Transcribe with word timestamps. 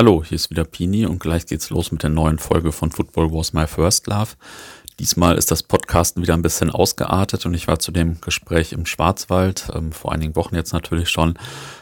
Hallo, 0.00 0.24
hier 0.24 0.36
ist 0.36 0.48
wieder 0.48 0.64
Pini 0.64 1.04
und 1.04 1.18
gleich 1.18 1.44
geht's 1.44 1.68
los 1.68 1.92
mit 1.92 2.02
der 2.02 2.08
neuen 2.08 2.38
Folge 2.38 2.72
von 2.72 2.90
Football 2.90 3.34
Was 3.34 3.52
My 3.52 3.66
First 3.66 4.06
Love. 4.06 4.30
Diesmal 5.00 5.38
ist 5.38 5.50
das 5.50 5.62
Podcasten 5.62 6.22
wieder 6.22 6.34
ein 6.34 6.42
bisschen 6.42 6.68
ausgeartet 6.68 7.46
und 7.46 7.54
ich 7.54 7.66
war 7.66 7.78
zu 7.78 7.90
dem 7.90 8.20
Gespräch 8.20 8.74
im 8.74 8.84
Schwarzwald, 8.84 9.70
ähm, 9.74 9.92
vor 9.92 10.12
einigen 10.12 10.36
Wochen 10.36 10.54
jetzt 10.54 10.74
natürlich 10.74 11.08
schon. 11.08 11.38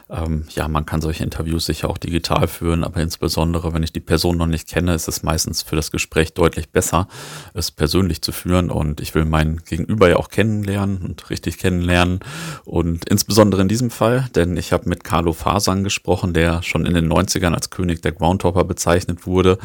Ähm, 0.09 0.45
ja, 0.55 0.69
man 0.69 0.87
kann 0.87 1.01
solche 1.01 1.25
Interviews 1.25 1.67
sicher 1.67 1.91
auch 1.91 1.99
digital 1.99 2.47
führen, 2.47 2.85
aber 2.85 3.01
insbesondere, 3.01 3.75
wenn 3.75 3.83
ich 3.83 3.93
die 3.93 3.99
Person 3.99 4.37
noch 4.37 4.47
nicht 4.47 4.69
kenne, 4.69 4.95
ist 4.95 5.09
es 5.09 5.25
meistens 5.25 5.63
für 5.63 5.75
das 5.75 5.91
Gespräch 5.91 6.33
deutlich 6.33 6.71
besser, 6.71 7.09
es 7.55 7.73
persönlich 7.73 8.23
zu 8.23 8.31
führen. 8.31 8.71
Und 8.71 9.01
ich 9.01 9.17
will 9.17 9.25
meinen 9.25 9.65
Gegenüber 9.65 10.09
ja 10.09 10.17
auch 10.17 10.29
kennenlernen 10.29 10.99
und 10.99 11.29
richtig 11.29 11.59
kennenlernen. 11.59 12.21
Und 12.65 13.09
insbesondere 13.09 13.63
in 13.63 13.69
diesem 13.69 13.91
Fall, 13.91 14.29
denn 14.37 14.57
ich 14.57 14.73
habe 14.73 14.89
mit 14.89 15.03
Carlo 15.03 15.33
Fasang 15.33 15.83
gesprochen, 15.83 16.35
der 16.35 16.63
schon 16.63 16.87
in 16.87 16.95
den 16.95 17.13
90ern 17.13 17.53
als 17.53 17.71
König 17.71 18.01
der 18.01 18.13
Groundhopper 18.13 18.63
bezeichnet 18.63 19.27
wurde 19.27 19.59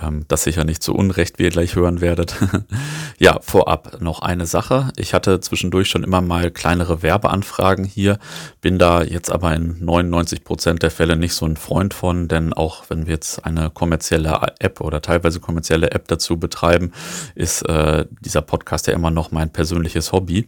ähm, 0.00 0.24
das 0.28 0.44
sicher 0.44 0.64
nicht 0.64 0.82
zu 0.82 0.94
Unrecht, 0.94 1.38
wie 1.38 1.44
ihr 1.44 1.50
gleich 1.50 1.74
hören 1.74 2.00
werdet. 2.00 2.36
ja, 3.18 3.38
vorab 3.42 4.00
noch 4.00 4.22
eine 4.22 4.46
Sache. 4.46 4.88
Ich 4.96 5.14
hatte 5.14 5.40
zwischendurch 5.40 5.88
schon 5.88 6.04
immer 6.04 6.20
mal 6.20 6.50
kleinere 6.50 7.02
Werbeanfragen 7.02 7.84
hier, 7.84 8.18
bin 8.60 8.78
da 8.78 9.02
jetzt 9.02 9.30
aber 9.30 9.54
in 9.54 9.84
99 9.84 10.44
Prozent 10.44 10.82
der 10.82 10.90
Fälle 10.90 11.16
nicht 11.16 11.34
so 11.34 11.46
ein 11.46 11.56
Freund 11.56 11.94
von, 11.94 12.28
denn 12.28 12.52
auch 12.52 12.84
wenn 12.88 13.06
wir 13.06 13.14
jetzt 13.14 13.44
eine 13.44 13.70
kommerzielle 13.70 14.40
App 14.58 14.80
oder 14.80 15.02
teilweise 15.02 15.40
kommerzielle 15.40 15.90
App 15.90 16.08
dazu 16.08 16.38
betreiben, 16.38 16.92
ist 17.34 17.62
äh, 17.68 18.06
dieser 18.20 18.42
Podcast 18.42 18.86
ja 18.86 18.94
immer 18.94 19.10
noch 19.10 19.30
mein 19.30 19.52
persönliches 19.52 20.12
Hobby. 20.12 20.46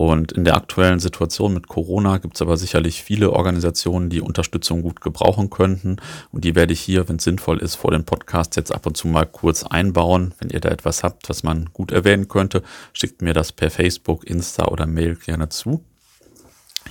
Und 0.00 0.32
in 0.32 0.46
der 0.46 0.56
aktuellen 0.56 0.98
Situation 0.98 1.52
mit 1.52 1.68
Corona 1.68 2.16
gibt 2.16 2.34
es 2.34 2.40
aber 2.40 2.56
sicherlich 2.56 3.02
viele 3.02 3.32
Organisationen, 3.32 4.08
die 4.08 4.22
Unterstützung 4.22 4.80
gut 4.80 5.02
gebrauchen 5.02 5.50
könnten. 5.50 5.96
Und 6.32 6.42
die 6.42 6.54
werde 6.54 6.72
ich 6.72 6.80
hier, 6.80 7.06
wenn 7.10 7.16
es 7.16 7.24
sinnvoll 7.24 7.58
ist, 7.58 7.74
vor 7.74 7.90
den 7.90 8.06
Podcast 8.06 8.56
jetzt 8.56 8.72
ab 8.72 8.86
und 8.86 8.96
zu 8.96 9.08
mal 9.08 9.26
kurz 9.26 9.62
einbauen. 9.62 10.32
Wenn 10.38 10.48
ihr 10.48 10.60
da 10.60 10.70
etwas 10.70 11.02
habt, 11.04 11.28
was 11.28 11.42
man 11.42 11.68
gut 11.74 11.92
erwähnen 11.92 12.28
könnte, 12.28 12.62
schickt 12.94 13.20
mir 13.20 13.34
das 13.34 13.52
per 13.52 13.70
Facebook, 13.70 14.24
Insta 14.24 14.68
oder 14.68 14.86
Mail 14.86 15.16
gerne 15.16 15.50
zu. 15.50 15.84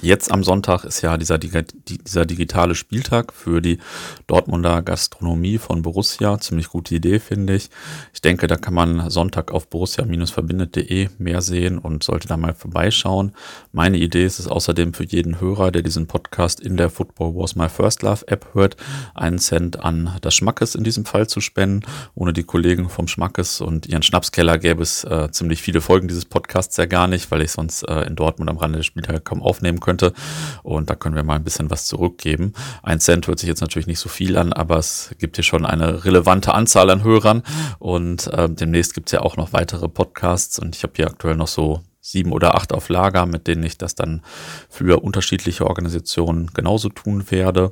Jetzt 0.01 0.31
am 0.31 0.45
Sonntag 0.45 0.85
ist 0.85 1.01
ja 1.01 1.17
dieser, 1.17 1.37
dieser 1.37 2.25
digitale 2.25 2.73
Spieltag 2.73 3.33
für 3.33 3.61
die 3.61 3.79
Dortmunder 4.27 4.81
Gastronomie 4.81 5.57
von 5.57 5.81
Borussia. 5.81 6.39
Ziemlich 6.39 6.69
gute 6.69 6.95
Idee, 6.95 7.19
finde 7.19 7.55
ich. 7.55 7.69
Ich 8.13 8.21
denke, 8.21 8.47
da 8.47 8.55
kann 8.55 8.73
man 8.73 9.09
Sonntag 9.09 9.51
auf 9.51 9.67
borussia-verbindet.de 9.69 11.09
mehr 11.17 11.41
sehen 11.41 11.77
und 11.77 12.03
sollte 12.03 12.29
da 12.29 12.37
mal 12.37 12.53
vorbeischauen. 12.53 13.33
Meine 13.73 13.97
Idee 13.97 14.25
ist 14.25 14.39
es 14.39 14.47
außerdem 14.47 14.93
für 14.93 15.03
jeden 15.03 15.41
Hörer, 15.41 15.69
der 15.69 15.81
diesen 15.81 16.07
Podcast 16.07 16.61
in 16.61 16.77
der 16.77 16.89
Football 16.89 17.35
Was 17.35 17.57
My 17.57 17.67
First 17.67 18.01
Love 18.01 18.25
App 18.27 18.47
hört, 18.53 18.77
einen 19.15 19.39
Cent 19.39 19.81
an 19.83 20.15
das 20.21 20.33
Schmackes 20.33 20.75
in 20.75 20.85
diesem 20.85 21.03
Fall 21.03 21.27
zu 21.27 21.41
spenden. 21.41 21.85
Ohne 22.15 22.31
die 22.31 22.43
Kollegen 22.43 22.87
vom 22.87 23.09
Schmackes 23.09 23.59
und 23.59 23.85
ihren 23.85 24.03
Schnapskeller 24.03 24.59
gäbe 24.59 24.81
es 24.81 25.03
äh, 25.03 25.29
ziemlich 25.31 25.61
viele 25.61 25.81
Folgen 25.81 26.07
dieses 26.07 26.23
Podcasts 26.23 26.77
ja 26.77 26.85
gar 26.85 27.07
nicht, 27.07 27.31
weil 27.31 27.41
ich 27.41 27.51
sonst 27.51 27.83
äh, 27.83 28.03
in 28.03 28.15
Dortmund 28.15 28.49
am 28.49 28.57
Rande 28.57 28.77
des 28.77 28.85
Spieltags 28.85 29.25
kaum 29.25 29.41
aufnehmen 29.41 29.78
könnte 29.79 29.99
könnte. 29.99 30.13
Und 30.63 30.89
da 30.89 30.95
können 30.95 31.15
wir 31.15 31.23
mal 31.23 31.35
ein 31.35 31.43
bisschen 31.43 31.69
was 31.69 31.85
zurückgeben. 31.85 32.53
Ein 32.83 32.99
Cent 32.99 33.27
hört 33.27 33.39
sich 33.39 33.49
jetzt 33.49 33.61
natürlich 33.61 33.87
nicht 33.87 33.99
so 33.99 34.09
viel 34.09 34.37
an, 34.37 34.53
aber 34.53 34.77
es 34.77 35.15
gibt 35.19 35.35
hier 35.35 35.43
schon 35.43 35.65
eine 35.65 36.05
relevante 36.05 36.53
Anzahl 36.53 36.89
an 36.89 37.03
Hörern. 37.03 37.43
Und 37.79 38.27
äh, 38.27 38.49
demnächst 38.49 38.93
gibt 38.93 39.09
es 39.09 39.13
ja 39.13 39.21
auch 39.21 39.37
noch 39.37 39.53
weitere 39.53 39.87
Podcasts. 39.87 40.59
Und 40.59 40.75
ich 40.75 40.83
habe 40.83 40.93
hier 40.95 41.07
aktuell 41.07 41.35
noch 41.35 41.47
so 41.47 41.81
sieben 42.01 42.31
oder 42.31 42.55
acht 42.55 42.73
auf 42.73 42.89
Lager, 42.89 43.25
mit 43.25 43.47
denen 43.47 43.63
ich 43.63 43.77
das 43.77 43.95
dann 43.95 44.21
für 44.69 45.03
unterschiedliche 45.03 45.67
Organisationen 45.67 46.51
genauso 46.53 46.89
tun 46.89 47.29
werde. 47.29 47.71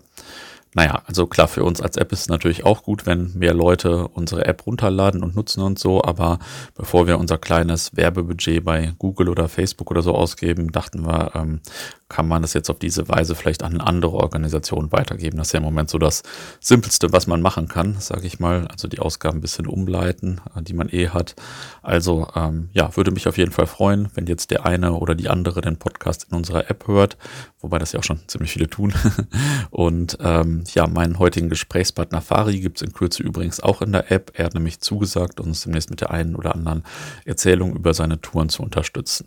Naja, 0.78 1.02
also 1.08 1.26
klar, 1.26 1.48
für 1.48 1.64
uns 1.64 1.82
als 1.82 1.98
App 1.98 2.12
ist 2.12 2.20
es 2.20 2.30
natürlich 2.30 2.64
auch 2.64 2.84
gut, 2.84 3.08
wenn 3.08 3.34
mehr 3.34 3.56
Leute 3.56 4.08
unsere 4.10 4.46
App 4.46 4.68
runterladen 4.68 5.24
und 5.24 5.36
nutzen 5.36 5.64
und 5.64 5.80
so, 5.80 6.04
aber 6.04 6.38
bevor 6.76 7.08
wir 7.08 7.18
unser 7.18 7.40
kleines 7.40 7.98
Werbebudget 7.98 8.64
bei 8.64 8.94
Google 9.00 9.30
oder 9.30 9.50
Facebook 9.50 9.90
oder 9.90 10.04
so 10.04 10.14
ausgeben, 10.14 10.72
dachten 10.72 11.08
wir, 11.08 11.32
ähm, 11.34 11.62
kann 12.10 12.28
man 12.28 12.42
das 12.42 12.54
jetzt 12.54 12.70
auf 12.70 12.80
diese 12.80 13.10
Weise 13.10 13.36
vielleicht 13.36 13.64
an 13.64 13.82
andere 13.82 14.14
Organisationen 14.14 14.92
weitergeben. 14.92 15.38
Das 15.38 15.48
ist 15.48 15.54
ja 15.54 15.58
im 15.58 15.66
Moment 15.66 15.90
so 15.90 15.98
das 15.98 16.24
Simpelste, 16.60 17.12
was 17.12 17.28
man 17.28 17.42
machen 17.42 17.68
kann, 17.68 17.98
sage 18.00 18.28
ich 18.28 18.40
mal. 18.40 18.68
Also 18.68 18.88
die 18.88 19.00
Ausgaben 19.00 19.40
ein 19.40 19.42
bisschen 19.42 19.68
umleiten, 19.68 20.40
äh, 20.56 20.62
die 20.62 20.74
man 20.74 20.90
eh 20.90 21.10
hat. 21.10 21.36
Also 21.82 22.28
ähm, 22.36 22.70
ja, 22.74 22.96
würde 22.96 23.12
mich 23.12 23.28
auf 23.28 23.38
jeden 23.38 23.52
Fall 23.52 23.68
freuen, 23.68 24.10
wenn 24.14 24.26
jetzt 24.26 24.52
der 24.52 24.66
eine 24.66 24.94
oder 24.94 25.16
die 25.16 25.30
andere 25.30 25.62
den 25.62 25.78
Podcast 25.78 26.28
in 26.30 26.38
unserer 26.38 26.70
App 26.70 26.88
hört, 26.88 27.18
wobei 27.60 27.78
das 27.78 27.92
ja 27.92 28.00
auch 28.00 28.04
schon 28.04 28.20
ziemlich 28.28 28.52
viele 28.52 28.70
tun. 28.70 28.94
Und 29.70 30.18
ähm, 30.22 30.64
ja, 30.74 30.88
meinen 30.88 31.20
heutigen 31.20 31.50
Gesprächspartner 31.50 32.22
Fari 32.22 32.62
gibt 32.62 32.78
es 32.78 32.88
in 32.88 32.94
Kürze 32.94 33.22
übrigens 33.22 33.60
auch 33.60 33.82
in 33.82 33.92
der 33.92 34.12
App. 34.12 34.32
Er 34.36 34.46
hat 34.46 34.54
nämlich 34.54 34.80
zugesagt, 34.80 35.42
uns 35.42 35.62
demnächst 35.62 35.90
mit 35.90 36.02
der 36.02 36.12
einen 36.12 36.36
oder 36.36 36.56
anderen 36.56 36.84
Erzählung 37.26 37.76
über 37.76 37.94
seine 37.94 38.22
Touren 38.22 38.50
zu 38.50 38.64
unterstützen. 38.64 39.26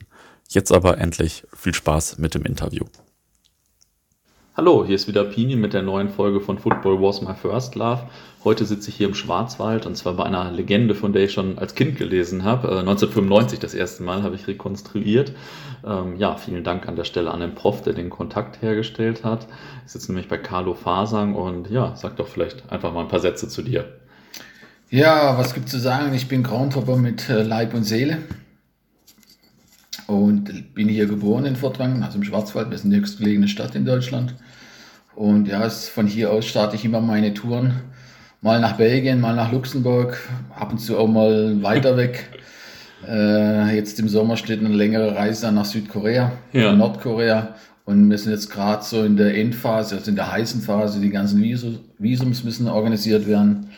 Jetzt 0.52 0.72
aber 0.72 0.98
endlich 0.98 1.44
viel 1.54 1.74
Spaß 1.74 2.18
mit 2.18 2.34
dem 2.34 2.42
Interview. 2.42 2.84
Hallo, 4.56 4.84
hier 4.84 4.96
ist 4.96 5.06
wieder 5.06 5.22
Pini 5.22 5.54
mit 5.54 5.74
der 5.74 5.82
neuen 5.82 6.08
Folge 6.08 6.40
von 6.40 6.58
Football 6.58 7.00
Was 7.00 7.22
My 7.22 7.34
First 7.40 7.76
Love. 7.76 8.02
Heute 8.42 8.64
sitze 8.64 8.90
ich 8.90 8.96
hier 8.96 9.06
im 9.06 9.14
Schwarzwald 9.14 9.86
und 9.86 9.96
zwar 9.96 10.14
bei 10.14 10.24
einer 10.24 10.50
Legende, 10.50 10.96
von 10.96 11.12
der 11.12 11.22
ich 11.22 11.32
schon 11.32 11.56
als 11.60 11.76
Kind 11.76 11.96
gelesen 11.96 12.42
habe. 12.42 12.80
1995 12.80 13.58
äh, 13.58 13.62
das 13.62 13.74
erste 13.74 14.02
Mal 14.02 14.24
habe 14.24 14.34
ich 14.34 14.48
rekonstruiert. 14.48 15.34
Ähm, 15.86 16.16
ja, 16.16 16.34
vielen 16.36 16.64
Dank 16.64 16.88
an 16.88 16.96
der 16.96 17.04
Stelle 17.04 17.30
an 17.30 17.38
den 17.38 17.54
Prof, 17.54 17.82
der 17.82 17.92
den 17.92 18.10
Kontakt 18.10 18.60
hergestellt 18.60 19.22
hat. 19.22 19.46
Ich 19.86 19.92
sitze 19.92 20.10
nämlich 20.10 20.26
bei 20.26 20.38
Carlo 20.38 20.74
Fasang 20.74 21.36
und 21.36 21.70
ja, 21.70 21.94
sag 21.94 22.16
doch 22.16 22.26
vielleicht 22.26 22.72
einfach 22.72 22.92
mal 22.92 23.02
ein 23.02 23.08
paar 23.08 23.20
Sätze 23.20 23.48
zu 23.48 23.62
dir. 23.62 23.84
Ja, 24.90 25.38
was 25.38 25.54
gibt 25.54 25.68
zu 25.68 25.78
sagen? 25.78 26.12
Ich 26.12 26.26
bin 26.26 26.42
Groundhopper 26.42 26.96
mit 26.96 27.28
äh, 27.28 27.44
Leib 27.44 27.72
und 27.72 27.84
Seele 27.84 28.18
und 30.10 30.74
bin 30.74 30.88
hier 30.88 31.06
geboren 31.06 31.44
in 31.44 31.54
Fortwangen, 31.54 32.02
also 32.02 32.18
im 32.18 32.24
Schwarzwald, 32.24 32.72
das 32.72 32.84
ist 32.84 32.92
die 32.92 32.96
höchstgelegene 32.96 33.46
Stadt 33.46 33.76
in 33.76 33.84
Deutschland. 33.84 34.34
Und 35.14 35.46
ja, 35.46 35.68
von 35.70 36.06
hier 36.06 36.32
aus 36.32 36.46
starte 36.46 36.74
ich 36.74 36.84
immer 36.84 37.00
meine 37.00 37.32
Touren. 37.32 37.74
Mal 38.40 38.60
nach 38.60 38.76
Belgien, 38.76 39.20
mal 39.20 39.36
nach 39.36 39.52
Luxemburg, 39.52 40.18
ab 40.58 40.72
und 40.72 40.78
zu 40.78 40.98
auch 40.98 41.06
mal 41.06 41.62
weiter 41.62 41.96
weg. 41.96 42.28
Äh, 43.06 43.76
jetzt 43.76 44.00
im 44.00 44.08
Sommer 44.08 44.36
steht 44.36 44.58
eine 44.60 44.74
längere 44.74 45.14
Reise 45.14 45.52
nach 45.52 45.64
Südkorea, 45.64 46.32
ja. 46.52 46.72
Nordkorea. 46.72 47.54
Und 47.84 48.10
wir 48.10 48.18
sind 48.18 48.32
jetzt 48.32 48.50
gerade 48.50 48.82
so 48.82 49.04
in 49.04 49.16
der 49.16 49.36
Endphase, 49.36 49.96
also 49.96 50.10
in 50.10 50.16
der 50.16 50.32
heißen 50.32 50.60
Phase. 50.62 51.00
Die 51.00 51.10
ganzen 51.10 51.40
Visums 51.42 52.42
müssen 52.42 52.66
organisiert 52.68 53.28
werden, 53.28 53.68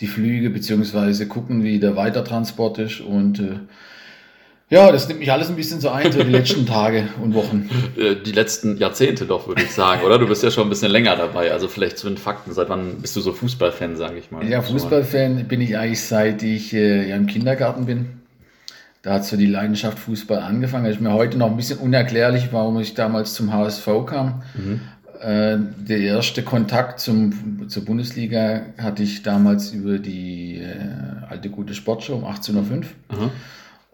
die 0.00 0.06
Flüge, 0.06 0.48
beziehungsweise 0.48 1.26
gucken, 1.26 1.62
wie 1.62 1.78
der 1.78 1.96
Weitertransport 1.96 2.78
ist. 2.78 3.00
Und 3.00 3.40
äh, 3.40 3.58
ja, 4.74 4.90
das 4.90 5.06
nimmt 5.06 5.20
mich 5.20 5.30
alles 5.30 5.48
ein 5.48 5.56
bisschen 5.56 5.80
so 5.80 5.88
ein, 5.90 6.10
so 6.10 6.22
die 6.22 6.30
letzten 6.30 6.66
Tage 6.78 7.08
und 7.22 7.34
Wochen. 7.34 7.70
Äh, 7.96 8.16
die 8.16 8.32
letzten 8.32 8.76
Jahrzehnte 8.76 9.24
doch, 9.24 9.46
würde 9.46 9.62
ich 9.62 9.70
sagen, 9.70 10.02
oder? 10.02 10.18
Du 10.18 10.26
bist 10.26 10.42
ja 10.42 10.50
schon 10.50 10.64
ein 10.64 10.68
bisschen 10.68 10.90
länger 10.90 11.16
dabei. 11.16 11.52
Also 11.52 11.68
vielleicht 11.68 11.96
zu 11.96 12.08
den 12.08 12.16
Fakten. 12.16 12.52
Seit 12.52 12.68
wann 12.68 13.00
bist 13.00 13.14
du 13.14 13.20
so 13.20 13.32
Fußballfan, 13.32 13.96
sage 13.96 14.18
ich 14.18 14.32
mal? 14.32 14.46
Ja, 14.48 14.62
Fußballfan 14.62 15.46
bin 15.46 15.60
ich 15.60 15.78
eigentlich 15.78 16.02
seit 16.02 16.42
ich 16.42 16.72
äh, 16.72 17.08
ja, 17.08 17.16
im 17.16 17.26
Kindergarten 17.26 17.86
bin. 17.86 18.06
Da 19.02 19.14
hat 19.14 19.24
so 19.24 19.36
die 19.36 19.46
Leidenschaft 19.46 19.98
Fußball 19.98 20.38
angefangen. 20.38 20.86
Das 20.86 20.94
ist 20.94 21.00
mir 21.00 21.12
heute 21.12 21.38
noch 21.38 21.50
ein 21.50 21.56
bisschen 21.56 21.78
unerklärlich, 21.78 22.48
warum 22.50 22.80
ich 22.80 22.94
damals 22.94 23.34
zum 23.34 23.52
HSV 23.52 23.86
kam. 24.06 24.42
Mhm. 24.54 24.80
Äh, 25.20 25.58
der 25.78 25.98
erste 25.98 26.42
Kontakt 26.42 26.98
zum, 27.00 27.68
zur 27.68 27.84
Bundesliga 27.84 28.62
hatte 28.78 29.04
ich 29.04 29.22
damals 29.22 29.70
über 29.72 29.98
die 29.98 30.58
äh, 30.58 31.30
alte 31.30 31.48
gute 31.50 31.74
Sportshow 31.74 32.14
um 32.14 32.24
18.05 32.24 32.54
Uhr. 32.54 32.76
Mhm. 33.16 33.30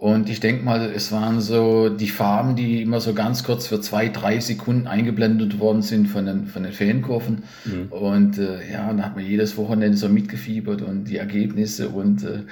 Und 0.00 0.30
ich 0.30 0.40
denke 0.40 0.64
mal, 0.64 0.90
es 0.96 1.12
waren 1.12 1.42
so 1.42 1.90
die 1.90 2.08
Farben, 2.08 2.56
die 2.56 2.80
immer 2.80 3.00
so 3.00 3.12
ganz 3.12 3.44
kurz 3.44 3.66
für 3.66 3.82
zwei, 3.82 4.08
drei 4.08 4.40
Sekunden 4.40 4.86
eingeblendet 4.86 5.60
worden 5.60 5.82
sind 5.82 6.06
von 6.06 6.24
den, 6.24 6.46
von 6.46 6.62
den 6.62 6.72
Fankurven. 6.72 7.42
Mhm. 7.66 7.92
Und 7.92 8.38
äh, 8.38 8.72
ja, 8.72 8.90
da 8.94 9.02
hat 9.02 9.16
man 9.16 9.26
jedes 9.26 9.58
Wochenende 9.58 9.98
so 9.98 10.08
mitgefiebert 10.08 10.80
und 10.80 11.04
die 11.04 11.18
Ergebnisse. 11.18 11.91
Und 11.91 12.24
äh, 12.24 12.44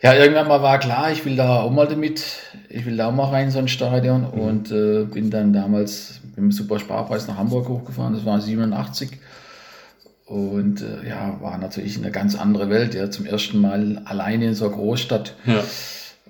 ja, 0.00 0.14
irgendwann 0.14 0.46
mal 0.46 0.62
war 0.62 0.78
klar, 0.78 1.10
ich 1.10 1.24
will 1.24 1.34
da 1.34 1.60
auch 1.60 1.72
mal 1.72 1.88
damit, 1.88 2.22
ich 2.68 2.86
will 2.86 2.96
da 2.98 3.08
auch 3.08 3.14
mal 3.14 3.30
rein 3.30 3.46
in 3.46 3.50
so 3.50 3.58
ein 3.58 3.66
Stadion. 3.66 4.20
Mhm. 4.20 4.40
Und 4.40 4.70
äh, 4.70 5.06
bin 5.06 5.30
dann 5.30 5.52
damals 5.52 6.20
mit 6.22 6.36
dem 6.36 6.52
Super 6.52 6.78
Sparpreis 6.78 7.26
nach 7.26 7.36
Hamburg 7.36 7.68
hochgefahren. 7.68 8.14
Das 8.14 8.24
war 8.24 8.40
87. 8.40 9.18
Und 10.26 10.82
äh, 10.82 11.08
ja, 11.08 11.36
war 11.40 11.58
natürlich 11.58 11.98
eine 11.98 12.12
ganz 12.12 12.36
andere 12.36 12.70
Welt. 12.70 12.94
Ja, 12.94 13.10
zum 13.10 13.26
ersten 13.26 13.60
Mal 13.60 14.02
alleine 14.04 14.46
in 14.46 14.54
so 14.54 14.66
einer 14.66 14.76
Großstadt. 14.76 15.34
Ja 15.46 15.64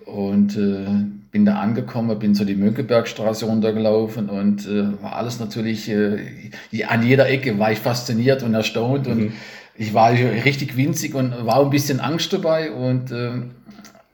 und 0.07 0.57
äh, 0.57 0.87
bin 1.31 1.45
da 1.45 1.59
angekommen, 1.59 2.19
bin 2.19 2.35
so 2.35 2.45
die 2.45 2.55
Mönckebergstraße 2.55 3.47
runtergelaufen 3.47 4.29
und 4.29 4.67
äh, 4.67 5.03
war 5.03 5.17
alles 5.17 5.41
natürlich, 5.41 5.91
äh, 5.91 6.19
an 6.87 7.03
jeder 7.03 7.29
Ecke 7.29 7.59
war 7.59 7.73
ich 7.73 7.79
fasziniert 7.81 8.43
und 8.43 8.55
erstaunt 8.55 9.07
mhm. 9.07 9.13
und 9.13 9.33
ich 9.77 9.93
war 9.93 10.13
richtig 10.13 10.77
winzig 10.77 11.15
und 11.15 11.33
war 11.45 11.61
ein 11.61 11.71
bisschen 11.71 11.99
Angst 11.99 12.33
dabei 12.33 12.71
und 12.71 13.11
äh, 13.11 13.31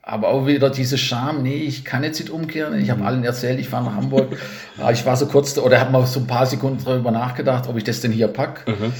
aber 0.03 0.29
auch 0.29 0.47
wieder 0.47 0.69
diese 0.71 0.97
Scham, 0.97 1.43
nee, 1.43 1.57
ich 1.57 1.85
kann 1.85 2.03
jetzt 2.03 2.19
nicht 2.19 2.31
umkehren. 2.31 2.79
Ich 2.79 2.89
habe 2.89 3.01
mhm. 3.01 3.05
allen 3.05 3.23
erzählt, 3.23 3.59
ich 3.59 3.69
fahre 3.69 3.85
nach 3.85 3.95
Hamburg. 3.95 4.35
ich 4.91 5.05
war 5.05 5.15
so 5.15 5.27
kurz, 5.27 5.57
oder 5.57 5.79
habe 5.79 5.91
mal 5.91 6.05
so 6.07 6.19
ein 6.19 6.27
paar 6.27 6.47
Sekunden 6.47 6.83
darüber 6.83 7.11
nachgedacht, 7.11 7.69
ob 7.69 7.77
ich 7.77 7.83
das 7.83 8.01
denn 8.01 8.11
hier 8.11 8.27
packe. 8.27 8.71
Mhm. 8.71 8.93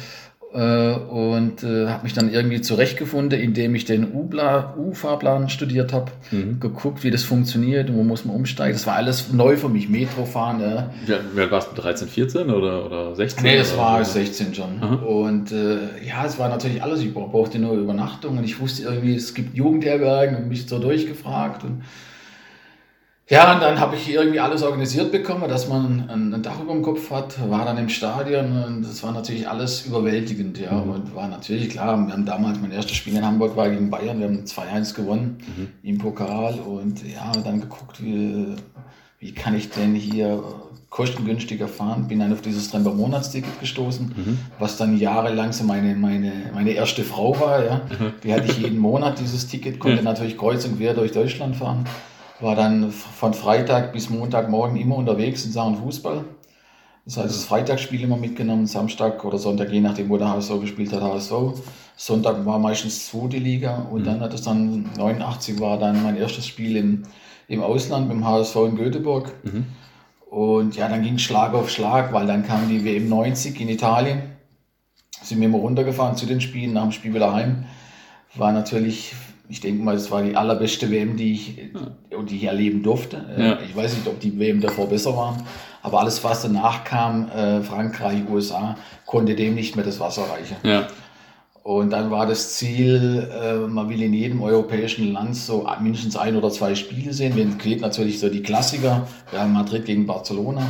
Äh, 0.53 0.93
und 0.93 1.63
äh, 1.63 1.87
habe 1.87 2.03
mich 2.03 2.13
dann 2.13 2.31
irgendwie 2.31 2.61
zurechtgefunden, 2.61 3.39
indem 3.39 3.73
ich 3.75 3.85
den 3.85 4.11
U-Fahrplan 4.13 5.49
studiert 5.49 5.93
habe, 5.93 6.11
mhm. 6.31 6.59
geguckt, 6.59 7.03
wie 7.03 7.11
das 7.11 7.23
funktioniert, 7.23 7.93
wo 7.93 8.03
muss 8.03 8.25
man 8.25 8.35
umsteigen. 8.35 8.73
Das 8.73 8.85
war 8.85 8.95
alles 8.95 9.31
neu 9.31 9.55
für 9.55 9.69
mich, 9.69 9.87
Metro 9.87 10.25
fahren. 10.25 10.61
Äh. 10.61 10.83
Wie, 11.05 11.13
wie 11.35 11.41
alt 11.41 11.51
warst 11.51 11.71
du, 11.71 11.81
13, 11.81 12.07
14 12.07 12.49
oder, 12.49 12.85
oder 12.85 13.15
16? 13.15 13.43
Nee, 13.43 13.57
das 13.57 13.77
war 13.77 14.03
16 14.03 14.53
schon. 14.53 14.81
Aha. 14.81 14.95
Und 14.95 15.51
äh, 15.51 15.77
ja, 16.05 16.25
es 16.25 16.37
war 16.37 16.49
natürlich 16.49 16.83
alles, 16.83 17.01
ich 17.01 17.13
brauchte 17.13 17.57
nur 17.57 17.73
Übernachtung 17.73 18.37
und 18.37 18.43
ich 18.43 18.59
wusste 18.59 18.83
irgendwie, 18.83 19.15
es 19.15 19.33
gibt 19.33 19.55
Jugendherbergen 19.55 20.35
und 20.35 20.49
mich 20.49 20.67
so 20.67 20.79
durchgefragt 20.79 21.63
und 21.63 21.83
ja, 23.31 23.53
und 23.53 23.61
dann 23.61 23.79
habe 23.79 23.95
ich 23.95 24.11
irgendwie 24.11 24.41
alles 24.41 24.61
organisiert 24.61 25.09
bekommen, 25.09 25.47
dass 25.47 25.69
man 25.69 26.05
ein, 26.09 26.33
ein, 26.33 26.43
Dach 26.43 26.59
über 26.61 26.73
dem 26.73 26.81
Kopf 26.81 27.09
hat, 27.11 27.49
war 27.49 27.63
dann 27.63 27.77
im 27.77 27.87
Stadion 27.87 28.61
und 28.61 28.81
das 28.81 29.01
war 29.03 29.13
natürlich 29.13 29.47
alles 29.47 29.85
überwältigend, 29.85 30.59
ja. 30.59 30.73
Mhm. 30.73 30.89
Und 30.89 31.15
war 31.15 31.29
natürlich 31.29 31.69
klar, 31.69 31.95
wir 31.95 32.11
haben 32.11 32.25
damals, 32.25 32.59
mein 32.59 32.73
erstes 32.73 32.97
Spiel 32.97 33.15
in 33.15 33.25
Hamburg 33.25 33.55
war 33.55 33.69
gegen 33.69 33.89
Bayern, 33.89 34.19
wir 34.19 34.27
haben 34.27 34.43
2-1 34.43 34.95
gewonnen 34.95 35.37
mhm. 35.55 35.67
im 35.81 35.97
Pokal 35.97 36.55
und 36.59 37.07
ja, 37.07 37.31
dann 37.31 37.61
geguckt, 37.61 38.03
wie, 38.03 38.47
wie 39.19 39.31
kann 39.31 39.55
ich 39.55 39.69
denn 39.69 39.95
hier 39.95 40.43
kostengünstiger 40.89 41.69
fahren, 41.69 42.09
bin 42.09 42.19
dann 42.19 42.33
auf 42.33 42.41
dieses 42.41 42.69
Tremper 42.69 42.93
Monatsticket 42.93 43.61
gestoßen, 43.61 44.07
mhm. 44.07 44.39
was 44.59 44.75
dann 44.75 44.97
jahrelang 44.97 45.53
so 45.53 45.63
meine, 45.63 45.95
meine, 45.95 46.33
meine 46.53 46.71
erste 46.71 47.05
Frau 47.05 47.39
war, 47.39 47.63
ja. 47.63 47.75
Mhm. 47.77 48.11
Die 48.25 48.33
hatte 48.33 48.51
ich 48.51 48.57
jeden 48.57 48.77
Monat 48.77 49.19
dieses 49.19 49.47
Ticket, 49.47 49.79
konnte 49.79 50.03
natürlich 50.03 50.37
kreuz 50.37 50.65
und 50.65 50.79
quer 50.79 50.93
durch 50.93 51.13
Deutschland 51.13 51.55
fahren 51.55 51.85
war 52.41 52.55
dann 52.55 52.91
von 52.91 53.33
Freitag 53.33 53.93
bis 53.93 54.09
Montagmorgen 54.09 54.77
immer 54.77 54.95
unterwegs 54.95 55.45
in 55.45 55.51
Sachen 55.51 55.77
Fußball. 55.77 56.25
Das 57.05 57.17
heißt, 57.17 57.29
das 57.29 57.45
Freitagsspiel 57.45 58.01
immer 58.03 58.17
mitgenommen, 58.17 58.67
Samstag 58.67 59.25
oder 59.25 59.37
Sonntag, 59.37 59.71
je 59.71 59.81
nachdem, 59.81 60.09
wo 60.09 60.17
der 60.17 60.29
HSV 60.29 60.61
gespielt 60.61 60.93
hat, 60.93 61.01
HSV. 61.01 61.33
Sonntag 61.95 62.45
war 62.45 62.59
meistens 62.59 63.07
zweite 63.07 63.37
Liga 63.37 63.87
und 63.91 64.01
mhm. 64.01 64.05
dann 64.05 64.19
hat 64.21 64.33
es 64.33 64.43
dann, 64.43 64.89
89 64.97 65.59
war 65.59 65.77
dann 65.77 66.03
mein 66.03 66.17
erstes 66.17 66.47
Spiel 66.47 66.77
im, 66.77 67.03
im 67.47 67.61
Ausland 67.61 68.07
mit 68.07 68.17
dem 68.17 68.25
HSV 68.25 68.55
in 68.55 68.75
Göteborg. 68.75 69.33
Mhm. 69.43 69.65
Und 70.29 70.77
ja, 70.77 70.87
dann 70.87 71.01
ging 71.03 71.15
es 71.15 71.23
Schlag 71.23 71.53
auf 71.53 71.69
Schlag, 71.69 72.13
weil 72.13 72.27
dann 72.27 72.45
kam 72.45 72.69
die 72.69 72.85
WM 72.85 73.09
90 73.09 73.59
in 73.59 73.69
Italien. 73.69 74.21
Sind 75.21 75.39
wir 75.39 75.47
immer 75.47 75.57
runtergefahren 75.57 76.15
zu 76.15 76.25
den 76.25 76.39
Spielen, 76.39 76.73
nach 76.73 76.83
dem 76.83 76.91
Spiel 76.91 77.13
wieder 77.13 77.33
heim. 77.33 77.65
War 78.35 78.53
natürlich 78.53 79.13
ich 79.51 79.59
denke 79.59 79.83
mal, 79.83 79.95
es 79.95 80.09
war 80.09 80.23
die 80.23 80.35
allerbeste 80.35 80.89
WM, 80.89 81.17
die 81.17 81.33
ich, 81.33 81.57
ja. 81.57 82.23
die 82.23 82.37
ich 82.37 82.43
erleben 82.45 82.81
durfte. 82.83 83.17
Äh, 83.37 83.49
ja. 83.49 83.59
Ich 83.67 83.75
weiß 83.75 83.95
nicht, 83.97 84.07
ob 84.07 84.19
die 84.19 84.39
WM 84.39 84.61
davor 84.61 84.87
besser 84.87 85.15
waren, 85.15 85.43
aber 85.83 85.99
alles, 85.99 86.23
was 86.23 86.41
danach 86.41 86.85
kam, 86.85 87.29
äh, 87.29 87.61
Frankreich, 87.61 88.21
USA, 88.29 88.77
konnte 89.05 89.35
dem 89.35 89.53
nicht 89.55 89.75
mehr 89.75 89.83
das 89.83 89.99
Wasser 89.99 90.23
reichen. 90.23 90.55
Ja. 90.63 90.87
Und 91.63 91.91
dann 91.91 92.09
war 92.09 92.25
das 92.25 92.53
Ziel, 92.53 93.29
äh, 93.29 93.57
man 93.67 93.89
will 93.89 94.01
in 94.01 94.13
jedem 94.13 94.41
europäischen 94.41 95.11
Land 95.11 95.35
so 95.35 95.67
mindestens 95.81 96.15
ein 96.15 96.37
oder 96.37 96.49
zwei 96.49 96.73
Spiele 96.73 97.11
sehen. 97.11 97.33
Wenn 97.35 97.57
geht 97.57 97.81
natürlich 97.81 98.19
so 98.19 98.29
die 98.29 98.41
Klassiker, 98.41 99.05
Real 99.33 99.49
Madrid 99.49 99.85
gegen 99.85 100.07
Barcelona. 100.07 100.61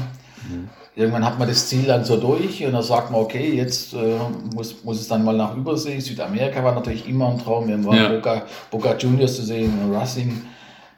Mhm 0.50 0.69
irgendwann 0.95 1.25
hat 1.25 1.39
man 1.39 1.47
das 1.47 1.67
Ziel 1.67 1.83
dann 1.83 2.03
so 2.03 2.17
durch 2.17 2.65
und 2.65 2.73
dann 2.73 2.83
sagt 2.83 3.11
man, 3.11 3.21
okay, 3.21 3.53
jetzt 3.53 3.93
äh, 3.93 4.17
muss, 4.53 4.83
muss 4.83 4.99
es 4.99 5.07
dann 5.07 5.23
mal 5.23 5.35
nach 5.35 5.55
Übersee. 5.55 5.99
Südamerika 5.99 6.63
war 6.63 6.75
natürlich 6.75 7.07
immer 7.07 7.29
ein 7.29 7.39
Traum. 7.39 7.67
Wir 7.67 7.83
waren 7.85 7.95
ja. 7.95 8.09
Boca, 8.09 8.43
Boca 8.69 8.95
Juniors 8.97 9.35
zu 9.35 9.43
sehen, 9.43 9.73
Racing, 9.91 10.41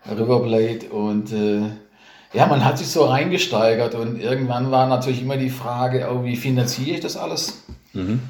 River 0.09 0.41
Plate 0.43 0.89
und 0.89 1.31
äh, 1.31 1.61
ja, 2.33 2.47
man 2.47 2.65
hat 2.65 2.79
sich 2.79 2.87
so 2.87 3.05
reingesteigert 3.05 3.93
und 3.93 4.19
irgendwann 4.19 4.71
war 4.71 4.87
natürlich 4.87 5.21
immer 5.21 5.37
die 5.37 5.51
Frage, 5.51 6.09
oh, 6.11 6.23
wie 6.23 6.35
finanziere 6.35 6.95
ich 6.95 6.99
das 6.99 7.15
alles? 7.15 7.63
Mhm. 7.93 8.21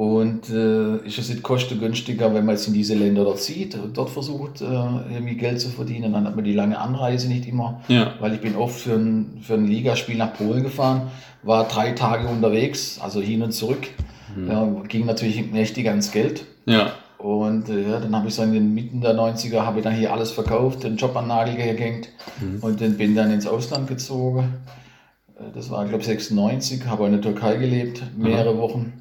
Und 0.00 0.48
äh, 0.48 1.06
ist 1.06 1.18
es 1.18 1.28
nicht 1.28 1.42
kostengünstiger, 1.42 2.32
wenn 2.32 2.46
man 2.46 2.54
jetzt 2.54 2.66
in 2.66 2.72
diese 2.72 2.94
Länder 2.94 3.22
dort 3.24 3.38
zieht 3.38 3.74
und 3.74 3.98
dort 3.98 4.08
versucht, 4.08 4.62
äh, 4.62 4.64
irgendwie 4.64 5.34
Geld 5.34 5.60
zu 5.60 5.68
verdienen? 5.68 6.14
Dann 6.14 6.26
hat 6.26 6.34
man 6.34 6.42
die 6.42 6.54
lange 6.54 6.78
Anreise 6.78 7.28
nicht 7.28 7.46
immer. 7.46 7.82
Ja. 7.88 8.14
Weil 8.18 8.32
ich 8.32 8.40
bin 8.40 8.56
oft 8.56 8.80
für 8.80 8.94
ein, 8.94 9.42
für 9.42 9.52
ein 9.52 9.66
Ligaspiel 9.66 10.16
nach 10.16 10.32
Polen 10.32 10.62
gefahren, 10.62 11.10
war 11.42 11.68
drei 11.68 11.92
Tage 11.92 12.28
unterwegs, 12.28 12.98
also 12.98 13.20
hin 13.20 13.42
und 13.42 13.52
zurück. 13.52 13.88
Mhm. 14.34 14.50
Ja, 14.50 14.66
ging 14.88 15.04
natürlich 15.04 15.52
mächtig 15.52 15.86
ans 15.88 16.10
Geld. 16.12 16.46
Ja. 16.64 16.92
Und 17.18 17.68
äh, 17.68 18.00
dann 18.00 18.16
habe 18.16 18.28
ich 18.28 18.34
so 18.34 18.42
in 18.42 18.54
den 18.54 18.72
Mitten 18.72 19.02
der 19.02 19.14
90er, 19.14 19.66
habe 19.66 19.80
ich 19.80 19.84
dann 19.84 19.94
hier 19.94 20.14
alles 20.14 20.30
verkauft, 20.30 20.82
den 20.82 20.96
Job 20.96 21.14
an 21.14 21.26
Nagel 21.26 21.56
gehängt 21.56 22.08
mhm. 22.40 22.60
und 22.62 22.80
dann 22.80 22.96
bin 22.96 23.14
dann 23.14 23.30
ins 23.30 23.46
Ausland 23.46 23.86
gezogen. 23.86 24.54
Äh, 25.36 25.52
das 25.54 25.68
war, 25.68 25.84
glaube 25.84 26.00
ich, 26.00 26.06
96, 26.06 26.86
habe 26.86 27.04
in 27.04 27.12
der 27.12 27.20
Türkei 27.20 27.56
gelebt, 27.56 28.02
mehrere 28.16 28.54
mhm. 28.54 28.58
Wochen 28.60 28.92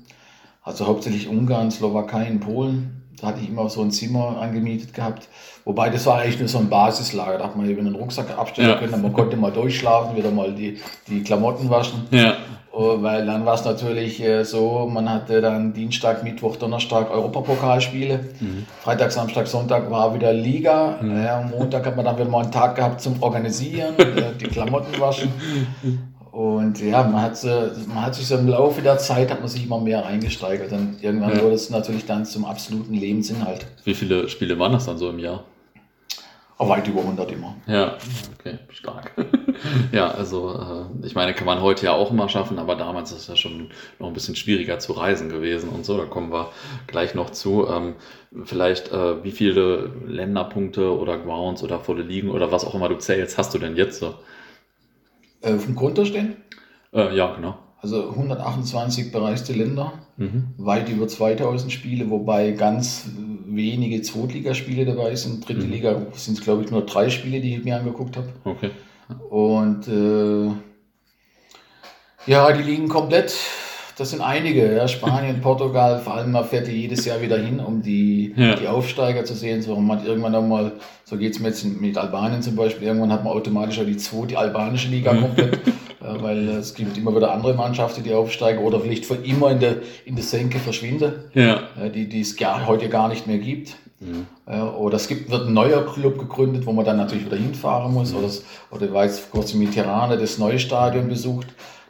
also 0.64 0.88
hauptsächlich 0.88 1.28
Ungarn, 1.28 1.72
Slowakei, 1.72 2.32
Polen. 2.40 2.96
Da 3.20 3.28
hatte 3.28 3.42
ich 3.42 3.50
immer 3.50 3.70
so 3.70 3.82
ein 3.82 3.92
Zimmer 3.92 4.38
angemietet 4.40 4.94
gehabt. 4.94 5.28
Wobei 5.66 5.90
das 5.90 6.06
war 6.06 6.20
eigentlich 6.20 6.40
nur 6.40 6.48
so 6.48 6.60
ein 6.60 6.70
Basislager. 6.70 7.38
Da 7.38 7.46
hat 7.46 7.56
man 7.56 7.70
eben 7.70 7.86
einen 7.86 7.96
Rucksack 7.96 8.38
abstellen 8.38 8.70
ja. 8.70 8.78
können. 8.78 9.02
Man 9.02 9.14
konnte 9.14 9.36
mal 9.36 9.52
durchschlafen, 9.52 10.16
wieder 10.16 10.32
mal 10.32 10.54
die, 10.54 10.80
die 11.08 11.22
Klamotten 11.22 11.70
waschen. 11.70 12.08
Ja. 12.12 12.38
Oh, 12.72 13.02
weil 13.02 13.26
dann 13.26 13.46
war 13.46 13.56
es 13.56 13.66
natürlich 13.66 14.22
äh, 14.24 14.44
so, 14.46 14.88
man 14.90 15.10
hatte 15.10 15.42
dann 15.42 15.74
Dienstag, 15.74 16.24
Mittwoch, 16.24 16.56
Donnerstag 16.56 17.12
Europapokalspiele. 17.12 18.20
Mhm. 18.40 18.66
Freitag, 18.82 19.12
Samstag, 19.12 19.48
Sonntag 19.48 19.90
war 19.90 20.14
wieder 20.14 20.32
Liga. 20.32 21.00
Mhm. 21.02 21.50
Montag 21.50 21.86
hat 21.88 21.96
man 21.96 22.06
dann 22.06 22.16
wieder 22.18 22.30
mal 22.30 22.44
einen 22.44 22.52
Tag 22.52 22.76
gehabt 22.76 23.02
zum 23.02 23.22
Organisieren, 23.22 23.96
äh, 23.98 24.34
die 24.40 24.46
Klamotten 24.46 25.00
waschen. 25.00 25.32
Und 26.32 26.80
ja, 26.80 27.04
man 27.04 27.22
hat, 27.22 27.44
man 27.88 28.06
hat 28.06 28.16
sich 28.16 28.28
so 28.28 28.38
im 28.38 28.48
Laufe 28.48 28.82
der 28.82 28.98
Zeit 28.98 29.32
hat 29.32 29.40
man 29.40 29.50
sich 29.50 29.66
immer 29.66 29.80
mehr 29.80 30.06
eingesteigert. 30.06 30.72
Und 30.72 31.02
irgendwann 31.02 31.36
ja. 31.36 31.42
wurde 31.42 31.56
es 31.56 31.70
natürlich 31.70 32.06
dann 32.06 32.26
zum 32.26 32.46
absoluten 32.46 32.94
Lebensinhalt. 32.94 33.66
Wie 33.84 33.96
viele 33.96 34.30
Spiele 34.30 34.58
waren 34.60 34.74
das 34.74 34.86
dann 34.86 34.98
so 34.98 35.10
im 35.10 35.20
Jahr? 35.20 35.44
Oh, 36.62 36.68
weit 36.68 36.86
über 36.90 37.00
100 37.00 37.32
immer. 37.32 37.56
Ja, 37.68 37.96
okay, 38.38 38.60
stark. 38.70 39.14
ja, 39.94 40.12
also 40.12 40.90
äh, 41.02 41.06
ich 41.08 41.16
meine, 41.16 41.34
kann 41.34 41.46
man 41.46 41.62
heute 41.62 41.86
ja 41.86 41.94
auch 41.94 42.12
immer 42.12 42.28
schaffen, 42.28 42.60
aber 42.60 42.76
damals 42.76 43.12
ist 43.14 43.22
es 43.22 43.28
ja 43.28 43.38
schon 43.38 43.70
noch 43.98 44.08
ein 44.08 44.14
bisschen 44.14 44.36
schwieriger 44.36 44.78
zu 44.78 44.92
reisen 44.92 45.30
gewesen 45.30 45.70
und 45.70 45.86
so. 45.86 45.98
Da 45.98 46.04
kommen 46.04 46.34
wir 46.34 46.50
gleich 46.86 47.16
noch 47.16 47.30
zu. 47.30 47.66
Ähm, 47.70 47.96
vielleicht, 48.44 48.92
äh, 48.92 49.24
wie 49.24 49.32
viele 49.32 49.94
Länderpunkte 50.06 50.94
oder 50.94 51.18
Grounds 51.18 51.64
oder 51.64 51.80
volle 51.80 52.04
Ligen 52.04 52.30
oder 52.30 52.52
was 52.52 52.66
auch 52.66 52.76
immer 52.76 52.90
du 52.90 52.98
zählst, 52.98 53.38
hast 53.38 53.54
du 53.54 53.58
denn 53.58 53.78
jetzt 53.78 54.00
so? 54.00 54.16
Äh, 55.42 55.56
vom 55.56 55.76
Konto 55.76 56.06
stehen? 56.06 56.36
Äh, 56.94 57.16
ja, 57.16 57.36
genau. 57.36 57.58
Also 57.82 58.10
128 58.10 59.12
bereiste 59.12 59.54
Länder, 59.54 59.94
mhm. 60.18 60.54
weit 60.58 60.90
über 60.90 61.08
2000 61.08 61.72
Spiele, 61.72 62.10
wobei 62.10 62.52
ganz 62.52 63.10
wenige 63.46 64.02
Zweitligaspiele 64.02 64.86
dabei 64.86 65.16
sind. 65.16 65.48
Dritte 65.48 65.66
mhm. 65.66 65.72
Liga 65.72 66.02
sind 66.14 66.38
es, 66.38 66.44
glaube 66.44 66.64
ich, 66.64 66.72
nur 66.72 66.86
drei 66.86 67.10
Spiele, 67.10 67.40
die 67.40 67.56
ich 67.56 67.64
mir 67.64 67.78
angeguckt 67.78 68.18
habe. 68.18 68.28
Okay. 68.44 68.72
Und 69.30 69.88
äh, 69.88 70.52
ja, 72.30 72.52
die 72.52 72.64
liegen 72.64 72.90
komplett 72.90 73.34
das 74.00 74.12
sind 74.12 74.22
einige, 74.22 74.76
ja. 74.76 74.88
Spanien, 74.88 75.42
Portugal, 75.42 76.00
vor 76.00 76.16
allem 76.16 76.32
man 76.32 76.46
fährt 76.46 76.68
ja 76.68 76.74
jedes 76.74 77.06
Jahr 77.06 77.22
wieder 77.22 77.38
hin, 77.38 77.60
um 77.60 77.82
die, 77.82 78.34
ja. 78.36 78.56
die 78.56 78.68
Aufsteiger 78.68 79.26
zu 79.26 79.34
sehen. 79.34 79.62
So, 79.62 79.76
man 79.76 80.00
hat 80.00 80.08
irgendwann 80.08 80.36
einmal, 80.36 80.72
so 81.04 81.18
geht 81.18 81.34
es 81.34 81.40
mir 81.40 81.50
jetzt 81.50 81.66
mit 81.66 81.98
Albanien 81.98 82.42
zum 82.42 82.56
Beispiel, 82.56 82.88
irgendwann 82.88 83.12
hat 83.12 83.24
man 83.24 83.34
automatisch 83.34 83.80
auch 83.80 83.86
die 83.86 83.98
zwei, 83.98 84.26
die 84.26 84.38
albanische 84.38 84.88
Liga 84.88 85.14
mhm. 85.14 85.22
komplett, 85.22 85.60
ja, 86.02 86.22
weil 86.22 86.48
es 86.50 86.74
gibt 86.74 86.98
immer 86.98 87.14
wieder 87.14 87.34
andere 87.34 87.54
Mannschaften, 87.54 88.04
die 88.04 88.14
aufsteigen 88.14 88.64
oder 88.64 88.80
vielleicht 88.80 89.06
für 89.06 89.16
immer 89.16 89.52
in 89.52 89.60
der, 89.60 89.78
in 90.06 90.16
der 90.16 90.24
Senke 90.24 90.60
verschwinden, 90.60 91.14
ja. 91.34 91.64
die, 91.94 92.08
die 92.08 92.22
es 92.22 92.38
gar, 92.38 92.68
heute 92.68 92.88
gar 92.88 93.10
nicht 93.10 93.28
mehr 93.28 93.40
gibt. 93.40 93.76
Mhm. 94.02 94.28
oder 94.78 94.96
es 94.96 95.10
gibt, 95.10 95.30
wird 95.30 95.48
ein 95.48 95.54
neuer 95.54 95.86
Club 95.86 96.18
gegründet, 96.20 96.66
wo 96.66 96.72
man 96.72 96.86
dann 96.86 96.96
natürlich 96.96 97.26
wieder 97.26 97.36
hinfahren 97.36 97.94
muss. 97.94 98.14
Mhm. 98.14 98.20
Oder, 98.20 98.30
oder 98.72 98.94
war 98.94 99.04
jetzt 99.04 99.30
kurz 99.30 99.54
mit 99.54 99.74
Tirana 99.74 100.16
das 100.16 100.38
neue 100.38 100.58
Stadion 100.58 101.10
besucht. 101.10 101.48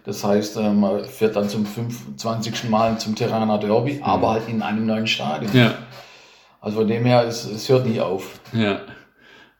Das 0.10 0.24
heißt, 0.24 0.58
äh, 0.58 0.72
man 0.72 1.06
fährt 1.06 1.36
dann 1.36 1.48
zum 1.48 1.68
25. 1.68 2.68
Mal 2.68 2.98
zum 2.98 3.14
Tirana 3.14 3.60
Derby, 3.60 3.94
mhm. 3.94 4.04
aber 4.04 4.32
halt 4.32 4.50
in 4.50 4.64
einem 4.64 4.88
neuen 4.88 5.06
Stadion. 5.06 5.52
Ja. 5.54 5.76
Also 6.62 6.80
von 6.80 6.88
dem 6.88 7.06
her, 7.06 7.26
es, 7.28 7.46
es 7.46 7.70
hört 7.70 7.86
nie 7.86 8.02
auf. 8.02 8.40
Ja. 8.52 8.80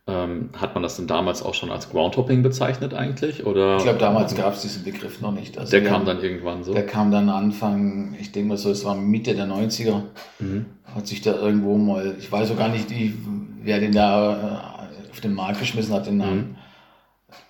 Ähm, 0.08 0.50
hat 0.60 0.74
man 0.74 0.82
das 0.82 0.96
denn 0.96 1.06
damals 1.06 1.44
auch 1.44 1.54
schon 1.54 1.70
als 1.70 1.92
Groundhopping 1.92 2.42
bezeichnet 2.42 2.96
eigentlich? 2.96 3.46
Oder? 3.46 3.78
Ich 3.78 3.84
glaube, 3.84 4.00
damals 4.00 4.34
gab 4.34 4.56
es 4.56 4.64
diesen 4.64 4.84
Begriff 4.84 5.22
noch 5.22 5.32
nicht. 5.32 5.56
Also 5.60 5.70
der 5.70 5.84
kam 5.84 6.04
dann 6.04 6.20
irgendwann 6.20 6.64
so? 6.64 6.74
Der 6.74 6.88
kam 6.88 7.12
dann 7.12 7.30
Anfang, 7.30 8.16
ich 8.20 8.32
denke 8.32 8.50
mal 8.50 8.58
so, 8.58 8.72
es 8.72 8.84
war 8.84 8.96
Mitte 8.96 9.36
der 9.36 9.46
90er. 9.46 10.02
Mhm. 10.40 10.66
Hat 10.96 11.06
sich 11.06 11.22
da 11.22 11.36
irgendwo 11.36 11.78
mal, 11.78 12.16
ich 12.18 12.32
weiß 12.32 12.50
auch 12.50 12.58
gar 12.58 12.70
nicht, 12.70 12.88
wer 13.62 13.80
den 13.80 13.92
da 13.92 14.32
äh, 14.88 15.12
auf 15.12 15.20
den 15.20 15.36
Markt 15.36 15.60
geschmissen 15.60 15.94
hat, 15.94 16.08
den 16.08 16.18
Namen. 16.18 16.38
Mhm. 16.38 16.56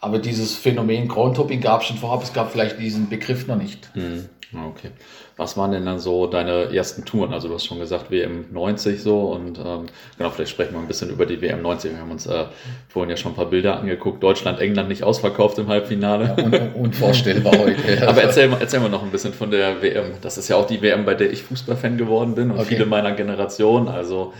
Aber 0.01 0.19
dieses 0.19 0.55
Phänomen 0.55 1.07
Groundhopping 1.07 1.61
gab 1.61 1.81
es 1.81 1.87
schon 1.87 1.97
vorher, 1.97 2.21
es 2.23 2.33
gab 2.33 2.51
vielleicht 2.51 2.79
diesen 2.79 3.09
Begriff 3.09 3.47
noch 3.47 3.57
nicht. 3.57 3.89
Hm. 3.93 4.29
Ah, 4.53 4.65
okay. 4.65 4.89
Was 5.37 5.55
waren 5.57 5.71
denn 5.71 5.85
dann 5.85 5.99
so 5.99 6.25
deine 6.25 6.75
ersten 6.75 7.05
Touren? 7.05 7.33
Also 7.33 7.47
du 7.47 7.53
hast 7.53 7.65
schon 7.65 7.79
gesagt 7.79 8.09
WM 8.09 8.45
90 8.51 9.01
so 9.01 9.31
und 9.31 9.59
ähm, 9.59 9.85
genau, 10.17 10.31
vielleicht 10.31 10.51
sprechen 10.51 10.73
wir 10.73 10.79
ein 10.79 10.87
bisschen 10.87 11.11
über 11.11 11.27
die 11.27 11.39
WM 11.39 11.61
90. 11.61 11.91
Wir 11.91 11.99
haben 11.99 12.09
uns 12.09 12.25
äh, 12.25 12.45
vorhin 12.87 13.11
ja 13.11 13.15
schon 13.15 13.33
ein 13.33 13.35
paar 13.35 13.45
Bilder 13.45 13.79
angeguckt. 13.79 14.23
Deutschland, 14.23 14.59
England 14.59 14.89
nicht 14.89 15.03
ausverkauft 15.03 15.59
im 15.59 15.67
Halbfinale. 15.67 16.35
Ja, 16.35 16.43
un 16.43 16.83
unvorstellbar 16.85 17.53
heute. 17.59 18.07
Aber 18.07 18.23
erzähl, 18.23 18.51
erzähl 18.59 18.79
mal 18.79 18.89
noch 18.89 19.03
ein 19.03 19.11
bisschen 19.11 19.33
von 19.33 19.51
der 19.51 19.83
WM. 19.83 20.13
Das 20.21 20.39
ist 20.39 20.47
ja 20.47 20.55
auch 20.55 20.65
die 20.65 20.81
WM, 20.81 21.05
bei 21.05 21.13
der 21.13 21.31
ich 21.31 21.43
Fußballfan 21.43 21.97
geworden 21.97 22.33
bin 22.33 22.49
und 22.49 22.57
okay. 22.57 22.69
viele 22.69 22.87
meiner 22.87 23.11
Generation. 23.11 23.87
Also 23.87 24.33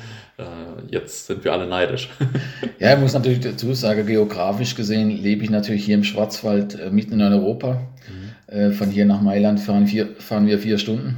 jetzt 0.89 1.27
sind 1.27 1.43
wir 1.43 1.53
alle 1.53 1.67
neidisch. 1.67 2.09
ja, 2.79 2.93
ich 2.93 2.99
muss 2.99 3.13
natürlich 3.13 3.39
dazu 3.39 3.73
sagen, 3.73 4.05
geografisch 4.05 4.75
gesehen 4.75 5.09
lebe 5.09 5.43
ich 5.43 5.49
natürlich 5.49 5.85
hier 5.85 5.95
im 5.95 6.03
Schwarzwald 6.03 6.79
äh, 6.79 6.89
mitten 6.89 7.13
in 7.13 7.21
Europa. 7.21 7.73
Mhm 8.07 8.29
äh, 8.51 8.71
von 8.71 8.89
hier 8.89 9.05
nach 9.05 9.21
Mailand 9.21 9.59
fahren, 9.59 9.87
vier, 9.87 10.15
fahren 10.17 10.47
wir 10.47 10.59
vier 10.59 10.77
Stunden 10.77 11.17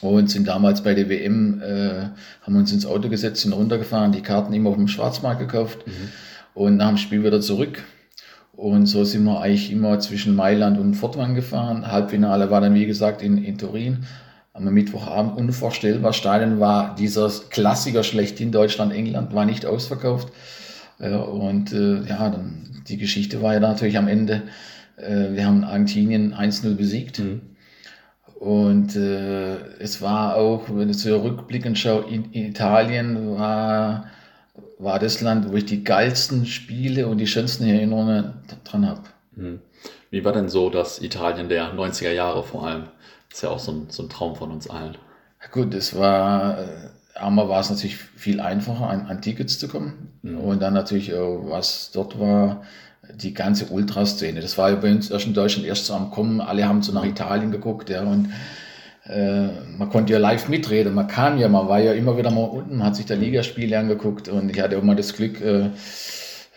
und 0.00 0.30
sind 0.30 0.48
damals 0.48 0.82
bei 0.82 0.94
der 0.94 1.08
WM, 1.08 1.60
äh, 1.60 2.08
haben 2.42 2.56
uns 2.56 2.72
ins 2.72 2.86
Auto 2.86 3.08
gesetzt, 3.08 3.42
sind 3.42 3.52
runtergefahren, 3.52 4.12
die 4.12 4.22
Karten 4.22 4.52
immer 4.52 4.70
auf 4.70 4.76
dem 4.76 4.88
Schwarzmarkt 4.88 5.40
gekauft 5.40 5.86
mhm. 5.86 5.92
und 6.54 6.76
nach 6.76 6.88
dem 6.88 6.98
Spiel 6.98 7.24
wieder 7.24 7.40
zurück. 7.40 7.82
Und 8.52 8.86
so 8.86 9.04
sind 9.04 9.24
wir 9.24 9.40
eigentlich 9.40 9.70
immer 9.70 9.98
zwischen 9.98 10.34
Mailand 10.34 10.78
und 10.78 10.94
Fortwan 10.94 11.34
gefahren. 11.34 11.90
Halbfinale 11.90 12.50
war 12.50 12.62
dann, 12.62 12.74
wie 12.74 12.86
gesagt, 12.86 13.20
in, 13.20 13.36
in 13.44 13.58
Turin. 13.58 14.06
Am 14.56 14.64
Mittwochabend 14.64 15.36
unvorstellbar. 15.36 16.12
Stadion 16.12 16.60
war 16.60 16.94
dieser 16.94 17.30
Klassiker 17.50 18.02
schlechthin 18.02 18.52
Deutschland, 18.52 18.92
England, 18.92 19.34
war 19.34 19.44
nicht 19.44 19.66
ausverkauft. 19.66 20.32
und 20.98 21.72
äh, 21.72 22.08
ja, 22.08 22.30
dann 22.30 22.82
die 22.88 22.96
Geschichte 22.96 23.42
war 23.42 23.54
ja 23.54 23.60
natürlich 23.60 23.98
am 23.98 24.08
Ende 24.08 24.42
äh, 24.96 25.32
wir 25.32 25.46
haben 25.46 25.64
Argentinien 25.64 26.34
1-0 26.34 26.74
besiegt. 26.74 27.18
Mhm. 27.18 27.40
Und 28.38 28.96
äh, 28.96 29.56
es 29.78 30.02
war 30.02 30.36
auch, 30.36 30.64
wenn 30.70 30.90
ich 30.90 30.98
so 30.98 31.16
rückblickend 31.18 31.78
schaue, 31.78 32.04
in, 32.10 32.32
in, 32.32 32.46
Italien 32.46 33.36
war, 33.38 34.10
war 34.78 34.98
das 34.98 35.22
Land, 35.22 35.50
wo 35.50 35.56
ich 35.56 35.64
die 35.64 35.84
geilsten 35.84 36.44
Spiele 36.44 37.06
und 37.06 37.18
die 37.18 37.26
schönsten 37.26 37.64
Erinnerungen 37.66 38.34
dran 38.64 38.86
habe. 38.86 39.02
Mhm. 39.34 39.60
Wie 40.10 40.24
war 40.24 40.32
denn 40.32 40.48
so 40.48 40.70
das 40.70 41.00
Italien 41.00 41.48
der 41.48 41.74
90er 41.74 42.12
Jahre 42.12 42.42
vor 42.42 42.66
allem? 42.66 42.84
Das 43.36 43.42
ist 43.42 43.48
ja 43.50 43.50
auch 43.50 43.58
so 43.58 43.72
ein, 43.72 43.86
so 43.90 44.02
ein 44.02 44.08
Traum 44.08 44.34
von 44.34 44.50
uns 44.50 44.70
allen. 44.70 44.96
Gut, 45.52 45.74
es 45.74 45.94
war, 45.94 46.58
äh, 46.58 46.66
einmal 47.16 47.50
war 47.50 47.60
es 47.60 47.68
natürlich 47.68 47.98
viel 47.98 48.40
einfacher, 48.40 48.88
an, 48.88 49.08
an 49.08 49.20
Tickets 49.20 49.58
zu 49.58 49.68
kommen. 49.68 50.18
Mhm. 50.22 50.38
Und 50.38 50.62
dann 50.62 50.72
natürlich, 50.72 51.12
auch, 51.12 51.50
was 51.50 51.90
dort 51.92 52.18
war, 52.18 52.62
die 53.12 53.34
ganze 53.34 53.66
Ultraszene. 53.66 54.40
Das 54.40 54.56
war 54.56 54.70
ja 54.70 54.76
bei 54.76 54.90
uns 54.90 55.10
erst 55.10 55.26
in 55.26 55.34
Deutschland 55.34 55.68
erst 55.68 55.84
so 55.84 55.92
am 55.92 56.10
Kommen. 56.10 56.40
Alle 56.40 56.66
haben 56.66 56.80
so 56.80 56.92
nach 56.92 57.04
Italien 57.04 57.50
geguckt, 57.50 57.90
ja, 57.90 58.04
und 58.04 58.30
äh, 59.04 59.48
man 59.76 59.90
konnte 59.90 60.14
ja 60.14 60.18
live 60.18 60.48
mitreden. 60.48 60.94
Man 60.94 61.06
kam 61.06 61.36
ja, 61.36 61.46
man 61.50 61.68
war 61.68 61.80
ja 61.80 61.92
immer 61.92 62.16
wieder 62.16 62.30
mal 62.30 62.44
unten, 62.44 62.82
hat 62.82 62.96
sich 62.96 63.04
da 63.04 63.16
Ligaspiele 63.16 63.78
angeguckt 63.78 64.30
und 64.30 64.48
ich 64.48 64.58
hatte 64.62 64.80
mal 64.80 64.96
das 64.96 65.12
Glück, 65.12 65.42
äh, 65.42 65.66
äh, 65.66 65.70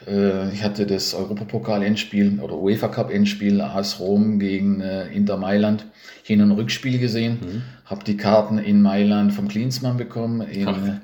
ich 0.05 0.63
hatte 0.63 0.85
das 0.85 1.13
Europapokal-Endspiel 1.13 2.39
oder 2.39 2.55
UEFA 2.55 2.87
Cup-Endspiel 2.87 3.61
AS 3.61 3.99
Rom 3.99 4.39
gegen 4.39 4.81
äh, 4.81 5.07
Inter 5.07 5.37
Mailand 5.37 5.85
Hin- 6.23 6.41
und 6.41 6.51
Rückspiel 6.51 6.99
gesehen, 6.99 7.39
mhm. 7.41 7.61
habe 7.85 8.03
die 8.03 8.17
Karten 8.17 8.59
in 8.59 8.81
Mailand 8.81 9.33
vom 9.33 9.47
Klinsmann 9.47 9.97
bekommen. 9.97 10.41
In, 10.41 10.67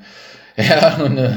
ja, 0.58 0.98
und, 1.04 1.18
äh, 1.18 1.34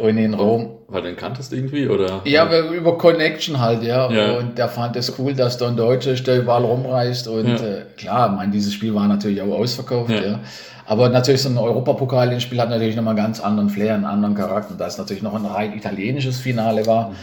und 0.00 0.18
in 0.18 0.34
Rom 0.34 0.82
weil 0.92 1.02
du 1.02 1.08
ihn 1.08 1.16
kanntest 1.16 1.54
irgendwie, 1.54 1.88
oder? 1.88 2.20
Ja, 2.24 2.46
über 2.70 2.98
Connection 2.98 3.58
halt, 3.58 3.82
ja. 3.82 4.10
ja. 4.10 4.32
Und 4.36 4.58
der 4.58 4.68
fand 4.68 4.94
es 4.96 5.18
cool, 5.18 5.32
dass 5.32 5.56
da 5.56 5.68
ein 5.68 5.76
Deutscher 5.76 6.12
der 6.12 6.40
überall 6.40 6.64
rumreist. 6.64 7.28
Und 7.28 7.48
ja. 7.48 7.54
äh, 7.54 7.84
klar, 7.96 8.30
ich 8.30 8.36
meine, 8.36 8.52
dieses 8.52 8.74
Spiel 8.74 8.94
war 8.94 9.08
natürlich 9.08 9.40
auch 9.40 9.52
ausverkauft, 9.52 10.10
ja. 10.10 10.22
ja. 10.22 10.40
Aber 10.86 11.08
natürlich 11.08 11.42
so 11.42 11.48
ein 11.48 11.58
Europapokal-Spiel 11.58 12.60
hat 12.60 12.70
natürlich 12.70 12.96
nochmal 12.96 13.16
einen 13.16 13.24
ganz 13.24 13.40
anderen 13.40 13.70
Flair, 13.70 13.94
einen 13.94 14.04
anderen 14.04 14.34
Charakter, 14.34 14.74
da 14.76 14.86
es 14.86 14.98
natürlich 14.98 15.22
noch 15.22 15.34
ein 15.34 15.46
rein 15.46 15.76
italienisches 15.76 16.38
Finale 16.38 16.86
war. 16.86 17.10
Mhm. 17.10 17.14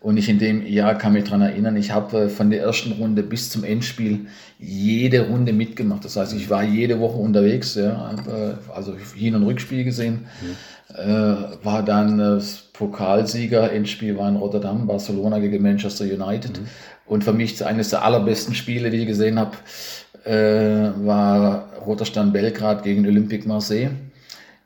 Und 0.00 0.16
ich 0.18 0.28
in 0.28 0.38
dem 0.38 0.66
Jahr 0.66 0.96
kann 0.96 1.14
mich 1.14 1.24
daran 1.24 1.40
erinnern, 1.40 1.76
ich 1.76 1.90
habe 1.90 2.24
äh, 2.24 2.28
von 2.28 2.50
der 2.50 2.62
ersten 2.62 2.92
Runde 2.92 3.22
bis 3.22 3.50
zum 3.50 3.64
Endspiel 3.64 4.26
jede 4.58 5.28
Runde 5.28 5.52
mitgemacht. 5.52 6.04
Das 6.04 6.16
heißt, 6.16 6.34
ich 6.34 6.50
war 6.50 6.62
jede 6.62 7.00
Woche 7.00 7.16
unterwegs, 7.16 7.74
ja, 7.74 8.12
äh, 8.26 8.54
also 8.74 8.94
Hin- 9.14 9.34
und 9.34 9.44
Rückspiel 9.44 9.84
gesehen. 9.84 10.26
Mhm 10.42 10.56
äh, 10.92 11.04
war 11.62 11.82
dann 11.82 12.18
das 12.18 12.68
Pokalsieger, 12.72 13.72
Endspiel 13.72 14.16
war 14.16 14.28
in 14.28 14.36
Rotterdam, 14.36 14.86
Barcelona 14.86 15.38
gegen 15.38 15.62
Manchester 15.62 16.04
United. 16.04 16.60
Mhm. 16.60 16.66
Und 17.06 17.24
für 17.24 17.32
mich 17.32 17.64
eines 17.64 17.90
der 17.90 18.04
allerbesten 18.04 18.54
Spiele, 18.54 18.90
die 18.90 18.98
ich 18.98 19.06
gesehen 19.06 19.38
habe, 19.38 19.56
war 20.26 21.68
Roter 21.84 22.04
Stern 22.04 22.32
Belgrad 22.32 22.82
gegen 22.82 23.06
Olympique 23.06 23.46
Marseille 23.46 23.90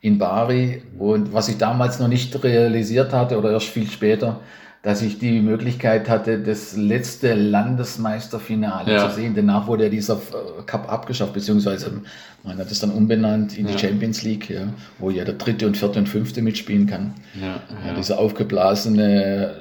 in 0.00 0.18
Bari. 0.18 0.82
Und 0.98 1.32
was 1.32 1.48
ich 1.48 1.58
damals 1.58 1.98
noch 1.98 2.08
nicht 2.08 2.42
realisiert 2.42 3.12
hatte 3.12 3.38
oder 3.38 3.50
erst 3.52 3.68
viel 3.68 3.90
später, 3.90 4.40
dass 4.82 5.02
ich 5.02 5.18
die 5.18 5.40
Möglichkeit 5.40 6.08
hatte, 6.08 6.38
das 6.38 6.76
letzte 6.76 7.34
Landesmeisterfinale 7.34 8.92
ja. 8.92 9.08
zu 9.08 9.16
sehen. 9.16 9.34
Danach 9.34 9.66
wurde 9.66 9.84
ja 9.84 9.90
dieser 9.90 10.14
äh, 10.14 10.62
Cup 10.66 10.90
abgeschafft, 10.90 11.32
beziehungsweise 11.32 12.00
man 12.44 12.58
hat 12.58 12.70
es 12.70 12.78
dann 12.78 12.92
umbenannt 12.92 13.58
in 13.58 13.66
die 13.66 13.76
Champions 13.76 14.22
League, 14.22 14.48
ja, 14.48 14.68
wo 14.98 15.10
ja 15.10 15.24
der 15.24 15.34
dritte 15.34 15.66
und 15.66 15.76
vierte 15.76 15.98
und 15.98 16.08
fünfte 16.08 16.42
mitspielen 16.42 16.86
kann. 16.86 17.14
Ja, 17.40 17.60
ja. 17.86 17.94
dieser 17.94 18.18
aufgeblasene 18.18 19.56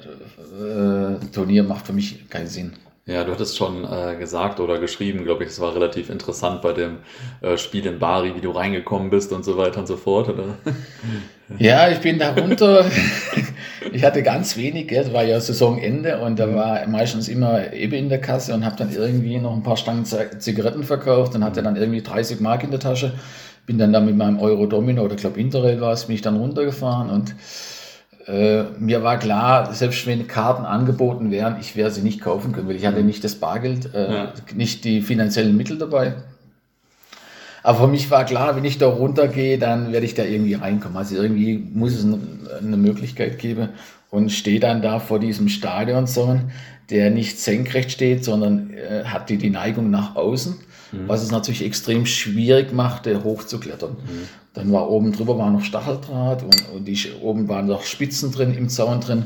äh, 0.62 1.26
Turnier 1.34 1.64
macht 1.64 1.88
für 1.88 1.94
mich 1.94 2.30
keinen 2.30 2.48
Sinn. 2.48 2.74
Ja, 3.08 3.24
du 3.24 3.32
hattest 3.32 3.56
schon 3.56 3.86
äh, 3.86 4.18
gesagt 4.18 4.60
oder 4.60 4.80
geschrieben, 4.80 5.24
glaube 5.24 5.46
ich, 5.46 5.50
es 5.52 5.62
war 5.62 5.74
relativ 5.74 6.10
interessant 6.10 6.62
bei 6.62 6.74
dem 6.74 6.98
äh, 7.40 7.58
Spiel 7.58 7.86
in 7.86 8.00
Bari, 8.00 8.36
wie 8.36 8.42
du 8.42 8.52
reingekommen 8.52 9.10
bist 9.10 9.32
und 9.32 9.46
so 9.46 9.58
weiter 9.58 9.80
und 9.80 9.88
so 9.88 9.96
fort, 9.96 10.30
oder? 10.30 10.58
Ja, 11.60 11.88
ich 11.90 12.00
bin 12.00 12.20
da 12.20 12.34
runter. 12.34 12.84
ich 13.94 14.04
hatte 14.04 14.22
ganz 14.22 14.58
wenig 14.58 14.90
Geld, 14.90 15.14
war 15.14 15.24
ja 15.24 15.40
Saisonende 15.40 16.20
und 16.20 16.38
da 16.38 16.54
war 16.54 16.86
meistens 16.88 17.30
immer 17.30 17.72
eben 17.72 17.94
in 17.94 18.10
der 18.10 18.20
Kasse 18.20 18.54
und 18.54 18.66
habe 18.66 18.76
dann 18.76 18.92
irgendwie 18.92 19.38
noch 19.38 19.54
ein 19.54 19.64
paar 19.64 19.78
Stangen 19.78 20.04
Zigaretten 20.04 20.84
verkauft 20.84 21.36
und 21.36 21.46
hatte 21.46 21.64
dann 21.64 21.78
irgendwie 21.78 22.02
30 22.02 22.42
Mark 22.42 22.66
in 22.66 22.72
der 22.72 22.82
Tasche. 22.82 23.14
Bin 23.66 23.78
dann 23.78 23.94
da 23.94 24.02
mit 24.02 24.18
meinem 24.18 24.40
Euro 24.42 24.66
Domino 24.66 25.04
oder 25.04 25.16
glaube 25.16 25.40
Interrail 25.40 25.80
war 25.80 25.94
es, 25.94 26.08
bin 26.08 26.16
ich 26.16 26.22
dann 26.22 26.36
runtergefahren 26.36 27.10
und 27.10 27.34
äh, 28.28 28.64
mir 28.78 29.04
war 29.04 29.18
klar, 29.18 29.74
selbst 29.74 30.06
wenn 30.06 30.28
Karten 30.28 30.66
angeboten 30.66 31.32
wären, 31.32 31.58
ich 31.62 31.78
werde 31.78 31.92
sie 31.92 32.02
nicht 32.02 32.22
kaufen 32.22 32.52
können, 32.52 32.68
weil 32.68 32.76
ich 32.76 32.86
hatte 32.86 33.02
nicht 33.02 33.24
das 33.24 33.36
Bargeld, 33.36 33.94
äh, 33.94 34.14
ja. 34.14 34.34
nicht 34.54 34.84
die 34.84 35.02
finanziellen 35.02 35.56
Mittel 35.56 35.78
dabei. 35.78 36.16
Aber 37.64 37.80
für 37.80 37.88
mich 37.88 38.12
war 38.12 38.26
klar, 38.26 38.56
wenn 38.56 38.66
ich 38.66 38.78
da 38.78 38.88
runtergehe, 38.88 39.58
dann 39.58 39.92
werde 39.92 40.06
ich 40.06 40.14
da 40.14 40.24
irgendwie 40.24 40.54
reinkommen. 40.54 40.98
Also 40.98 41.16
irgendwie 41.16 41.58
muss 41.58 41.94
es 41.94 42.06
eine 42.06 42.78
Möglichkeit 42.78 43.40
geben 43.40 43.70
und 44.10 44.32
stehe 44.32 44.60
dann 44.60 44.82
da 44.82 45.00
vor 45.00 45.20
diesem 45.20 45.50
Stadionzaun, 45.50 46.52
der 46.90 47.10
nicht 47.10 47.40
senkrecht 47.40 47.92
steht, 47.92 48.24
sondern 48.24 48.72
äh, 48.72 49.04
hat 49.06 49.30
die, 49.30 49.38
die 49.38 49.50
Neigung 49.50 49.90
nach 49.90 50.16
außen, 50.16 50.56
mhm. 50.92 51.08
was 51.08 51.24
es 51.24 51.32
natürlich 51.32 51.66
extrem 51.66 52.06
schwierig 52.06 52.74
machte, 52.74 53.24
hochzuklettern. 53.24 53.92
Mhm. 53.92 54.28
Dann 54.58 54.72
war 54.72 54.90
oben 54.90 55.12
drüber 55.12 55.38
war 55.38 55.52
noch 55.52 55.62
Stacheldraht 55.62 56.42
und, 56.42 56.70
und 56.74 56.86
die, 56.88 56.98
oben 57.22 57.48
waren 57.48 57.68
noch 57.68 57.84
Spitzen 57.84 58.32
drin 58.32 58.56
im 58.56 58.70
Zaun 58.70 59.02
drin. 59.02 59.26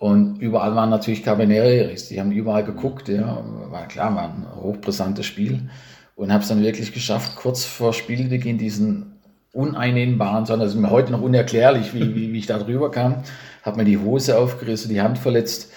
Und 0.00 0.40
überall 0.40 0.74
waren 0.74 0.90
natürlich 0.90 1.22
Cabernet 1.22 2.10
Die 2.10 2.18
haben 2.18 2.32
überall 2.32 2.64
geguckt, 2.64 3.08
ja. 3.08 3.40
War 3.70 3.86
klar, 3.86 4.16
war 4.16 4.24
ein 4.24 4.46
hochbrisantes 4.60 5.26
Spiel 5.26 5.70
und 6.16 6.32
habe 6.32 6.42
es 6.42 6.48
dann 6.48 6.60
wirklich 6.60 6.92
geschafft, 6.92 7.36
kurz 7.36 7.64
vor 7.64 7.92
Spielbeginn 7.92 8.58
diesen 8.58 9.20
uneinnehmbaren 9.52 10.44
Sonnen, 10.44 10.62
das 10.62 10.74
ist 10.74 10.80
mir 10.80 10.90
heute 10.90 11.12
noch 11.12 11.22
unerklärlich, 11.22 11.94
wie, 11.94 12.14
wie, 12.14 12.32
wie 12.32 12.38
ich 12.38 12.46
da 12.46 12.58
drüber 12.58 12.90
kam, 12.90 13.22
habe 13.62 13.76
mir 13.76 13.84
die 13.84 13.98
Hose 13.98 14.36
aufgerissen, 14.36 14.90
die 14.90 15.00
Hand 15.00 15.18
verletzt, 15.18 15.70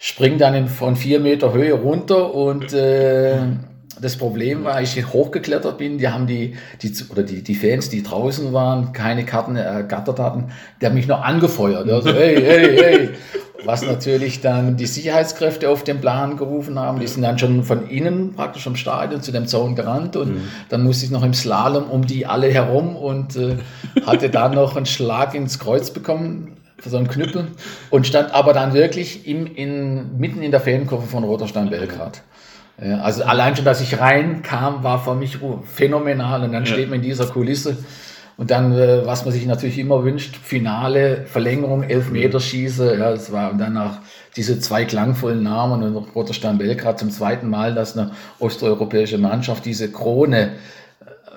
spring 0.00 0.38
dann 0.38 0.54
in, 0.54 0.66
von 0.66 0.96
vier 0.96 1.20
Meter 1.20 1.52
Höhe 1.52 1.74
runter 1.74 2.34
und 2.34 2.72
äh, 2.72 3.38
das 4.00 4.16
Problem 4.16 4.64
war, 4.64 4.82
ich 4.82 5.06
hochgeklettert 5.12 5.78
bin, 5.78 5.98
die 5.98 6.08
haben 6.08 6.26
die, 6.26 6.54
die 6.82 6.92
oder 7.10 7.22
die, 7.22 7.42
die 7.42 7.54
Fans, 7.54 7.88
die 7.88 8.02
draußen 8.02 8.52
waren, 8.52 8.92
keine 8.92 9.24
Karten 9.24 9.56
ergattert 9.56 10.18
hatten, 10.18 10.52
die 10.80 10.86
haben 10.86 10.94
mich 10.94 11.06
noch 11.06 11.22
angefeuert. 11.22 11.88
Also, 11.88 12.12
hey, 12.12 12.36
hey, 12.40 12.78
hey. 12.78 13.08
Was 13.64 13.82
natürlich 13.82 14.40
dann 14.40 14.76
die 14.76 14.86
Sicherheitskräfte 14.86 15.68
auf 15.70 15.82
den 15.82 16.00
Plan 16.00 16.36
gerufen 16.36 16.78
haben. 16.78 17.00
Die 17.00 17.06
sind 17.06 17.22
dann 17.22 17.36
schon 17.38 17.64
von 17.64 17.88
innen 17.88 18.34
praktisch 18.34 18.62
vom 18.62 18.76
Stadion 18.76 19.22
zu 19.22 19.32
dem 19.32 19.46
Zaun 19.46 19.74
gerannt 19.74 20.14
und 20.14 20.34
mhm. 20.34 20.48
dann 20.68 20.84
musste 20.84 21.06
ich 21.06 21.10
noch 21.10 21.24
im 21.24 21.34
Slalom 21.34 21.90
um 21.90 22.06
die 22.06 22.26
alle 22.26 22.48
herum 22.48 22.94
und 22.94 23.34
äh, 23.34 23.56
hatte 24.04 24.30
dann 24.30 24.54
noch 24.54 24.76
einen 24.76 24.86
Schlag 24.86 25.34
ins 25.34 25.58
Kreuz 25.58 25.90
bekommen 25.90 26.56
für 26.78 26.90
so 26.90 26.96
einen 26.96 27.08
Knüppel 27.08 27.48
und 27.90 28.06
stand 28.06 28.32
aber 28.34 28.52
dann 28.52 28.74
wirklich 28.74 29.26
im, 29.26 29.46
in, 29.46 30.16
mitten 30.18 30.42
in 30.42 30.50
der 30.50 30.60
Fankurve 30.60 31.06
von 31.06 31.24
Roterstein 31.24 31.70
Belgrad. 31.70 32.18
Ja, 32.18 32.22
also 32.78 33.24
allein 33.24 33.56
schon, 33.56 33.64
dass 33.64 33.80
ich 33.80 33.98
reinkam, 33.98 34.82
war 34.84 35.02
für 35.02 35.14
mich 35.14 35.38
phänomenal 35.64 36.42
und 36.42 36.52
dann 36.52 36.64
ja. 36.64 36.72
steht 36.72 36.90
man 36.90 36.96
in 36.96 37.02
dieser 37.02 37.26
Kulisse 37.26 37.78
Und 38.36 38.50
dann, 38.50 38.72
äh, 38.72 39.06
was 39.06 39.24
man 39.24 39.32
sich 39.32 39.46
natürlich 39.46 39.78
immer 39.78 40.04
wünscht, 40.04 40.36
Finale, 40.36 41.24
Verlängerung, 41.26 41.82
Elfmeterschieße. 41.82 42.98
Ja, 42.98 43.10
das 43.10 43.32
war 43.32 43.50
und 43.50 43.58
dann 43.58 43.72
nach 43.72 44.00
diese 44.36 44.60
zwei 44.60 44.84
klangvollen 44.84 45.42
Namen 45.42 45.82
und 45.82 45.94
noch 45.94 46.14
Roterstein 46.14 46.58
Belgrad 46.58 46.98
zum 46.98 47.10
zweiten 47.10 47.48
Mal, 47.48 47.74
dass 47.74 47.96
eine 47.96 48.10
osteuropäische 48.38 49.16
Mannschaft 49.16 49.64
diese 49.64 49.90
Krone 49.90 50.52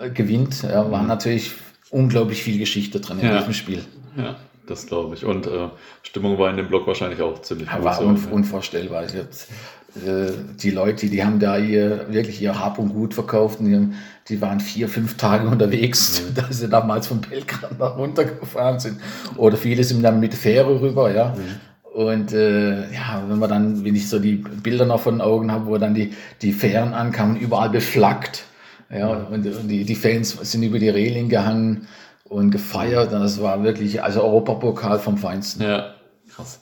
äh, 0.02 0.10
gewinnt, 0.10 0.64
ja, 0.64 0.92
war 0.92 1.02
mhm. 1.02 1.08
natürlich 1.08 1.54
unglaublich 1.90 2.44
viel 2.44 2.60
Geschichte 2.60 3.00
drin 3.00 3.20
in 3.20 3.32
diesem 3.38 3.54
Spiel. 3.54 3.86
Ja, 4.18 4.36
das 4.68 4.86
glaube 4.86 5.16
ich. 5.16 5.24
Und 5.24 5.48
äh, 5.48 5.70
Stimmung 6.04 6.38
war 6.38 6.50
in 6.50 6.58
dem 6.58 6.68
Block 6.68 6.86
wahrscheinlich 6.86 7.22
auch 7.22 7.42
ziemlich. 7.42 7.70
War 7.82 8.02
un 8.02 8.18
unvorstellbar. 8.30 9.04
Jetzt, 9.04 9.50
äh, 9.50 9.54
die 9.96 10.70
Leute, 10.70 11.08
die 11.08 11.24
haben 11.24 11.40
da 11.40 11.58
ihr, 11.58 12.06
wirklich 12.10 12.42
ihr 12.42 12.60
Hab 12.60 12.78
und 12.78 12.90
Gut 12.90 13.14
verkauft. 13.14 13.60
Und 13.60 13.66
die, 13.66 13.96
die 14.28 14.42
waren 14.42 14.60
vier, 14.60 14.88
fünf 14.88 15.18
Tage 15.18 15.48
unterwegs, 15.48 16.22
mhm. 16.22 16.34
da 16.36 16.48
sie 16.52 16.70
damals 16.70 17.08
von 17.08 17.22
Belgrad 17.22 17.80
nach 17.80 17.98
runtergefahren 17.98 18.80
sind. 18.80 19.00
Oder 19.36 19.58
viele 19.58 19.84
sind 19.84 20.04
dann 20.04 20.20
mit 20.20 20.34
Fähre 20.34 20.80
rüber, 20.82 21.14
ja. 21.14 21.36
Mhm. 21.36 22.02
Und 22.02 22.34
äh, 22.34 22.82
ja, 22.94 23.24
wenn 23.28 23.40
man 23.40 23.50
dann, 23.50 23.84
wenn 23.84 23.96
ich 23.96 24.08
so 24.08 24.20
die 24.20 24.36
Bilder 24.36 24.86
noch 24.86 25.02
von 25.02 25.16
den 25.16 25.22
Augen 25.22 25.52
habe, 25.52 25.66
wo 25.66 25.78
dann 25.78 25.96
die, 25.96 26.14
die 26.42 26.54
Fähren 26.54 26.94
ankamen, 26.94 27.36
überall 27.36 27.72
beflaggt. 27.72 28.46
Ja, 28.92 29.08
und, 29.08 29.46
und 29.46 29.68
die, 29.68 29.84
die 29.86 29.96
Fans 29.96 30.38
sind 30.42 30.64
über 30.64 30.80
die 30.80 30.90
Reling 30.90 31.30
gehangen 31.30 31.88
und 32.24 32.52
gefeiert. 32.52 33.12
Und 33.12 33.22
das 33.22 33.42
war 33.42 33.64
wirklich, 33.64 34.04
also 34.04 34.24
Europapokal 34.24 35.00
vom 35.00 35.18
Feinsten. 35.18 35.64
Ja, 35.64 35.94
krass 36.30 36.60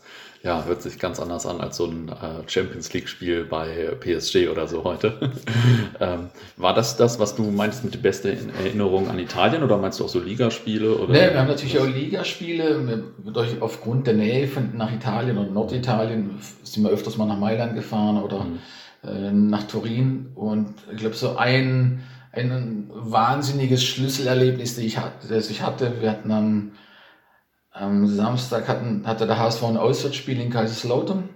ja, 0.48 0.64
hört 0.64 0.82
sich 0.82 0.98
ganz 0.98 1.20
anders 1.20 1.46
an 1.46 1.60
als 1.60 1.76
so 1.76 1.86
ein 1.88 2.08
äh, 2.08 2.50
Champions 2.50 2.94
League-Spiel 2.94 3.44
bei 3.44 3.92
PSG 4.00 4.48
oder 4.48 4.66
so 4.66 4.86
heute. 4.86 5.34
ähm, 6.00 6.30
war 6.56 6.74
das 6.74 6.96
das, 6.96 7.20
was 7.20 7.36
du 7.36 7.44
meinst 7.52 7.84
mit 7.84 7.94
der 7.94 8.00
besten 8.00 8.50
Erinnerung 8.64 9.10
an 9.10 9.20
Italien 9.20 9.62
oder 9.62 9.78
meinst 9.78 10.00
du 10.00 10.06
auch 10.06 10.10
so 10.10 10.22
Ligaspiele? 10.22 10.96
Oder? 10.96 11.12
Nee, 11.12 11.34
wir 11.34 11.40
haben 11.40 11.50
natürlich 11.50 11.78
auch 11.78 11.86
Ligaspiele. 11.86 13.04
Durch, 13.26 13.62
aufgrund 13.62 14.08
der 14.08 14.14
Nähe 14.14 14.48
von, 14.48 14.78
nach 14.78 14.92
Italien 14.94 15.38
und 15.38 15.54
Norditalien 15.54 16.40
sind 16.64 16.84
wir 16.84 16.92
öfters 16.92 17.18
mal 17.18 17.26
nach 17.26 17.38
Mailand 17.38 17.76
gefahren 17.76 18.24
oder 18.24 18.46
mhm. 18.46 18.60
äh, 19.04 19.32
nach 19.34 19.64
Turin. 19.64 20.28
Und 20.34 20.76
ich 20.94 20.98
glaube, 21.00 21.16
so 21.16 21.36
ein, 21.36 22.04
ein 22.32 22.90
wahnsinniges 22.94 23.84
Schlüsselerlebnis, 23.84 24.76
das 24.76 25.50
ich, 25.50 25.62
hatte, 25.62 25.92
wir 26.00 26.10
hatten 26.10 26.32
am 26.32 26.72
am 27.80 28.08
Samstag 28.08 28.68
hatten, 28.68 29.06
hatte 29.06 29.28
der 29.28 29.40
HSV 29.40 29.64
ein 29.64 29.78
Auswärtsspiel 29.78 30.40
in 30.40 30.50
Kaiserslautern. 30.50 31.30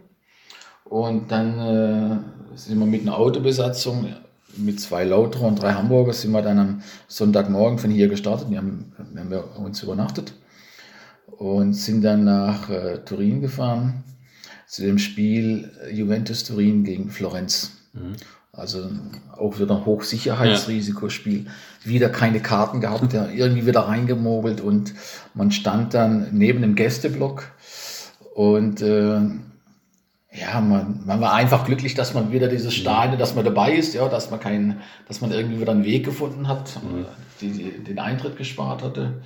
Und 0.85 1.31
dann 1.31 1.59
äh, 1.59 2.57
sind 2.57 2.79
wir 2.79 2.85
mit 2.85 3.01
einer 3.01 3.17
Autobesatzung, 3.17 4.13
mit 4.57 4.79
zwei 4.79 5.05
Lauter 5.05 5.41
und 5.41 5.61
drei 5.61 5.73
Hamburger, 5.73 6.13
sind 6.13 6.31
wir 6.31 6.41
dann 6.41 6.59
am 6.59 6.81
Sonntagmorgen 7.07 7.79
von 7.79 7.89
hier 7.89 8.09
gestartet. 8.09 8.49
Wir 8.49 8.57
haben, 8.57 8.93
wir 9.29 9.57
uns 9.57 9.81
übernachtet 9.81 10.33
und 11.27 11.73
sind 11.73 12.03
dann 12.03 12.25
nach 12.25 12.69
äh, 12.69 12.97
Turin 13.05 13.41
gefahren 13.41 14.03
zu 14.67 14.81
dem 14.81 14.99
Spiel 14.99 15.71
Juventus 15.91 16.43
Turin 16.43 16.83
gegen 16.83 17.09
Florenz. 17.09 17.71
Mhm. 17.93 18.15
Also 18.53 18.89
auch 19.37 19.59
wieder 19.59 19.75
ein 19.75 19.85
Hochsicherheitsrisikospiel. 19.85 21.45
Ja. 21.45 21.51
Wieder 21.83 22.09
keine 22.09 22.41
Karten 22.41 22.81
gehabt, 22.81 23.13
der 23.13 23.29
irgendwie 23.33 23.65
wieder 23.65 23.81
reingemogelt 23.81 24.61
und 24.61 24.93
man 25.33 25.51
stand 25.51 25.93
dann 25.93 26.29
neben 26.33 26.61
dem 26.61 26.75
Gästeblock 26.75 27.51
und 28.33 28.81
äh, 28.81 29.19
ja, 30.33 30.61
man, 30.61 31.01
man 31.05 31.19
war 31.19 31.33
einfach 31.33 31.65
glücklich, 31.65 31.93
dass 31.93 32.13
man 32.13 32.31
wieder 32.31 32.47
dieses 32.47 32.73
Stadion, 32.73 33.19
dass 33.19 33.35
man 33.35 33.43
dabei 33.43 33.73
ist, 33.73 33.93
ja, 33.93 34.07
dass 34.07 34.31
man 34.31 34.39
keinen, 34.39 34.79
dass 35.07 35.19
man 35.19 35.31
irgendwie 35.31 35.59
wieder 35.59 35.73
einen 35.73 35.83
Weg 35.83 36.05
gefunden 36.05 36.47
hat, 36.47 36.79
mhm. 36.81 37.05
die, 37.41 37.83
den 37.83 37.99
Eintritt 37.99 38.37
gespart 38.37 38.81
hatte. 38.81 39.21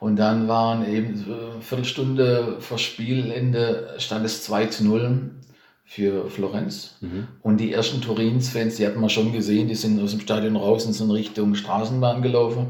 Und 0.00 0.16
dann 0.16 0.48
waren 0.48 0.84
eben 0.84 1.24
eine 1.24 1.60
Viertelstunde 1.60 2.56
vor 2.58 2.78
Spielende 2.78 3.94
stand 3.98 4.24
es 4.24 4.42
2 4.42 4.66
zu 4.66 4.84
0 4.84 5.30
für 5.92 6.30
Florenz. 6.30 6.96
Mhm. 7.02 7.28
Und 7.42 7.58
die 7.58 7.70
ersten 7.70 8.00
Turins-Fans, 8.00 8.76
die 8.76 8.86
hatten 8.86 9.00
wir 9.00 9.10
schon 9.10 9.30
gesehen, 9.30 9.68
die 9.68 9.74
sind 9.74 10.00
aus 10.00 10.12
dem 10.12 10.20
Stadion 10.20 10.56
raus 10.56 10.86
und 10.86 10.94
sind 10.94 11.10
Richtung 11.10 11.54
Straßenbahn 11.54 12.22
gelaufen. 12.22 12.68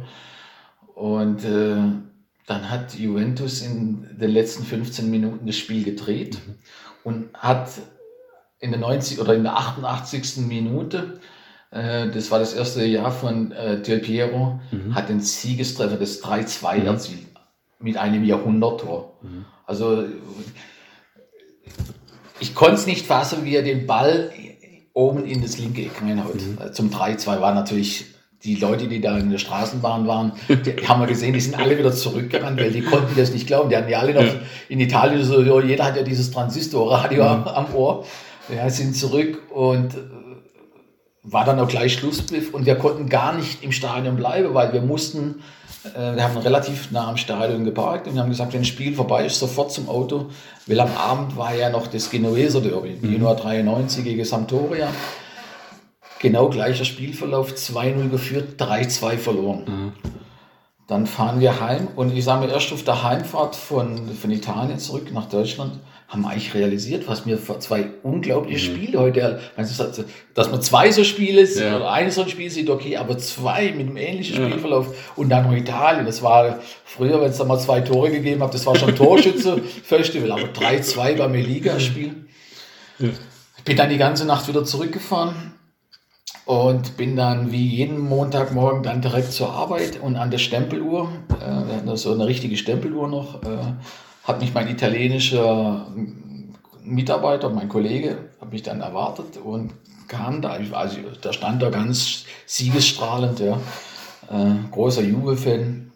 Und 0.96 1.44
äh, 1.44 1.76
dann 2.46 2.70
hat 2.70 2.96
Juventus 2.96 3.62
in 3.62 4.08
den 4.18 4.30
letzten 4.32 4.64
15 4.64 5.08
Minuten 5.08 5.46
das 5.46 5.56
Spiel 5.56 5.84
gedreht 5.84 6.34
mhm. 6.44 6.54
und 7.04 7.28
hat 7.34 7.70
in 8.58 8.72
der 8.72 8.80
90 8.80 9.20
oder 9.20 9.36
in 9.36 9.44
der 9.44 9.56
88. 9.56 10.38
Minute, 10.38 11.20
äh, 11.70 12.08
das 12.08 12.32
war 12.32 12.40
das 12.40 12.54
erste 12.54 12.84
Jahr 12.84 13.12
von 13.12 13.52
äh, 13.52 13.80
Del 13.80 14.00
Piero, 14.00 14.58
mhm. 14.72 14.96
hat 14.96 15.08
den 15.08 15.20
Siegestreffer 15.20 15.96
des 15.96 16.24
3-2 16.24 16.80
mhm. 16.80 16.86
erzielt 16.86 17.26
mit 17.78 17.96
einem 17.98 18.24
Jahrhunderttor. 18.24 19.16
Mhm. 19.22 19.44
Also 19.64 20.06
ich 22.42 22.56
konnte 22.56 22.74
es 22.74 22.86
nicht 22.86 23.06
fassen, 23.06 23.44
wie 23.44 23.54
er 23.54 23.62
den 23.62 23.86
Ball 23.86 24.32
oben 24.92 25.24
in 25.24 25.40
das 25.42 25.58
linke 25.58 25.82
Eck 25.82 26.02
reinhaut. 26.02 26.34
Mhm. 26.34 26.72
Zum 26.72 26.90
3-2 26.90 27.40
war 27.40 27.54
natürlich 27.54 28.06
die 28.42 28.56
Leute, 28.56 28.88
die 28.88 29.00
da 29.00 29.16
in 29.16 29.30
der 29.30 29.38
Straßenbahn 29.38 30.08
waren, 30.08 30.32
die 30.48 30.88
haben 30.88 31.00
wir 31.00 31.06
gesehen, 31.06 31.32
die 31.32 31.40
sind 31.40 31.56
alle 31.56 31.78
wieder 31.78 31.92
zurückgerannt, 31.92 32.60
weil 32.60 32.72
die 32.72 32.82
konnten 32.82 33.14
das 33.16 33.32
nicht 33.32 33.46
glauben. 33.46 33.70
Die 33.70 33.76
hatten 33.76 33.88
ja 33.88 34.00
alle 34.00 34.14
noch 34.14 34.24
ja. 34.24 34.40
in 34.68 34.80
Italien 34.80 35.22
so, 35.24 35.60
jeder 35.60 35.84
hat 35.84 35.96
ja 35.96 36.02
dieses 36.02 36.32
Transistorradio 36.32 37.22
mhm. 37.22 37.46
am 37.46 37.74
Ohr. 37.74 38.04
Ja, 38.54 38.68
sind 38.68 38.96
zurück 38.96 39.40
und 39.52 39.94
äh, 39.94 39.98
war 41.22 41.44
dann 41.44 41.60
auch 41.60 41.68
gleich 41.68 41.94
Schlusspfiff 41.94 42.52
und 42.52 42.66
wir 42.66 42.74
konnten 42.74 43.08
gar 43.08 43.34
nicht 43.36 43.62
im 43.62 43.70
Stadion 43.70 44.16
bleiben, 44.16 44.52
weil 44.52 44.72
wir 44.72 44.82
mussten 44.82 45.42
wir 45.84 46.22
haben 46.22 46.36
relativ 46.36 46.90
nah 46.92 47.08
am 47.08 47.16
Stadion 47.16 47.64
geparkt 47.64 48.06
und 48.06 48.14
wir 48.14 48.22
haben 48.22 48.30
gesagt, 48.30 48.52
wenn 48.52 48.60
das 48.60 48.68
Spiel 48.68 48.94
vorbei 48.94 49.26
ist, 49.26 49.38
sofort 49.38 49.72
zum 49.72 49.88
Auto. 49.88 50.30
Weil 50.66 50.80
am 50.80 50.96
Abend 50.96 51.36
war 51.36 51.54
ja 51.54 51.70
noch 51.70 51.88
das 51.88 52.10
Genueser 52.10 52.60
Derby, 52.60 52.98
mhm. 53.00 53.12
Genua 53.12 53.34
93 53.34 54.04
gegen 54.04 54.24
Sampdoria. 54.24 54.88
Genau 56.20 56.48
gleicher 56.48 56.84
Spielverlauf, 56.84 57.52
2-0 57.52 58.10
geführt, 58.10 58.60
3-2 58.60 59.16
verloren. 59.16 59.64
Mhm. 59.66 59.92
Dann 60.86 61.06
fahren 61.06 61.40
wir 61.40 61.60
heim 61.60 61.88
und 61.96 62.16
ich 62.16 62.24
sage 62.24 62.46
mir 62.46 62.52
erst 62.52 62.72
auf 62.72 62.84
der 62.84 63.02
Heimfahrt 63.02 63.56
von, 63.56 64.14
von 64.14 64.30
Italien 64.30 64.78
zurück 64.78 65.12
nach 65.12 65.28
Deutschland, 65.28 65.80
haben 66.12 66.22
wir 66.22 66.28
eigentlich 66.28 66.52
realisiert, 66.52 67.08
was 67.08 67.24
mir 67.24 67.38
vor 67.38 67.58
zwei 67.60 67.86
unglaubliche 68.02 68.70
mhm. 68.70 68.76
Spiele 68.76 69.00
heute, 69.00 69.40
dass 70.34 70.50
man 70.50 70.60
zwei 70.60 70.92
so 70.92 71.04
Spiele 71.04 71.46
sieht, 71.46 71.62
ja. 71.62 71.76
oder 71.76 71.90
eines 71.90 72.16
so 72.16 72.22
ein 72.22 72.28
Spiel 72.28 72.50
sieht, 72.50 72.68
okay, 72.68 72.98
aber 72.98 73.16
zwei 73.16 73.72
mit 73.72 73.86
einem 73.86 73.96
ähnlichen 73.96 74.36
Spielverlauf 74.36 75.14
und 75.16 75.30
dann 75.30 75.46
noch 75.46 75.56
Italien. 75.56 76.04
Das 76.04 76.22
war 76.22 76.58
früher, 76.84 77.18
wenn 77.22 77.30
es 77.30 77.38
da 77.38 77.44
mal 77.44 77.58
zwei 77.58 77.80
Tore 77.80 78.10
gegeben 78.10 78.42
hat, 78.42 78.52
das 78.52 78.66
war 78.66 78.76
schon 78.76 78.94
Torschütze-Festival, 78.94 80.32
aber 80.32 80.48
3-2 80.52 81.16
beim 81.16 81.32
Ligaspiel. 81.32 82.14
Ja. 82.98 83.08
Ich 83.56 83.64
bin 83.64 83.78
dann 83.78 83.88
die 83.88 83.96
ganze 83.96 84.26
Nacht 84.26 84.48
wieder 84.48 84.64
zurückgefahren 84.64 85.54
und 86.44 86.98
bin 86.98 87.16
dann 87.16 87.52
wie 87.52 87.68
jeden 87.68 87.98
Montagmorgen 87.98 88.82
dann 88.82 89.00
direkt 89.00 89.32
zur 89.32 89.50
Arbeit 89.50 89.98
und 90.02 90.16
an 90.16 90.30
der 90.30 90.38
Stempeluhr, 90.38 91.10
äh, 91.40 91.96
so 91.96 92.12
eine 92.12 92.26
richtige 92.26 92.58
Stempeluhr 92.58 93.08
noch, 93.08 93.42
äh, 93.44 93.72
hat 94.24 94.40
mich 94.40 94.54
mein 94.54 94.68
italienischer 94.68 95.86
Mitarbeiter, 96.84 97.50
mein 97.50 97.68
Kollege, 97.68 98.30
hat 98.40 98.52
mich 98.52 98.62
dann 98.62 98.80
erwartet 98.80 99.36
und 99.42 99.72
kam 100.08 100.42
da, 100.42 100.50
also 100.72 100.96
da 101.20 101.32
stand 101.32 101.62
da 101.62 101.70
ganz 101.70 102.24
siegesstrahlend, 102.46 103.40
ja, 103.40 103.58
äh, 104.30 104.70
großer 104.70 105.02
Juve-Fan. 105.02 105.90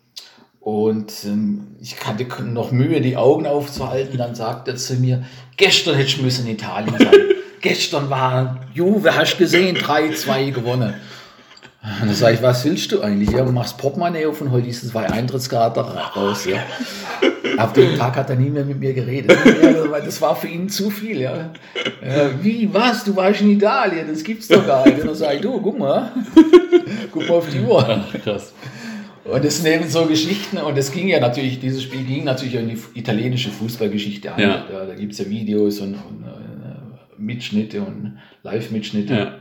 Und 0.60 1.12
ähm, 1.24 1.76
ich 1.80 2.04
hatte 2.04 2.26
noch 2.42 2.72
Mühe, 2.72 3.00
die 3.00 3.16
Augen 3.16 3.46
aufzuhalten. 3.46 4.18
Dann 4.18 4.34
sagte 4.34 4.72
er 4.72 4.76
zu 4.76 4.94
mir, 4.94 5.24
gestern 5.56 5.94
hätte 5.94 6.08
ich 6.08 6.22
müssen 6.22 6.46
in 6.46 6.54
Italien 6.54 6.96
sein. 6.98 7.12
gestern 7.60 8.10
war 8.10 8.60
Juve, 8.74 9.14
hast 9.14 9.34
du 9.34 9.38
gesehen, 9.38 9.76
3-2 9.76 10.50
gewonnen. 10.50 10.94
Und 12.00 12.08
dann 12.08 12.14
sage 12.14 12.34
ich, 12.34 12.42
was 12.42 12.64
willst 12.64 12.90
du 12.90 13.00
eigentlich? 13.00 13.30
Ja, 13.30 13.44
du 13.44 13.52
machst 13.52 13.78
Portemonnaie 13.78 14.26
auf 14.26 14.40
und 14.40 14.50
hol 14.50 14.60
diese 14.60 14.88
zwei 14.88 15.08
Eintrittskarte 15.08 15.80
raus. 15.80 16.44
Ja. 16.44 16.58
Ab 17.56 17.74
dem 17.74 17.96
Tag 17.96 18.16
hat 18.16 18.28
er 18.28 18.36
nie 18.36 18.50
mehr 18.50 18.64
mit 18.64 18.80
mir 18.80 18.92
geredet. 18.92 19.36
Ja, 19.62 20.00
das 20.00 20.20
war 20.20 20.34
für 20.34 20.48
ihn 20.48 20.68
zu 20.68 20.90
viel. 20.90 21.20
Ja. 21.20 21.52
Wie, 22.42 22.68
was? 22.72 23.04
Du 23.04 23.14
warst 23.14 23.40
in 23.40 23.50
Italien? 23.50 24.08
Das 24.08 24.24
gibt's 24.24 24.48
doch 24.48 24.66
gar 24.66 24.84
nicht. 24.84 24.98
Und 25.00 25.06
dann 25.06 25.14
sage 25.14 25.36
ich, 25.36 25.40
du, 25.42 25.60
guck 25.60 25.78
mal. 25.78 26.12
Guck 27.12 27.28
mal 27.28 27.34
auf 27.36 27.48
die 27.48 27.60
Uhr. 27.60 27.86
Ach, 27.88 28.20
krass. 28.20 28.52
Und 29.24 29.44
das 29.44 29.56
sind 29.60 29.72
eben 29.72 29.88
so 29.88 30.06
Geschichten, 30.06 30.58
und 30.58 30.78
es 30.78 30.92
ging 30.92 31.08
ja 31.08 31.18
natürlich, 31.18 31.58
dieses 31.58 31.82
Spiel 31.82 32.04
ging 32.04 32.24
natürlich 32.24 32.54
in 32.54 32.68
die 32.68 32.78
italienische 32.94 33.50
Fußballgeschichte 33.50 34.32
ein. 34.32 34.40
Ja. 34.40 34.64
Da, 34.70 34.86
da 34.86 34.94
gibt 34.94 35.12
es 35.12 35.18
ja 35.18 35.28
Videos 35.28 35.80
und, 35.80 35.94
und 35.94 36.24
uh, 36.24 37.16
Mitschnitte 37.18 37.80
und 37.80 38.18
Live-Mitschnitte. 38.42 39.40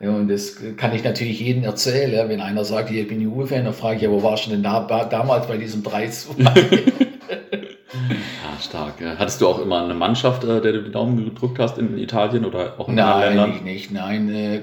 Ja. 0.00 0.06
Ja, 0.06 0.16
und 0.16 0.28
das 0.28 0.56
kann 0.76 0.94
ich 0.94 1.04
natürlich 1.04 1.40
jedem 1.40 1.64
erzählen. 1.64 2.12
Ja. 2.12 2.28
Wenn 2.28 2.40
einer 2.40 2.64
sagt, 2.64 2.90
ich 2.90 3.06
bin 3.06 3.20
Juve-Fan, 3.20 3.66
dann 3.66 3.74
frage 3.74 3.96
ich, 3.96 4.02
ja, 4.02 4.10
wo 4.10 4.22
warst 4.22 4.46
du 4.46 4.50
denn 4.50 4.62
da, 4.62 4.80
damals 5.04 5.46
bei 5.46 5.58
diesem 5.58 5.82
3 5.82 6.04
ja, 6.38 6.50
stark. 8.60 8.94
Hattest 9.18 9.40
du 9.42 9.48
auch 9.48 9.60
immer 9.60 9.84
eine 9.84 9.94
Mannschaft, 9.94 10.44
äh, 10.44 10.60
der 10.60 10.72
du 10.72 10.82
die 10.84 10.90
Daumen 10.90 11.22
gedrückt 11.22 11.58
hast 11.58 11.76
in 11.76 11.98
Italien 11.98 12.46
oder 12.46 12.80
auch 12.80 12.88
in 12.88 12.94
Nein, 12.94 13.06
anderen 13.06 13.28
Ländern? 13.28 13.50
Nein, 13.56 13.64
nicht. 13.64 13.90
Nein, 13.90 14.34
äh, 14.34 14.60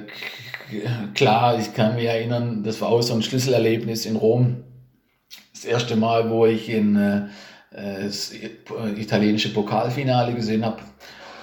klar, 1.14 1.60
ich 1.60 1.74
kann 1.74 1.96
mich 1.96 2.06
erinnern, 2.06 2.64
das 2.64 2.82
war 2.82 2.90
auch 2.90 3.02
so 3.02 3.14
ein 3.14 3.22
Schlüsselerlebnis 3.22 4.06
in 4.08 4.16
Rom. 4.16 4.64
das 5.54 5.66
erste 5.66 5.96
Mal, 5.96 6.32
wo 6.32 6.48
ich 6.48 6.68
in 6.70 6.96
äh, 6.96 7.28
das 7.72 8.34
italienische 8.96 9.54
Pokalfinale 9.54 10.34
gesehen 10.34 10.66
habe, 10.66 10.80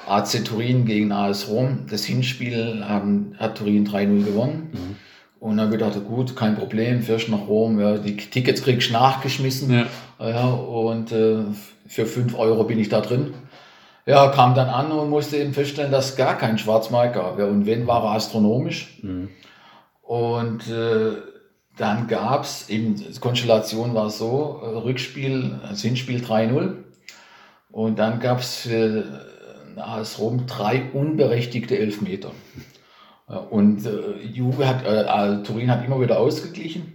AC 0.06 0.44
Turin 0.44 0.84
gegen 0.84 1.12
AS 1.12 1.48
Rom. 1.48 1.86
Das 1.90 2.04
Hinspiel 2.04 2.84
haben, 2.86 3.34
hat 3.38 3.58
Turin 3.58 3.86
3-0 3.86 4.24
gewonnen. 4.24 4.70
Mhm. 4.72 4.96
Und 5.40 5.58
dann 5.58 5.70
gedacht, 5.70 5.92
gut, 6.06 6.36
kein 6.36 6.56
Problem, 6.56 7.02
fährst 7.02 7.28
nach 7.28 7.46
Rom, 7.46 7.78
ja, 7.78 7.98
die 7.98 8.16
Tickets 8.16 8.62
kriegst 8.62 8.88
du 8.88 8.94
nachgeschmissen. 8.94 9.70
Ja. 9.70 9.86
ja 10.28 10.46
und 10.46 11.12
äh, 11.12 11.42
für 11.86 12.06
5 12.06 12.38
Euro 12.38 12.64
bin 12.64 12.78
ich 12.78 12.88
da 12.88 13.00
drin. 13.00 13.34
Ja, 14.06 14.28
kam 14.28 14.54
dann 14.54 14.68
an 14.68 14.92
und 14.92 15.10
musste 15.10 15.36
eben 15.36 15.52
feststellen, 15.52 15.92
dass 15.92 16.10
es 16.10 16.16
gar 16.16 16.36
keinen 16.36 16.58
Schwarzmarkt 16.58 17.14
gab. 17.14 17.38
Ja, 17.38 17.46
und 17.46 17.66
wenn, 17.66 17.86
war 17.86 18.04
er 18.04 18.12
astronomisch. 18.12 18.98
Mhm. 19.02 19.28
Und 20.02 20.68
äh, 20.68 21.12
dann 21.76 22.06
gab 22.06 22.44
es 22.44 22.68
eben, 22.68 22.96
die 22.96 23.18
Konstellation 23.18 23.94
war 23.94 24.10
so, 24.10 24.60
äh, 24.62 24.66
Rückspiel, 24.66 25.58
das 25.62 25.82
Hinspiel 25.82 26.22
3-0. 26.22 26.74
Und 27.70 27.98
dann 27.98 28.20
gab 28.20 28.40
es 28.40 28.56
für 28.56 29.04
AS 29.78 30.18
Rom 30.18 30.46
drei 30.46 30.90
unberechtigte 30.92 31.78
Elfmeter. 31.78 32.32
Und 33.50 33.86
äh, 33.86 34.20
Juve 34.22 34.68
hat, 34.68 34.84
äh, 34.84 35.42
Turin 35.42 35.70
hat 35.70 35.84
immer 35.84 36.00
wieder 36.00 36.18
ausgeglichen. 36.18 36.92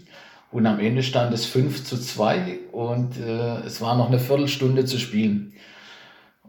Und 0.51 0.65
am 0.65 0.79
Ende 0.79 1.03
stand 1.03 1.33
es 1.33 1.45
5 1.45 1.83
zu 1.83 1.97
2 1.97 2.59
und 2.71 3.19
äh, 3.19 3.59
es 3.65 3.81
war 3.81 3.95
noch 3.95 4.07
eine 4.07 4.19
Viertelstunde 4.19 4.85
zu 4.85 4.97
spielen. 4.97 5.53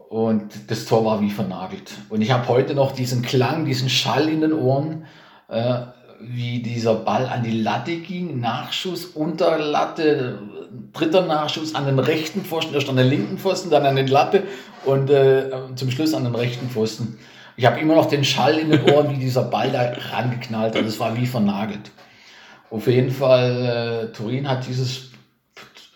Und 0.09 0.69
das 0.71 0.85
Tor 0.85 1.05
war 1.05 1.21
wie 1.21 1.29
vernagelt. 1.29 1.93
Und 2.09 2.21
ich 2.21 2.31
habe 2.31 2.47
heute 2.47 2.73
noch 2.73 2.91
diesen 2.91 3.21
Klang, 3.21 3.65
diesen 3.65 3.89
Schall 3.89 4.27
in 4.27 4.41
den 4.41 4.53
Ohren, 4.53 5.05
äh, 5.49 5.81
wie 6.23 6.61
dieser 6.61 6.95
Ball 6.95 7.25
an 7.25 7.43
die 7.43 7.61
Latte 7.61 7.97
ging. 7.97 8.39
Nachschuss, 8.39 9.05
unter 9.05 9.57
Latte, 9.57 10.39
dritter 10.93 11.25
Nachschuss 11.25 11.75
an 11.75 11.85
den 11.85 11.99
rechten 11.99 12.41
Pfosten, 12.43 12.73
erst 12.73 12.89
an 12.89 12.97
den 12.97 13.07
linken 13.07 13.37
Pfosten, 13.37 13.69
dann 13.69 13.85
an 13.85 13.95
den 13.95 14.07
Latte 14.07 14.43
und 14.85 15.09
äh, 15.09 15.49
zum 15.75 15.91
Schluss 15.91 16.13
an 16.13 16.23
den 16.23 16.35
rechten 16.35 16.69
Pfosten. 16.69 17.17
Ich 17.57 17.65
habe 17.65 17.79
immer 17.79 17.95
noch 17.95 18.07
den 18.07 18.23
Schall 18.23 18.57
in 18.57 18.69
den 18.69 18.89
Ohren, 18.89 19.11
wie 19.11 19.19
dieser 19.19 19.43
Ball 19.43 19.71
da 19.71 19.93
rangeknallt 20.11 20.75
hat. 20.75 20.85
Das 20.85 20.99
war 20.99 21.17
wie 21.17 21.25
vernagelt. 21.25 21.91
Auf 22.69 22.87
jeden 22.87 23.11
Fall, 23.11 24.09
äh, 24.09 24.15
Turin 24.15 24.47
hat 24.47 24.65
dieses 24.67 25.09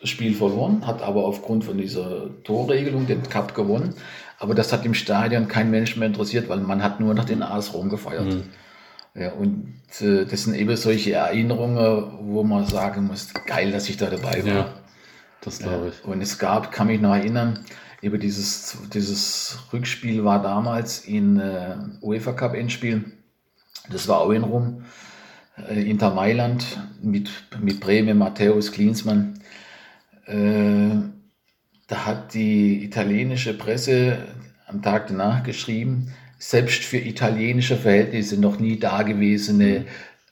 Spiel 0.04 0.36
verloren, 0.36 0.86
hat 0.86 1.02
aber 1.02 1.26
aufgrund 1.26 1.64
von 1.64 1.78
dieser 1.78 2.44
Torregelung 2.44 3.08
den 3.08 3.24
Cup 3.24 3.56
gewonnen. 3.56 3.96
Aber 4.38 4.54
das 4.54 4.74
hat 4.74 4.86
im 4.86 4.94
Stadion 4.94 5.48
kein 5.48 5.72
Mensch 5.72 5.96
mehr 5.96 6.08
interessiert, 6.08 6.50
weil 6.50 6.60
man 6.60 6.84
hat 6.84 7.00
nur 7.00 7.14
nach 7.14 7.26
den 7.26 7.42
AS 7.42 7.74
Rom 7.74 7.90
gefeiert. 7.90 8.26
Mhm. 8.26 8.44
Ja, 9.16 9.32
und 9.32 9.74
äh, 10.02 10.26
das 10.26 10.44
sind 10.44 10.56
eben 10.56 10.76
solche 10.76 11.14
Erinnerungen, 11.14 11.78
wo 12.22 12.44
man 12.44 12.66
sagen 12.66 13.06
muss, 13.06 13.34
geil, 13.46 13.72
dass 13.72 13.90
ich 13.90 13.98
da 13.98 14.10
dabei 14.10 14.44
war. 14.46 14.54
Ja, 14.54 14.74
das 15.42 15.60
glaube 15.60 15.90
ich. 15.90 16.06
Ja, 16.06 16.12
und 16.12 16.22
es 16.22 16.38
gab, 16.38 16.72
kann 16.72 16.88
mich 16.88 17.00
noch 17.00 17.16
erinnern, 17.16 17.60
über 18.02 18.18
dieses, 18.18 18.78
dieses 18.94 19.58
Rückspiel 19.72 20.24
war 20.26 20.42
damals 20.42 21.06
in 21.06 21.40
äh, 21.40 21.78
UEFA 22.02 22.34
Cup 22.34 22.54
Endspiel. 22.54 23.06
Das 23.90 24.08
war 24.08 24.20
auch 24.20 24.32
in 24.32 24.44
Rom. 24.44 24.84
Äh, 25.70 25.90
Inter 25.90 26.14
Mailand 26.14 26.66
mit, 27.02 27.32
mit 27.62 27.80
Breme, 27.80 28.14
Matthäus, 28.16 28.72
Klinsmann. 28.72 29.40
Äh, 30.26 30.98
da 31.88 32.06
hat 32.06 32.34
die 32.34 32.84
italienische 32.84 33.58
Presse 33.58 34.18
am 34.68 34.82
Tag 34.82 35.08
danach 35.08 35.44
geschrieben, 35.44 36.12
selbst 36.38 36.84
für 36.84 36.98
italienische 36.98 37.78
Verhältnisse 37.78 38.40
noch 38.40 38.60
nie 38.60 38.78
dagewesene 38.80 39.80
mhm. 39.80 39.86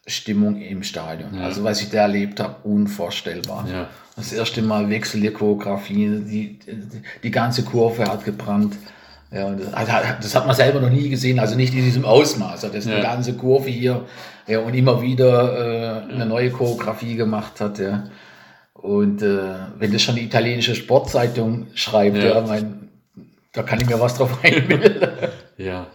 Stimmung 0.05 0.61
im 0.61 0.83
Stadion. 0.83 1.35
Ja. 1.35 1.45
Also 1.45 1.63
was 1.63 1.81
ich 1.81 1.89
da 1.89 2.01
erlebt 2.01 2.39
habe, 2.39 2.55
unvorstellbar. 2.63 3.67
Ja. 3.71 3.87
Das 4.15 4.31
erste 4.31 4.61
Mal 4.61 4.89
Wechsel 4.89 5.21
der 5.21 5.31
Choreografie, 5.31 6.21
die, 6.25 6.59
die 7.23 7.31
ganze 7.31 7.63
Kurve 7.63 8.05
hat 8.05 8.25
gebrannt. 8.25 8.75
Ja, 9.31 9.49
das, 9.51 9.73
also, 9.73 9.91
das, 10.21 10.35
hat 10.35 10.45
man 10.45 10.55
selber 10.55 10.79
noch 10.79 10.91
nie 10.91 11.09
gesehen, 11.09 11.39
also 11.39 11.55
nicht 11.55 11.73
in 11.73 11.83
diesem 11.83 12.05
Ausmaß. 12.05 12.61
Dass 12.61 12.85
ja. 12.85 12.93
eine 12.93 13.01
ganze 13.01 13.33
Kurve 13.33 13.69
hier 13.69 14.05
ja, 14.45 14.59
und 14.59 14.75
immer 14.75 15.01
wieder 15.01 16.05
äh, 16.07 16.13
eine 16.13 16.25
neue 16.27 16.51
Choreografie 16.51 17.15
gemacht 17.15 17.59
hat. 17.59 17.79
Ja. 17.79 18.03
Und 18.73 19.21
äh, 19.21 19.37
wenn 19.79 19.91
das 19.91 20.03
schon 20.03 20.15
die 20.15 20.25
italienische 20.25 20.75
Sportzeitung 20.75 21.67
schreibt, 21.73 22.17
ja. 22.17 22.35
ja 22.35 22.41
mein, 22.41 22.89
da 23.53 23.63
kann 23.63 23.79
ich 23.81 23.87
mir 23.87 23.99
was 23.99 24.15
drauf 24.15 24.37
einbilden. 24.43 25.07
ja. 25.57 25.87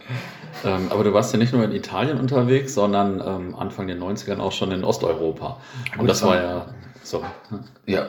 Ähm, 0.63 0.87
aber 0.89 1.03
du 1.03 1.13
warst 1.13 1.33
ja 1.33 1.39
nicht 1.39 1.53
nur 1.53 1.63
in 1.63 1.71
Italien 1.71 2.19
unterwegs, 2.19 2.73
sondern 2.73 3.21
ähm, 3.25 3.55
Anfang 3.55 3.87
der 3.87 3.97
90ern 3.97 4.39
auch 4.39 4.51
schon 4.51 4.71
in 4.71 4.83
Osteuropa. 4.83 5.59
Und 5.93 5.99
Gut, 5.99 6.09
das 6.09 6.23
war 6.23 6.35
ja 6.35 6.65
so. 7.03 7.23
Ja. 7.85 8.07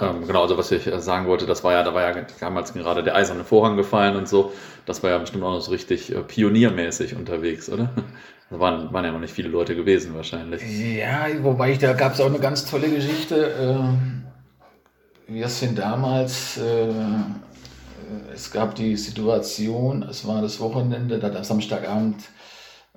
Ähm, 0.00 0.26
genau, 0.26 0.42
also 0.42 0.58
was 0.58 0.70
ich 0.72 0.86
äh, 0.86 1.00
sagen 1.00 1.26
wollte, 1.26 1.46
das 1.46 1.62
war 1.62 1.72
ja, 1.72 1.82
da 1.82 1.94
war 1.94 2.02
ja 2.02 2.26
damals 2.40 2.72
gerade 2.72 3.02
der 3.02 3.14
eiserne 3.14 3.44
Vorhang 3.44 3.76
gefallen 3.76 4.16
und 4.16 4.28
so. 4.28 4.52
Das 4.86 5.02
war 5.02 5.10
ja 5.10 5.18
bestimmt 5.18 5.44
auch 5.44 5.52
noch 5.52 5.60
so 5.60 5.70
richtig 5.70 6.14
äh, 6.14 6.22
pioniermäßig 6.22 7.14
unterwegs, 7.14 7.68
oder? 7.68 7.90
Da 8.50 8.60
waren, 8.60 8.92
waren 8.92 9.04
ja 9.04 9.12
noch 9.12 9.20
nicht 9.20 9.32
viele 9.32 9.48
Leute 9.48 9.74
gewesen 9.74 10.14
wahrscheinlich. 10.14 10.62
Ja, 10.62 11.26
wobei 11.40 11.72
ich, 11.72 11.78
da 11.78 11.94
gab 11.94 12.12
es 12.12 12.20
auch 12.20 12.26
eine 12.26 12.38
ganz 12.38 12.66
tolle 12.70 12.90
Geschichte. 12.90 13.50
Ähm, 13.58 14.24
wir 15.26 15.48
sind 15.48 15.78
damals, 15.78 16.58
äh, 16.58 16.88
es 18.34 18.50
gab 18.50 18.74
die 18.74 18.96
Situation, 18.96 20.02
es 20.02 20.26
war 20.26 20.42
das 20.42 20.60
Wochenende, 20.60 21.18
da 21.18 21.32
hat 21.32 21.44
Samstagabend 21.44 22.16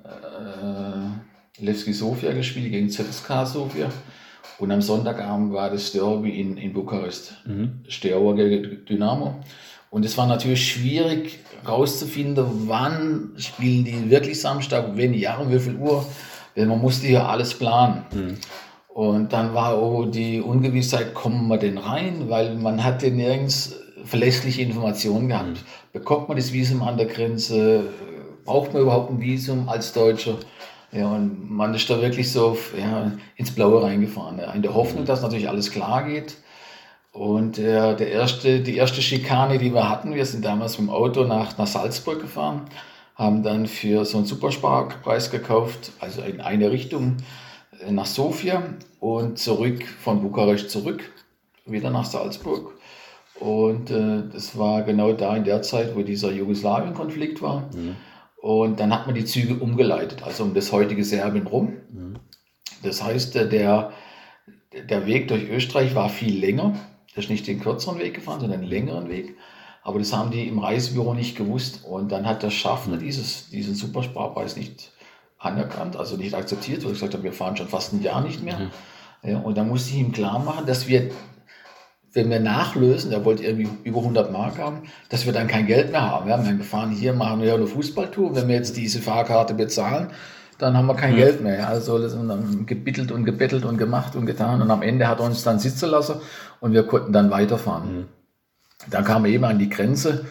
äh, 0.04 1.64
Levski 1.64 1.92
Sofia 1.92 2.32
gespielt 2.32 2.70
gegen 2.70 2.90
ZSK 2.90 3.46
Sofia. 3.46 3.88
Und 4.58 4.72
am 4.72 4.80
Sonntagabend 4.80 5.52
war 5.52 5.70
das 5.70 5.92
Derby 5.92 6.40
in, 6.40 6.56
in 6.56 6.72
Bukarest. 6.72 7.34
Mhm. 7.44 7.80
Steaua 7.88 8.32
gegen 8.34 8.84
Dynamo. 8.86 9.40
Und 9.90 10.04
es 10.04 10.16
war 10.16 10.26
natürlich 10.26 10.66
schwierig 10.66 11.38
rauszufinden, 11.66 12.46
wann 12.66 13.32
spielen 13.36 13.84
die 13.84 14.10
wirklich 14.10 14.40
Samstag, 14.40 14.96
wenn 14.96 15.14
ja, 15.14 15.36
um 15.36 15.52
wie 15.52 15.58
viel 15.58 15.76
Uhr. 15.76 16.06
Denn 16.54 16.68
man 16.68 16.80
musste 16.80 17.06
ja 17.06 17.26
alles 17.26 17.54
planen. 17.54 18.04
Mhm. 18.12 18.34
Und 18.88 19.32
dann 19.34 19.52
war 19.52 19.74
auch 19.74 20.06
die 20.06 20.40
Ungewissheit, 20.40 21.12
kommen 21.12 21.48
wir 21.48 21.58
denn 21.58 21.76
rein? 21.76 22.30
Weil 22.30 22.54
man 22.54 22.82
hatte 22.82 23.10
nirgends 23.10 23.74
verlässliche 24.06 24.62
Informationen 24.62 25.28
gehabt. 25.28 25.48
Mhm. 25.48 25.58
Bekommt 25.92 26.28
man 26.28 26.36
das 26.36 26.52
Visum 26.52 26.82
an 26.82 26.96
der 26.96 27.06
Grenze? 27.06 27.84
Braucht 28.44 28.72
man 28.72 28.82
überhaupt 28.82 29.10
ein 29.10 29.20
Visum 29.20 29.68
als 29.68 29.92
Deutscher? 29.92 30.38
Ja, 30.92 31.08
und 31.08 31.50
man 31.50 31.74
ist 31.74 31.90
da 31.90 32.00
wirklich 32.00 32.30
so 32.30 32.56
ja, 32.78 33.12
ins 33.36 33.50
Blaue 33.50 33.82
reingefahren. 33.82 34.38
Ja, 34.38 34.52
in 34.52 34.62
der 34.62 34.74
Hoffnung, 34.74 35.04
dass 35.04 35.22
natürlich 35.22 35.48
alles 35.48 35.70
klar 35.70 36.04
geht. 36.04 36.36
Und 37.12 37.58
äh, 37.58 37.96
der 37.96 38.10
erste, 38.10 38.60
die 38.60 38.76
erste 38.76 39.00
Schikane, 39.00 39.58
die 39.58 39.72
wir 39.72 39.88
hatten, 39.88 40.14
wir 40.14 40.26
sind 40.26 40.44
damals 40.44 40.78
mit 40.78 40.88
dem 40.88 40.94
Auto 40.94 41.24
nach, 41.24 41.56
nach 41.56 41.66
Salzburg 41.66 42.20
gefahren, 42.20 42.66
haben 43.14 43.42
dann 43.42 43.66
für 43.66 44.04
so 44.04 44.18
einen 44.18 44.26
Supersparpreis 44.26 45.30
gekauft, 45.30 45.92
also 45.98 46.20
in 46.20 46.42
eine 46.42 46.70
Richtung 46.70 47.16
äh, 47.80 47.90
nach 47.90 48.06
Sofia 48.06 48.62
und 49.00 49.38
zurück 49.38 49.82
von 50.02 50.20
Bukarest 50.20 50.70
zurück, 50.70 51.10
wieder 51.64 51.90
nach 51.90 52.04
Salzburg. 52.04 52.75
Und 53.40 53.90
äh, 53.90 54.22
das 54.32 54.56
war 54.56 54.82
genau 54.82 55.12
da 55.12 55.36
in 55.36 55.44
der 55.44 55.62
Zeit, 55.62 55.94
wo 55.94 56.02
dieser 56.02 56.32
Jugoslawien-Konflikt 56.32 57.42
war. 57.42 57.68
Mhm. 57.74 57.96
Und 58.36 58.80
dann 58.80 58.92
hat 58.92 59.06
man 59.06 59.14
die 59.14 59.24
Züge 59.24 59.54
umgeleitet, 59.54 60.22
also 60.24 60.44
um 60.44 60.54
das 60.54 60.72
heutige 60.72 61.04
Serbien 61.04 61.46
rum. 61.46 61.74
Mhm. 61.92 62.18
Das 62.82 63.02
heißt, 63.02 63.36
äh, 63.36 63.48
der, 63.48 63.92
der 64.88 65.06
Weg 65.06 65.28
durch 65.28 65.48
Österreich 65.50 65.94
war 65.94 66.08
viel 66.08 66.38
länger. 66.38 66.74
Er 67.14 67.18
ist 67.18 67.30
nicht 67.30 67.46
den 67.46 67.60
kürzeren 67.60 67.98
Weg 67.98 68.14
gefahren, 68.14 68.40
sondern 68.40 68.60
den 68.60 68.70
längeren 68.70 69.08
Weg. 69.08 69.36
Aber 69.82 69.98
das 69.98 70.12
haben 70.12 70.30
die 70.30 70.48
im 70.48 70.58
Reisebüro 70.58 71.14
nicht 71.14 71.36
gewusst. 71.36 71.84
Und 71.84 72.10
dann 72.12 72.26
hat 72.26 72.42
der 72.42 72.50
Schaffner 72.50 72.96
dieses, 72.96 73.50
diesen 73.50 73.74
Supersparpreis 73.74 74.56
nicht 74.56 74.92
anerkannt, 75.38 75.96
also 75.96 76.16
nicht 76.16 76.34
akzeptiert, 76.34 76.82
weil 76.82 76.92
ich 76.92 76.98
gesagt 76.98 77.14
habe, 77.14 77.22
wir 77.22 77.32
fahren 77.32 77.56
schon 77.56 77.68
fast 77.68 77.92
ein 77.92 78.02
Jahr 78.02 78.22
nicht 78.22 78.42
mehr. 78.42 78.58
Mhm. 78.58 78.70
Ja, 79.22 79.38
und 79.38 79.56
dann 79.56 79.68
musste 79.68 79.90
ich 79.90 80.00
ihm 80.00 80.12
klar 80.12 80.38
machen, 80.38 80.66
dass 80.66 80.88
wir 80.88 81.10
wenn 82.16 82.30
wir 82.30 82.40
nachlösen, 82.40 83.12
er 83.12 83.24
wollte 83.24 83.44
irgendwie 83.44 83.68
über 83.84 84.00
100 84.00 84.32
Mark 84.32 84.58
haben, 84.58 84.78
dass 85.10 85.26
wir 85.26 85.32
dann 85.32 85.46
kein 85.46 85.66
Geld 85.66 85.92
mehr 85.92 86.02
haben. 86.02 86.28
Ja, 86.28 86.42
wir 86.44 86.64
fahren 86.64 86.90
hier, 86.90 87.12
machen 87.12 87.42
wir 87.42 87.54
eine 87.54 87.66
Fußballtour. 87.66 88.34
Wenn 88.34 88.48
wir 88.48 88.56
jetzt 88.56 88.76
diese 88.76 89.00
Fahrkarte 89.00 89.54
bezahlen, 89.54 90.08
dann 90.58 90.76
haben 90.76 90.86
wir 90.86 90.94
kein 90.94 91.12
mhm. 91.12 91.18
Geld 91.18 91.42
mehr. 91.42 91.68
Also 91.68 91.98
das 91.98 92.14
ist 92.14 92.28
dann 92.28 92.64
gebittelt 92.66 93.12
und 93.12 93.24
gebettelt 93.24 93.64
und 93.64 93.76
gemacht 93.76 94.16
und 94.16 94.26
getan. 94.26 94.62
Und 94.62 94.70
am 94.70 94.82
Ende 94.82 95.06
hat 95.06 95.20
er 95.20 95.26
uns 95.26 95.44
dann 95.44 95.58
sitzen 95.58 95.90
lassen 95.90 96.16
und 96.60 96.72
wir 96.72 96.84
konnten 96.84 97.12
dann 97.12 97.30
weiterfahren. 97.30 97.98
Mhm. 97.98 98.04
Dann 98.90 99.04
kam 99.04 99.24
er 99.24 99.30
eben 99.30 99.44
an 99.44 99.58
die 99.58 99.68
Grenze 99.68 100.24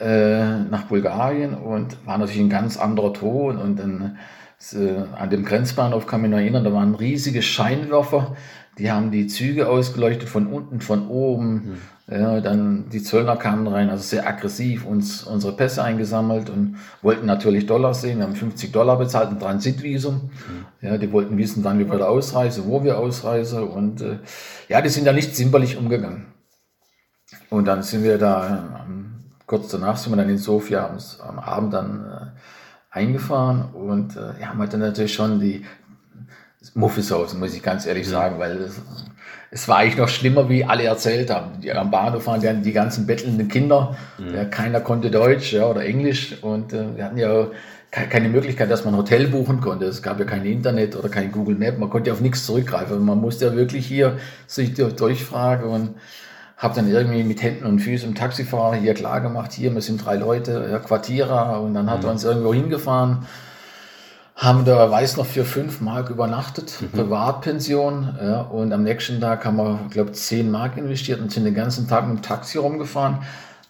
äh, 0.00 0.60
nach 0.70 0.84
Bulgarien 0.84 1.54
und 1.54 2.04
war 2.06 2.18
natürlich 2.18 2.40
ein 2.40 2.50
ganz 2.50 2.78
anderer 2.78 3.12
Ton. 3.12 3.58
Und 3.58 3.78
dann 3.78 4.16
äh, 4.72 5.16
an 5.16 5.30
dem 5.30 5.44
Grenzbahnhof 5.44 6.06
kann 6.06 6.20
ich 6.20 6.22
mich 6.22 6.30
noch 6.30 6.38
erinnern, 6.38 6.64
da 6.64 6.72
waren 6.72 6.94
riesige 6.94 7.42
Scheinwerfer 7.42 8.36
Die 8.78 8.90
haben 8.90 9.10
die 9.10 9.26
Züge 9.26 9.68
ausgeleuchtet 9.68 10.28
von 10.28 10.46
unten, 10.46 10.80
von 10.80 11.08
oben. 11.08 11.52
Mhm. 11.52 11.76
Ja, 12.10 12.40
dann 12.40 12.88
die 12.88 13.02
Zöllner 13.02 13.36
kamen 13.36 13.66
rein, 13.66 13.90
also 13.90 14.02
sehr 14.02 14.26
aggressiv, 14.26 14.86
uns 14.86 15.24
unsere 15.24 15.54
Pässe 15.54 15.84
eingesammelt 15.84 16.48
und 16.48 16.76
wollten 17.02 17.26
natürlich 17.26 17.66
Dollar 17.66 17.92
sehen. 17.92 18.18
Wir 18.18 18.24
haben 18.24 18.34
50 18.34 18.72
Dollar 18.72 18.96
bezahlt, 18.96 19.28
ein 19.28 19.38
Transitvisum. 19.38 20.14
Mhm. 20.14 20.86
Ja, 20.86 20.96
die 20.96 21.12
wollten 21.12 21.36
wissen, 21.36 21.64
wann 21.64 21.78
wir 21.78 21.92
wieder 21.92 22.08
ausreisen, 22.08 22.64
wo 22.66 22.82
wir 22.82 22.98
ausreisen. 22.98 23.64
Und 23.64 24.00
äh, 24.00 24.18
ja, 24.68 24.80
die 24.80 24.88
sind 24.88 25.06
da 25.06 25.12
nicht 25.12 25.36
zimperlich 25.36 25.76
umgegangen. 25.76 26.26
Und 27.50 27.66
dann 27.66 27.82
sind 27.82 28.04
wir 28.04 28.16
da, 28.16 28.84
ähm, 28.86 29.24
kurz 29.46 29.68
danach 29.68 29.98
sind 29.98 30.12
wir 30.12 30.16
dann 30.16 30.30
in 30.30 30.38
Sofia 30.38 30.88
am, 30.88 30.98
am 31.28 31.38
Abend 31.38 31.74
dann 31.74 32.06
äh, 32.06 32.26
eingefahren 32.90 33.72
und 33.74 34.16
äh, 34.16 34.40
ja, 34.40 34.54
man 34.54 34.66
hat 34.66 34.72
dann 34.72 34.80
natürlich 34.80 35.14
schon 35.14 35.40
die 35.40 35.64
Muffelsausen, 36.74 37.38
muss 37.38 37.54
ich 37.54 37.62
ganz 37.62 37.86
ehrlich 37.86 38.08
sagen, 38.08 38.38
weil 38.38 38.58
das, 38.58 38.80
es 39.50 39.68
war 39.68 39.78
eigentlich 39.78 39.96
noch 39.96 40.08
schlimmer, 40.08 40.48
wie 40.48 40.64
alle 40.64 40.84
erzählt 40.84 41.30
haben. 41.30 41.60
Die 41.60 41.72
am 41.72 41.90
Bahnhof 41.90 42.26
waren 42.26 42.42
dann 42.42 42.62
die 42.62 42.72
ganzen 42.72 43.06
bettelnden 43.06 43.48
Kinder. 43.48 43.96
Mhm. 44.18 44.34
Ja, 44.34 44.44
keiner 44.44 44.80
konnte 44.80 45.10
Deutsch 45.10 45.52
ja, 45.52 45.66
oder 45.66 45.84
Englisch. 45.84 46.42
Und 46.42 46.72
äh, 46.72 46.96
wir 46.96 47.04
hatten 47.04 47.18
ja 47.18 47.46
keine 47.90 48.28
Möglichkeit, 48.28 48.70
dass 48.70 48.84
man 48.84 48.94
ein 48.94 48.98
Hotel 48.98 49.28
buchen 49.28 49.60
konnte. 49.60 49.86
Es 49.86 50.02
gab 50.02 50.18
ja 50.18 50.26
kein 50.26 50.44
Internet 50.44 50.94
oder 50.96 51.08
kein 51.08 51.32
Google 51.32 51.56
Map. 51.56 51.78
Man 51.78 51.88
konnte 51.88 52.08
ja 52.08 52.14
auf 52.14 52.20
nichts 52.20 52.44
zurückgreifen. 52.44 53.02
Man 53.04 53.20
musste 53.20 53.46
ja 53.46 53.56
wirklich 53.56 53.86
hier 53.86 54.18
sich 54.46 54.74
durchfragen 54.74 55.64
und 55.64 55.94
habe 56.58 56.74
dann 56.74 56.90
irgendwie 56.90 57.22
mit 57.22 57.40
Händen 57.40 57.64
und 57.64 57.78
Füßen 57.78 58.08
im 58.08 58.14
Taxifahrer 58.16 58.74
hier 58.74 58.92
klar 58.92 59.20
gemacht, 59.20 59.52
hier, 59.52 59.72
wir 59.72 59.80
sind 59.80 60.04
drei 60.04 60.16
Leute, 60.16 60.68
ja, 60.70 60.80
Quartierer. 60.80 61.62
Und 61.62 61.72
dann 61.74 61.88
hat 61.88 62.00
mhm. 62.00 62.06
er 62.06 62.10
uns 62.10 62.24
irgendwo 62.24 62.52
hingefahren 62.52 63.26
haben 64.38 64.64
da, 64.64 64.88
weiß 64.88 65.16
noch, 65.16 65.26
für 65.26 65.44
fünf 65.44 65.80
Mark 65.80 66.10
übernachtet, 66.10 66.78
mhm. 66.80 66.92
Privatpension. 66.92 68.16
Ja, 68.22 68.42
und 68.42 68.72
am 68.72 68.84
nächsten 68.84 69.20
Tag 69.20 69.44
haben 69.44 69.56
wir, 69.56 69.80
glaube 69.90 70.12
zehn 70.12 70.48
Mark 70.50 70.76
investiert 70.76 71.20
und 71.20 71.32
sind 71.32 71.44
den 71.44 71.54
ganzen 71.54 71.88
Tag 71.88 72.06
mit 72.06 72.18
dem 72.18 72.22
Taxi 72.22 72.56
rumgefahren, 72.56 73.18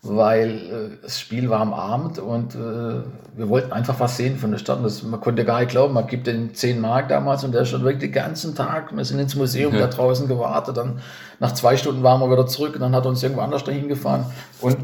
weil 0.02 0.50
äh, 0.50 0.96
das 1.02 1.18
Spiel 1.20 1.48
war 1.48 1.60
am 1.60 1.72
Abend 1.72 2.18
und 2.18 2.54
äh, 2.54 2.58
wir 2.58 3.48
wollten 3.48 3.72
einfach 3.72 3.98
was 3.98 4.18
sehen 4.18 4.36
von 4.36 4.50
der 4.50 4.58
Stadt. 4.58 4.84
Das, 4.84 5.02
man 5.02 5.22
konnte 5.22 5.46
gar 5.46 5.60
nicht 5.60 5.70
glauben, 5.70 5.94
man 5.94 6.06
gibt 6.06 6.26
den 6.26 6.54
zehn 6.54 6.82
Mark 6.82 7.08
damals 7.08 7.44
und 7.44 7.52
der 7.52 7.62
ist 7.62 7.70
schon 7.70 7.82
wirklich 7.82 8.02
den 8.02 8.12
ganzen 8.12 8.54
Tag. 8.54 8.94
Wir 8.94 9.06
sind 9.06 9.18
ins 9.20 9.36
Museum 9.36 9.72
mhm. 9.72 9.78
da 9.78 9.86
draußen 9.86 10.28
gewartet. 10.28 10.76
Dann 10.76 11.00
nach 11.40 11.52
zwei 11.52 11.78
Stunden 11.78 12.02
waren 12.02 12.20
wir 12.20 12.30
wieder 12.30 12.46
zurück 12.46 12.74
und 12.74 12.82
dann 12.82 12.94
hat 12.94 13.06
er 13.06 13.08
uns 13.08 13.22
irgendwo 13.22 13.40
anders 13.40 13.64
dahin 13.64 13.88
gefahren. 13.88 14.26
Und 14.60 14.76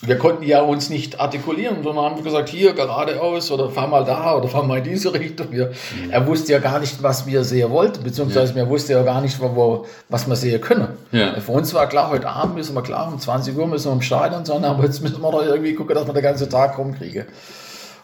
wir 0.00 0.16
konnten 0.16 0.44
ja 0.44 0.60
uns 0.60 0.90
nicht 0.90 1.18
artikulieren, 1.18 1.82
sondern 1.82 2.04
haben 2.04 2.22
gesagt, 2.22 2.48
hier 2.50 2.72
geradeaus 2.72 3.50
oder 3.50 3.68
fahr 3.68 3.88
mal 3.88 4.04
da 4.04 4.36
oder 4.36 4.46
fahr 4.46 4.62
mal 4.62 4.78
in 4.78 4.84
diese 4.84 5.12
Richtung. 5.12 5.48
Wir, 5.50 5.66
mhm. 5.66 6.10
Er 6.10 6.24
wusste 6.26 6.52
ja 6.52 6.60
gar 6.60 6.78
nicht, 6.78 7.02
was 7.02 7.26
wir 7.26 7.42
sehen 7.42 7.70
wollten, 7.70 8.04
beziehungsweise 8.04 8.52
ja. 8.52 8.56
wir 8.56 8.68
wussten 8.68 8.92
ja 8.92 9.02
gar 9.02 9.20
nicht, 9.20 9.40
wo, 9.40 9.86
was 10.08 10.28
wir 10.28 10.36
sehen 10.36 10.60
können. 10.60 10.88
Ja. 11.10 11.40
Für 11.40 11.52
uns 11.52 11.74
war 11.74 11.88
klar, 11.88 12.10
heute 12.10 12.28
Abend 12.28 12.54
müssen 12.54 12.76
wir 12.76 12.82
klar, 12.82 13.08
um 13.12 13.18
20 13.18 13.56
Uhr 13.56 13.66
müssen 13.66 13.88
wir 13.88 13.94
im 13.94 14.02
Stadion 14.02 14.44
sein, 14.44 14.64
aber 14.64 14.84
jetzt 14.84 15.02
müssen 15.02 15.20
wir 15.20 15.32
doch 15.32 15.44
irgendwie 15.44 15.74
gucken, 15.74 15.96
dass 15.96 16.06
wir 16.06 16.14
den 16.14 16.22
ganzen 16.22 16.48
Tag 16.48 16.78
rumkriegen. 16.78 17.26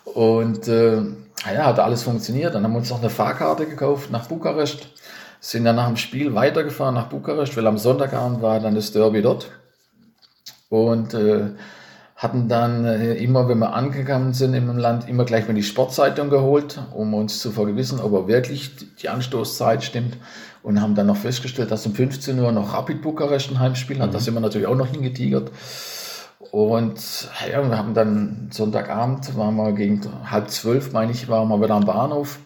Und 0.04 0.66
äh, 0.66 0.96
ja, 0.96 1.66
hat 1.66 1.78
alles 1.78 2.02
funktioniert. 2.02 2.54
Dann 2.54 2.64
haben 2.64 2.72
wir 2.72 2.78
uns 2.78 2.90
noch 2.90 3.00
eine 3.00 3.10
Fahrkarte 3.10 3.66
gekauft 3.66 4.10
nach 4.10 4.26
Bukarest, 4.26 4.88
sind 5.40 5.64
dann 5.64 5.76
nach 5.76 5.86
dem 5.86 5.96
Spiel 5.96 6.34
weitergefahren 6.34 6.94
nach 6.94 7.06
Bukarest, 7.06 7.56
weil 7.56 7.66
am 7.68 7.78
Sonntagabend 7.78 8.42
war 8.42 8.58
dann 8.58 8.74
das 8.74 8.90
Derby 8.90 9.22
dort. 9.22 9.50
Und 10.70 11.14
äh, 11.14 11.50
hatten 12.16 12.48
dann 12.48 12.84
äh, 12.84 13.14
immer, 13.14 13.48
wenn 13.48 13.58
wir 13.58 13.74
angekommen 13.74 14.32
sind 14.34 14.54
im 14.54 14.76
Land, 14.78 15.08
immer 15.08 15.24
gleich 15.24 15.48
mal 15.48 15.54
die 15.54 15.64
Sportzeitung 15.64 16.30
geholt, 16.30 16.80
um 16.94 17.12
uns 17.12 17.40
zu 17.40 17.50
vergewissern, 17.50 18.00
ob 18.00 18.12
er 18.12 18.28
wirklich 18.28 18.70
die 18.96 19.08
Anstoßzeit 19.08 19.82
stimmt. 19.82 20.16
Und 20.62 20.80
haben 20.80 20.94
dann 20.94 21.08
noch 21.08 21.18
festgestellt, 21.18 21.70
dass 21.70 21.84
um 21.84 21.94
15 21.94 22.38
Uhr 22.38 22.50
noch 22.50 22.72
Rapid 22.72 23.02
Bukarest 23.02 23.50
ein 23.50 23.58
Heimspiel 23.58 24.00
hat. 24.00 24.08
Mhm. 24.08 24.12
Da 24.12 24.20
sind 24.20 24.32
wir 24.32 24.40
natürlich 24.40 24.66
auch 24.66 24.76
noch 24.76 24.86
hingetigert. 24.86 25.50
Und 26.52 27.28
ja, 27.50 27.68
wir 27.68 27.76
haben 27.76 27.92
dann 27.92 28.48
Sonntagabend, 28.50 29.36
waren 29.36 29.56
wir 29.56 29.72
gegen 29.72 30.00
halb 30.24 30.48
zwölf, 30.50 30.92
meine 30.92 31.12
ich, 31.12 31.28
waren 31.28 31.48
wir 31.48 31.60
wieder 31.60 31.74
am 31.74 31.84
Bahnhof. 31.84 32.38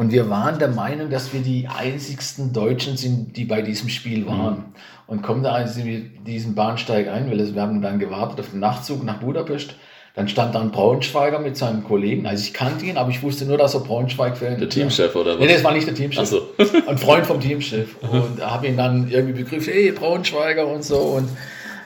Und 0.00 0.12
wir 0.12 0.30
waren 0.30 0.58
der 0.58 0.68
Meinung, 0.68 1.10
dass 1.10 1.32
wir 1.34 1.40
die 1.40 1.68
einzigsten 1.68 2.54
Deutschen 2.54 2.96
sind, 2.96 3.36
die 3.36 3.44
bei 3.44 3.60
diesem 3.60 3.90
Spiel 3.90 4.26
waren. 4.26 4.54
Mhm 4.54 4.64
und 5.10 5.22
kommen 5.22 5.42
da 5.42 5.52
also 5.52 5.80
diesen 6.24 6.54
Bahnsteig 6.54 7.08
ein, 7.08 7.28
weil 7.28 7.54
wir 7.54 7.60
haben 7.60 7.82
dann 7.82 7.98
gewartet 7.98 8.38
auf 8.38 8.50
den 8.50 8.60
Nachtzug 8.60 9.02
nach 9.02 9.18
Budapest. 9.18 9.74
Dann 10.14 10.28
stand 10.28 10.54
da 10.54 10.60
ein 10.60 10.70
Braunschweiger 10.70 11.40
mit 11.40 11.56
seinem 11.56 11.82
Kollegen. 11.82 12.26
Also 12.26 12.44
ich 12.44 12.54
kannte 12.54 12.84
ihn, 12.84 12.96
aber 12.96 13.10
ich 13.10 13.20
wusste 13.20 13.44
nur, 13.44 13.58
dass 13.58 13.74
er 13.74 13.80
Braunschweig-Fan 13.80 14.58
Der 14.58 14.68
Teamchef 14.68 15.16
oder 15.16 15.32
was? 15.32 15.40
Nee, 15.40 15.52
das 15.52 15.64
war 15.64 15.72
nicht 15.72 15.88
der 15.88 15.94
Teamchef. 15.94 16.26
So. 16.26 16.42
Ein 16.86 16.96
Freund 16.96 17.26
vom 17.26 17.40
Teamchef. 17.40 17.96
Und 18.02 18.40
habe 18.40 18.68
ihn 18.68 18.76
dann 18.76 19.10
irgendwie 19.10 19.42
begriffen, 19.42 19.72
hey, 19.72 19.90
Braunschweiger 19.90 20.66
und 20.68 20.84
so. 20.84 20.98
Und 20.98 21.28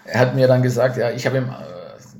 er 0.04 0.20
hat 0.20 0.34
mir 0.34 0.46
dann 0.46 0.62
gesagt, 0.62 0.98
ja, 0.98 1.10
ich 1.10 1.24
habe 1.24 1.38
ihm 1.38 1.48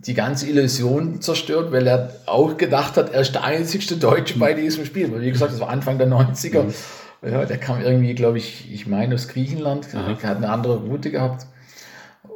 die 0.06 0.14
ganze 0.14 0.48
Illusion 0.48 1.20
zerstört, 1.20 1.72
weil 1.72 1.86
er 1.86 2.12
auch 2.26 2.56
gedacht 2.56 2.96
hat, 2.96 3.12
er 3.12 3.22
ist 3.22 3.34
der 3.34 3.44
einzigste 3.44 3.96
Deutsche 3.96 4.38
bei 4.38 4.52
diesem 4.52 4.84
Spiel. 4.84 5.10
Weil 5.12 5.22
wie 5.22 5.30
gesagt, 5.30 5.52
das 5.52 5.60
war 5.60 5.70
Anfang 5.70 5.98
der 5.98 6.08
90er. 6.08 6.64
Mhm. 6.64 6.74
Ja, 7.22 7.44
der 7.46 7.56
kam 7.56 7.80
irgendwie, 7.80 8.14
glaube 8.14 8.36
ich, 8.36 8.70
ich 8.70 8.86
meine 8.86 9.14
aus 9.14 9.28
Griechenland, 9.28 9.88
Aha. 9.94 10.16
hat 10.22 10.36
eine 10.36 10.50
andere 10.50 10.76
Route 10.76 11.10
gehabt. 11.10 11.46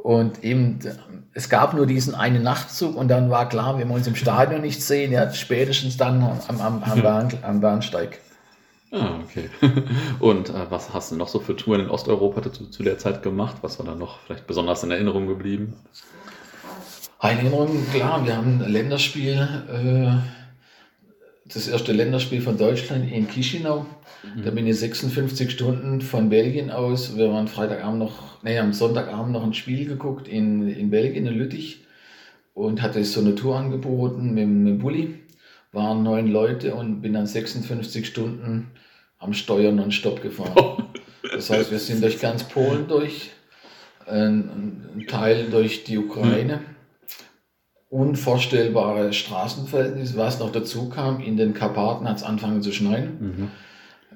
Und 0.03 0.43
eben, 0.43 0.79
es 1.33 1.49
gab 1.49 1.75
nur 1.75 1.85
diesen 1.85 2.15
einen 2.15 2.41
Nachtzug 2.41 2.95
und 2.95 3.07
dann 3.07 3.29
war 3.29 3.47
klar, 3.49 3.77
wenn 3.77 3.87
wir 3.87 3.95
uns 3.95 4.07
im 4.07 4.15
Stadion 4.15 4.61
nicht 4.61 4.81
sehen, 4.81 5.11
ja, 5.11 5.31
spätestens 5.31 5.97
dann 5.97 6.23
am, 6.23 6.59
am, 6.59 6.83
am, 6.83 7.01
Bahn, 7.03 7.31
am 7.43 7.61
Bahnsteig. 7.61 8.19
Ah, 8.91 9.19
okay. 9.23 9.49
Und 10.19 10.49
äh, 10.49 10.71
was 10.71 10.93
hast 10.93 11.11
du 11.11 11.15
noch 11.15 11.27
so 11.27 11.39
für 11.39 11.55
Touren 11.55 11.81
in 11.81 11.89
Osteuropa 11.91 12.41
zu, 12.51 12.65
zu, 12.71 12.81
der 12.81 12.97
Zeit 12.97 13.21
gemacht? 13.21 13.57
Was 13.61 13.77
war 13.77 13.85
da 13.85 13.93
noch 13.93 14.19
vielleicht 14.21 14.47
besonders 14.47 14.83
in 14.83 14.89
Erinnerung 14.89 15.27
geblieben? 15.27 15.75
In 17.21 17.29
Erinnerung, 17.29 17.85
klar, 17.93 18.25
wir 18.25 18.37
haben 18.37 18.61
ein 18.61 18.71
Länderspiel, 18.71 19.47
äh, 19.71 21.49
das 21.51 21.67
erste 21.67 21.91
Länderspiel 21.91 22.41
von 22.41 22.57
Deutschland 22.57 23.11
in 23.11 23.27
Chisinau 23.27 23.85
Mhm. 24.23 24.43
Da 24.43 24.51
bin 24.51 24.67
ich 24.67 24.79
56 24.79 25.51
Stunden 25.51 26.01
von 26.01 26.29
Belgien 26.29 26.71
aus. 26.71 27.15
Wir 27.15 27.31
waren 27.31 27.47
Freitagabend 27.47 27.99
noch, 27.99 28.43
nee, 28.43 28.57
am 28.57 28.73
Sonntagabend 28.73 29.31
noch 29.31 29.43
ein 29.43 29.53
Spiel 29.53 29.85
geguckt 29.85 30.27
in, 30.27 30.67
in 30.67 30.89
Belgien, 30.89 31.25
in 31.25 31.35
Lüttich. 31.35 31.85
Und 32.53 32.81
hatte 32.81 33.03
so 33.05 33.21
eine 33.21 33.35
Tour 33.35 33.57
angeboten 33.57 34.33
mit, 34.33 34.47
mit 34.47 34.67
dem 34.67 34.79
Bulli. 34.79 35.19
Waren 35.71 36.03
neun 36.03 36.27
Leute 36.27 36.75
und 36.75 37.01
bin 37.01 37.13
dann 37.13 37.25
56 37.25 38.05
Stunden 38.05 38.71
am 39.17 39.33
Steuer 39.33 39.71
nonstop 39.71 40.21
gefahren. 40.21 40.85
Das 41.31 41.49
heißt, 41.49 41.69
wir 41.69 41.79
sind 41.79 42.01
durch 42.01 42.19
ganz 42.19 42.45
Polen 42.45 42.87
durch, 42.87 43.31
ein, 44.07 44.89
ein 44.95 45.05
Teil 45.07 45.49
durch 45.51 45.83
die 45.83 45.97
Ukraine. 45.97 46.61
Unvorstellbare 47.89 49.13
Straßenverhältnisse. 49.13 50.17
Was 50.17 50.39
noch 50.39 50.51
dazu 50.51 50.89
kam, 50.89 51.19
in 51.19 51.37
den 51.37 51.53
Karpaten 51.53 52.07
hat 52.07 52.17
es 52.17 52.23
angefangen 52.23 52.61
zu 52.61 52.71
schneien. 52.71 53.17
Mhm. 53.19 53.51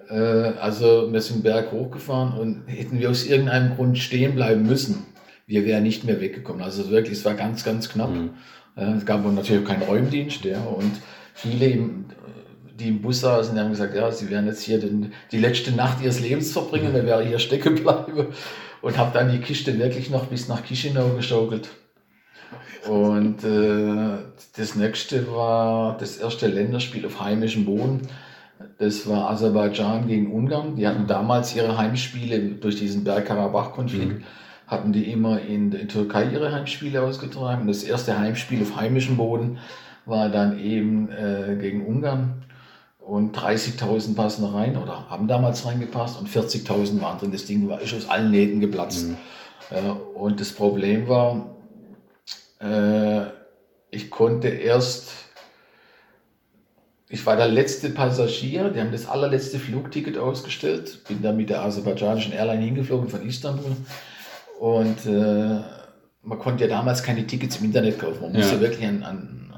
Äh, 0.09 0.53
also 0.59 1.11
wir 1.11 1.21
sind 1.21 1.43
Berg 1.43 1.71
hochgefahren 1.71 2.37
und 2.37 2.63
hätten 2.67 2.99
wir 2.99 3.09
aus 3.09 3.25
irgendeinem 3.25 3.75
Grund 3.75 3.97
stehen 3.97 4.35
bleiben 4.35 4.65
müssen, 4.65 5.05
wir 5.47 5.65
wären 5.65 5.83
nicht 5.83 6.03
mehr 6.03 6.21
weggekommen. 6.21 6.61
Also 6.61 6.89
wirklich, 6.89 7.17
es 7.17 7.25
war 7.25 7.33
ganz, 7.33 7.63
ganz 7.63 7.89
knapp. 7.89 8.11
Mhm. 8.11 8.31
Es 8.75 9.05
gab 9.05 9.23
natürlich 9.31 9.65
keinen 9.65 9.83
Räumdienst, 9.83 10.43
ja, 10.45 10.59
und 10.59 10.93
viele, 11.35 11.79
die 12.79 12.87
im 12.87 13.03
Bus 13.03 13.19
saßen, 13.19 13.59
haben 13.59 13.69
gesagt, 13.69 13.95
ja, 13.95 14.11
sie 14.11 14.31
werden 14.31 14.47
jetzt 14.47 14.63
hier 14.63 14.79
den, 14.79 15.13
die 15.31 15.37
letzte 15.37 15.71
Nacht 15.71 16.01
ihres 16.01 16.19
Lebens 16.19 16.51
verbringen, 16.51 16.89
mhm. 16.89 16.95
wir 16.95 17.05
werden 17.05 17.27
hier 17.27 17.37
stecken 17.37 17.75
bleiben. 17.75 18.27
Und 18.81 18.97
habe 18.97 19.13
dann 19.13 19.31
die 19.31 19.37
Kiste 19.37 19.77
wirklich 19.79 20.09
noch 20.09 20.25
bis 20.25 20.49
nach 20.49 20.65
Chisinau 20.65 21.09
geschaukelt. 21.09 21.69
Und 22.87 23.43
äh, 23.43 24.17
das 24.57 24.75
nächste 24.75 25.31
war 25.31 25.97
das 25.97 26.17
erste 26.17 26.47
Länderspiel 26.47 27.05
auf 27.05 27.21
heimischem 27.21 27.65
Boden. 27.65 28.01
Das 28.77 29.07
war 29.07 29.29
Aserbaidschan 29.29 30.07
gegen 30.07 30.31
Ungarn. 30.31 30.75
Die 30.75 30.87
hatten 30.87 31.07
damals 31.07 31.55
ihre 31.55 31.77
Heimspiele 31.77 32.39
durch 32.55 32.75
diesen 32.75 33.03
Bergkarabach-Konflikt. 33.03 34.19
Mhm. 34.19 34.23
Hatten 34.67 34.93
die 34.93 35.11
immer 35.11 35.41
in 35.41 35.71
der 35.71 35.87
Türkei 35.87 36.29
ihre 36.31 36.51
Heimspiele 36.51 37.01
ausgetragen. 37.01 37.67
Das 37.67 37.83
erste 37.83 38.17
Heimspiel 38.17 38.61
auf 38.61 38.75
heimischem 38.75 39.17
Boden 39.17 39.59
war 40.05 40.29
dann 40.29 40.59
eben 40.59 41.09
äh, 41.11 41.57
gegen 41.59 41.85
Ungarn. 41.85 42.43
Und 42.99 43.37
30.000 43.37 44.15
passen 44.15 44.45
rein 44.45 44.77
oder 44.77 45.09
haben 45.09 45.27
damals 45.27 45.65
reingepasst 45.65 46.17
und 46.19 46.29
40.000 46.29 47.01
waren 47.01 47.19
drin. 47.19 47.33
Das 47.33 47.45
Ding 47.45 47.67
war 47.67 47.81
ist 47.81 47.93
aus 47.93 48.09
allen 48.09 48.31
Nähten 48.31 48.61
geplatzt. 48.61 49.09
Mhm. 49.09 49.17
Äh, 49.69 49.91
und 50.17 50.39
das 50.39 50.53
Problem 50.53 51.07
war, 51.07 51.53
äh, 52.63 53.25
ich 53.91 54.09
konnte 54.09 54.47
erst 54.47 55.11
ich 57.13 57.23
war 57.27 57.35
der 57.35 57.47
letzte 57.47 57.91
Passagier, 57.91 58.69
die 58.69 58.81
haben 58.81 58.91
das 58.91 59.07
allerletzte 59.07 59.59
Flugticket 59.59 60.17
ausgestellt, 60.17 61.03
bin 61.07 61.21
dann 61.21 61.37
mit 61.37 61.51
der 61.51 61.61
aserbaidschanischen 61.61 62.33
Airline 62.33 62.63
hingeflogen 62.63 63.07
von 63.07 63.21
Istanbul 63.21 63.75
und 64.59 65.05
äh, 65.05 65.59
man 66.23 66.39
konnte 66.39 66.63
ja 66.63 66.69
damals 66.71 67.03
keine 67.03 67.27
Tickets 67.27 67.57
im 67.57 67.65
Internet 67.65 67.99
kaufen, 67.99 68.19
man 68.21 68.33
musste 68.33 68.55
ja. 68.55 68.61
wirklich 68.61 68.87
an, 68.87 69.03
an, 69.03 69.53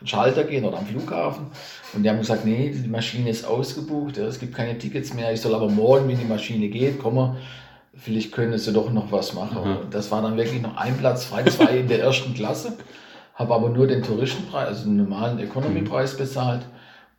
an 0.00 0.06
Schalter 0.08 0.42
gehen 0.42 0.64
oder 0.64 0.78
am 0.78 0.86
Flughafen 0.86 1.46
und 1.94 2.02
die 2.02 2.10
haben 2.10 2.18
gesagt, 2.18 2.44
nee, 2.44 2.74
die 2.74 2.88
Maschine 2.88 3.30
ist 3.30 3.44
ausgebucht, 3.44 4.16
es 4.18 4.40
gibt 4.40 4.56
keine 4.56 4.76
Tickets 4.76 5.14
mehr, 5.14 5.32
ich 5.32 5.40
soll 5.40 5.54
aber 5.54 5.68
morgen, 5.68 6.08
wenn 6.08 6.18
die 6.18 6.24
Maschine 6.24 6.68
geht, 6.68 6.98
kommen 6.98 7.36
vielleicht 7.98 8.32
können 8.32 8.58
sie 8.58 8.72
doch 8.72 8.92
noch 8.92 9.12
was 9.12 9.34
machen. 9.34 9.68
Mhm. 9.68 9.90
Das 9.90 10.10
war 10.10 10.22
dann 10.22 10.36
wirklich 10.36 10.62
noch 10.62 10.76
ein 10.76 10.96
Platz 10.96 11.24
frei, 11.24 11.44
zwei 11.44 11.78
in 11.78 11.88
der 11.88 12.00
ersten 12.00 12.34
Klasse, 12.34 12.74
habe 13.34 13.54
aber 13.54 13.68
nur 13.70 13.86
den 13.86 14.02
Touristenpreis, 14.02 14.68
also 14.68 14.84
den 14.84 14.96
normalen 14.96 15.38
Economy-Preis 15.38 16.14
mhm. 16.14 16.18
bezahlt. 16.18 16.62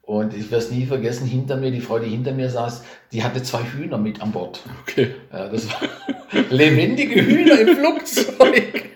Und 0.04 0.34
ich 0.34 0.50
werde 0.52 0.64
es 0.64 0.72
nie 0.72 0.86
vergessen, 0.86 1.28
hinter 1.28 1.58
mir, 1.58 1.70
die 1.70 1.82
Frau, 1.82 2.00
die 2.00 2.10
hinter 2.10 2.32
mir 2.32 2.50
saß, 2.50 2.82
die 3.12 3.24
hatte 3.24 3.44
zwei 3.44 3.60
Hühner 3.60 3.98
mit 3.98 4.22
an 4.22 4.32
Bord. 4.32 4.62
Okay. 4.84 5.16
Ja, 5.34 5.50
das 5.50 5.68
war 5.68 5.82
lebendige 6.50 7.26
Hühner 7.26 7.60
im 7.60 7.76
Flugzeug. 7.76 8.86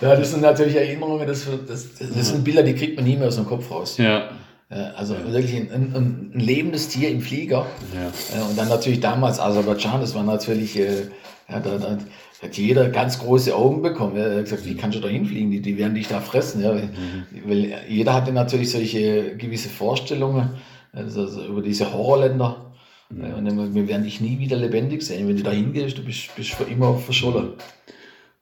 ja, 0.00 0.16
das 0.16 0.30
sind 0.30 0.40
natürlich 0.40 0.74
Erinnerungen, 0.76 1.26
das, 1.26 1.46
das, 1.68 1.94
das 1.98 2.28
sind 2.28 2.44
Bilder, 2.44 2.62
die 2.62 2.74
kriegt 2.74 2.96
man 2.96 3.04
nie 3.04 3.16
mehr 3.16 3.28
aus 3.28 3.36
dem 3.36 3.44
Kopf 3.44 3.70
raus. 3.70 3.98
Ja. 3.98 4.30
Also 4.68 5.14
ja. 5.14 5.32
wirklich 5.32 5.54
ein, 5.54 5.70
ein, 5.70 5.94
ein, 5.94 6.40
lebendes 6.40 6.88
Tier 6.88 7.10
im 7.10 7.20
Flieger. 7.20 7.66
Ja. 7.94 8.42
Und 8.42 8.58
dann 8.58 8.68
natürlich 8.68 8.98
damals 8.98 9.38
Aserbaidschan, 9.38 10.00
das 10.00 10.14
war 10.14 10.24
natürlich, 10.24 10.76
äh, 10.76 11.02
ja, 11.48 11.60
da, 11.60 11.78
da 11.78 11.98
hat 12.42 12.56
jeder 12.56 12.88
ganz 12.88 13.20
große 13.20 13.54
Augen 13.54 13.82
bekommen. 13.82 14.16
Er 14.16 14.38
hat 14.38 14.44
gesagt, 14.44 14.66
wie 14.66 14.74
kannst 14.74 14.98
du 14.98 15.00
da 15.00 15.08
hinfliegen? 15.08 15.52
Die, 15.52 15.60
die 15.60 15.78
werden 15.78 15.94
dich 15.94 16.08
da 16.08 16.20
fressen. 16.20 16.62
Ja. 16.62 16.74
Mhm. 16.74 17.24
Weil 17.44 17.74
jeder 17.88 18.12
hatte 18.12 18.32
natürlich 18.32 18.70
solche 18.70 19.36
gewisse 19.36 19.68
Vorstellungen 19.68 20.50
also, 20.92 21.44
über 21.44 21.62
diese 21.62 21.92
Horrorländer. 21.92 22.72
Mhm. 23.10 23.34
Und 23.34 23.74
wir 23.74 23.86
werden 23.86 24.02
dich 24.02 24.20
nie 24.20 24.40
wieder 24.40 24.56
lebendig 24.56 25.02
sehen. 25.02 25.28
Wenn 25.28 25.36
du 25.36 25.44
da 25.44 25.52
hingehst, 25.52 25.96
du 25.96 26.04
bist, 26.04 26.34
bist 26.34 26.50
für 26.50 26.64
immer 26.64 26.98
verschollen. 26.98 27.50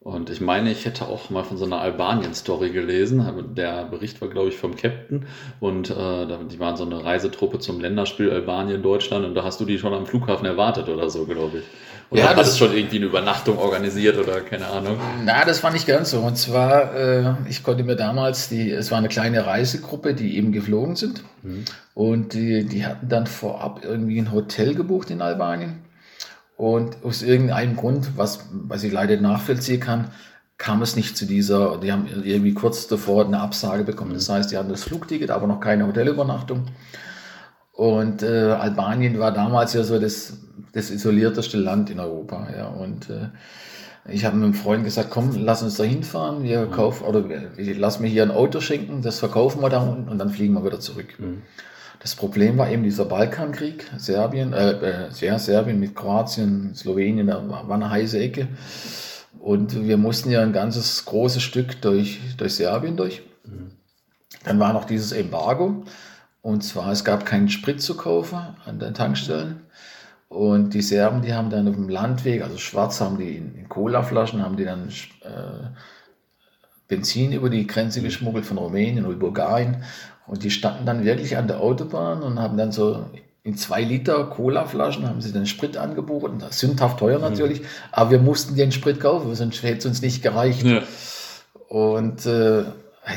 Und 0.04 0.28
ich 0.28 0.42
meine, 0.42 0.70
ich 0.70 0.84
hätte 0.84 1.08
auch 1.08 1.30
mal 1.30 1.44
von 1.44 1.56
so 1.56 1.64
einer 1.64 1.80
Albanien-Story 1.80 2.70
gelesen. 2.70 3.54
Der 3.56 3.84
Bericht 3.84 4.20
war, 4.20 4.28
glaube 4.28 4.50
ich, 4.50 4.56
vom 4.58 4.76
Captain. 4.76 5.24
Und 5.60 5.88
äh, 5.88 6.26
die 6.50 6.60
waren 6.60 6.76
so 6.76 6.84
eine 6.84 7.02
Reisetruppe 7.02 7.58
zum 7.58 7.80
Länderspiel 7.80 8.30
Albanien-Deutschland. 8.30 9.24
Und 9.24 9.34
da 9.34 9.44
hast 9.44 9.60
du 9.60 9.64
die 9.64 9.78
schon 9.78 9.94
am 9.94 10.04
Flughafen 10.04 10.44
erwartet 10.44 10.90
oder 10.90 11.08
so, 11.08 11.24
glaube 11.24 11.60
ich. 11.60 11.64
Oder 12.10 12.20
ja, 12.20 12.34
das 12.34 12.50
ist 12.50 12.58
schon 12.58 12.76
irgendwie 12.76 12.96
eine 12.96 13.06
Übernachtung 13.06 13.56
organisiert 13.56 14.18
oder 14.18 14.42
keine 14.42 14.66
Ahnung? 14.66 14.98
Na, 15.24 15.46
das 15.46 15.62
war 15.62 15.70
nicht 15.70 15.86
ganz 15.86 16.10
so. 16.10 16.20
Und 16.20 16.36
zwar, 16.36 16.94
äh, 16.94 17.32
ich 17.48 17.62
konnte 17.62 17.82
mir 17.82 17.96
damals, 17.96 18.50
die, 18.50 18.70
es 18.70 18.90
war 18.90 18.98
eine 18.98 19.08
kleine 19.08 19.46
Reisegruppe, 19.46 20.12
die 20.12 20.36
eben 20.36 20.52
geflogen 20.52 20.96
sind. 20.96 21.24
Mhm. 21.42 21.64
Und 21.94 22.34
die, 22.34 22.66
die 22.66 22.84
hatten 22.84 23.08
dann 23.08 23.26
vorab 23.26 23.80
irgendwie 23.82 24.18
ein 24.18 24.32
Hotel 24.32 24.74
gebucht 24.74 25.08
in 25.08 25.22
Albanien. 25.22 25.78
Und 26.56 27.04
aus 27.04 27.22
irgendeinem 27.22 27.76
Grund, 27.76 28.16
was, 28.16 28.48
was 28.52 28.84
ich 28.84 28.92
leider 28.92 29.20
nachvollziehen 29.20 29.80
kann, 29.80 30.10
kam 30.56 30.82
es 30.82 30.94
nicht 30.94 31.16
zu 31.16 31.26
dieser, 31.26 31.78
die 31.78 31.90
haben 31.90 32.06
irgendwie 32.06 32.54
kurz 32.54 32.86
davor 32.86 33.26
eine 33.26 33.40
Absage 33.40 33.84
bekommen. 33.84 34.14
Das 34.14 34.28
heißt, 34.28 34.52
die 34.52 34.56
hatten 34.56 34.68
das 34.68 34.84
Flugticket, 34.84 35.30
aber 35.30 35.46
noch 35.46 35.60
keine 35.60 35.86
Hotelübernachtung. 35.86 36.66
Und 37.72 38.22
äh, 38.22 38.52
Albanien 38.52 39.18
war 39.18 39.32
damals 39.32 39.72
ja 39.72 39.82
so 39.82 39.98
das, 39.98 40.38
das 40.72 40.90
isolierteste 40.90 41.58
Land 41.58 41.90
in 41.90 41.98
Europa. 41.98 42.46
Ja. 42.56 42.68
Und 42.68 43.10
äh, 43.10 43.30
ich 44.08 44.24
habe 44.24 44.36
mit 44.36 44.44
einem 44.44 44.54
Freund 44.54 44.84
gesagt, 44.84 45.10
komm, 45.10 45.32
lass 45.36 45.62
uns 45.62 45.76
da 45.76 45.82
hinfahren, 45.82 46.44
wir 46.44 46.66
kaufen, 46.66 47.04
oder 47.04 47.24
ich 47.56 47.76
lass 47.76 48.00
mir 48.00 48.08
hier 48.08 48.22
ein 48.22 48.30
Auto 48.30 48.60
schenken, 48.60 49.02
das 49.02 49.18
verkaufen 49.18 49.60
wir 49.62 49.70
da 49.70 49.82
unten 49.82 50.08
und 50.08 50.18
dann 50.18 50.30
fliegen 50.30 50.54
wir 50.54 50.64
wieder 50.64 50.78
zurück. 50.78 51.18
Mhm. 51.18 51.42
Das 52.04 52.14
Problem 52.14 52.58
war 52.58 52.70
eben 52.70 52.82
dieser 52.82 53.06
Balkankrieg, 53.06 53.90
Serbien, 53.96 54.52
äh, 54.52 54.72
äh, 54.72 55.08
ja, 55.20 55.38
Serbien 55.38 55.80
mit 55.80 55.96
Kroatien, 55.96 56.74
Slowenien, 56.74 57.28
da 57.28 57.48
war, 57.48 57.70
eine 57.70 57.88
heiße 57.88 58.18
Ecke. 58.18 58.48
Und 59.40 59.86
wir 59.86 59.96
mussten 59.96 60.30
ja 60.30 60.42
ein 60.42 60.52
ganzes 60.52 61.06
großes 61.06 61.42
Stück 61.42 61.80
durch, 61.80 62.20
durch 62.36 62.56
Serbien 62.56 62.98
durch. 62.98 63.22
Dann 64.44 64.60
war 64.60 64.74
noch 64.74 64.84
dieses 64.84 65.12
Embargo. 65.12 65.84
Und 66.42 66.62
zwar, 66.62 66.92
es 66.92 67.06
gab 67.06 67.24
keinen 67.24 67.48
Sprit 67.48 67.80
zu 67.80 67.96
kaufen 67.96 68.38
an 68.66 68.78
den 68.78 68.92
Tankstellen. 68.92 69.62
Und 70.28 70.74
die 70.74 70.82
Serben, 70.82 71.22
die 71.22 71.32
haben 71.32 71.48
dann 71.48 71.68
auf 71.68 71.74
dem 71.74 71.88
Landweg, 71.88 72.42
also 72.42 72.58
schwarz 72.58 73.00
haben 73.00 73.16
die 73.16 73.38
in, 73.38 73.54
in 73.54 73.68
Colaflaschen, 73.70 74.42
haben 74.42 74.58
die 74.58 74.66
dann 74.66 74.90
äh, 75.22 75.70
Benzin 76.86 77.32
über 77.32 77.48
die 77.48 77.66
Grenze 77.66 78.02
geschmuggelt 78.02 78.44
von 78.44 78.58
Rumänien 78.58 79.06
oder 79.06 79.16
Bulgarien. 79.16 79.84
Und 80.26 80.42
die 80.42 80.50
standen 80.50 80.86
dann 80.86 81.04
wirklich 81.04 81.36
an 81.36 81.48
der 81.48 81.60
Autobahn 81.60 82.22
und 82.22 82.40
haben 82.40 82.56
dann 82.56 82.72
so 82.72 83.04
in 83.42 83.58
zwei 83.58 83.82
Liter 83.82 84.24
Cola-Flaschen 84.24 85.06
haben 85.06 85.20
sie 85.20 85.32
den 85.32 85.46
Sprit 85.46 85.76
angeboten. 85.76 86.38
Das 86.38 86.50
ist 86.50 86.60
sündhaft 86.60 86.98
teuer 86.98 87.18
mhm. 87.18 87.24
natürlich, 87.24 87.60
mhm. 87.60 87.66
aber 87.92 88.10
wir 88.12 88.18
mussten 88.18 88.56
den 88.56 88.72
Sprit 88.72 89.00
kaufen, 89.00 89.34
sonst 89.34 89.62
hätte 89.62 89.78
es 89.78 89.86
uns 89.86 90.00
nicht 90.00 90.22
gereicht. 90.22 90.62
Ja. 90.62 90.82
Und 91.68 92.24
äh, 92.24 92.64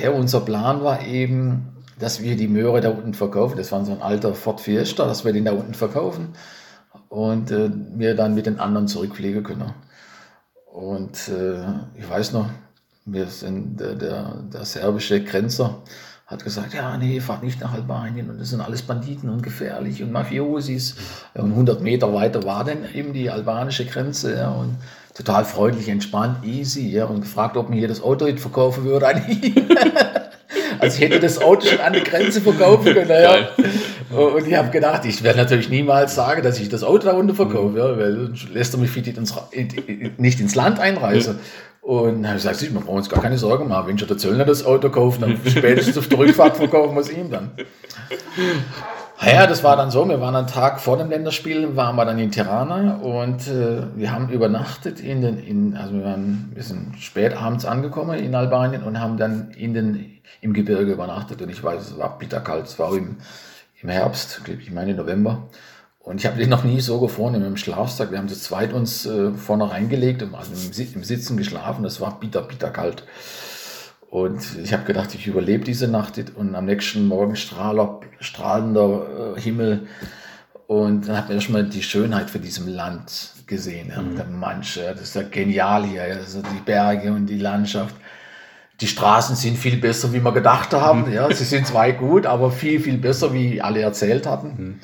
ja, 0.04 0.12
unser 0.13 0.41
Plan 0.41 0.84
war 0.84 1.06
eben, 1.06 1.78
dass 1.98 2.22
wir 2.22 2.36
die 2.36 2.50
Möhre 2.50 2.82
da 2.82 2.89
unten 2.89 3.13
verkaufen. 3.13 3.58
Das 3.58 3.72
war 3.72 3.84
so 3.86 3.93
ein 3.93 4.02
alter 4.02 4.34
Ford 4.34 4.60
Fiesta, 4.60 5.06
dass 5.06 5.24
wir 5.24 5.32
den 5.32 5.46
da 5.46 5.54
unten 5.54 5.74
verkaufen 5.74 6.34
und 7.08 7.52
äh, 7.52 7.70
wir 7.96 8.15
dann 8.15 8.36
mit 8.36 8.46
den 8.46 8.60
anderen 8.60 8.88
zurückfliegen 8.88 9.43
können. 9.43 9.74
Und 10.65 11.30
äh, 11.30 11.63
ich 11.98 12.08
weiß 12.08 12.34
noch, 12.34 12.50
wir 13.06 13.28
sind 13.28 13.80
der, 13.80 13.96
der, 13.96 14.36
der 14.54 14.65
serbische 14.65 15.24
Grenzer 15.24 15.82
hat 16.28 16.44
gesagt, 16.44 16.74
ja, 16.74 16.98
nee, 16.98 17.22
fahrt 17.22 17.42
nicht 17.42 17.62
nach 17.62 17.74
Albanien 17.74 18.30
und 18.30 18.40
das 18.40 18.50
sind 18.50 18.60
alles 18.60 18.82
Banditen 18.82 19.30
und 19.30 19.42
gefährlich 19.42 20.04
und 20.04 20.12
Mafiosis. 20.12 20.96
Und 21.34 21.52
100 21.52 21.82
Meter 21.82 22.13
weiter 22.13 22.44
war 22.44 22.66
dann 22.66 22.80
eben 22.94 23.13
die 23.13 23.30
albanische 23.30 23.86
Grenze 23.86 24.36
ja, 24.36 24.50
und 24.50 24.76
total 25.16 25.46
freundlich, 25.46 25.88
entspannt, 25.88 26.46
easy 26.46 26.90
ja, 26.90 27.06
und 27.06 27.22
gefragt, 27.22 27.56
ob 27.56 27.70
mir 27.70 27.78
hier 27.78 27.88
das 27.88 28.04
Auto 28.04 28.28
verkaufen 28.36 28.84
würde 28.84 29.08
also 30.80 30.98
ich 30.98 31.02
hätte 31.02 31.22
das 31.22 31.42
Auto 31.42 31.66
schon 31.66 31.80
an 31.80 31.94
der 31.94 32.04
Grenze 32.04 32.42
verkaufen 32.42 32.94
können. 32.94 33.10
Ja. 33.10 33.48
Und 34.16 34.48
ich 34.48 34.56
habe 34.56 34.70
gedacht, 34.70 35.06
ich 35.06 35.24
werde 35.24 35.40
natürlich 35.40 35.70
niemals 35.70 36.13
sagen, 36.13 36.44
dass 36.44 36.60
ich 36.60 36.68
das 36.68 36.84
Auto 36.84 37.08
da 37.08 37.13
unten 37.13 37.36
verkaufe, 37.36 37.78
ja, 37.78 37.98
weil 37.98 38.34
lässt 38.52 38.74
er 38.74 38.80
mich 38.80 38.94
nicht 40.18 40.40
ins 40.42 40.56
Land 40.56 40.80
einreisen. 40.80 41.40
Und 41.88 42.23
dann 42.23 42.36
ich 42.36 42.43
gesagt, 42.43 42.62
wir 42.62 42.82
brauchen 42.82 42.97
uns 42.97 43.08
gar 43.08 43.21
keine 43.21 43.38
Sorgen 43.38 43.69
machen. 43.69 43.88
Wenn 43.88 43.97
schon 43.97 44.10
der 44.10 44.17
Zöllner 44.17 44.43
das 44.43 44.65
Auto 44.65 44.89
kauft, 44.89 45.21
dann 45.21 45.39
spätestens 45.47 45.97
auf 45.97 46.10
der 46.10 46.19
Rückfahrt 46.19 46.58
verkaufen 46.58 46.95
wir 46.95 47.00
es 47.00 47.10
ihm 47.10 47.32
dann. 47.32 47.52
Ja, 49.26 49.47
das 49.47 49.63
war 49.63 49.78
dann 49.78 49.89
so. 49.89 50.06
Wir 50.10 50.19
waren 50.19 50.36
einen 50.36 50.47
Tag 50.47 50.82
vor 50.82 50.97
dem 50.97 51.10
Länderspiel, 51.10 51.78
waren 51.78 51.95
wir 51.95 52.04
dann 52.04 52.19
in 52.19 52.30
Tirana 52.30 52.97
und 52.97 53.47
äh, 53.47 53.84
wir 53.95 54.12
haben 54.12 54.28
übernachtet 54.28 55.00
in 55.00 55.21
den, 55.21 55.38
in, 55.38 55.78
also 55.78 55.93
wir 55.93 56.04
waren 56.04 56.50
ein 56.50 56.52
bisschen 56.54 56.93
spät 57.00 57.34
abends 57.34 57.63
angekommen 57.63 58.19
in 58.19 58.36
Albanien 58.36 58.84
und 58.84 59.00
haben 59.00 59.15
dann 59.15 59.52
in 59.52 59.73
den, 59.73 60.19
im 60.41 60.52
Gebirge 60.52 60.91
übernachtet. 60.91 61.41
Und 61.41 61.47
ich 61.50 61.63
weiß, 61.63 61.82
es 61.82 61.97
war 61.97 62.17
bitterkalt, 62.17 62.65
es 62.65 62.78
war 62.80 62.93
im, 62.93 63.15
im 63.82 63.88
Herbst, 63.88 64.41
ich 64.60 64.71
meine 64.71 64.93
November. 64.93 65.47
Und 66.08 66.22
ich 66.22 66.26
habe 66.26 66.38
den 66.38 66.50
noch 66.50 66.63
nie 66.63 66.80
so 66.80 67.02
gefahren 67.02 67.36
im 67.43 67.58
Schlafsack. 67.58 68.12
Wir 68.12 68.17
haben 68.17 68.30
zu 68.30 68.39
zweit 68.39 68.72
uns 68.72 69.06
äh, 69.06 69.34
vorne 69.34 69.70
reingelegt 69.70 70.24
und 70.24 70.36
also 70.36 70.54
im, 70.54 70.93
im, 70.93 71.04
Sitzen 71.04 71.36
geschlafen. 71.36 71.84
Das 71.84 72.00
war 72.00 72.17
bitter, 72.17 72.43
bitter 72.43 72.70
kalt. 72.70 73.04
Und 74.10 74.41
ich 74.63 74.72
habe 74.72 74.86
gedacht, 74.86 75.13
ich 75.15 75.28
überlebe 75.28 75.65
diese 75.65 75.89
Nacht 75.89 76.13
und 76.34 76.56
am 76.56 76.63
nächsten 76.63 77.08
Morgen 77.08 77.36
strahler, 77.36 78.00
strahlender 78.22 79.36
äh, 79.36 79.41
Himmel. 79.41 79.88
Und 80.67 81.10
dann 81.10 81.17
hat 81.17 81.28
man 81.28 81.36
erstmal 81.36 81.65
die 81.65 81.84
Schönheit 81.84 82.30
für 82.30 82.39
diesem 82.39 82.70
Land 82.70 83.34
gesehen. 83.46 83.89
Ja. 83.89 84.02
Mhm. 84.02 84.15
Der 84.15 84.26
Manche, 84.28 84.86
ja, 84.86 84.93
das 84.93 85.02
ist 85.02 85.15
ja 85.15 85.24
genial 85.24 85.84
hier. 85.86 86.04
Also 86.04 86.41
die 86.41 86.62
Berge 86.63 87.12
und 87.12 87.26
die 87.26 87.38
Landschaft. 87.38 87.96
Die 88.80 88.88
Straßen 88.88 89.36
sind 89.36 89.58
viel 89.58 89.76
besser, 89.76 90.13
wie 90.13 90.24
wir 90.24 90.32
gedacht 90.32 90.74
haben. 90.74 91.08
Mhm. 91.08 91.13
Ja, 91.13 91.30
sie 91.34 91.43
sind 91.43 91.67
zwar 91.67 91.91
gut, 91.91 92.26
aber 92.26 92.50
viel, 92.50 92.80
viel 92.80 92.98
besser, 92.98 93.34
wie 93.34 93.62
alle 93.62 93.82
erzählt 93.82 94.26
hatten. 94.26 94.48
Mhm. 94.48 94.80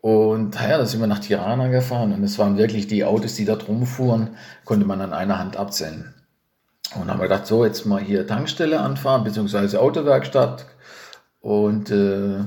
Und 0.00 0.54
ja, 0.54 0.78
da 0.78 0.86
sind 0.86 1.00
wir 1.00 1.06
nach 1.06 1.18
Tirana 1.18 1.68
gefahren 1.68 2.12
und 2.12 2.22
es 2.22 2.38
waren 2.38 2.56
wirklich 2.56 2.86
die 2.86 3.04
Autos, 3.04 3.34
die 3.34 3.44
da 3.44 3.56
drum 3.56 3.84
fuhren, 3.84 4.30
konnte 4.64 4.86
man 4.86 5.00
an 5.00 5.12
einer 5.12 5.38
Hand 5.38 5.56
abzählen. 5.56 6.14
Und 6.94 7.10
haben 7.10 7.18
wir 7.18 7.24
gedacht, 7.24 7.46
so, 7.46 7.64
jetzt 7.64 7.84
mal 7.84 8.00
hier 8.00 8.26
Tankstelle 8.26 8.80
anfahren, 8.80 9.24
beziehungsweise 9.24 9.80
Autowerkstatt. 9.80 10.66
Und 11.40 11.90
äh, 11.90 12.38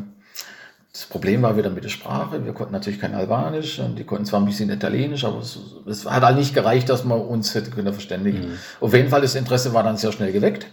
das 0.91 1.05
Problem 1.05 1.41
war 1.41 1.57
wieder 1.57 1.69
mit 1.69 1.83
der 1.83 1.89
Sprache. 1.89 2.43
Wir 2.43 2.53
konnten 2.53 2.73
natürlich 2.73 2.99
kein 2.99 3.13
Albanisch 3.13 3.79
und 3.79 3.99
die 3.99 4.03
konnten 4.03 4.25
zwar 4.25 4.41
ein 4.41 4.45
bisschen 4.45 4.69
Italienisch, 4.69 5.23
aber 5.23 5.39
es, 5.39 5.57
es 5.87 6.05
hat 6.05 6.23
halt 6.23 6.37
nicht 6.37 6.53
gereicht, 6.53 6.89
dass 6.89 7.03
man 7.03 7.19
uns 7.19 7.53
hätte 7.53 7.71
können 7.71 7.93
verständigen. 7.93 8.39
Mhm. 8.39 8.57
Auf 8.79 8.93
jeden 8.93 9.09
Fall, 9.09 9.21
das 9.21 9.35
Interesse 9.35 9.73
war 9.73 9.83
dann 9.83 9.97
sehr 9.97 10.11
schnell 10.11 10.31
geweckt. 10.31 10.67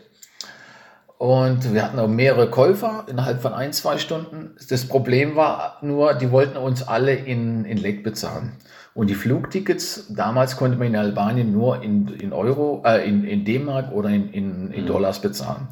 Und 1.18 1.74
wir 1.74 1.82
hatten 1.82 1.98
auch 1.98 2.08
mehrere 2.08 2.48
Käufer 2.48 3.04
innerhalb 3.08 3.42
von 3.42 3.52
ein, 3.52 3.72
zwei 3.72 3.98
Stunden. 3.98 4.54
Das 4.70 4.84
Problem 4.84 5.34
war 5.34 5.78
nur, 5.82 6.14
die 6.14 6.30
wollten 6.30 6.56
uns 6.56 6.86
alle 6.86 7.12
in, 7.12 7.64
in 7.64 7.76
Lek 7.76 8.04
bezahlen. 8.04 8.52
Und 8.94 9.10
die 9.10 9.14
Flugtickets, 9.14 10.06
damals 10.10 10.56
konnte 10.56 10.78
man 10.78 10.88
in 10.88 10.96
Albanien 10.96 11.52
nur 11.52 11.82
in, 11.82 12.08
in 12.08 12.32
Euro, 12.32 12.82
äh, 12.86 13.08
in, 13.08 13.24
in 13.24 13.44
D-Mark 13.44 13.92
oder 13.92 14.10
in, 14.10 14.30
in, 14.30 14.70
in 14.70 14.82
mhm. 14.82 14.86
Dollars 14.86 15.20
bezahlen. 15.20 15.68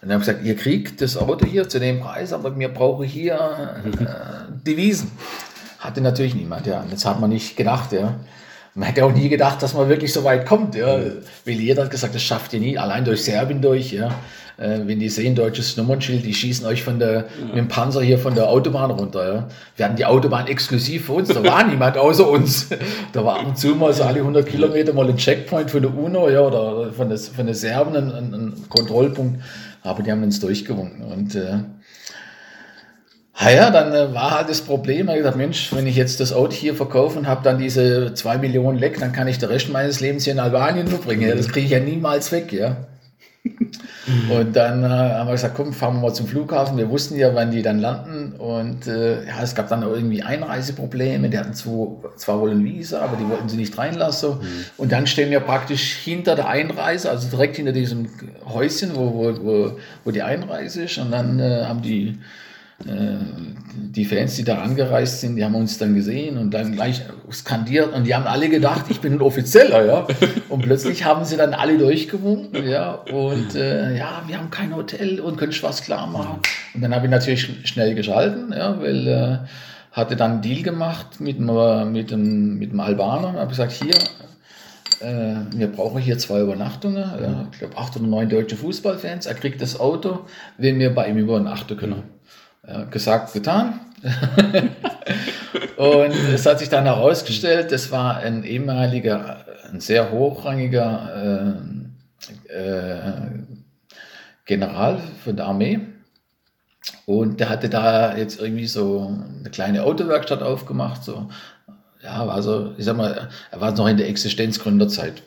Und 0.00 0.08
dann 0.08 0.14
haben 0.14 0.20
gesagt, 0.20 0.44
ihr 0.44 0.56
kriegt 0.56 1.00
das 1.00 1.16
Auto 1.16 1.46
hier 1.46 1.68
zu 1.68 1.78
dem 1.78 2.00
Preis, 2.00 2.32
aber 2.32 2.50
mir 2.50 2.68
brauche 2.68 3.04
hier 3.04 3.82
äh, 3.84 4.52
Devisen. 4.66 5.12
Hatte 5.78 6.00
natürlich 6.00 6.34
niemand, 6.34 6.66
ja. 6.66 6.84
Jetzt 6.90 7.04
hat 7.04 7.20
man 7.20 7.30
nicht 7.30 7.56
gedacht, 7.56 7.92
ja. 7.92 8.14
Man 8.74 8.88
hätte 8.88 9.04
auch 9.04 9.12
nie 9.12 9.28
gedacht, 9.28 9.62
dass 9.62 9.74
man 9.74 9.88
wirklich 9.88 10.12
so 10.12 10.22
weit 10.24 10.46
kommt. 10.46 10.74
Ja. 10.74 10.98
Weil 11.44 11.54
jeder 11.54 11.84
hat 11.84 11.90
gesagt, 11.90 12.14
das 12.14 12.22
schafft 12.22 12.52
ihr 12.52 12.60
nie, 12.60 12.78
allein 12.78 13.04
durch 13.04 13.24
Serbien 13.24 13.62
durch. 13.62 13.92
Ja. 13.92 14.10
Äh, 14.58 14.80
wenn 14.86 14.98
die 14.98 15.08
sehen, 15.08 15.36
deutsches 15.36 15.76
Nummernschild, 15.76 16.26
die 16.26 16.34
schießen 16.34 16.66
euch 16.66 16.82
von 16.82 16.98
der, 16.98 17.12
ja. 17.12 17.46
mit 17.46 17.56
dem 17.56 17.68
Panzer 17.68 18.02
hier 18.02 18.18
von 18.18 18.34
der 18.34 18.48
Autobahn 18.48 18.90
runter. 18.90 19.34
Ja. 19.34 19.48
Wir 19.76 19.84
hatten 19.84 19.94
die 19.94 20.04
Autobahn 20.04 20.48
exklusiv 20.48 21.06
für 21.06 21.12
uns, 21.12 21.28
da 21.28 21.44
war 21.44 21.64
niemand 21.68 21.96
außer 21.96 22.28
uns. 22.28 22.68
Da 23.12 23.24
war 23.24 23.38
ab 23.38 23.46
und 23.46 23.56
zu 23.56 23.68
mal 23.76 23.92
so 23.92 24.02
alle 24.02 24.18
100 24.18 24.44
Kilometer 24.46 24.92
mal 24.92 25.08
ein 25.08 25.16
Checkpoint 25.16 25.70
von 25.70 25.82
der 25.82 25.96
UNO 25.96 26.28
ja, 26.28 26.40
oder 26.40 26.92
von 26.92 27.08
der, 27.08 27.18
von 27.18 27.46
der 27.46 27.54
Serben, 27.54 27.94
ein, 27.94 28.10
ein 28.10 28.54
Kontrollpunkt. 28.68 29.40
Aber 29.84 30.02
die 30.02 30.10
haben 30.10 30.24
uns 30.24 30.40
durchgewunken. 30.40 31.04
Und 31.04 31.36
äh, 31.36 31.58
Ah 33.40 33.50
ja, 33.50 33.70
dann 33.70 33.94
äh, 33.94 34.12
war 34.12 34.32
halt 34.32 34.48
das 34.48 34.62
Problem, 34.62 35.08
ich 35.08 35.14
gesagt, 35.14 35.36
Mensch, 35.36 35.72
wenn 35.72 35.86
ich 35.86 35.94
jetzt 35.94 36.18
das 36.18 36.32
Auto 36.32 36.54
hier 36.54 36.74
verkaufe 36.74 37.16
und 37.16 37.28
habe 37.28 37.44
dann 37.44 37.56
diese 37.56 38.12
zwei 38.14 38.36
Millionen 38.36 38.76
Leck, 38.76 38.98
dann 38.98 39.12
kann 39.12 39.28
ich 39.28 39.38
den 39.38 39.48
Rest 39.48 39.68
meines 39.68 40.00
Lebens 40.00 40.24
hier 40.24 40.32
in 40.32 40.40
Albanien 40.40 40.88
verbringen. 40.88 41.22
Ja, 41.22 41.36
das 41.36 41.46
kriege 41.46 41.66
ich 41.66 41.70
ja 41.70 41.78
niemals 41.78 42.32
weg, 42.32 42.52
ja. 42.52 42.78
und 44.30 44.56
dann 44.56 44.84
äh, 44.84 44.88
haben 44.88 45.26
wir 45.26 45.32
gesagt, 45.32 45.54
komm, 45.56 45.72
fahren 45.72 45.96
wir 45.96 46.02
mal 46.02 46.14
zum 46.14 46.26
Flughafen. 46.26 46.76
Wir 46.76 46.88
wussten 46.90 47.16
ja, 47.16 47.34
wann 47.34 47.50
die 47.50 47.62
dann 47.62 47.78
landen. 47.78 48.32
Und 48.38 48.86
äh, 48.86 49.26
ja, 49.26 49.42
es 49.42 49.54
gab 49.54 49.68
dann 49.68 49.82
irgendwie 49.82 50.22
Einreiseprobleme. 50.22 51.28
Die 51.28 51.38
hatten 51.38 51.54
zwar, 51.54 51.88
zwar 52.16 52.40
wohl 52.40 52.50
ein 52.50 52.64
Visa, 52.64 53.00
aber 53.00 53.16
die 53.16 53.28
wollten 53.28 53.48
sie 53.48 53.56
nicht 53.56 53.76
reinlassen. 53.76 54.30
Mhm. 54.30 54.64
Und 54.76 54.92
dann 54.92 55.06
stehen 55.06 55.30
wir 55.30 55.40
praktisch 55.40 55.94
hinter 55.94 56.34
der 56.34 56.48
Einreise, 56.48 57.10
also 57.10 57.28
direkt 57.28 57.56
hinter 57.56 57.72
diesem 57.72 58.08
Häuschen, 58.46 58.94
wo, 58.94 59.14
wo, 59.14 59.44
wo, 59.44 59.78
wo 60.04 60.10
die 60.10 60.22
Einreise 60.22 60.84
ist. 60.84 60.98
Und 60.98 61.10
dann 61.10 61.38
äh, 61.38 61.64
haben 61.64 61.82
die 61.82 62.18
die 62.80 64.04
Fans, 64.04 64.36
die 64.36 64.44
da 64.44 64.62
angereist 64.62 65.20
sind, 65.20 65.36
die 65.36 65.44
haben 65.44 65.54
uns 65.56 65.78
dann 65.78 65.94
gesehen 65.94 66.38
und 66.38 66.52
dann 66.52 66.72
gleich 66.72 67.02
skandiert 67.32 67.92
und 67.92 68.04
die 68.04 68.14
haben 68.14 68.26
alle 68.26 68.48
gedacht, 68.48 68.86
ich 68.88 69.00
bin 69.00 69.14
ein 69.14 69.20
Offizieller, 69.20 69.84
ja. 69.84 70.06
Und 70.48 70.62
plötzlich 70.62 71.04
haben 71.04 71.24
sie 71.24 71.36
dann 71.36 71.54
alle 71.54 71.76
durchgewunken, 71.76 72.68
ja. 72.68 72.92
Und 72.92 73.56
äh, 73.56 73.96
ja, 73.96 74.22
wir 74.26 74.38
haben 74.38 74.50
kein 74.50 74.74
Hotel 74.74 75.20
und 75.20 75.36
können 75.36 75.52
was 75.60 75.82
klar 75.82 76.06
machen. 76.06 76.38
Und 76.74 76.82
dann 76.82 76.94
habe 76.94 77.06
ich 77.06 77.10
natürlich 77.10 77.48
schnell 77.64 77.94
geschalten, 77.96 78.52
ja, 78.52 78.80
weil 78.80 79.08
äh, 79.08 79.38
hatte 79.90 80.14
dann 80.14 80.32
einen 80.32 80.42
Deal 80.42 80.62
gemacht 80.62 81.20
mit, 81.20 81.40
mit, 81.40 82.10
dem, 82.10 82.58
mit 82.58 82.72
dem 82.72 82.80
Albaner 82.80 83.32
habe 83.32 83.48
gesagt, 83.48 83.72
hier, 83.72 83.96
äh, 85.00 85.34
wir 85.52 85.66
brauchen 85.66 86.00
hier 86.00 86.18
zwei 86.18 86.40
Übernachtungen. 86.40 86.96
Ja, 86.96 87.48
ich 87.50 87.58
glaube, 87.58 87.76
acht 87.76 87.96
oder 87.96 88.06
neun 88.06 88.28
deutsche 88.28 88.56
Fußballfans. 88.56 89.26
Er 89.26 89.34
kriegt 89.34 89.60
das 89.60 89.80
Auto, 89.80 90.20
wenn 90.56 90.78
wir 90.78 90.94
bei 90.94 91.08
ihm 91.08 91.18
übernachten 91.18 91.76
können. 91.76 92.17
Gesagt, 92.90 93.32
getan. 93.32 93.80
und 95.76 96.12
es 96.34 96.44
hat 96.44 96.58
sich 96.58 96.68
dann 96.68 96.84
herausgestellt, 96.84 97.72
das 97.72 97.90
war 97.90 98.18
ein 98.18 98.44
ehemaliger, 98.44 99.44
ein 99.72 99.80
sehr 99.80 100.10
hochrangiger 100.10 101.56
äh, 102.50 102.52
äh, 102.52 103.00
General 104.44 105.00
von 105.24 105.36
der 105.36 105.46
Armee. 105.46 105.80
Und 107.06 107.40
der 107.40 107.48
hatte 107.48 107.70
da 107.70 108.16
jetzt 108.16 108.40
irgendwie 108.40 108.66
so 108.66 109.16
eine 109.40 109.50
kleine 109.50 109.84
Autowerkstatt 109.84 110.42
aufgemacht. 110.42 111.04
So. 111.04 111.28
Ja, 112.02 112.26
also, 112.26 112.74
ich 112.76 112.84
sag 112.84 112.96
mal, 112.96 113.28
er 113.50 113.60
war 113.60 113.72
noch 113.72 113.88
in 113.88 113.96
der 113.96 114.08
Existenzgründerzeit. 114.08 115.22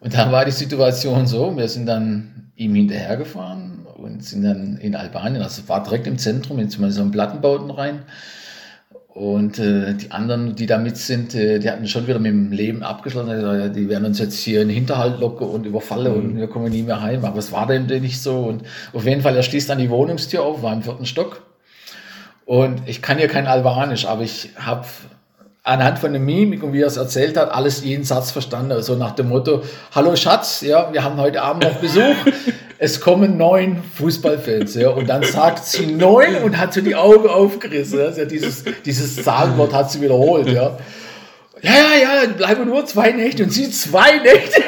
Und 0.00 0.14
dann 0.14 0.30
war 0.30 0.44
die 0.44 0.50
Situation 0.50 1.26
so, 1.26 1.56
wir 1.56 1.68
sind 1.68 1.86
dann 1.86 2.52
ihm 2.54 2.74
hinterhergefahren 2.74 3.75
und 4.06 4.24
sind 4.24 4.42
dann 4.42 4.78
in 4.78 4.94
Albanien, 4.94 5.42
also 5.42 5.68
war 5.68 5.82
direkt 5.82 6.06
im 6.06 6.18
Zentrum, 6.18 6.58
jetzt 6.58 6.78
mal 6.78 6.90
so 6.90 7.02
einen 7.02 7.10
Plattenbauten 7.10 7.70
rein. 7.70 8.02
Und 9.08 9.58
äh, 9.58 9.94
die 9.94 10.10
anderen, 10.10 10.56
die 10.56 10.66
da 10.66 10.76
mit 10.76 10.98
sind, 10.98 11.34
äh, 11.34 11.58
die 11.58 11.70
hatten 11.70 11.88
schon 11.88 12.06
wieder 12.06 12.18
mit 12.18 12.32
dem 12.32 12.52
Leben 12.52 12.82
abgeschlossen. 12.82 13.30
Also, 13.30 13.72
die 13.72 13.88
werden 13.88 14.04
uns 14.04 14.18
jetzt 14.18 14.38
hier 14.38 14.60
in 14.60 14.68
den 14.68 14.74
Hinterhalt 14.74 15.18
locken 15.20 15.48
und 15.48 15.64
überfallen 15.64 16.12
mhm. 16.12 16.18
und 16.18 16.36
wir 16.36 16.48
kommen 16.48 16.70
nie 16.70 16.82
mehr 16.82 17.00
heim. 17.00 17.24
Aber 17.24 17.38
es 17.38 17.50
war 17.50 17.66
dem 17.66 17.86
nicht 17.86 18.20
so. 18.20 18.40
Und 18.40 18.64
auf 18.92 19.06
jeden 19.06 19.22
Fall, 19.22 19.34
er 19.34 19.42
schließt 19.42 19.70
dann 19.70 19.78
die 19.78 19.88
Wohnungstür 19.88 20.42
auf, 20.42 20.62
war 20.62 20.74
im 20.74 20.82
vierten 20.82 21.06
Stock. 21.06 21.40
Und 22.44 22.82
ich 22.86 23.00
kann 23.00 23.18
ja 23.18 23.26
kein 23.26 23.46
Albanisch, 23.46 24.04
aber 24.04 24.20
ich 24.20 24.50
habe 24.56 24.84
anhand 25.62 25.98
von 25.98 26.12
der 26.12 26.20
Mimik 26.20 26.62
und 26.62 26.74
wie 26.74 26.82
er 26.82 26.86
es 26.86 26.98
erzählt 26.98 27.38
hat, 27.38 27.50
alles 27.50 27.82
jeden 27.82 28.04
Satz 28.04 28.30
verstanden. 28.30 28.72
Also 28.72 28.96
nach 28.96 29.12
dem 29.12 29.30
Motto, 29.30 29.62
hallo 29.94 30.14
Schatz, 30.14 30.60
ja, 30.60 30.92
wir 30.92 31.02
haben 31.02 31.16
heute 31.16 31.40
Abend 31.40 31.64
noch 31.64 31.76
Besuch. 31.76 32.02
es 32.78 33.00
kommen 33.00 33.36
neun 33.36 33.82
Fußballfans, 33.94 34.74
ja, 34.74 34.90
und 34.90 35.08
dann 35.08 35.22
sagt 35.22 35.64
sie 35.64 35.86
neun 35.86 36.36
und 36.42 36.58
hat 36.58 36.74
so 36.74 36.80
die 36.80 36.94
Augen 36.94 37.28
aufgerissen. 37.28 37.98
Ja, 37.98 38.24
dieses, 38.24 38.64
dieses 38.84 39.22
Zahlenwort 39.22 39.72
hat 39.72 39.90
sie 39.90 40.00
wiederholt, 40.00 40.48
ja. 40.48 40.78
Ja, 41.62 41.72
ja, 41.72 42.22
ja, 42.22 42.28
bleiben 42.36 42.66
nur 42.66 42.84
zwei 42.84 43.12
Nächte 43.12 43.44
und 43.44 43.50
sie 43.50 43.70
zwei 43.70 44.18
Nächte. 44.18 44.62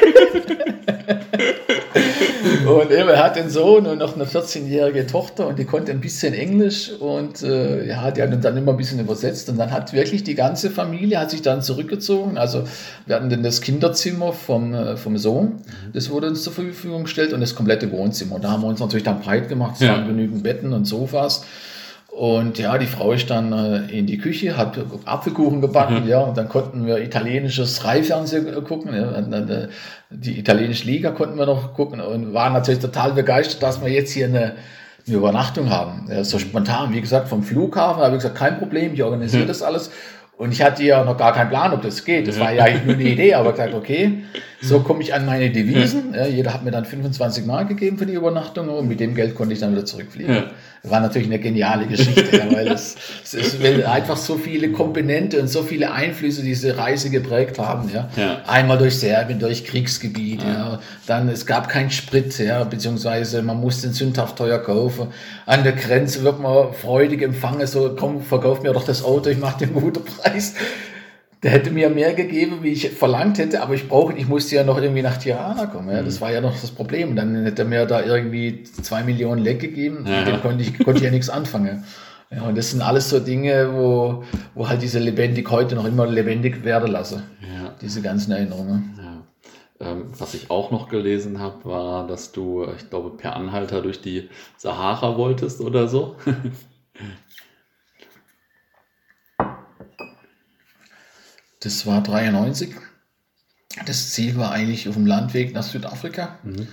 Und 2.75 2.91
er 2.91 3.23
hat 3.23 3.37
einen 3.37 3.49
Sohn 3.49 3.85
und 3.85 3.99
noch 3.99 4.15
eine 4.15 4.25
14-jährige 4.25 5.07
Tochter 5.07 5.47
und 5.47 5.59
die 5.59 5.65
konnte 5.65 5.91
ein 5.91 6.01
bisschen 6.01 6.33
Englisch 6.33 6.91
und 6.91 7.43
äh, 7.43 7.87
ja, 7.87 8.11
die 8.11 8.21
hat 8.21 8.43
dann 8.43 8.57
immer 8.57 8.71
ein 8.71 8.77
bisschen 8.77 8.99
übersetzt 8.99 9.49
und 9.49 9.57
dann 9.57 9.71
hat 9.71 9.93
wirklich 9.93 10.23
die 10.23 10.35
ganze 10.35 10.69
Familie 10.69 11.19
hat 11.19 11.31
sich 11.31 11.41
dann 11.41 11.61
zurückgezogen. 11.61 12.37
Also 12.37 12.63
wir 13.05 13.15
hatten 13.15 13.29
dann 13.29 13.43
das 13.43 13.61
Kinderzimmer 13.61 14.33
vom, 14.33 14.73
äh, 14.73 14.97
vom 14.97 15.17
Sohn, 15.17 15.61
das 15.93 16.09
wurde 16.09 16.27
uns 16.27 16.43
zur 16.43 16.53
Verfügung 16.53 17.03
gestellt 17.03 17.33
und 17.33 17.41
das 17.41 17.55
komplette 17.55 17.91
Wohnzimmer. 17.91 18.35
Und 18.35 18.43
da 18.43 18.51
haben 18.51 18.61
wir 18.61 18.67
uns 18.67 18.79
natürlich 18.79 19.03
dann 19.03 19.21
breit 19.21 19.49
gemacht, 19.49 19.75
es 19.75 19.81
ja. 19.81 19.93
waren 19.93 20.07
genügend 20.07 20.43
Betten 20.43 20.73
und 20.73 20.85
Sofas. 20.85 21.45
Und 22.11 22.57
ja, 22.57 22.77
die 22.77 22.87
Frau 22.87 23.11
ist 23.11 23.29
dann 23.29 23.53
äh, 23.53 23.97
in 23.97 24.07
die 24.07 24.17
Küche, 24.17 24.57
hat 24.57 24.77
Apfelkuchen 25.05 25.61
gebacken, 25.61 26.03
mhm. 26.03 26.09
ja, 26.09 26.19
und 26.19 26.37
dann 26.37 26.49
konnten 26.49 26.85
wir 26.85 26.97
italienisches 26.99 27.85
Reihfernsehen 27.85 28.63
gucken. 28.63 28.93
Ja, 28.93 29.11
äh, 29.19 29.67
die 30.09 30.39
italienische 30.39 30.85
Liga 30.85 31.11
konnten 31.11 31.37
wir 31.37 31.45
noch 31.45 31.73
gucken 31.75 32.01
und 32.01 32.33
waren 32.33 32.53
natürlich 32.53 32.81
total 32.81 33.13
begeistert, 33.13 33.61
dass 33.61 33.81
wir 33.81 33.89
jetzt 33.89 34.11
hier 34.11 34.25
eine, 34.25 34.53
eine 35.07 35.15
Übernachtung 35.15 35.69
haben. 35.69 36.07
Ja, 36.09 36.23
so 36.23 36.39
spontan, 36.39 36.93
wie 36.93 37.01
gesagt, 37.01 37.29
vom 37.29 37.43
Flughafen, 37.43 38.01
habe 38.01 38.15
ich 38.15 38.21
gesagt, 38.21 38.37
kein 38.37 38.57
Problem, 38.57 38.93
ich 38.93 39.03
organisiere 39.03 39.43
mhm. 39.43 39.47
das 39.47 39.61
alles. 39.61 39.91
Und 40.39 40.53
ich 40.53 40.61
hatte 40.61 40.83
ja 40.83 41.03
noch 41.03 41.17
gar 41.17 41.33
keinen 41.33 41.49
Plan, 41.49 41.73
ob 41.73 41.81
das 41.81 42.05
geht. 42.05 42.25
Das 42.25 42.39
war 42.39 42.53
ja 42.53 42.63
eigentlich 42.63 42.85
nur 42.85 42.93
eine 42.93 43.03
Idee, 43.03 43.33
aber 43.33 43.51
gesagt, 43.59 43.73
okay, 43.73 44.23
so 44.61 44.79
komme 44.79 45.01
ich 45.01 45.13
an 45.13 45.25
meine 45.25 45.49
Devisen. 45.49 46.13
Ja, 46.13 46.27
jeder 46.27 46.53
hat 46.53 46.63
mir 46.63 46.71
dann 46.71 46.85
25 46.85 47.45
Mark 47.45 47.67
gegeben 47.67 47.97
für 47.97 48.05
die 48.05 48.13
Übernachtung 48.13 48.69
und 48.69 48.87
mit 48.87 49.01
dem 49.01 49.15
Geld 49.15 49.35
konnte 49.35 49.53
ich 49.53 49.59
dann 49.59 49.73
wieder 49.73 49.85
zurückfliegen. 49.85 50.33
Ja. 50.33 50.43
War 50.83 51.01
natürlich 51.01 51.27
eine 51.27 51.39
geniale 51.39 51.87
Geschichte, 51.87 52.37
ja, 52.37 52.49
weil 52.53 52.69
es, 52.69 52.95
es 53.23 53.33
ist 53.33 53.61
einfach 53.85 54.15
so 54.15 54.37
viele 54.37 54.71
Komponente 54.71 55.41
und 55.41 55.49
so 55.49 55.61
viele 55.61 55.91
Einflüsse 55.91 56.41
diese 56.41 56.77
Reise 56.77 57.09
geprägt 57.09 57.59
haben. 57.59 57.89
Ja. 57.93 58.09
ja. 58.15 58.41
Einmal 58.47 58.77
durch 58.77 58.97
Serbien, 58.97 59.39
durch 59.39 59.65
Kriegsgebiet. 59.65 60.41
Ja. 60.41 60.79
Dann 61.05 61.27
es 61.27 61.45
gab 61.45 61.67
keinen 61.67 61.91
Sprit, 61.91 62.37
ja, 62.39 62.63
beziehungsweise 62.63 63.41
man 63.41 63.59
musste 63.59 63.87
den 63.87 63.93
sündhaft 63.93 64.37
teuer 64.37 64.59
kaufen. 64.59 65.07
An 65.45 65.63
der 65.63 65.73
Grenze 65.73 66.23
wird 66.23 66.39
man 66.39 66.73
freudig 66.73 67.21
empfangen, 67.23 67.67
so 67.67 67.93
komm, 67.97 68.21
verkauf 68.21 68.63
mir 68.63 68.71
doch 68.71 68.85
das 68.85 69.03
Auto, 69.03 69.29
ich 69.29 69.37
mache 69.37 69.59
dir 69.59 69.65
einen 69.65 69.81
guten 69.81 70.05
Preis. 70.05 70.28
Der 71.41 71.51
hätte 71.51 71.71
mir 71.71 71.89
mehr 71.89 72.13
gegeben, 72.13 72.63
wie 72.63 72.69
ich 72.69 72.89
verlangt 72.89 73.37
hätte, 73.37 73.61
aber 73.61 73.73
ich 73.73 73.87
brauche, 73.87 74.13
ich 74.13 74.27
musste 74.27 74.55
ja 74.55 74.65
noch 74.65 74.81
irgendwie 74.81 75.01
nach 75.01 75.15
Tirana 75.15 75.67
kommen. 75.67 75.89
Ja. 75.89 76.03
Das 76.03 76.17
mhm. 76.17 76.21
war 76.21 76.31
ja 76.33 76.41
noch 76.41 76.59
das 76.59 76.71
Problem. 76.71 77.15
Dann 77.15 77.45
hätte 77.45 77.61
er 77.61 77.67
mir 77.67 77.85
da 77.85 78.03
irgendwie 78.03 78.63
zwei 78.63 79.03
Millionen 79.03 79.41
Leck 79.41 79.61
gegeben, 79.61 80.05
ja. 80.05 80.19
mit 80.19 80.27
dem 80.27 80.41
konnte 80.41 80.63
ich, 80.63 80.77
konnte 80.77 80.97
ich 80.97 81.05
ja 81.05 81.11
nichts 81.11 81.29
anfangen. 81.29 81.85
Ja, 82.31 82.43
und 82.43 82.57
das 82.57 82.71
sind 82.71 82.81
alles 82.81 83.09
so 83.09 83.19
Dinge, 83.19 83.73
wo, 83.73 84.23
wo 84.53 84.67
halt 84.67 84.81
diese 84.81 84.99
lebendig 84.99 85.49
heute 85.49 85.75
noch 85.75 85.85
immer 85.85 86.05
lebendig 86.05 86.63
werden 86.63 86.91
lasse. 86.91 87.23
Ja. 87.41 87.73
Diese 87.81 88.01
ganzen 88.01 88.33
Erinnerungen. 88.33 88.99
Ja. 89.01 89.91
Ähm, 89.91 90.07
was 90.17 90.33
ich 90.33 90.51
auch 90.51 90.71
noch 90.71 90.89
gelesen 90.89 91.39
habe, 91.39 91.63
war, 91.65 92.05
dass 92.05 92.33
du, 92.33 92.67
ich 92.77 92.89
glaube, 92.89 93.11
per 93.11 93.35
Anhalter 93.35 93.81
durch 93.81 94.01
die 94.01 94.29
Sahara 94.57 95.17
wolltest 95.17 95.61
oder 95.61 95.87
so. 95.87 96.17
Das 101.59 101.85
war 101.85 102.01
93. 102.01 102.75
Das 103.85 104.09
Ziel 104.11 104.37
war 104.37 104.51
eigentlich 104.51 104.87
auf 104.89 104.95
dem 104.95 105.05
Landweg 105.05 105.53
nach 105.53 105.63
Südafrika 105.63 106.39
mhm. 106.43 106.67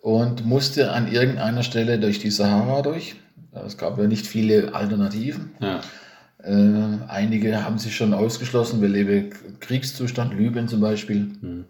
und 0.00 0.46
musste 0.46 0.92
an 0.92 1.10
irgendeiner 1.10 1.62
Stelle 1.62 1.98
durch 1.98 2.18
die 2.18 2.30
Sahara 2.30 2.82
durch. 2.82 3.16
Es 3.66 3.76
gab 3.76 3.98
ja 3.98 4.06
nicht 4.06 4.26
viele 4.26 4.74
Alternativen. 4.74 5.50
Ja. 5.60 5.80
Äh, 6.42 7.08
einige 7.08 7.64
haben 7.64 7.78
sich 7.78 7.96
schon 7.96 8.14
ausgeschlossen, 8.14 8.80
weil 8.80 8.94
eben 8.94 9.30
Kriegszustand, 9.60 10.34
Libyen 10.34 10.68
zum 10.68 10.80
Beispiel. 10.80 11.30
Mhm. 11.40 11.64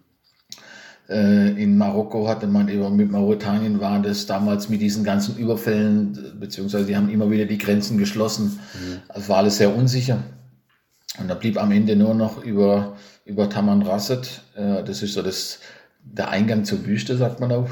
Äh, 1.09 1.61
in 1.61 1.77
Marokko 1.77 2.27
hatte 2.27 2.47
man 2.47 2.69
eben 2.69 2.95
mit 2.95 3.11
Mauretanien 3.11 3.81
war 3.81 4.01
das 4.01 4.27
damals 4.27 4.69
mit 4.69 4.81
diesen 4.81 5.03
ganzen 5.03 5.35
Überfällen, 5.35 6.17
beziehungsweise 6.39 6.85
die 6.85 6.95
haben 6.95 7.09
immer 7.09 7.29
wieder 7.29 7.45
die 7.45 7.57
Grenzen 7.57 7.97
geschlossen. 7.97 8.59
Mhm. 8.73 8.99
Also 9.09 9.27
war 9.29 9.37
alles 9.37 9.57
sehr 9.57 9.75
unsicher. 9.75 10.23
Und 11.21 11.27
da 11.27 11.35
blieb 11.35 11.61
am 11.61 11.71
Ende 11.71 11.95
nur 11.95 12.15
noch 12.15 12.43
über, 12.43 12.97
über 13.25 13.49
Taman 13.49 13.83
Rasset, 13.83 14.41
äh, 14.55 14.83
das 14.83 15.03
ist 15.03 15.13
so 15.13 15.21
das, 15.21 15.59
der 16.03 16.29
Eingang 16.29 16.65
zur 16.65 16.85
Wüste, 16.85 17.15
sagt 17.15 17.39
man 17.39 17.51
auch. 17.51 17.69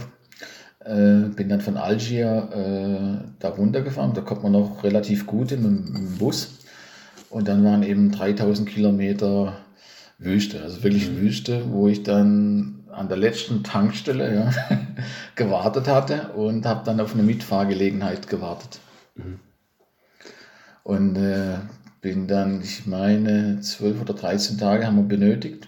Äh, 0.86 1.30
bin 1.36 1.50
dann 1.50 1.62
von 1.62 1.76
Algier 1.76 2.50
äh, 2.54 3.28
da 3.39 3.50
runtergefahren, 3.50 4.14
da 4.14 4.22
kommt 4.22 4.43
man 4.43 4.52
noch 4.52 4.84
relativ 4.84 5.26
gut 5.26 5.52
in 5.52 5.64
mit 5.64 5.97
dem 5.97 6.18
Bus. 6.18 6.60
Und 7.30 7.47
dann 7.47 7.64
waren 7.64 7.84
eben 7.84 8.12
3000 8.12 8.70
Kilometer 8.70 9.58
Wüste, 10.20 10.62
also 10.62 10.84
wirklich 10.84 11.10
mhm. 11.10 11.18
Wüste, 11.18 11.64
wo 11.72 11.88
ich 11.88 12.04
dann 12.04 12.84
an 12.91 13.08
der 13.08 13.18
letzten 13.18 13.64
Tankstelle 13.64 14.34
ja, 14.34 14.52
gewartet 15.36 15.88
hatte 15.88 16.30
und 16.36 16.66
habe 16.66 16.84
dann 16.86 17.00
auf 17.00 17.14
eine 17.14 17.24
Mitfahrgelegenheit 17.24 18.28
gewartet. 18.28 18.80
Mhm. 19.16 19.39
Und 20.84 21.18
äh, 21.18 21.58
bin 22.02 22.28
dann, 22.28 22.62
ich 22.62 22.86
meine, 22.86 23.60
zwölf 23.62 24.02
oder 24.02 24.14
13 24.14 24.58
Tage 24.58 24.86
haben 24.86 24.97
wir 24.97 25.04
benötigt, 25.04 25.68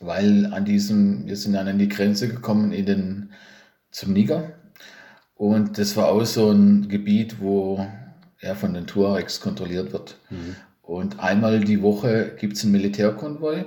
weil 0.00 0.46
an 0.52 0.64
diesem, 0.64 1.26
wir 1.26 1.36
sind 1.36 1.54
dann 1.54 1.68
an 1.68 1.78
die 1.78 1.88
Grenze 1.88 2.28
gekommen 2.28 2.72
in 2.72 2.86
den, 2.86 3.30
zum 3.90 4.12
Niger. 4.12 4.52
Und 5.34 5.78
das 5.78 5.96
war 5.96 6.08
auch 6.08 6.24
so 6.24 6.50
ein 6.50 6.88
Gebiet, 6.88 7.40
wo 7.40 7.86
er 8.40 8.54
von 8.54 8.74
den 8.74 8.86
Tuaregs 8.86 9.40
kontrolliert 9.40 9.92
wird. 9.92 10.16
Mhm. 10.30 10.56
Und 10.82 11.20
einmal 11.20 11.60
die 11.60 11.82
Woche 11.82 12.32
gibt 12.38 12.56
es 12.56 12.62
einen 12.62 12.72
Militärkonvoi, 12.72 13.64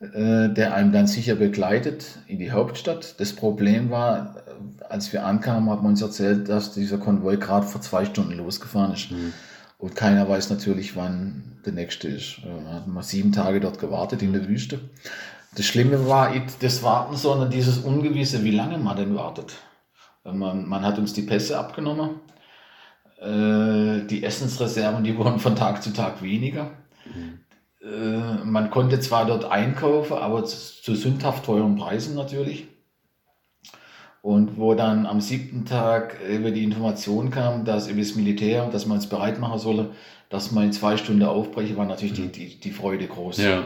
äh, 0.00 0.48
der 0.48 0.74
einem 0.74 0.92
dann 0.92 1.06
sicher 1.06 1.34
begleitet 1.34 2.04
in 2.26 2.38
die 2.38 2.52
Hauptstadt. 2.52 3.18
Das 3.18 3.32
Problem 3.32 3.90
war, 3.90 4.36
äh, 4.36 4.84
als 4.84 5.12
wir 5.12 5.26
ankamen, 5.26 5.70
hat 5.70 5.82
man 5.82 5.92
uns 5.92 6.02
erzählt, 6.02 6.48
dass 6.48 6.72
dieser 6.72 6.98
Konvoi 6.98 7.36
gerade 7.36 7.66
vor 7.66 7.80
zwei 7.80 8.04
Stunden 8.04 8.36
losgefahren 8.36 8.92
ist. 8.92 9.10
Mhm. 9.10 9.32
Und 9.80 9.96
keiner 9.96 10.28
weiß 10.28 10.50
natürlich, 10.50 10.94
wann 10.94 11.58
der 11.64 11.72
nächste 11.72 12.08
ist. 12.08 12.40
Da 12.44 12.74
hat 12.74 12.86
man 12.86 13.02
sieben 13.02 13.32
Tage 13.32 13.60
dort 13.60 13.78
gewartet 13.78 14.22
in 14.22 14.32
der 14.32 14.46
Wüste. 14.46 14.78
Das 15.56 15.66
Schlimme 15.66 16.06
war 16.06 16.30
nicht 16.30 16.62
das 16.62 16.82
Warten, 16.82 17.16
sondern 17.16 17.50
dieses 17.50 17.78
Ungewisse, 17.78 18.44
wie 18.44 18.50
lange 18.50 18.78
man 18.78 18.96
denn 18.96 19.14
wartet. 19.14 19.54
Man, 20.22 20.68
man 20.68 20.84
hat 20.84 20.98
uns 20.98 21.14
die 21.14 21.22
Pässe 21.22 21.58
abgenommen. 21.58 22.20
Äh, 23.20 24.06
die 24.06 24.22
Essensreserven, 24.22 25.02
die 25.02 25.16
wurden 25.16 25.40
von 25.40 25.56
Tag 25.56 25.82
zu 25.82 25.92
Tag 25.92 26.22
weniger. 26.22 26.70
Mhm. 27.06 27.40
Äh, 27.82 28.44
man 28.44 28.70
konnte 28.70 29.00
zwar 29.00 29.26
dort 29.26 29.46
einkaufen, 29.46 30.18
aber 30.18 30.44
zu 30.44 30.94
sündhaft 30.94 31.46
teuren 31.46 31.76
Preisen 31.76 32.14
natürlich. 32.14 32.68
Und 34.22 34.58
wo 34.58 34.74
dann 34.74 35.06
am 35.06 35.20
siebten 35.20 35.64
Tag 35.64 36.16
über 36.28 36.50
die 36.50 36.62
Information 36.62 37.30
kam, 37.30 37.64
dass 37.64 37.88
über 37.88 38.00
das 38.00 38.16
Militär, 38.16 38.68
dass 38.68 38.84
man 38.84 38.98
es 38.98 39.06
bereit 39.06 39.40
machen 39.40 39.58
solle, 39.58 39.90
dass 40.28 40.50
man 40.52 40.64
in 40.64 40.72
zwei 40.72 40.98
Stunden 40.98 41.22
aufbreche, 41.22 41.76
war 41.76 41.86
natürlich 41.86 42.14
die, 42.14 42.22
mhm. 42.22 42.32
die, 42.32 42.60
die 42.60 42.70
Freude 42.70 43.06
groß. 43.06 43.38
Ja. 43.38 43.64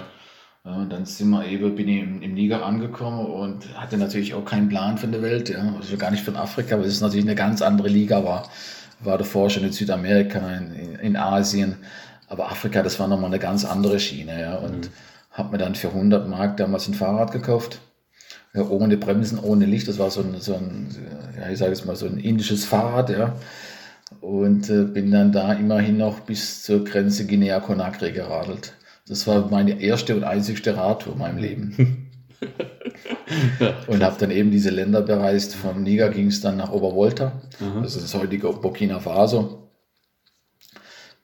Ja, 0.66 0.82
dann 0.86 1.05
sind 1.05 1.28
wir 1.28 1.44
eben, 1.46 1.74
bin 1.74 1.88
ich 1.88 2.00
im, 2.00 2.22
im 2.22 2.32
Niger 2.32 2.64
angekommen 2.64 3.26
und 3.26 3.78
hatte 3.78 3.98
natürlich 3.98 4.32
auch 4.32 4.46
keinen 4.46 4.70
Plan 4.70 4.96
von 4.96 5.12
der 5.12 5.20
Welt, 5.20 5.50
ja, 5.50 5.74
also 5.78 5.98
gar 5.98 6.11
nicht 6.11 6.24
von 6.24 6.36
Afrika, 6.36 6.78
weil 6.78 6.86
es 6.86 7.02
natürlich 7.02 7.26
eine 7.26 7.34
ganz 7.34 7.61
andere 7.61 7.88
Liga 7.88 8.24
war. 8.24 8.48
War 9.00 9.18
davor 9.18 9.50
schon 9.50 9.64
in 9.64 9.72
Südamerika, 9.72 10.38
in, 10.57 10.94
in 11.00 11.16
Asien, 11.16 11.76
aber 12.28 12.50
Afrika, 12.50 12.82
das 12.82 12.98
war 12.98 13.09
nochmal 13.09 13.26
eine 13.26 13.40
ganz 13.40 13.66
andere 13.66 14.00
Schiene, 14.00 14.40
ja, 14.40 14.55
und 14.55 14.86
mhm. 14.86 14.92
habe 15.32 15.52
mir 15.52 15.59
dann 15.59 15.74
für 15.74 15.88
100 15.88 16.26
Mark 16.30 16.57
damals 16.57 16.88
ein 16.88 16.94
Fahrrad 16.94 17.32
gekauft 17.32 17.80
ohne 18.62 18.96
Bremsen, 18.96 19.38
ohne 19.38 19.66
Licht. 19.66 19.88
Das 19.88 19.98
war 19.98 20.11
so 20.11 20.20
ein, 20.20 20.40
so 20.40 20.55
ein 20.55 20.88
ja, 21.38 21.50
ich 21.50 21.59
sage 21.59 21.72
es 21.72 21.84
mal, 21.84 21.96
so 21.96 22.07
ein 22.07 22.18
indisches 22.18 22.64
Fahrrad, 22.64 23.11
ja. 23.11 23.34
Und 24.20 24.70
äh, 24.70 24.84
bin 24.84 25.11
dann 25.11 25.32
da 25.32 25.52
immerhin 25.52 25.96
noch 25.96 26.20
bis 26.20 26.62
zur 26.62 26.84
Grenze 26.84 27.26
Guinea-Conakry 27.26 28.12
geradelt. 28.12 28.74
Das 29.09 29.26
war 29.26 29.50
meine 29.50 29.80
erste 29.80 30.16
und 30.16 30.24
einzigste 30.24 30.76
Radtour 30.76 31.14
in 31.14 31.18
meinem 31.18 31.38
Leben. 31.38 32.11
und 33.86 34.02
habe 34.02 34.16
dann 34.18 34.30
eben 34.30 34.50
diese 34.50 34.70
Länder 34.70 35.02
bereist. 35.02 35.55
Vom 35.55 35.82
Niger 35.82 36.11
ging 36.11 36.28
es 36.28 36.40
dann 36.40 36.57
nach 36.57 36.72
Obervolta, 36.72 37.40
mhm. 37.61 37.82
das 37.82 37.96
ist 37.96 38.05
das 38.05 38.14
heutige 38.14 38.48
Burkina 38.48 39.00
Faso. 39.00 39.63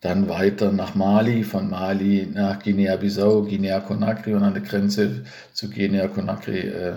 Dann 0.01 0.29
weiter 0.31 0.73
nach 0.73 0.95
Mali, 0.95 1.45
von 1.45 1.69
Mali 1.69 2.27
nach 2.33 2.63
Guinea-Bissau, 2.63 3.43
Guinea-Conakry 3.43 4.33
und 4.35 4.43
an 4.43 4.55
der 4.55 4.63
Grenze 4.63 5.25
zu 5.53 5.69
Guinea-Conakry 5.69 6.59
äh, 6.61 6.95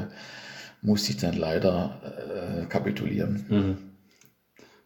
musste 0.81 1.11
ich 1.11 1.17
dann 1.17 1.35
leider 1.35 1.99
äh, 2.61 2.65
kapitulieren. 2.65 3.45
Mhm. 3.49 3.77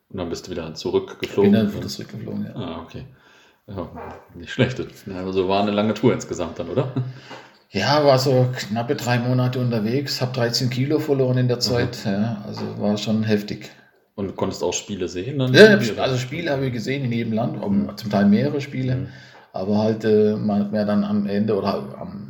Und 0.10 0.18
dann 0.18 0.30
bist 0.30 0.48
du 0.48 0.52
wieder 0.52 0.74
zurückgeflogen? 0.74 1.54
Ich 1.54 1.60
bin 1.60 1.68
dann 1.68 1.76
wieder 1.76 1.88
zurückgeflogen, 1.88 2.46
ja. 2.46 2.56
Ah, 2.56 2.82
okay. 2.82 3.06
Ja, 3.68 3.90
nicht 4.34 4.52
schlecht. 4.52 4.82
Also 5.14 5.50
war 5.50 5.62
eine 5.62 5.72
lange 5.72 5.94
Tour 5.94 6.14
insgesamt 6.14 6.58
dann, 6.58 6.70
oder? 6.70 6.94
Ja, 7.70 8.06
war 8.06 8.18
so 8.18 8.48
knappe 8.56 8.96
drei 8.96 9.20
Monate 9.20 9.60
unterwegs, 9.60 10.22
habe 10.22 10.32
13 10.32 10.70
Kilo 10.70 11.00
verloren 11.00 11.38
in 11.38 11.48
der 11.50 11.60
Zeit. 11.60 12.06
Ja, 12.06 12.44
also 12.48 12.62
war 12.80 12.98
schon 12.98 13.24
heftig. 13.24 13.70
Und 14.18 14.36
konntest 14.36 14.64
auch 14.64 14.74
Spiele 14.74 15.08
sehen? 15.08 15.38
Dann 15.38 15.54
ja, 15.54 15.78
also 15.98 16.18
Spiele 16.18 16.50
habe 16.50 16.66
ich 16.66 16.74
gesehen 16.74 17.06
in 17.06 17.12
jedem 17.12 17.34
Land, 17.34 17.62
mhm. 17.62 17.96
zum 17.98 18.10
Teil 18.10 18.26
mehrere 18.26 18.62
Spiele. 18.62 18.96
Mhm. 18.96 19.08
Aber 19.54 19.78
halt, 19.78 20.06
äh, 20.06 20.36
man 20.36 20.60
hat 20.60 20.72
mir 20.72 20.86
dann 20.86 21.04
am 21.04 21.28
Ende 21.28 21.56
oder 21.56 21.96
am, 22.00 22.28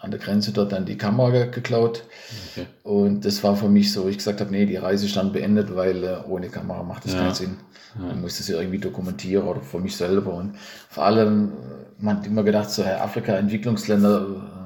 an 0.00 0.10
der 0.10 0.18
Grenze 0.18 0.50
dort 0.50 0.72
dann 0.72 0.84
die 0.84 0.98
Kamera 0.98 1.44
geklaut. 1.44 2.02
Okay. 2.50 2.66
Und 2.82 3.24
das 3.24 3.44
war 3.44 3.54
für 3.54 3.68
mich 3.68 3.92
so, 3.92 4.08
ich 4.08 4.18
gesagt 4.18 4.40
habe, 4.40 4.50
nee, 4.50 4.66
die 4.66 4.74
Reise 4.76 5.06
ist 5.06 5.14
dann 5.14 5.32
beendet, 5.32 5.76
weil 5.76 6.02
äh, 6.02 6.16
ohne 6.28 6.48
Kamera 6.48 6.82
macht 6.82 7.04
das 7.04 7.12
ja. 7.12 7.20
keinen 7.20 7.34
Sinn. 7.34 7.56
Ja. 7.96 8.06
Man 8.06 8.20
muss 8.22 8.38
das 8.38 8.48
ja 8.48 8.58
irgendwie 8.58 8.78
dokumentieren 8.78 9.46
oder 9.46 9.60
für 9.60 9.78
mich 9.78 9.96
selber. 9.96 10.34
Und 10.34 10.56
vor 10.90 11.04
allem, 11.04 11.52
man 12.00 12.16
hat 12.16 12.26
immer 12.26 12.42
gedacht, 12.42 12.68
so, 12.68 12.84
Herr 12.84 13.04
Afrika, 13.04 13.32
Entwicklungsländer, 13.34 14.26
äh, 14.26 14.58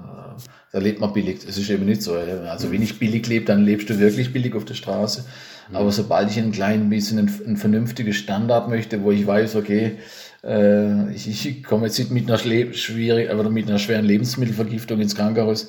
da 0.73 0.79
lebt 0.79 1.01
man 1.01 1.13
billig. 1.13 1.45
Das 1.45 1.59
ist 1.59 1.69
eben 1.69 1.85
nicht 1.85 2.01
so. 2.01 2.15
Also 2.15 2.73
wenn 2.73 2.81
ich 2.81 2.99
billig 2.99 3.27
lebe, 3.27 3.45
dann 3.45 3.63
lebst 3.63 3.91
du 3.91 3.99
wirklich 3.99 4.33
billig 4.33 4.55
auf 4.55 4.65
der 4.65 4.73
Straße. 4.73 5.27
Mhm. 5.73 5.77
Aber 5.77 5.91
sobald 5.91 6.31
ich 6.31 6.39
ein 6.39 6.53
klein 6.53 6.89
bisschen 6.91 7.19
ein, 7.19 7.41
ein 7.47 7.57
vernünftiges 7.57 8.17
Standard 8.17 8.69
möchte, 8.69 9.03
wo 9.03 9.11
ich 9.11 9.27
weiß, 9.27 9.57
okay, 9.57 9.99
äh, 10.45 11.13
ich, 11.13 11.47
ich 11.47 11.65
komme 11.65 11.87
jetzt 11.87 11.99
nicht 11.99 12.11
mit 12.11 12.29
einer, 12.29 12.39
schwierig, 12.39 13.31
oder 13.31 13.51
mit 13.51 13.69
einer 13.69 13.79
schweren 13.79 14.05
Lebensmittelvergiftung 14.05 15.01
ins 15.01 15.17
Krankenhaus, 15.17 15.69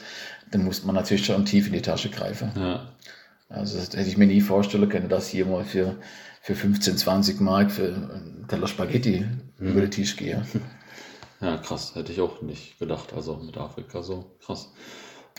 dann 0.51 0.66
muss 0.66 0.84
man 0.84 0.95
natürlich 0.95 1.26
schon 1.26 1.45
tief 1.45 1.68
in 1.68 1.74
die 1.74 1.82
Tasche 1.82 2.10
greifen. 2.10 2.51
Ja. 2.56 2.91
Also 3.49 3.78
das 3.78 3.93
hätte 3.93 4.10
ich 4.10 4.18
mir 4.18 4.28
nie 4.28 4.41
vorstellen 4.41 4.89
können, 4.89 5.10
dass 5.10 5.28
ich 5.28 5.34
hier 5.34 5.45
mal 5.45 5.64
für, 5.64 5.95
für 6.41 6.56
15, 6.56 6.97
20 6.97 7.39
Mark 7.39 7.72
für 7.72 7.88
einen 7.88 8.45
Teller 8.47 8.68
Spaghetti 8.68 9.26
mhm. 9.58 9.68
über 9.68 9.82
den 9.82 9.91
Tisch 9.91 10.16
gehe. 10.16 10.45
Ja, 11.41 11.58
krass, 11.58 11.93
hätte 11.93 12.14
ich 12.14 12.22
auch 12.22 12.41
nicht 12.41 12.80
gedacht. 12.80 13.12
Also 13.14 13.36
mit 13.36 13.58
Afrika 13.58 14.01
so 14.01 14.38
krass. 14.45 14.72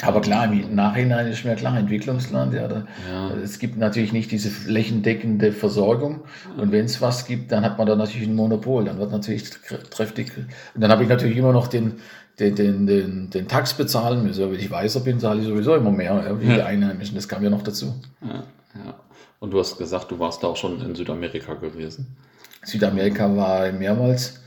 Aber 0.03 0.21
klar, 0.21 0.53
im 0.53 0.75
Nachhinein 0.75 1.29
ist 1.29 1.45
mir 1.45 1.55
klar, 1.55 1.79
Entwicklungsland, 1.79 2.53
ja, 2.53 2.67
da, 2.67 2.87
ja. 3.09 3.31
es 3.43 3.61
gibt 3.61 3.79
natürlich 3.79 4.13
nicht 4.13 4.31
diese 4.33 4.51
flächendeckende 4.51 5.53
Versorgung. 5.53 6.25
Und 6.57 6.73
wenn 6.73 6.87
es 6.87 7.01
was 7.01 7.27
gibt, 7.27 7.53
dann 7.53 7.65
hat 7.65 7.79
man 7.79 7.87
da 7.87 7.95
natürlich 7.95 8.27
ein 8.27 8.35
Monopol. 8.35 8.85
Dann 8.85 8.99
wird 8.99 9.13
natürlich 9.13 9.45
kräftig. 9.91 10.33
Und 10.75 10.81
dann 10.81 10.91
habe 10.91 11.05
ich 11.05 11.09
natürlich 11.09 11.37
immer 11.37 11.53
noch 11.53 11.69
den, 11.69 11.95
den, 12.41 12.57
den, 12.57 12.87
den, 12.87 13.31
den 13.31 13.47
Tax 13.47 13.75
bezahlen 13.75 14.25
müssen. 14.25 14.51
Wenn 14.51 14.59
ich 14.59 14.71
weißer 14.71 15.01
bin, 15.01 15.21
zahle 15.21 15.43
ich 15.43 15.47
sowieso 15.47 15.77
immer 15.77 15.93
mehr, 15.93 16.39
wie 16.41 16.47
die 16.47 16.63
Einheimischen. 16.63 17.15
Das 17.15 17.29
kam 17.29 17.45
ja 17.45 17.51
noch 17.51 17.63
dazu. 17.63 17.95
Ja, 18.21 18.43
ja. 18.85 18.95
Und 19.39 19.53
du 19.53 19.61
hast 19.61 19.79
gesagt, 19.79 20.11
du 20.11 20.19
warst 20.19 20.43
da 20.43 20.49
auch 20.49 20.57
schon 20.57 20.81
in 20.81 20.95
Südamerika 20.97 21.55
gewesen. 21.55 22.17
Südamerika 22.65 23.35
war 23.37 23.71
mehrmals, 23.71 24.41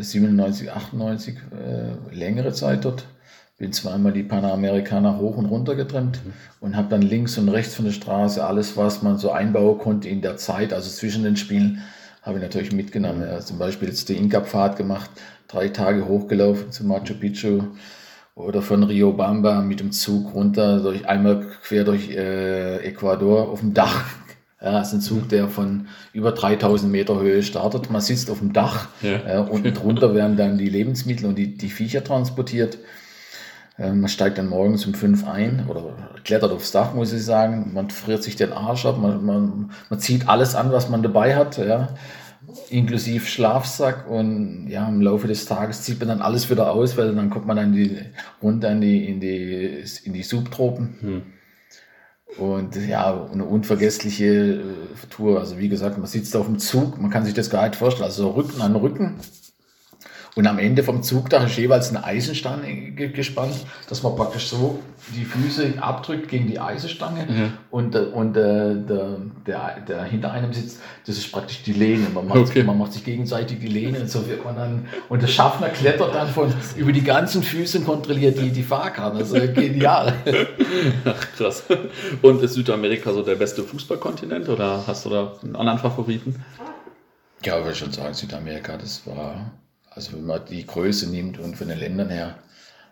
97, 0.00 0.68
äh, 0.68 0.70
98, 0.70 1.36
äh, 1.36 2.14
längere 2.14 2.52
Zeit 2.52 2.84
dort 2.84 3.04
bin 3.62 3.72
zweimal 3.72 4.12
die 4.12 4.24
Panamerikaner 4.24 5.18
hoch 5.18 5.36
und 5.36 5.46
runter 5.46 5.76
getrennt 5.76 6.18
mhm. 6.24 6.32
und 6.58 6.76
habe 6.76 6.88
dann 6.88 7.00
links 7.00 7.38
und 7.38 7.48
rechts 7.48 7.76
von 7.76 7.84
der 7.84 7.92
Straße 7.92 8.44
alles, 8.44 8.76
was 8.76 9.02
man 9.02 9.18
so 9.18 9.30
einbauen 9.30 9.78
konnte 9.78 10.08
in 10.08 10.20
der 10.20 10.36
Zeit, 10.36 10.72
also 10.72 10.90
zwischen 10.90 11.22
den 11.22 11.36
Spielen, 11.36 11.80
habe 12.22 12.38
ich 12.38 12.42
natürlich 12.42 12.72
mitgenommen. 12.72 13.20
Mhm. 13.20 13.26
Ja, 13.26 13.38
zum 13.38 13.58
Beispiel 13.58 13.86
jetzt 13.86 14.08
die 14.08 14.16
Inka-Pfad 14.16 14.76
gemacht, 14.76 15.10
drei 15.46 15.68
Tage 15.68 16.08
hochgelaufen 16.08 16.72
zu 16.72 16.84
Machu 16.84 17.14
Picchu 17.14 17.62
oder 18.34 18.62
von 18.62 18.82
Rio 18.82 19.12
Bamba 19.12 19.60
mit 19.60 19.78
dem 19.78 19.92
Zug 19.92 20.34
runter, 20.34 20.80
durch, 20.80 21.06
einmal 21.06 21.46
quer 21.62 21.84
durch 21.84 22.10
äh, 22.10 22.78
Ecuador 22.78 23.48
auf 23.48 23.60
dem 23.60 23.74
Dach. 23.74 24.06
Ja, 24.60 24.72
das 24.72 24.88
ist 24.88 24.94
ein 24.94 25.00
Zug, 25.02 25.28
der 25.28 25.46
von 25.46 25.86
über 26.12 26.32
3000 26.32 26.90
Meter 26.90 27.20
Höhe 27.20 27.44
startet. 27.44 27.90
Man 27.92 28.00
sitzt 28.00 28.28
auf 28.28 28.40
dem 28.40 28.52
Dach, 28.52 28.88
ja. 29.02 29.36
äh, 29.36 29.38
unten 29.38 29.72
drunter 29.72 30.16
werden 30.16 30.36
dann 30.36 30.58
die 30.58 30.68
Lebensmittel 30.68 31.26
und 31.26 31.36
die, 31.38 31.56
die 31.56 31.70
Viecher 31.70 32.02
transportiert. 32.02 32.78
Ähm, 33.78 34.00
man 34.00 34.08
steigt 34.08 34.38
dann 34.38 34.48
morgens 34.48 34.86
um 34.86 34.94
fünf 34.94 35.26
ein 35.26 35.66
oder 35.68 35.94
klettert 36.24 36.52
aufs 36.52 36.72
Dach, 36.72 36.94
muss 36.94 37.12
ich 37.12 37.24
sagen. 37.24 37.72
Man 37.72 37.90
friert 37.90 38.22
sich 38.22 38.36
den 38.36 38.52
Arsch 38.52 38.84
ab, 38.86 38.98
man, 38.98 39.24
man, 39.24 39.70
man 39.88 40.00
zieht 40.00 40.28
alles 40.28 40.54
an, 40.54 40.72
was 40.72 40.88
man 40.88 41.02
dabei 41.02 41.36
hat, 41.36 41.58
ja, 41.58 41.88
inklusive 42.68 43.24
Schlafsack. 43.24 44.08
Und 44.10 44.68
ja, 44.68 44.86
im 44.86 45.00
Laufe 45.00 45.26
des 45.26 45.46
Tages 45.46 45.82
zieht 45.82 45.98
man 46.00 46.08
dann 46.08 46.22
alles 46.22 46.50
wieder 46.50 46.70
aus, 46.70 46.96
weil 46.98 47.14
dann 47.14 47.30
kommt 47.30 47.46
man 47.46 47.56
dann 47.56 47.72
die, 47.72 47.98
runter 48.42 48.70
in 48.70 48.80
die, 48.80 49.08
in 49.08 49.20
die, 49.20 49.84
in 50.04 50.12
die 50.12 50.22
Subtropen. 50.22 50.96
Hm. 51.00 51.22
Und 52.38 52.76
ja, 52.76 53.28
eine 53.30 53.44
unvergessliche 53.44 54.24
äh, 54.24 54.62
Tour. 55.10 55.38
Also 55.38 55.58
wie 55.58 55.68
gesagt, 55.68 55.98
man 55.98 56.06
sitzt 56.06 56.34
auf 56.36 56.46
dem 56.46 56.58
Zug, 56.58 56.98
man 57.00 57.10
kann 57.10 57.24
sich 57.24 57.34
das 57.34 57.50
gar 57.50 57.66
nicht 57.66 57.76
vorstellen. 57.76 58.06
Also 58.06 58.30
Rücken 58.30 58.60
an 58.62 58.76
Rücken 58.76 59.16
Und 60.34 60.46
am 60.46 60.58
Ende 60.58 60.82
vom 60.82 61.02
Zug, 61.02 61.28
da 61.28 61.44
ist 61.44 61.58
jeweils 61.58 61.90
eine 61.90 62.04
Eisenstange 62.04 62.92
gespannt, 62.92 63.54
dass 63.88 64.02
man 64.02 64.16
praktisch 64.16 64.46
so 64.46 64.78
die 65.14 65.26
Füße 65.26 65.74
abdrückt 65.78 66.28
gegen 66.28 66.46
die 66.46 66.58
Eisenstange 66.58 67.26
mhm. 67.28 67.52
und, 67.70 67.94
und 67.96 68.36
äh, 68.38 68.74
der, 68.76 69.18
der, 69.46 69.80
der 69.86 70.04
hinter 70.04 70.32
einem 70.32 70.54
sitzt, 70.54 70.80
das 71.06 71.18
ist 71.18 71.30
praktisch 71.30 71.62
die 71.64 71.74
Lehne. 71.74 72.06
Man 72.14 72.26
macht, 72.26 72.38
okay. 72.38 72.62
man 72.62 72.78
macht 72.78 72.94
sich 72.94 73.04
gegenseitig 73.04 73.58
die 73.58 73.66
Lehne 73.66 74.00
und 74.00 74.10
so 74.10 74.26
wird 74.26 74.42
man 74.42 74.56
dann, 74.56 74.86
und 75.10 75.20
der 75.20 75.26
Schaffner 75.26 75.68
klettert 75.68 76.14
dann 76.14 76.28
von 76.28 76.50
über 76.76 76.92
die 76.92 77.04
ganzen 77.04 77.42
Füße 77.42 77.80
und 77.80 77.84
kontrolliert 77.84 78.40
die, 78.40 78.50
die 78.50 78.62
Fahrkarte. 78.62 79.18
Das 79.18 79.32
ist 79.32 79.54
genial. 79.54 80.14
Ach, 81.04 81.26
krass. 81.36 81.64
Und 82.22 82.42
ist 82.42 82.54
Südamerika 82.54 83.12
so 83.12 83.22
der 83.22 83.34
beste 83.34 83.62
Fußballkontinent 83.62 84.48
oder 84.48 84.82
hast 84.86 85.04
du 85.04 85.10
da 85.10 85.34
einen 85.42 85.56
anderen 85.56 85.78
Favoriten? 85.78 86.42
Ja, 87.44 87.58
ich 87.58 87.64
würde 87.64 87.76
schon 87.76 87.92
sagen, 87.92 88.14
Südamerika, 88.14 88.78
das 88.78 89.06
war 89.06 89.50
also 89.94 90.12
wenn 90.12 90.26
man 90.26 90.44
die 90.46 90.66
Größe 90.66 91.08
nimmt 91.10 91.38
und 91.38 91.56
von 91.56 91.68
den 91.68 91.78
Ländern 91.78 92.10
her, 92.10 92.38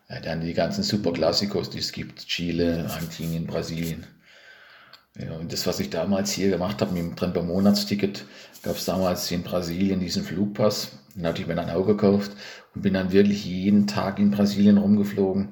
ja, 0.08 0.20
dann 0.20 0.40
die 0.40 0.54
ganzen 0.54 0.82
Superklassikos, 0.82 1.70
die 1.70 1.78
es 1.78 1.92
gibt, 1.92 2.26
Chile, 2.26 2.86
Argentinien, 2.90 3.46
Brasilien. 3.46 4.06
Ja, 5.18 5.32
und 5.32 5.52
das, 5.52 5.66
was 5.66 5.80
ich 5.80 5.90
damals 5.90 6.32
hier 6.32 6.50
gemacht 6.50 6.80
habe 6.80 6.92
mit 6.92 7.02
dem 7.02 7.16
Tremper-Monatsticket, 7.16 8.24
gab 8.62 8.76
es 8.76 8.84
damals 8.84 9.30
in 9.30 9.42
Brasilien 9.42 10.00
diesen 10.00 10.24
Flugpass. 10.24 10.92
Den 11.14 11.26
hatte 11.26 11.42
ich 11.42 11.48
mir 11.48 11.54
dann 11.56 11.70
auch 11.70 11.86
gekauft 11.86 12.32
und 12.74 12.82
bin 12.82 12.94
dann 12.94 13.12
wirklich 13.12 13.44
jeden 13.44 13.86
Tag 13.86 14.18
in 14.18 14.30
Brasilien 14.30 14.78
rumgeflogen. 14.78 15.50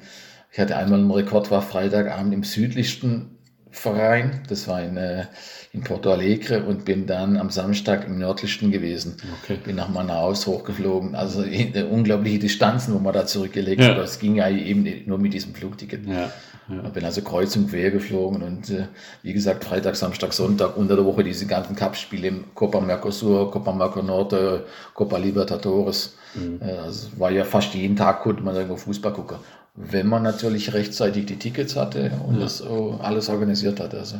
Ich 0.52 0.58
hatte 0.58 0.76
einmal 0.76 1.00
einen 1.00 1.10
Rekord, 1.10 1.50
war 1.50 1.62
Freitagabend 1.62 2.32
im 2.32 2.44
südlichsten 2.44 3.37
Verein, 3.70 4.42
das 4.48 4.66
war 4.68 4.82
in, 4.82 4.96
äh, 4.96 5.26
in 5.72 5.82
Porto 5.82 6.10
Alegre 6.10 6.64
und 6.64 6.84
bin 6.84 7.06
dann 7.06 7.36
am 7.36 7.50
Samstag 7.50 8.06
im 8.06 8.18
nördlichsten 8.18 8.70
gewesen. 8.70 9.16
Okay. 9.42 9.58
Bin 9.62 9.76
nach 9.76 9.88
Manaus 9.88 10.46
hochgeflogen. 10.46 11.14
Also 11.14 11.44
äh, 11.44 11.82
unglaubliche 11.82 12.38
Distanzen, 12.38 12.94
wo 12.94 12.98
man 12.98 13.12
da 13.12 13.26
zurückgelegt 13.26 13.82
hat. 13.82 13.98
Das 13.98 14.18
ging 14.18 14.36
ja 14.36 14.48
eben 14.48 14.86
nur 15.06 15.18
mit 15.18 15.34
diesem 15.34 15.54
Flugticket. 15.54 16.06
Ja. 16.06 16.32
Ja. 16.68 16.86
Bin 16.90 17.04
also 17.04 17.22
kreuz 17.22 17.56
und 17.56 17.70
quer 17.70 17.90
geflogen 17.90 18.42
und 18.42 18.68
äh, 18.68 18.88
wie 19.22 19.32
gesagt, 19.32 19.64
Freitag, 19.64 19.96
Samstag, 19.96 20.34
Sonntag, 20.34 20.76
unter 20.76 20.96
der 20.96 21.04
Woche 21.06 21.24
diese 21.24 21.46
ganzen 21.46 21.74
Cup-Spiele 21.74 22.28
im 22.28 22.44
Copa 22.54 22.78
Mercosur, 22.80 23.50
Copa 23.50 23.72
Merconorte, 23.72 24.66
Copa 24.92 25.16
Libertadores. 25.16 26.16
Mhm. 26.34 26.60
Äh, 26.60 26.72
also 26.72 27.08
war 27.18 27.30
ja 27.30 27.44
fast 27.44 27.72
jeden 27.72 27.96
Tag 27.96 28.20
konnte 28.20 28.42
man 28.42 28.54
irgendwo 28.54 28.76
Fußball 28.76 29.14
gucken 29.14 29.38
wenn 29.80 30.06
man 30.06 30.22
natürlich 30.22 30.74
rechtzeitig 30.74 31.26
die 31.26 31.36
Tickets 31.36 31.76
hatte 31.76 32.10
und 32.26 32.34
ja. 32.34 32.40
das 32.40 32.62
alles 33.00 33.28
organisiert 33.28 33.80
hatte. 33.80 33.98
Also. 33.98 34.16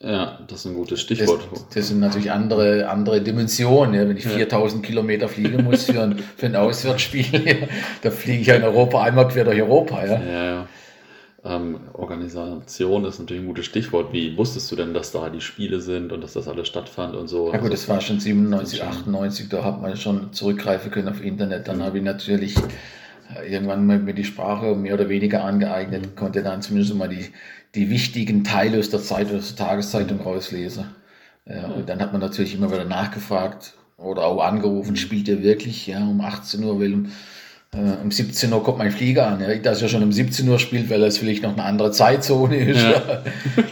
Ja, 0.00 0.38
das 0.48 0.60
ist 0.60 0.66
ein 0.66 0.74
gutes 0.74 1.00
Stichwort. 1.00 1.48
Das, 1.50 1.68
das 1.68 1.88
sind 1.88 2.00
natürlich 2.00 2.30
andere, 2.30 2.88
andere 2.88 3.22
Dimensionen. 3.22 3.94
Ja. 3.94 4.08
Wenn 4.08 4.16
ich 4.16 4.26
4000 4.26 4.82
ja. 4.82 4.88
Kilometer 4.88 5.28
fliegen 5.28 5.64
muss 5.64 5.84
für 5.84 6.02
ein, 6.02 6.18
für 6.18 6.46
ein 6.46 6.56
Auswärtsspiel, 6.56 7.68
da 8.02 8.10
fliege 8.10 8.40
ich 8.40 8.46
ja 8.48 8.56
in 8.56 8.64
Europa 8.64 9.02
einmal 9.02 9.28
quer 9.28 9.44
durch 9.44 9.62
Europa. 9.62 10.04
Ja. 10.04 10.22
ja, 10.22 10.68
ähm, 11.44 11.78
Organisation 11.92 13.04
ist 13.04 13.18
natürlich 13.18 13.42
ein 13.42 13.46
gutes 13.46 13.66
Stichwort. 13.66 14.12
Wie 14.12 14.36
wusstest 14.36 14.70
du 14.72 14.76
denn, 14.76 14.94
dass 14.94 15.12
da 15.12 15.28
die 15.28 15.42
Spiele 15.42 15.80
sind 15.80 16.10
und 16.10 16.22
dass 16.22 16.32
das 16.32 16.48
alles 16.48 16.68
stattfand 16.68 17.14
und 17.14 17.28
so? 17.28 17.46
Ja 17.46 17.58
gut, 17.58 17.70
also, 17.70 17.70
das 17.70 17.88
war 17.88 18.00
schon 18.00 18.18
97, 18.18 18.82
98, 18.82 19.48
da 19.50 19.62
hat 19.62 19.80
man 19.80 19.96
schon 19.96 20.32
zurückgreifen 20.32 20.90
können 20.90 21.08
auf 21.08 21.22
Internet. 21.22 21.68
Dann 21.68 21.78
mhm. 21.78 21.82
habe 21.82 21.98
ich 21.98 22.04
natürlich 22.04 22.56
irgendwann 23.48 23.86
mir 23.86 24.14
die 24.14 24.24
Sprache 24.24 24.74
mehr 24.74 24.94
oder 24.94 25.08
weniger 25.08 25.44
angeeignet, 25.44 26.16
konnte 26.16 26.42
dann 26.42 26.62
zumindest 26.62 26.94
mal 26.94 27.08
die, 27.08 27.30
die 27.74 27.90
wichtigen 27.90 28.44
Teile 28.44 28.78
aus 28.78 28.90
der 28.90 29.00
Zeit, 29.00 29.32
aus 29.32 29.54
der 29.54 29.66
Tageszeitung 29.66 30.20
rauslesen. 30.20 30.86
Ja, 31.46 31.66
und 31.68 31.88
dann 31.88 32.00
hat 32.00 32.12
man 32.12 32.20
natürlich 32.20 32.54
immer 32.54 32.70
wieder 32.70 32.84
nachgefragt 32.84 33.74
oder 33.96 34.24
auch 34.24 34.42
angerufen, 34.42 34.96
spielt 34.96 35.28
ihr 35.28 35.42
wirklich? 35.42 35.86
Ja, 35.86 36.02
um 36.06 36.20
18 36.20 36.64
Uhr, 36.64 36.80
will 36.80 36.94
um 36.94 37.12
äh, 37.74 38.02
um 38.02 38.10
17 38.10 38.52
Uhr 38.52 38.62
kommt 38.62 38.78
mein 38.78 38.90
Flieger 38.90 39.26
an. 39.26 39.40
Ja. 39.40 39.54
Dass 39.56 39.82
er 39.82 39.88
schon 39.88 40.02
um 40.02 40.12
17 40.12 40.48
Uhr 40.48 40.58
spielt, 40.58 40.90
weil 40.90 41.00
das 41.00 41.18
vielleicht 41.18 41.42
noch 41.42 41.52
eine 41.52 41.64
andere 41.64 41.90
Zeitzone 41.90 42.56
ist. 42.56 42.82
Ja. 42.82 43.22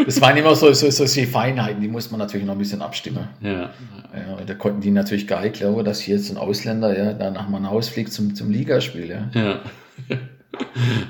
Das 0.04 0.20
waren 0.20 0.36
immer 0.36 0.54
so, 0.54 0.72
so, 0.72 0.90
so, 0.90 1.06
so 1.06 1.22
Feinheiten, 1.22 1.80
die 1.80 1.88
muss 1.88 2.10
man 2.10 2.18
natürlich 2.18 2.46
noch 2.46 2.54
ein 2.54 2.58
bisschen 2.58 2.82
abstimmen. 2.82 3.28
Ja. 3.40 3.70
Ja, 4.14 4.44
da 4.46 4.54
konnten 4.54 4.80
die 4.80 4.90
natürlich 4.90 5.26
gar 5.26 5.40
nicht 5.42 5.54
glauben, 5.54 5.84
dass 5.84 6.00
hier 6.00 6.16
jetzt 6.16 6.30
ein 6.30 6.36
Ausländer 6.36 6.96
ja, 6.96 7.12
da 7.14 7.30
nach 7.30 7.48
Manaus 7.48 7.88
fliegt 7.88 8.12
zum, 8.12 8.34
zum 8.34 8.50
Ligaspiel. 8.50 9.08
Ja. 9.08 9.30
ja. 9.34 9.60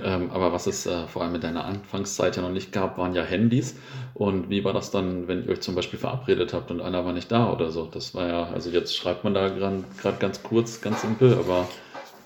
ähm, 0.04 0.30
aber 0.30 0.52
was 0.52 0.66
es 0.66 0.86
äh, 0.86 1.06
vor 1.08 1.22
allem 1.22 1.34
in 1.34 1.40
deiner 1.40 1.64
Anfangszeit 1.64 2.36
ja 2.36 2.42
noch 2.42 2.52
nicht 2.52 2.72
gab, 2.72 2.98
waren 2.98 3.14
ja 3.14 3.22
Handys. 3.24 3.76
Und 4.14 4.50
wie 4.50 4.62
war 4.64 4.72
das 4.72 4.90
dann, 4.90 5.26
wenn 5.26 5.44
ihr 5.44 5.50
euch 5.50 5.62
zum 5.62 5.74
Beispiel 5.74 5.98
verabredet 5.98 6.52
habt 6.52 6.70
und 6.70 6.80
einer 6.80 7.04
war 7.04 7.12
nicht 7.12 7.32
da 7.32 7.50
oder 7.50 7.70
so? 7.70 7.86
Das 7.86 8.14
war 8.14 8.28
ja, 8.28 8.44
also 8.52 8.70
jetzt 8.70 8.96
schreibt 8.96 9.24
man 9.24 9.34
da 9.34 9.48
gerade 9.48 9.84
ganz 10.20 10.42
kurz, 10.42 10.80
ganz 10.80 11.02
simpel, 11.02 11.34
aber 11.34 11.66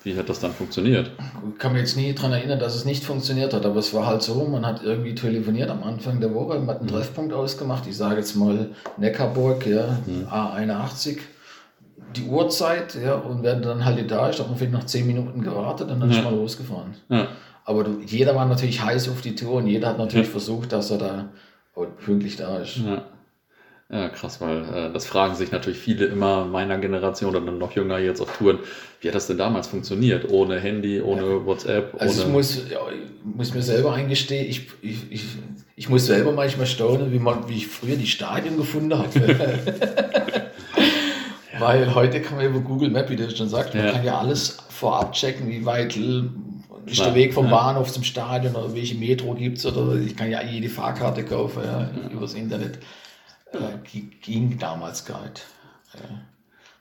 wie 0.07 0.17
hat 0.17 0.29
das 0.29 0.39
dann 0.39 0.53
funktioniert? 0.53 1.11
Ich 1.53 1.59
kann 1.59 1.73
mich 1.73 1.81
jetzt 1.81 1.97
nie 1.97 2.13
daran 2.15 2.33
erinnern, 2.33 2.61
dass 2.61 2.77
es 2.77 2.85
nicht 2.85 3.03
funktioniert 3.03 3.53
hat, 3.53 3.67
aber 3.67 3.81
es 3.81 3.93
war 3.93 4.07
halt 4.07 4.23
so, 4.23 4.45
man 4.45 4.65
hat 4.65 4.85
irgendwie 4.85 5.17
telefoniert 5.17 5.69
am 5.69 5.83
Anfang 5.83 6.21
der 6.21 6.33
Woche, 6.33 6.61
man 6.61 6.69
hat 6.69 6.79
einen 6.79 6.87
mhm. 6.87 6.95
Treffpunkt 6.95 7.33
ausgemacht, 7.33 7.89
ich 7.89 7.97
sage 7.97 8.19
jetzt 8.19 8.37
mal 8.37 8.71
Neckarburg, 8.99 9.67
ja, 9.67 9.99
mhm. 10.07 10.29
A81, 10.31 11.19
die 12.15 12.23
Uhrzeit, 12.23 12.95
ja, 12.95 13.17
und 13.17 13.43
wenn 13.43 13.63
dann 13.63 13.85
halt 13.85 14.09
da 14.09 14.29
ist, 14.29 14.39
hat 14.39 14.49
man 14.49 14.57
vielleicht 14.57 14.75
noch 14.75 14.87
zehn 14.87 15.09
Minuten 15.09 15.43
gewartet 15.43 15.91
und 15.91 15.99
dann 15.99 16.09
ja. 16.09 16.19
ist 16.19 16.25
man 16.25 16.37
losgefahren. 16.37 16.95
Ja. 17.09 17.27
Aber 17.65 17.83
du, 17.83 18.01
jeder 18.07 18.37
war 18.37 18.47
natürlich 18.47 18.81
heiß 18.81 19.09
auf 19.09 19.23
die 19.23 19.35
Tour 19.35 19.55
und 19.55 19.67
jeder 19.67 19.89
hat 19.89 19.99
natürlich 19.99 20.29
ja. 20.29 20.31
versucht, 20.31 20.71
dass 20.71 20.93
er 20.93 20.99
da 20.99 21.25
pünktlich 22.05 22.37
da 22.37 22.59
ist. 22.59 22.77
Ja. 22.77 23.03
Ja, 23.89 24.09
krass, 24.09 24.41
weil 24.41 24.65
äh, 24.65 24.93
das 24.93 25.07
fragen 25.07 25.37
sich 25.37 25.53
natürlich 25.53 25.79
viele 25.79 26.07
immer 26.07 26.45
meiner 26.45 26.77
Generation 26.79 27.31
oder 27.31 27.45
dann 27.45 27.59
noch 27.59 27.71
jünger 27.73 27.99
jetzt 27.99 28.21
auf 28.21 28.37
Touren. 28.37 28.59
Wie 29.01 29.07
hat 29.07 29.15
das 29.15 29.29
denn 29.29 29.39
damals 29.39 29.69
funktioniert? 29.69 30.29
Ohne 30.29 30.59
Handy, 30.59 31.01
ohne 31.01 31.23
ja. 31.23 31.47
WhatsApp? 31.47 31.95
Also 32.01 32.23
ohne 32.23 32.29
ich 32.29 32.33
muss, 32.33 32.69
ja, 32.69 32.81
ich 32.91 33.37
muss 33.37 33.55
mir 33.55 33.63
selber 33.63 33.95
eingestehen, 33.95 34.51
ich, 34.51 34.67
ich, 34.83 35.13
ich, 35.13 35.25
ich 35.77 35.89
muss 35.89 36.07
selber 36.07 36.33
manchmal 36.33 36.67
staunen, 36.67 37.13
wie, 37.13 37.21
man, 37.21 37.49
wie 37.49 37.59
ich 37.59 37.69
früher 37.69 37.95
die 37.95 38.09
Stadien 38.09 38.57
gefunden 38.57 38.99
habe. 38.99 39.21
ja. 39.21 39.37
Weil 41.59 41.95
heute 41.95 42.21
kann 42.21 42.37
man 42.37 42.47
über 42.47 42.61
Google 42.61 42.91
Map, 42.91 43.09
wie 43.09 43.17
du 43.17 43.31
schon 43.31 43.49
sagst, 43.49 43.75
man 43.75 43.91
kann 43.91 44.05
ja 44.05 44.19
alles 44.19 44.59
vorab 44.69 45.13
checken, 45.13 45.49
wie 45.49 45.65
weit 45.65 45.97
ist 46.87 47.01
der 47.01 47.15
Weg 47.15 47.33
vom 47.33 47.49
Bahnhof 47.49 47.91
zum 47.91 48.03
Stadion 48.03 48.55
oder 48.55 48.75
welche 48.75 48.97
Metro 48.97 49.33
gibt 49.35 49.57
es 49.59 49.65
oder 49.65 49.97
ich 49.97 50.17
kann 50.17 50.31
ja 50.31 50.43
jede 50.43 50.69
Fahrkarte 50.69 51.25
kaufen 51.25 51.63
ja, 51.65 51.89
übers 52.13 52.35
Internet 52.35 52.79
äh, 53.53 53.99
ging 54.23 54.59
damals 54.59 55.05
gar 55.05 55.23
nicht. 55.29 55.45
Ja. 55.95 56.01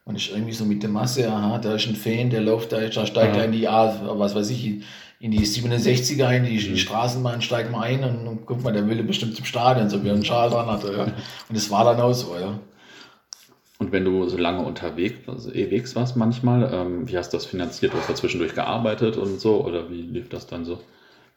Man 0.06 0.16
ist 0.16 0.30
irgendwie 0.30 0.54
so 0.54 0.66
mit 0.66 0.84
der 0.84 0.90
Masse, 0.90 1.32
aha, 1.32 1.58
da 1.58 1.76
ist 1.76 1.88
ein 1.88 1.96
Fan, 1.96 2.30
der 2.30 2.42
läuft 2.42 2.72
da, 2.72 2.80
da 2.80 3.06
steigt 3.06 3.36
ja. 3.36 3.42
er 3.42 3.46
in 3.46 3.52
die, 3.52 3.64
was 3.64 4.36
weiß 4.36 4.52
ich, 4.52 4.84
in 5.20 5.32
die 5.32 5.40
67er 5.40 6.28
ein, 6.28 6.46
die, 6.46 6.70
mhm. 6.70 6.78
Straßenbahn 6.78 7.42
steigt 7.42 7.72
mal 7.72 7.82
ein 7.82 8.04
und, 8.04 8.28
und 8.28 8.46
guck 8.46 8.64
mal, 8.64 8.72
der 8.72 8.88
will 8.88 9.02
bestimmt 9.04 9.36
zum 9.36 9.46
Stadion, 9.46 9.90
so 9.90 10.04
wie 10.04 10.10
er 10.10 10.14
einen 10.14 10.26
Schal 10.26 10.50
dran 10.50 10.68
hatte. 10.68 10.94
Ja. 10.94 11.04
Und 11.50 11.56
es 11.56 11.72
war 11.72 11.86
dann 11.86 12.00
auch 12.00 12.14
so, 12.14 12.36
ja. 12.40 12.60
Und 13.78 13.92
wenn 13.92 14.06
du 14.06 14.30
so 14.30 14.38
lange 14.38 14.64
unterwegs, 14.64 15.28
also 15.28 15.52
warst 15.96 16.16
manchmal, 16.16 16.72
ähm, 16.72 17.10
wie 17.10 17.18
hast 17.18 17.34
du 17.34 17.38
das 17.38 17.46
finanziert? 17.46 17.94
Du 17.94 17.98
hast 17.98 18.10
da 18.10 18.16
zwischendurch 18.16 18.54
gearbeitet 18.54 19.18
und 19.18 19.42
so, 19.42 19.66
oder 19.66 19.90
wie 19.90 20.02
lief 20.02 20.30
das 20.30 20.48
dann 20.48 20.64
so? 20.64 20.80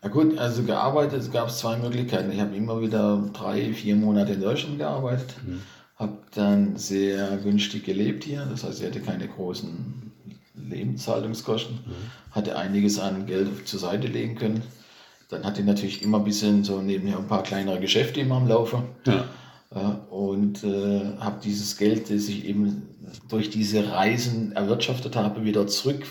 Ja 0.03 0.09
gut, 0.09 0.38
also 0.38 0.62
gearbeitet 0.62 1.32
gab 1.32 1.49
es 1.49 1.59
zwei 1.59 1.76
Möglichkeiten. 1.76 2.30
Ich 2.30 2.40
habe 2.40 2.55
immer 2.55 2.80
wieder 2.80 3.28
drei, 3.32 3.72
vier 3.72 3.96
Monate 3.96 4.32
in 4.34 4.40
Deutschland 4.40 4.78
gearbeitet, 4.78 5.34
mhm. 5.44 5.62
habe 5.96 6.18
dann 6.34 6.76
sehr 6.76 7.36
günstig 7.38 7.84
gelebt 7.84 8.22
hier, 8.24 8.46
das 8.49 8.62
heißt, 8.62 8.80
ich 8.80 8.86
hatte 8.86 9.01
keine 9.01 9.26
großen 9.26 10.12
Lebenshaltungskosten, 10.55 11.76
mhm. 11.76 12.32
hatte 12.32 12.57
einiges 12.57 13.01
an 13.01 13.26
Geld 13.26 13.66
zur 13.66 13.80
Seite 13.80 14.07
legen 14.07 14.36
können. 14.36 14.62
Dann 15.30 15.44
hatte 15.44 15.61
ich 15.61 15.66
natürlich 15.66 16.03
immer 16.03 16.18
ein 16.18 16.24
bisschen 16.24 16.64
so 16.64 16.80
nebenher 16.80 17.18
ein 17.18 17.26
paar 17.26 17.42
kleinere 17.42 17.80
Geschäfte 17.80 18.20
immer 18.20 18.36
am 18.36 18.49
Laufen. 18.49 18.84
Ja. 19.07 19.24
Und 20.09 20.64
äh, 20.64 21.18
habe 21.18 21.40
dieses 21.44 21.76
Geld, 21.76 22.05
das 22.05 22.28
ich 22.28 22.46
eben 22.46 22.88
durch 23.28 23.51
diese 23.51 23.90
Reisen 23.92 24.53
erwirtschaftet 24.53 25.16
habe, 25.16 25.44
wieder 25.44 25.66
zurück 25.66 26.07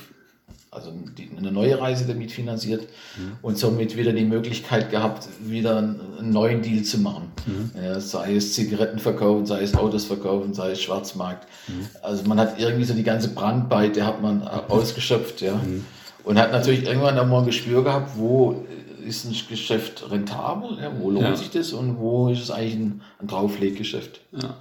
also 0.70 0.94
eine 1.38 1.52
neue 1.52 1.80
Reise 1.80 2.06
damit 2.06 2.32
finanziert 2.32 2.88
mhm. 3.18 3.38
und 3.42 3.58
somit 3.58 3.96
wieder 3.96 4.12
die 4.12 4.26
Möglichkeit 4.26 4.92
gehabt, 4.92 5.28
wieder 5.40 5.78
einen 5.78 6.32
neuen 6.32 6.62
Deal 6.62 6.84
zu 6.84 7.00
machen. 7.00 7.32
Mhm. 7.46 7.72
Ja, 7.82 8.00
sei 8.00 8.36
es 8.36 8.54
Zigaretten 8.54 9.00
verkaufen, 9.00 9.46
sei 9.46 9.62
es 9.62 9.76
Autos 9.76 10.06
verkaufen, 10.06 10.54
sei 10.54 10.72
es 10.72 10.82
Schwarzmarkt. 10.82 11.48
Mhm. 11.68 11.88
Also 12.02 12.26
man 12.26 12.40
hat 12.40 12.60
irgendwie 12.60 12.84
so 12.84 12.94
die 12.94 13.04
ganze 13.04 13.30
Brandweite 13.30 14.06
hat 14.06 14.22
man 14.22 14.48
ausgeschöpft, 14.48 15.42
ja. 15.42 15.56
Mhm. 15.56 15.86
Und 16.24 16.38
hat 16.38 16.52
natürlich 16.52 16.84
irgendwann 16.84 17.18
auch 17.18 17.26
mal 17.26 17.40
ein 17.40 17.46
Gespür 17.46 17.86
gehabt, 17.86 18.18
wo 18.18 18.66
ist 19.06 19.26
ein 19.26 19.36
Geschäft 19.50 20.12
rentabel, 20.12 20.78
ja, 20.82 20.92
wo 21.00 21.10
lohnt 21.10 21.26
ja. 21.26 21.36
sich 21.38 21.50
das 21.50 21.72
und 21.72 21.98
wo 21.98 22.28
ist 22.28 22.42
es 22.42 22.52
eigentlich 22.52 22.76
ein, 22.76 23.02
ein 23.22 23.28
Draufleggeschäft. 23.28 24.20
Ja. 24.34 24.56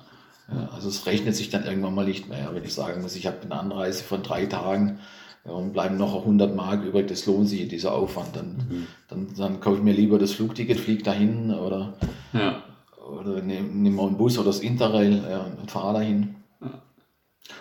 Ja, 0.48 0.68
also 0.72 0.88
es 0.88 1.06
rechnet 1.06 1.34
sich 1.34 1.50
dann 1.50 1.64
irgendwann 1.64 1.94
mal 1.94 2.04
nicht 2.04 2.28
mehr, 2.28 2.50
wenn 2.52 2.62
ich 2.62 2.72
sagen 2.72 3.02
muss, 3.02 3.16
ich 3.16 3.26
habe 3.26 3.38
eine 3.42 3.58
Anreise 3.58 4.04
von 4.04 4.22
drei 4.22 4.46
Tagen 4.46 5.00
ja, 5.46 5.52
und 5.52 5.72
bleiben 5.72 5.96
noch 5.96 6.14
100 6.14 6.54
Mark 6.56 6.84
übrig, 6.84 7.06
das 7.06 7.26
lohnt 7.26 7.48
sich, 7.48 7.68
dieser 7.68 7.92
Aufwand. 7.92 8.34
Dann, 8.34 8.56
mhm. 8.68 8.86
dann, 9.08 9.28
dann 9.36 9.60
kaufe 9.60 9.78
ich 9.78 9.82
mir 9.82 9.94
lieber 9.94 10.18
das 10.18 10.32
Flugticket, 10.32 10.80
fliege 10.80 11.02
dahin 11.02 11.52
oder, 11.52 11.94
ja. 12.32 12.62
oder 13.08 13.40
nehme 13.42 13.68
nehm 13.68 13.94
mal 13.94 14.08
einen 14.08 14.16
Bus 14.16 14.38
oder 14.38 14.46
das 14.46 14.60
Interrail 14.60 15.22
ja, 15.30 15.46
und 15.60 15.70
fahre 15.70 15.94
dahin. 15.94 16.34
Ja. 16.60 16.82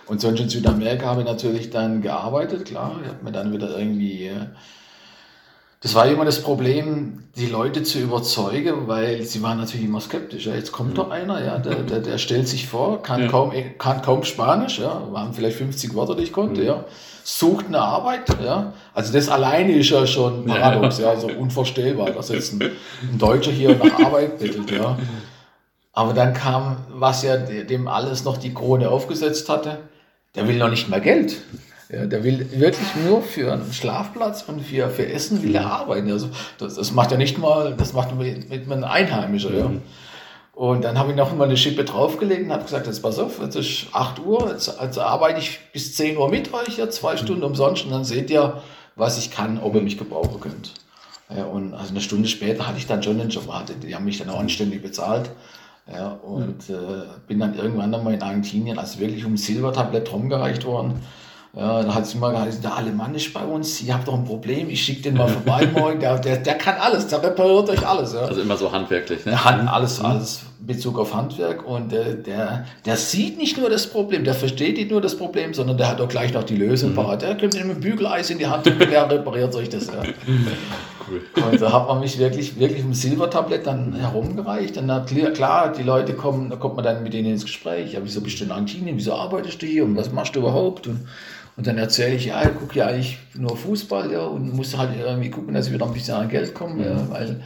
Und 0.07 0.19
sonst 0.21 0.39
in 0.39 0.49
Südamerika 0.49 1.05
habe 1.05 1.21
ich 1.21 1.27
natürlich 1.27 1.69
dann 1.69 2.01
gearbeitet, 2.01 2.65
klar. 2.65 2.99
Ich 3.03 3.07
habe 3.07 3.23
mir 3.23 3.31
dann 3.31 3.53
wieder 3.53 3.77
irgendwie 3.77 4.27
äh, 4.27 4.47
das 5.85 5.93
war 5.93 6.07
immer 6.07 6.25
das 6.25 6.41
Problem, 6.41 7.25
die 7.35 7.45
Leute 7.45 7.83
zu 7.83 7.99
überzeugen, 7.99 8.87
weil 8.87 9.21
sie 9.21 9.43
waren 9.43 9.59
natürlich 9.59 9.85
immer 9.85 10.01
skeptisch. 10.01 10.47
Ja, 10.47 10.55
jetzt 10.55 10.71
kommt 10.71 10.93
mhm. 10.93 10.95
doch 10.95 11.11
einer, 11.11 11.45
ja, 11.45 11.59
der, 11.59 11.75
der, 11.75 11.99
der 11.99 12.17
stellt 12.17 12.47
sich 12.47 12.67
vor, 12.67 13.03
kann, 13.03 13.21
ja. 13.21 13.27
kaum, 13.27 13.53
kann 13.77 14.01
kaum 14.01 14.23
Spanisch, 14.23 14.79
ja, 14.79 15.03
waren 15.11 15.35
vielleicht 15.35 15.57
50 15.57 15.93
Wörter, 15.93 16.15
die 16.15 16.23
ich 16.23 16.33
konnte, 16.33 16.61
mhm. 16.61 16.67
ja, 16.67 16.85
sucht 17.23 17.67
eine 17.67 17.81
Arbeit, 17.81 18.35
ja. 18.43 18.73
Also 18.95 19.13
das 19.13 19.29
alleine 19.29 19.73
ist 19.73 19.91
ja 19.91 20.07
schon 20.07 20.45
paradox, 20.45 20.97
ja, 20.97 21.13
ja 21.13 21.19
so 21.19 21.27
unvorstellbar, 21.27 22.09
dass 22.09 22.29
jetzt 22.29 22.53
ein, 22.53 22.63
ein 22.63 23.19
Deutscher 23.19 23.51
hier 23.51 23.75
nach 23.75 23.99
Arbeit 24.03 24.39
bittet, 24.39 24.71
ja. 24.71 24.97
Aber 25.93 26.13
dann 26.13 26.33
kam, 26.33 26.77
was 26.89 27.21
ja 27.21 27.37
dem 27.37 27.87
alles 27.87 28.23
noch 28.23 28.37
die 28.37 28.55
Krone 28.55 28.89
aufgesetzt 28.89 29.49
hatte, 29.49 29.77
der 30.33 30.47
will 30.47 30.57
noch 30.57 30.71
nicht 30.71 30.89
mehr 30.89 30.99
Geld. 30.99 31.35
Ja, 31.89 32.05
der 32.05 32.23
will 32.23 32.47
wirklich 32.59 32.87
nur 33.05 33.21
für 33.21 33.53
einen 33.53 33.71
Schlafplatz 33.71 34.43
und 34.47 34.61
für, 34.61 34.89
für 34.89 35.07
Essen 35.07 35.43
will 35.43 35.55
er 35.55 35.67
arbeiten. 35.67 36.11
Also 36.11 36.29
das, 36.57 36.75
das 36.75 36.91
macht 36.91 37.11
er 37.11 37.17
nicht 37.17 37.37
mal, 37.37 37.75
das 37.77 37.93
macht 37.93 38.15
mit, 38.15 38.49
mit 38.49 38.71
einem 38.71 38.83
Einheimischen. 38.83 39.57
Ja. 39.57 39.67
Mhm. 39.67 39.81
Und 40.55 40.85
dann 40.85 40.97
habe 40.97 41.11
ich 41.11 41.17
noch 41.17 41.35
mal 41.35 41.43
eine 41.43 41.57
Schippe 41.57 41.83
draufgelegt 41.83 42.45
und 42.45 42.51
habe 42.53 42.63
gesagt, 42.63 42.87
jetzt 42.87 43.01
pass 43.01 43.19
auf, 43.19 43.41
jetzt 43.41 43.55
ist 43.55 43.87
8 43.91 44.19
Uhr, 44.25 44.51
jetzt, 44.51 44.73
jetzt 44.81 44.97
arbeite 44.97 45.39
ich 45.39 45.59
bis 45.73 45.95
10 45.95 46.17
Uhr 46.17 46.29
mit 46.29 46.53
euch, 46.53 46.77
ja, 46.77 46.89
zwei 46.89 47.17
Stunden 47.17 47.43
umsonst 47.43 47.83
und 47.83 47.91
dann 47.91 48.05
seht 48.05 48.29
ihr, 48.29 48.61
was 48.95 49.17
ich 49.17 49.31
kann, 49.31 49.59
ob 49.59 49.75
ihr 49.75 49.81
mich 49.81 49.97
gebrauchen 49.97 50.39
könnt. 50.39 50.73
Ja, 51.29 51.43
und 51.43 51.73
also 51.73 51.89
eine 51.89 51.99
Stunde 51.99 52.29
später 52.29 52.67
hatte 52.67 52.77
ich 52.77 52.87
dann 52.87 53.03
schon 53.03 53.17
den 53.17 53.29
Job, 53.29 53.51
die 53.83 53.93
haben 53.93 54.05
mich 54.05 54.17
dann 54.17 54.29
auch 54.29 54.39
anständig 54.39 54.81
bezahlt. 54.81 55.29
Ja, 55.91 56.13
und 56.23 56.69
mhm. 56.69 56.75
äh, 56.75 57.03
bin 57.27 57.39
dann 57.39 57.55
irgendwann 57.55 57.89
nochmal 57.89 58.13
in 58.13 58.21
Argentinien, 58.23 58.79
also 58.79 58.99
wirklich 58.99 59.25
um 59.25 59.37
Silbertablett 59.37 60.11
rumgereicht 60.11 60.65
worden. 60.65 61.01
Ja, 61.55 61.81
dann 61.81 61.95
hat 61.95 62.05
sie 62.05 62.17
mal 62.17 62.31
gesagt, 62.31 62.65
der 62.65 62.75
Alemannisch 62.75 63.31
bei 63.31 63.43
uns, 63.43 63.81
ihr 63.81 63.93
habt 63.93 64.09
doch 64.09 64.13
ein 64.13 64.25
Problem, 64.25 64.69
ich 64.69 64.83
schicke 64.83 65.03
den 65.03 65.15
mal 65.15 65.27
vorbei 65.45 65.65
morgen, 65.73 66.01
der, 66.01 66.19
der, 66.19 66.37
der 66.37 66.55
kann 66.55 66.75
alles, 66.77 67.07
der 67.07 67.23
repariert 67.23 67.69
euch 67.69 67.87
alles. 67.87 68.13
Ja. 68.13 68.21
Also 68.21 68.41
immer 68.41 68.57
so 68.57 68.71
handwerklich, 68.71 69.25
ne? 69.25 69.43
Hand, 69.43 69.69
alles, 69.69 69.99
mhm. 69.99 70.05
alles 70.05 70.41
Bezug 70.59 70.99
auf 70.99 71.13
Handwerk 71.13 71.65
und 71.65 71.93
äh, 71.93 72.21
der, 72.21 72.65
der 72.85 72.97
sieht 72.97 73.37
nicht 73.37 73.57
nur 73.57 73.69
das 73.69 73.87
Problem, 73.87 74.25
der 74.25 74.33
versteht 74.33 74.75
nicht 74.75 74.91
nur 74.91 74.99
das 74.99 75.15
Problem, 75.15 75.53
sondern 75.53 75.77
der 75.77 75.87
hat 75.87 76.01
auch 76.01 76.09
gleich 76.09 76.33
noch 76.33 76.43
die 76.43 76.57
Lösung 76.57 76.91
mhm. 76.91 76.95
parat. 76.95 77.21
Der 77.21 77.37
kommt 77.37 77.53
mit 77.53 77.57
einem 77.57 77.79
Bügeleis 77.79 78.29
in 78.29 78.37
die 78.37 78.47
Hand 78.47 78.67
und 78.67 78.79
der 78.79 79.09
repariert 79.09 79.55
euch 79.55 79.69
das. 79.69 79.87
Ja. 79.87 80.03
Cool. 81.07 81.21
Und 81.51 81.61
da 81.61 81.71
hat 81.71 81.87
man 81.87 81.99
mich 81.99 82.17
wirklich, 82.17 82.59
wirklich 82.59 82.81
im 82.81 82.93
Silbertablett 82.93 83.67
dann 83.67 83.93
herumgereicht. 83.93 84.77
Und 84.77 84.87
dann, 84.87 85.05
klar, 85.05 85.71
die 85.71 85.83
Leute 85.83 86.13
kommen, 86.13 86.49
da 86.49 86.55
kommt 86.55 86.75
man 86.75 86.83
dann 86.83 87.03
mit 87.03 87.13
denen 87.13 87.31
ins 87.31 87.45
Gespräch. 87.45 87.93
Ja, 87.93 87.99
wieso 88.03 88.21
bist 88.21 88.39
du 88.39 88.45
in 88.45 88.51
Argentinien? 88.51 88.97
Wieso 88.97 89.13
arbeitest 89.13 89.61
du 89.61 89.67
hier? 89.67 89.85
Und 89.85 89.95
was 89.95 90.11
machst 90.11 90.35
du 90.35 90.39
überhaupt? 90.39 90.87
Und 90.87 91.07
und 91.57 91.67
dann 91.67 91.77
erzähle 91.77 92.15
ich, 92.15 92.25
ja, 92.25 92.41
ich 92.43 92.55
gucke 92.55 92.77
ja 92.77 92.87
eigentlich 92.87 93.17
nur 93.33 93.55
Fußball 93.55 94.11
ja, 94.11 94.25
und 94.25 94.53
muss 94.55 94.77
halt 94.77 94.91
irgendwie 94.99 95.29
gucken, 95.29 95.53
dass 95.53 95.67
ich 95.67 95.73
wieder 95.73 95.85
ein 95.85 95.93
bisschen 95.93 96.15
an 96.15 96.29
Geld 96.29 96.53
komme, 96.53 96.85
ja, 96.85 97.09
weil 97.09 97.41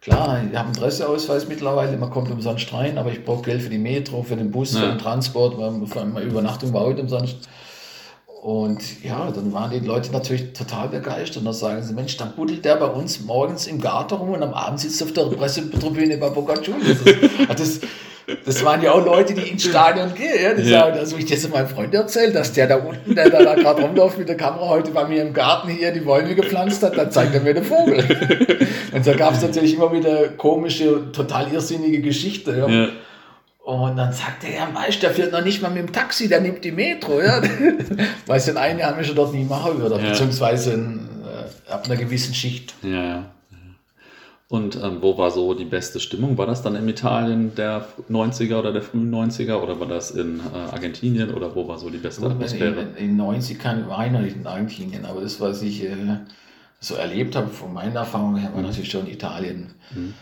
klar, 0.00 0.40
ich 0.48 0.56
habe 0.56 0.66
einen 0.66 0.76
Presseausweis 0.76 1.48
mittlerweile, 1.48 1.96
man 1.96 2.10
kommt 2.10 2.30
umsonst 2.30 2.72
rein, 2.72 2.98
aber 2.98 3.10
ich 3.10 3.24
brauche 3.24 3.42
Geld 3.42 3.62
für 3.62 3.70
die 3.70 3.78
Metro, 3.78 4.22
für 4.22 4.36
den 4.36 4.50
Bus, 4.50 4.74
ja. 4.74 4.80
für 4.80 4.86
den 4.88 4.98
Transport, 4.98 5.58
weil 5.58 6.06
meine 6.06 6.26
Übernachtung 6.26 6.72
war 6.72 6.82
heute 6.82 7.02
umsonst. 7.02 7.48
Und 8.42 9.02
ja, 9.02 9.30
dann 9.32 9.52
waren 9.52 9.70
die 9.72 9.80
Leute 9.80 10.12
natürlich 10.12 10.52
total 10.52 10.88
begeistert. 10.88 11.38
Und 11.38 11.46
dann 11.46 11.54
sagen 11.54 11.82
sie, 11.82 11.92
Mensch, 11.92 12.16
dann 12.16 12.36
buddelt 12.36 12.64
der 12.64 12.76
bei 12.76 12.86
uns 12.86 13.20
morgens 13.20 13.66
im 13.66 13.80
Garten 13.80 14.14
rum 14.14 14.30
und 14.30 14.42
am 14.42 14.54
Abend 14.54 14.78
sitzt 14.78 15.02
auf 15.02 15.12
der 15.12 15.24
Pressetribüne 15.24 16.16
bei 16.18 16.30
Boca 16.30 16.54
Juniors. 16.54 16.98
Das, 17.48 17.56
das, 17.56 17.80
das 18.44 18.64
waren 18.64 18.82
ja 18.82 18.92
auch 18.92 19.04
Leute, 19.04 19.34
die 19.34 19.48
ins 19.48 19.64
Stadion 19.64 20.14
gehen. 20.14 20.42
Ja? 20.42 20.54
Die 20.54 20.68
ja. 20.68 20.80
sagen, 20.80 20.98
also 20.98 21.16
ich 21.16 21.26
das 21.26 21.48
meinem 21.48 21.68
Freund 21.68 21.94
erzählt, 21.94 22.34
dass 22.34 22.52
der 22.52 22.66
da 22.66 22.76
unten, 22.76 23.14
der 23.14 23.30
da, 23.30 23.42
da 23.42 23.54
gerade 23.54 23.82
rumläuft 23.82 24.18
mit 24.18 24.28
der 24.28 24.36
Kamera 24.36 24.68
heute 24.68 24.90
bei 24.90 25.06
mir 25.06 25.22
im 25.22 25.32
Garten 25.32 25.68
hier 25.68 25.92
die 25.92 26.00
Bäume 26.00 26.34
gepflanzt 26.34 26.82
hat, 26.82 26.96
dann 26.96 27.10
zeigt 27.10 27.34
er 27.34 27.40
mir 27.40 27.54
den 27.54 27.64
Vogel. 27.64 27.98
Und 28.92 29.06
da 29.06 29.14
gab 29.14 29.34
es 29.34 29.42
natürlich 29.42 29.74
immer 29.74 29.92
wieder 29.92 30.28
komische, 30.28 31.10
total 31.12 31.52
irrsinnige 31.52 32.00
Geschichten. 32.00 32.56
Ja? 32.56 32.68
ja. 32.68 32.88
Und 33.64 33.96
dann 33.96 34.12
sagt 34.12 34.44
er, 34.44 34.50
ja, 34.50 34.68
weißt 34.72 35.02
der 35.02 35.10
fährt 35.10 35.32
noch 35.32 35.44
nicht 35.44 35.60
mal 35.60 35.70
mit 35.70 35.82
dem 35.82 35.92
Taxi, 35.92 36.28
der 36.28 36.40
nimmt 36.40 36.64
die 36.64 36.72
Metro. 36.72 37.20
Ja? 37.20 37.42
Weil 38.26 38.40
den 38.40 38.56
Einheimischen 38.56 39.14
dort 39.14 39.32
nie 39.32 39.44
machen 39.44 39.78
würde, 39.78 39.98
beziehungsweise 39.98 40.72
in, 40.72 41.08
äh, 41.24 41.70
ab 41.70 41.84
einer 41.86 41.96
gewissen 41.96 42.34
Schicht. 42.34 42.74
Ja. 42.82 43.24
Und 44.50 44.76
ähm, 44.76 44.98
wo 45.02 45.18
war 45.18 45.30
so 45.30 45.52
die 45.52 45.66
beste 45.66 46.00
Stimmung? 46.00 46.38
War 46.38 46.46
das 46.46 46.62
dann 46.62 46.74
in 46.74 46.88
Italien 46.88 47.54
der 47.54 47.86
90er 48.10 48.58
oder 48.58 48.72
der 48.72 48.80
frühen 48.80 49.14
90er 49.14 49.56
oder 49.56 49.78
war 49.78 49.86
das 49.86 50.10
in 50.10 50.40
äh, 50.40 50.56
Argentinien 50.72 51.34
oder 51.34 51.54
wo 51.54 51.68
war 51.68 51.78
so 51.78 51.90
die 51.90 51.98
beste 51.98 52.24
Atmosphäre? 52.24 52.80
In, 52.96 53.10
in 53.10 53.16
90 53.16 53.58
kann 53.58 53.88
war 53.88 54.06
ich 54.06 54.12
noch 54.12 54.22
nicht 54.22 54.36
in 54.36 54.46
Argentinien, 54.46 55.04
aber 55.04 55.20
das, 55.20 55.38
was 55.38 55.60
ich 55.60 55.84
äh, 55.84 56.20
so 56.80 56.94
erlebt 56.94 57.36
habe, 57.36 57.48
von 57.48 57.74
meiner 57.74 58.00
Erfahrung 58.00 58.36
her, 58.36 58.50
war 58.54 58.62
mhm. 58.62 58.68
natürlich 58.68 58.90
schon 58.90 59.06
Italien. 59.06 59.74
Mhm. 59.94 60.14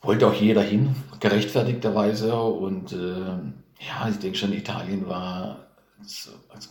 Wollte 0.00 0.26
auch 0.26 0.34
jeder 0.34 0.62
hin, 0.62 0.94
gerechtfertigterweise. 1.20 2.34
Und 2.34 2.92
äh, 2.92 2.96
ja, 2.96 4.08
ich 4.08 4.18
denke 4.18 4.38
schon, 4.38 4.54
Italien 4.54 5.06
war 5.06 5.66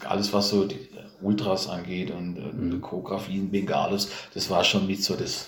alles, 0.10 0.34
was 0.34 0.50
so 0.50 0.66
die 0.66 0.80
Ultras 1.22 1.70
angeht 1.70 2.10
und 2.10 2.38
äh, 2.38 2.42
mhm. 2.42 2.82
Choreografien, 2.82 3.52
Bengalos, 3.52 4.10
das 4.34 4.50
war 4.50 4.64
schon 4.64 4.88
mit 4.88 5.04
so 5.04 5.16
das 5.16 5.48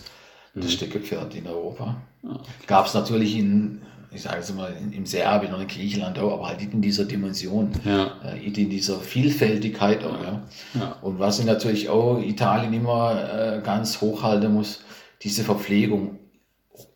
das 0.56 0.66
mhm. 0.66 0.70
Steckerpferd 0.70 1.36
in 1.36 1.47
Europa. 1.47 2.01
Okay. 2.24 2.51
Gab 2.68 2.86
es 2.86 2.93
natürlich 2.93 3.38
in, 3.38 3.82
ich 4.12 4.22
sage 4.22 4.39
es 4.39 4.54
mal, 4.54 4.74
in, 4.80 4.93
im 4.93 5.06
Serbien 5.06 5.54
und 5.54 5.62
in 5.62 5.68
Griechenland 5.68 6.20
auch, 6.20 6.34
aber 6.34 6.47
halt 6.47 6.60
nicht 6.60 6.74
in 6.74 6.82
dieser 6.82 7.06
Dimension, 7.06 7.72
ja. 7.84 8.18
äh, 8.24 8.45
in 8.45 8.70
dieser 8.70 8.99
Vielfältigkeit 8.99 10.04
auch. 10.04 10.22
Ja. 10.22 10.43
ja. 10.76 10.97
Und 11.01 11.20
was 11.20 11.39
ich 11.39 11.45
natürlich 11.45 11.89
auch 11.89 12.20
Italien 12.20 12.74
immer 12.74 13.58
äh, 13.58 13.62
ganz 13.64 13.99
hochhalten 14.01 14.54
muss, 14.54 14.84
diese 15.22 15.43
Verpflegung 15.43 16.20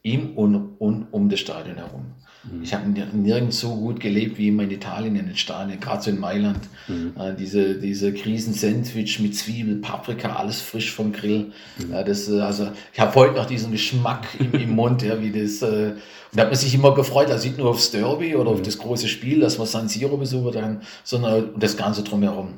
im 0.04 0.38
und, 0.38 0.76
und 0.80 1.08
um 1.12 1.30
das 1.30 1.40
Stadion 1.40 1.78
herum. 1.78 2.14
Mhm. 2.52 2.64
Ich 2.64 2.74
habe 2.74 2.90
nirgends 2.90 3.60
so 3.60 3.76
gut 3.76 4.00
gelebt 4.00 4.38
wie 4.38 4.50
immer 4.50 4.64
in 4.64 4.72
Italien 4.72 5.16
in 5.16 5.28
den 5.28 5.38
Stadien, 5.38 5.80
gerade 5.80 6.02
so 6.02 6.10
in 6.10 6.20
Mailand. 6.20 6.60
Mhm. 6.88 7.14
Äh, 7.20 7.36
diese, 7.36 7.76
diese 7.76 8.14
Krisen-Sandwich 8.14 9.20
mit 9.20 9.36
Zwiebel, 9.36 9.78
Paprika, 9.78 10.36
alles 10.36 10.62
frisch 10.62 10.92
vom 10.92 11.12
Grill. 11.12 11.52
Mhm. 11.78 11.92
Ja, 11.92 12.04
das, 12.04 12.30
äh, 12.30 12.40
also, 12.40 12.70
ich 12.94 13.00
habe 13.00 13.16
heute 13.16 13.36
noch 13.36 13.46
diesen 13.46 13.72
Geschmack 13.72 14.28
im, 14.40 14.54
im 14.54 14.76
Mund, 14.76 15.02
ja, 15.02 15.22
wie 15.22 15.32
das. 15.32 15.62
Äh, 15.62 15.94
und 16.32 16.38
da 16.38 16.44
hat 16.44 16.50
man 16.50 16.60
sich 16.60 16.74
immer 16.74 16.94
gefreut, 16.94 17.30
also 17.32 17.48
nicht 17.48 17.58
nur 17.58 17.70
aufs 17.70 17.92
Derby 17.92 18.36
oder 18.36 18.52
auf 18.52 18.60
mhm. 18.60 18.64
das 18.64 18.78
große 18.78 19.08
Spiel, 19.08 19.40
dass 19.40 19.58
man 19.58 19.68
San 19.68 19.88
Siro 19.88 20.18
besucht 20.18 20.56
dann, 20.56 20.82
sondern 21.04 21.52
das 21.58 21.78
Ganze 21.78 22.04
drumherum. 22.04 22.50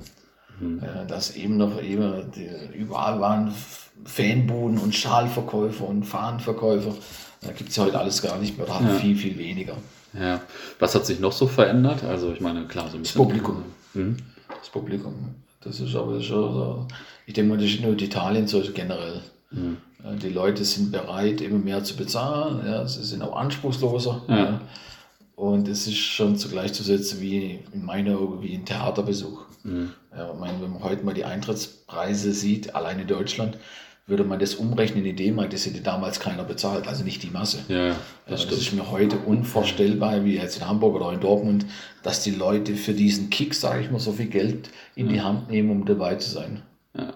Mhm. 0.60 0.82
Äh, 0.84 1.08
dass 1.08 1.36
eben 1.36 1.58
noch 1.58 1.82
eben, 1.82 2.32
die, 2.36 2.78
überall 2.78 3.20
waren 3.20 3.54
Fanbuden 4.06 4.78
und 4.78 4.96
Schalverkäufer 4.96 5.88
und 5.88 6.04
Fahnenverkäufer. 6.04 6.96
Da 7.42 7.52
gibt 7.52 7.70
es 7.70 7.76
ja 7.76 7.86
heute 7.86 8.00
alles 8.00 8.22
gar 8.22 8.38
nicht 8.38 8.58
mehr, 8.58 8.68
oder 8.68 8.82
ja. 8.82 8.96
viel, 8.96 9.16
viel 9.16 9.38
weniger. 9.38 9.78
Ja. 10.14 10.42
Was 10.80 10.96
hat 10.96 11.06
sich 11.06 11.20
noch 11.20 11.32
so 11.32 11.48
verändert? 11.48 12.04
Also 12.04 12.34
ich 12.34 12.42
meine, 12.42 12.66
klar, 12.66 12.90
so 12.90 12.98
ein 12.98 13.04
bisschen. 13.04 13.20
Das 13.20 13.28
Publikum. 13.28 13.64
Mhm. 13.94 14.18
Das 14.50 14.70
Publikum. 14.70 15.14
Das 15.62 15.80
ist 15.80 15.96
aber 15.96 16.22
schon 16.22 16.54
so, 16.54 16.88
ich 17.26 17.34
denke 17.34 17.50
mal, 17.50 17.58
das 17.58 17.70
ist 17.70 17.82
nur 17.82 17.92
in 17.92 18.00
Italien 18.00 18.48
so 18.48 18.62
generell. 18.74 19.22
Mhm. 19.52 19.78
Die 20.22 20.30
Leute 20.30 20.64
sind 20.64 20.92
bereit, 20.92 21.42
immer 21.42 21.60
mehr 21.60 21.84
zu 21.84 21.96
bezahlen. 21.96 22.66
Ja, 22.66 22.88
sie 22.88 23.04
sind 23.04 23.22
auch 23.22 23.36
anspruchsloser. 23.36 24.24
Ja. 24.28 24.38
ja. 24.38 24.62
Und 25.36 25.68
es 25.68 25.88
ist 25.88 25.98
schon 25.98 26.38
zugleich 26.38 26.74
zu 26.74 26.84
setzen 26.84 27.22
wie 27.22 27.60
in 27.74 27.86
meiner 27.86 28.18
Augen 28.18 28.42
wie 28.42 28.54
ein 28.56 28.66
Theaterbesuch. 28.66 29.46
Mhm. 29.64 29.92
Ja, 30.16 30.32
ich 30.34 30.40
meine, 30.40 30.62
wenn 30.62 30.72
man 30.72 30.84
heute 30.84 31.06
mal 31.06 31.14
die 31.14 31.26
Eintrittspreise 31.26 32.32
sieht, 32.32 32.76
allein 32.76 33.00
in 33.00 33.08
Deutschland, 33.08 33.58
würde 34.10 34.24
man 34.24 34.39
das 34.39 34.55
umrechnen 34.55 35.05
in 35.05 35.16
D-Mark, 35.16 35.51
das 35.51 35.66
hätte 35.66 35.82
damals 35.82 36.20
keiner 36.20 36.43
bezahlt, 36.43 36.88
also 36.88 37.03
nicht 37.03 37.24
die 37.24 37.30
Masse. 37.30 37.60
Ja, 37.68 37.95
das, 38.28 38.47
das 38.47 38.60
ist 38.60 38.74
mir 38.74 38.89
heute 38.91 39.18
unvorstellbar, 39.18 40.26
wie 40.26 40.36
jetzt 40.36 40.57
in 40.57 40.68
Hamburg 40.68 40.95
oder 40.95 41.12
in 41.14 41.20
Dortmund, 41.20 41.66
dass 42.03 42.24
die 42.24 42.32
Leute 42.32 42.76
für 42.76 42.93
diesen 42.93 43.30
Kick, 43.30 43.53
sage 43.53 43.82
ich 43.82 43.91
mal, 43.91 43.99
so 43.99 44.12
viel 44.12 44.28
Geld 44.28 44.70
in 44.95 45.07
ja. 45.07 45.14
die 45.14 45.22
Hand 45.22 45.49
nehmen, 45.49 45.72
um 45.72 45.86
dabei 45.86 46.16
zu 46.16 46.30
sein. 46.30 46.62
Ja. 46.97 47.14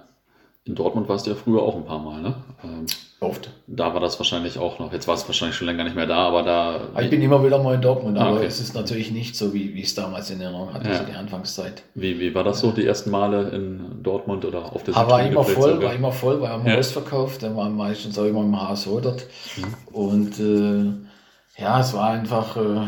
In 0.65 0.75
Dortmund 0.75 1.09
warst 1.09 1.25
du 1.25 1.31
ja 1.31 1.35
früher 1.35 1.61
auch 1.61 1.75
ein 1.75 1.85
paar 1.85 2.01
Mal, 2.01 2.21
ne? 2.21 2.35
Ähm, 2.63 2.85
Oft. 3.23 3.49
Da 3.67 3.93
war 3.93 4.01
das 4.01 4.19
wahrscheinlich 4.19 4.59
auch 4.59 4.79
noch. 4.79 4.91
Jetzt 4.91 5.07
war 5.07 5.15
es 5.15 5.25
wahrscheinlich 5.27 5.55
schon 5.55 5.67
länger 5.67 5.85
nicht 5.85 5.95
mehr 5.95 6.05
da, 6.05 6.27
aber 6.27 6.43
da. 6.43 6.81
Ich 7.01 7.09
bin 7.09 7.21
immer 7.21 7.43
wieder 7.43 7.61
mal 7.61 7.75
in 7.75 7.81
Dortmund, 7.81 8.17
ah, 8.17 8.25
aber 8.25 8.37
okay. 8.37 8.45
es 8.45 8.59
ist 8.59 8.75
natürlich 8.75 9.11
nicht 9.11 9.35
so, 9.35 9.53
wie, 9.53 9.73
wie 9.73 9.81
es 9.81 9.95
damals 9.95 10.29
in 10.29 10.41
Erinnerung 10.41 10.73
hatte, 10.73 10.87
ja. 10.87 10.91
also 10.91 11.05
die 11.05 11.13
Anfangszeit. 11.15 11.83
Wie, 11.95 12.19
wie 12.19 12.35
war 12.35 12.43
das 12.43 12.59
so, 12.59 12.71
die 12.71 12.85
ersten 12.85 13.11
Male 13.11 13.49
in 13.49 14.03
Dortmund 14.03 14.43
oder 14.45 14.73
auf 14.73 14.83
der 14.83 14.97
Aber 14.97 15.11
war 15.11 15.25
immer 15.25 15.43
voll, 15.43 15.81
war 15.81 15.93
immer 15.93 16.11
voll, 16.11 16.41
war 16.41 16.51
am 16.51 16.67
ja. 16.67 16.77
Ausverkauf, 16.77 17.37
da 17.37 17.55
waren 17.55 17.75
meistens 17.75 18.19
auch 18.19 18.25
immer 18.25 18.41
im 18.41 18.59
HSO 18.59 18.99
dort. 18.99 19.25
Mhm. 19.55 19.95
Und 19.95 20.39
äh, 20.39 21.61
ja, 21.61 21.79
es 21.79 21.93
war 21.93 22.09
einfach. 22.09 22.57
Äh, 22.57 22.87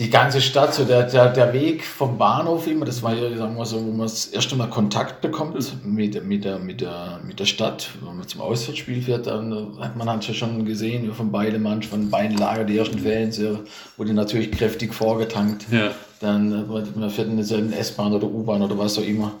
die 0.00 0.08
ganze 0.08 0.40
Stadt, 0.40 0.72
so 0.72 0.84
der, 0.84 1.02
der, 1.02 1.30
der 1.30 1.52
Weg 1.52 1.84
vom 1.84 2.16
Bahnhof 2.16 2.66
immer, 2.66 2.86
das 2.86 3.02
war 3.02 3.14
ja, 3.14 3.36
sagen 3.36 3.54
wir 3.54 3.66
so, 3.66 3.76
wo 3.84 3.90
man 3.90 4.06
das 4.06 4.28
erste 4.28 4.56
Mal 4.56 4.70
Kontakt 4.70 5.20
bekommt 5.20 5.54
mhm. 5.84 5.94
mit, 5.94 6.24
mit, 6.24 6.44
der, 6.46 6.58
mit, 6.58 6.80
der, 6.80 7.20
mit 7.22 7.38
der 7.38 7.44
Stadt. 7.44 7.90
Wenn 8.02 8.16
man 8.16 8.26
zum 8.26 8.40
Auswärtsspiel 8.40 9.02
fährt, 9.02 9.26
dann 9.26 9.78
hat 9.78 9.96
man 9.96 10.08
halt 10.08 10.24
schon 10.24 10.64
gesehen, 10.64 11.12
von 11.12 11.30
beiden 11.30 11.62
Mannschaften, 11.62 12.00
von 12.04 12.10
beiden 12.10 12.38
Lager, 12.38 12.64
die 12.64 12.78
ersten 12.78 12.98
Fans, 12.98 13.36
ja, 13.36 13.60
wurde 13.98 14.14
natürlich 14.14 14.50
kräftig 14.52 14.94
vorgetankt. 14.94 15.66
Ja. 15.70 15.90
Dann 16.20 16.50
äh, 16.50 16.98
man 16.98 17.10
fährt 17.10 17.28
in 17.28 17.36
derselben 17.36 17.70
S-Bahn 17.70 18.14
oder 18.14 18.26
U-Bahn 18.26 18.62
oder 18.62 18.78
was 18.78 18.98
auch 18.98 19.04
immer. 19.04 19.32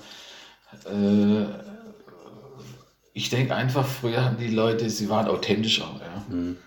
Äh, 0.84 1.46
ich 3.14 3.30
denke 3.30 3.54
einfach, 3.54 3.86
früher 3.86 4.26
haben 4.26 4.36
die 4.36 4.48
Leute, 4.48 4.90
sie 4.90 5.08
waren 5.08 5.26
authentischer. 5.26 5.88
Ja. 6.00 6.34
Mhm. 6.34 6.58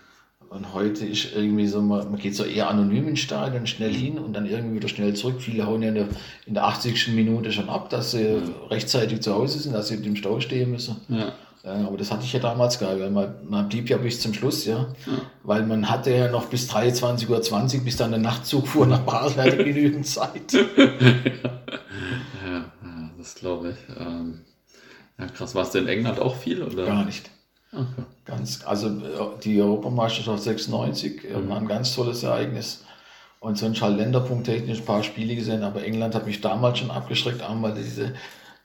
Und 0.50 0.72
heute 0.72 1.04
ist 1.04 1.34
irgendwie 1.34 1.66
so, 1.66 1.82
man, 1.82 2.10
man 2.10 2.20
geht 2.20 2.36
so 2.36 2.44
eher 2.44 2.68
anonym 2.68 3.08
ins 3.08 3.20
Stadion, 3.20 3.66
schnell 3.66 3.92
hin 3.92 4.18
und 4.18 4.34
dann 4.34 4.46
irgendwie 4.46 4.76
wieder 4.76 4.88
schnell 4.88 5.14
zurück. 5.14 5.36
Viele 5.40 5.66
hauen 5.66 5.82
ja 5.82 5.88
in 5.88 5.94
der, 5.94 6.08
in 6.46 6.54
der 6.54 6.64
80. 6.64 7.08
Minute 7.08 7.50
schon 7.50 7.68
ab, 7.68 7.90
dass 7.90 8.12
sie 8.12 8.40
rechtzeitig 8.70 9.20
zu 9.20 9.34
Hause 9.34 9.58
sind, 9.58 9.72
dass 9.72 9.88
sie 9.88 9.96
im 9.96 10.16
Stau 10.16 10.40
stehen 10.40 10.70
müssen. 10.70 10.96
Ja. 11.08 11.32
Ja, 11.64 11.86
aber 11.86 11.96
das 11.96 12.10
hatte 12.10 12.24
ich 12.24 12.32
ja 12.34 12.40
damals 12.40 12.78
gar 12.78 12.94
nicht, 12.94 13.10
man, 13.10 13.36
man 13.48 13.68
blieb 13.70 13.88
ja 13.88 13.96
bis 13.96 14.20
zum 14.20 14.34
Schluss, 14.34 14.66
ja. 14.66 14.80
ja. 15.06 15.12
Weil 15.44 15.64
man 15.64 15.88
hatte 15.88 16.10
ja 16.14 16.30
noch 16.30 16.44
bis 16.46 16.70
23.20 16.70 17.30
Uhr, 17.78 17.84
bis 17.84 17.96
dann 17.96 18.10
der 18.10 18.20
Nachtzug 18.20 18.68
fuhr 18.68 18.86
nach 18.86 19.00
Basel, 19.00 19.42
hatte 19.42 19.64
genügend 19.64 20.06
Zeit. 20.06 20.52
ja, 20.52 20.62
ja, 22.44 23.10
das 23.16 23.34
glaube 23.34 23.70
ich. 23.70 23.76
Ähm, 23.98 24.42
ja, 25.18 25.26
krass. 25.26 25.54
Warst 25.54 25.74
du 25.74 25.78
in 25.78 25.88
England 25.88 26.20
auch 26.20 26.36
viel? 26.36 26.62
Oder? 26.62 26.84
Gar 26.84 27.06
nicht. 27.06 27.30
Okay. 27.74 28.06
Ganz, 28.24 28.60
also 28.64 28.88
die 29.42 29.60
Europameisterschaft 29.60 30.42
96 30.42 31.22
mhm. 31.24 31.48
war 31.48 31.58
ein 31.58 31.68
ganz 31.68 31.94
tolles 31.94 32.22
Ereignis. 32.22 32.84
Und 33.40 33.58
sonst 33.58 33.82
halt 33.82 33.98
länderpunkttechnisch 33.98 34.78
ein 34.78 34.84
paar 34.86 35.02
Spiele 35.02 35.34
gesehen, 35.34 35.62
aber 35.64 35.84
England 35.84 36.14
hat 36.14 36.26
mich 36.26 36.40
damals 36.40 36.78
schon 36.78 36.90
abgeschreckt, 36.90 37.42
einmal 37.42 37.74
diese, 37.74 38.14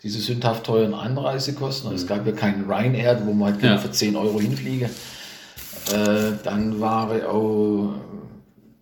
diese 0.03 0.21
sündhaft 0.21 0.63
teuren 0.65 0.93
Anreisekosten. 0.93 1.89
Mhm. 1.89 1.95
Es 1.97 2.07
gab 2.07 2.25
ja 2.25 2.31
keinen 2.31 2.71
Ryanair, 2.71 3.25
wo 3.25 3.33
man 3.33 3.53
halt 3.53 3.63
ja. 3.63 3.77
für 3.77 3.91
10 3.91 4.15
Euro 4.15 4.39
hinfliege. 4.39 4.85
Äh, 4.85 6.31
dann 6.43 6.79
war 6.79 7.09
auch 7.29 7.93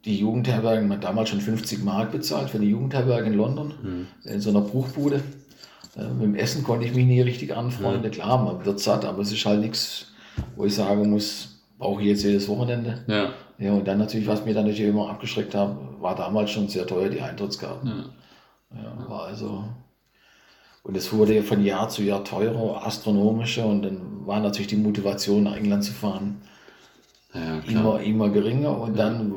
die 0.06 0.20
Jugendherbergen, 0.20 0.88
man 0.88 0.98
hat 0.98 1.04
damals 1.04 1.30
schon 1.30 1.42
50 1.42 1.84
Mark 1.84 2.12
bezahlt 2.12 2.52
für 2.52 2.60
die 2.60 2.70
Jugendherberge 2.70 3.28
in 3.28 3.34
London, 3.34 3.74
mhm. 3.82 4.08
in 4.24 4.40
so 4.40 4.52
einer 4.52 4.62
Bruchbude. 4.62 5.22
Äh, 5.98 6.04
mit 6.10 6.24
dem 6.24 6.36
Essen 6.36 6.64
konnte 6.64 6.86
ich 6.86 6.94
mich 6.94 7.06
nie 7.06 7.22
richtig 7.22 7.56
anfreunden. 7.56 8.10
Mhm. 8.10 8.14
Klar, 8.14 8.44
man 8.44 8.66
wird 8.66 8.80
satt, 8.80 9.04
aber 9.04 9.22
es 9.22 9.32
ist 9.32 9.46
halt 9.46 9.62
nichts 9.62 10.08
wo 10.58 10.66
ich 10.66 10.76
sagen 10.76 11.10
muss, 11.10 11.64
brauche 11.78 12.02
ich 12.02 12.08
jetzt 12.08 12.24
jedes 12.24 12.48
Wochenende. 12.50 13.04
Ja. 13.08 13.34
Ja, 13.60 13.74
und 13.74 13.88
dann 13.88 13.98
natürlich, 13.98 14.28
was 14.28 14.46
mir 14.46 14.54
dann 14.54 14.66
natürlich 14.66 14.90
immer 14.90 15.10
abgeschreckt 15.10 15.56
hat, 15.56 15.76
war 16.00 16.16
damals 16.16 16.52
schon 16.52 16.68
sehr 16.68 16.86
teuer, 16.86 17.10
die 17.10 17.22
Eintrittskarten. 17.22 18.06
Ja. 18.76 18.84
ja 18.84 19.10
war 19.10 19.26
also. 19.26 19.64
Und 20.84 20.96
es 20.96 21.12
wurde 21.12 21.36
ja 21.36 21.42
von 21.42 21.64
Jahr 21.64 21.90
zu 21.90 22.04
Jahr 22.04 22.24
teurer, 22.24 22.86
astronomischer 22.86 23.66
und 23.66 23.82
dann 23.82 24.26
war 24.26 24.40
natürlich 24.40 24.68
die 24.68 24.78
Motivation, 24.78 25.44
nach 25.44 25.56
England 25.56 25.84
zu 25.84 25.92
fahren, 25.92 26.42
ja, 27.34 27.60
immer, 27.68 28.00
immer 28.00 28.30
geringer. 28.30 28.80
Und 28.80 28.98
dann 28.98 29.36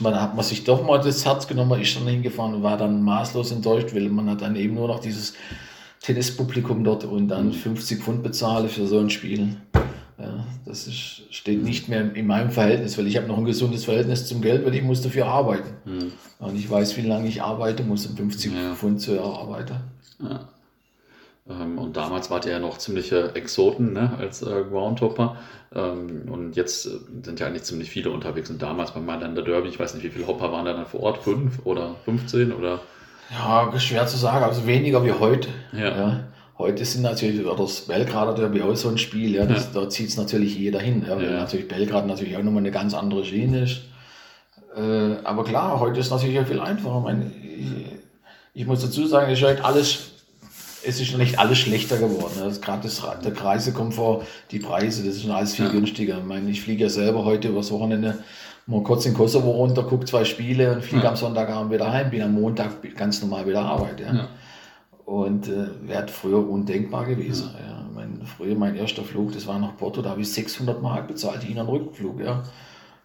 man, 0.00 0.20
hat 0.20 0.34
man 0.34 0.44
sich 0.44 0.64
doch 0.64 0.84
mal 0.84 1.00
das 1.00 1.24
Herz 1.24 1.46
genommen, 1.46 1.80
ist 1.80 1.96
dann 1.96 2.06
hingefahren 2.06 2.54
und 2.54 2.62
war 2.62 2.76
dann 2.76 3.02
maßlos 3.02 3.50
enttäuscht, 3.50 3.94
weil 3.94 4.08
man 4.08 4.30
hat 4.30 4.42
dann 4.42 4.56
eben 4.56 4.74
nur 4.74 4.88
noch 4.88 5.00
dieses 5.00 5.34
Tennispublikum 6.00 6.84
dort 6.84 7.04
und 7.04 7.28
dann 7.28 7.52
50 7.52 7.98
mhm. 7.98 8.02
Pfund 8.02 8.22
bezahle 8.22 8.68
für 8.68 8.86
so 8.86 8.98
ein 8.98 9.10
Spiel. 9.10 9.56
Ja, 10.18 10.46
das 10.64 10.86
ist, 10.86 11.22
steht 11.30 11.64
nicht 11.64 11.88
mehr 11.88 12.14
in 12.14 12.26
meinem 12.26 12.50
Verhältnis, 12.50 12.96
weil 12.96 13.06
ich 13.08 13.16
habe 13.16 13.26
noch 13.26 13.36
ein 13.36 13.44
gesundes 13.44 13.84
Verhältnis 13.84 14.26
zum 14.26 14.42
Geld, 14.42 14.64
weil 14.64 14.74
ich 14.74 14.82
muss 14.82 15.02
dafür 15.02 15.26
arbeiten. 15.26 15.70
Mhm. 15.84 16.12
Und 16.38 16.56
ich 16.56 16.70
weiß, 16.70 16.96
wie 16.96 17.02
lange 17.02 17.26
ich 17.26 17.42
arbeiten 17.42 17.88
muss, 17.88 18.06
um 18.06 18.16
50 18.16 18.52
ja. 18.52 18.74
Pfund 18.74 19.00
zu 19.00 19.14
erarbeiten. 19.14 19.76
Ja. 20.22 20.48
Ähm, 21.48 21.78
und 21.78 21.96
damals 21.96 22.30
wart 22.30 22.46
ihr 22.46 22.52
ja 22.52 22.58
noch 22.58 22.78
ziemliche 22.78 23.34
Exoten 23.34 23.92
ne, 23.92 24.12
als 24.18 24.42
äh, 24.42 24.64
Groundhopper. 24.70 25.36
Ähm, 25.74 26.28
und 26.30 26.54
jetzt 26.56 26.86
äh, 26.86 26.90
sind 27.22 27.40
ja 27.40 27.46
eigentlich 27.46 27.64
ziemlich 27.64 27.90
viele 27.90 28.10
unterwegs. 28.10 28.50
Und 28.50 28.62
damals 28.62 28.92
beim 28.92 29.04
Mailänder 29.04 29.42
Derby, 29.42 29.68
ich 29.68 29.78
weiß 29.78 29.94
nicht, 29.94 30.04
wie 30.04 30.10
viele 30.10 30.26
Hopper 30.26 30.52
waren 30.52 30.64
da 30.64 30.72
dann 30.72 30.86
vor 30.86 31.00
Ort? 31.00 31.18
Fünf 31.18 31.60
oder 31.64 31.96
15 32.04 32.52
oder? 32.52 32.80
Ja, 33.30 33.72
schwer 33.78 34.06
zu 34.06 34.16
sagen, 34.16 34.44
also 34.44 34.66
weniger 34.66 35.04
wie 35.04 35.12
heute. 35.12 35.48
Ja. 35.72 35.88
ja. 35.88 36.24
Heute 36.56 36.84
sind 36.84 37.02
natürlich, 37.02 37.44
oder 37.44 37.56
das 37.56 37.80
Belgrader 37.80 38.34
Derby 38.34 38.62
auch 38.62 38.74
so 38.76 38.88
ein 38.88 38.98
Spiel, 38.98 39.34
ja, 39.34 39.44
das, 39.44 39.70
ja. 39.74 39.80
da 39.80 39.88
zieht 39.88 40.08
es 40.08 40.16
natürlich 40.16 40.56
jeder 40.56 40.78
hin, 40.78 41.04
ja, 41.06 41.16
weil 41.16 41.24
ja. 41.24 41.40
natürlich 41.40 41.66
Belgrad 41.66 42.06
natürlich 42.06 42.36
auch 42.36 42.42
nochmal 42.42 42.60
eine 42.60 42.70
ganz 42.70 42.94
andere 42.94 43.24
Schiene 43.24 43.64
ist. 43.64 43.80
Äh, 44.76 45.16
aber 45.24 45.44
klar, 45.44 45.80
heute 45.80 45.98
ist 45.98 46.10
natürlich 46.10 46.38
auch 46.38 46.46
viel 46.46 46.60
einfacher. 46.60 46.98
Ich, 46.98 47.04
meine, 47.04 47.26
ich, 47.26 47.84
ich 48.54 48.66
muss 48.66 48.82
dazu 48.82 49.04
sagen, 49.06 49.32
es 49.32 49.40
ist 49.40 49.44
halt 49.44 49.64
alles, 49.64 50.10
es 50.86 51.00
ist 51.00 51.18
nicht 51.18 51.40
alles 51.40 51.58
schlechter 51.58 51.98
geworden. 51.98 52.40
Also 52.40 52.60
Gerade 52.60 52.88
der 53.24 53.44
Reisekomfort, 53.44 54.24
die 54.52 54.60
Preise, 54.60 55.02
das 55.02 55.16
ist 55.16 55.22
schon 55.22 55.32
alles 55.32 55.54
viel 55.54 55.70
günstiger. 55.70 56.18
Ich 56.18 56.24
meine, 56.24 56.48
ich 56.50 56.62
fliege 56.62 56.84
ja 56.84 56.88
selber 56.88 57.24
heute 57.24 57.48
übers 57.48 57.72
Wochenende 57.72 58.18
mal 58.66 58.82
kurz 58.82 59.06
in 59.06 59.14
Kosovo 59.14 59.50
runter, 59.50 59.82
gucke 59.82 60.04
zwei 60.06 60.24
Spiele 60.24 60.72
und 60.72 60.84
fliege 60.84 61.08
am 61.08 61.16
Sonntagabend 61.16 61.72
wieder 61.72 61.90
heim, 61.92 62.10
bin 62.10 62.22
am 62.22 62.32
Montag 62.32 62.70
ganz 62.96 63.20
normal 63.20 63.46
wieder 63.46 63.62
arbeiten. 63.62 64.20
Ja. 65.06 65.12
Und 65.12 65.48
äh, 65.48 65.68
wäre 65.82 66.08
früher 66.08 66.48
undenkbar 66.48 67.06
gewesen. 67.06 67.50
Ja. 67.58 67.66
ja. 67.66 67.90
Mein, 67.94 68.22
früher 68.26 68.56
mein 68.56 68.74
erster 68.74 69.04
Flug, 69.04 69.32
das 69.32 69.46
war 69.46 69.58
nach 69.58 69.76
Porto, 69.76 70.02
da 70.02 70.10
habe 70.10 70.20
ich 70.20 70.32
600 70.32 70.82
Mark 70.82 71.08
bezahlt, 71.08 71.42
Hin- 71.42 71.58
und 71.58 71.68
Rückflug. 71.68 72.20
Ja. 72.20 72.42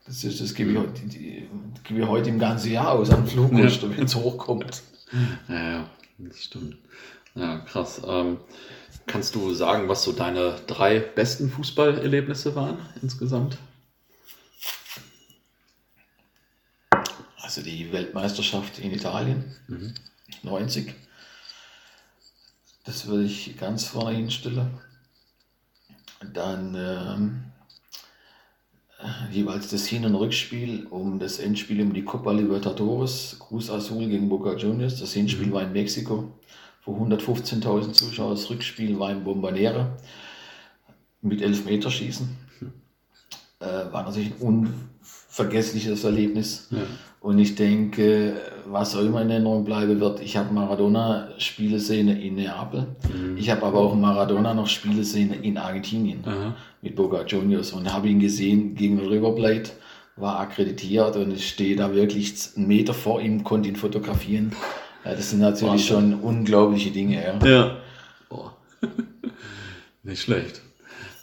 Das, 0.06 0.24
ist, 0.24 0.42
das 0.42 0.56
gebe, 0.56 0.72
ich, 0.72 1.02
die, 1.02 1.08
die, 1.08 1.50
gebe 1.84 2.02
ich 2.02 2.08
heute 2.08 2.30
im 2.30 2.40
ganzen 2.40 2.72
Jahr 2.72 2.92
aus 2.94 3.12
an 3.12 3.28
Flugkosten, 3.28 3.92
ja. 3.92 3.98
wenn 3.98 4.06
es 4.06 4.16
hochkommt. 4.16 4.82
Ja, 5.48 5.86
das 6.18 6.44
stimmt. 6.44 6.78
Ja, 7.36 7.60
krass. 7.60 8.02
Ähm, 8.06 8.38
kannst 9.06 9.36
du 9.36 9.54
sagen, 9.54 9.88
was 9.88 10.04
so 10.04 10.12
deine 10.12 10.56
drei 10.68 11.00
besten 11.00 11.50
Fußballerlebnisse 11.50 12.56
waren 12.56 12.78
insgesamt? 13.02 13.58
Also 17.42 17.62
die 17.62 17.92
Weltmeisterschaft 17.92 18.80
in 18.80 18.92
Italien, 18.92 19.56
mhm. 19.68 19.94
90 20.44 20.94
das 22.90 23.06
würde 23.06 23.26
ich 23.26 23.56
ganz 23.56 23.86
vorne 23.86 24.18
hinstellen. 24.18 24.68
Dann 26.34 26.76
ähm, 26.76 27.44
jeweils 29.32 29.70
das 29.70 29.86
Hin- 29.86 30.06
und 30.06 30.16
Rückspiel 30.16 30.88
um 30.88 31.20
das 31.20 31.38
Endspiel 31.38 31.84
um 31.84 31.94
die 31.94 32.04
Copa 32.04 32.32
Libertadores, 32.32 33.38
Cruz 33.38 33.70
Azul 33.70 34.08
gegen 34.08 34.28
Boca 34.28 34.56
Juniors. 34.56 35.00
Das 35.00 35.14
Hinspiel 35.14 35.48
mhm. 35.48 35.52
war 35.52 35.62
in 35.62 35.72
Mexiko, 35.72 36.34
wo 36.84 36.98
115.000 37.06 37.94
Zuschauer. 37.94 38.32
Das 38.32 38.50
Rückspiel 38.50 38.98
war 38.98 39.12
in 39.12 39.24
Bombonera 39.24 39.96
mit 41.22 41.44
Elfmeterschießen. 41.44 42.28
Mhm. 42.60 42.74
Äh, 43.60 43.94
war 43.94 44.04
natürlich 44.04 44.32
ein 44.32 44.42
unvergessliches 44.42 46.04
Erlebnis. 46.04 46.70
Ja. 46.72 46.80
Und 47.22 47.38
ich 47.38 47.56
denke, 47.56 48.36
was 48.66 48.96
auch 48.96 49.02
immer 49.02 49.22
in 49.22 49.30
Erinnerung 49.30 49.66
bleiben 49.66 50.00
wird, 50.00 50.22
ich 50.22 50.38
habe 50.38 50.54
Maradona-Spiele 50.54 51.80
sehen 51.80 52.08
in 52.08 52.36
Neapel. 52.36 52.88
Mhm. 53.14 53.38
Ich 53.38 53.50
habe 53.50 53.64
aber 53.66 53.80
auch 53.80 53.94
Maradona 53.94 54.54
noch 54.54 54.68
Spiele 54.68 55.04
sehen 55.04 55.34
in 55.44 55.58
Argentinien 55.58 56.24
Aha. 56.26 56.56
mit 56.82 56.96
Boca 56.96 57.26
Juniors 57.26 57.74
und 57.74 57.92
habe 57.92 58.08
ihn 58.08 58.20
gesehen 58.20 58.76
gegen 58.76 59.00
River 59.00 59.36
Plate, 59.36 59.72
war 60.16 60.40
akkreditiert 60.40 61.18
und 61.18 61.32
ich 61.32 61.50
stehe 61.50 61.76
da 61.76 61.94
wirklich 61.94 62.34
einen 62.56 62.68
Meter 62.68 62.94
vor 62.94 63.22
ihm, 63.22 63.44
konnte 63.44 63.68
ihn 63.68 63.76
fotografieren. 63.76 64.54
Das 65.04 65.30
sind 65.30 65.40
natürlich 65.40 65.92
Wahnsinn. 65.92 66.12
schon 66.12 66.22
unglaubliche 66.22 66.92
Dinge. 66.92 67.22
Ja. 67.42 67.48
ja. 67.48 67.78
Nicht 70.04 70.22
schlecht. 70.22 70.62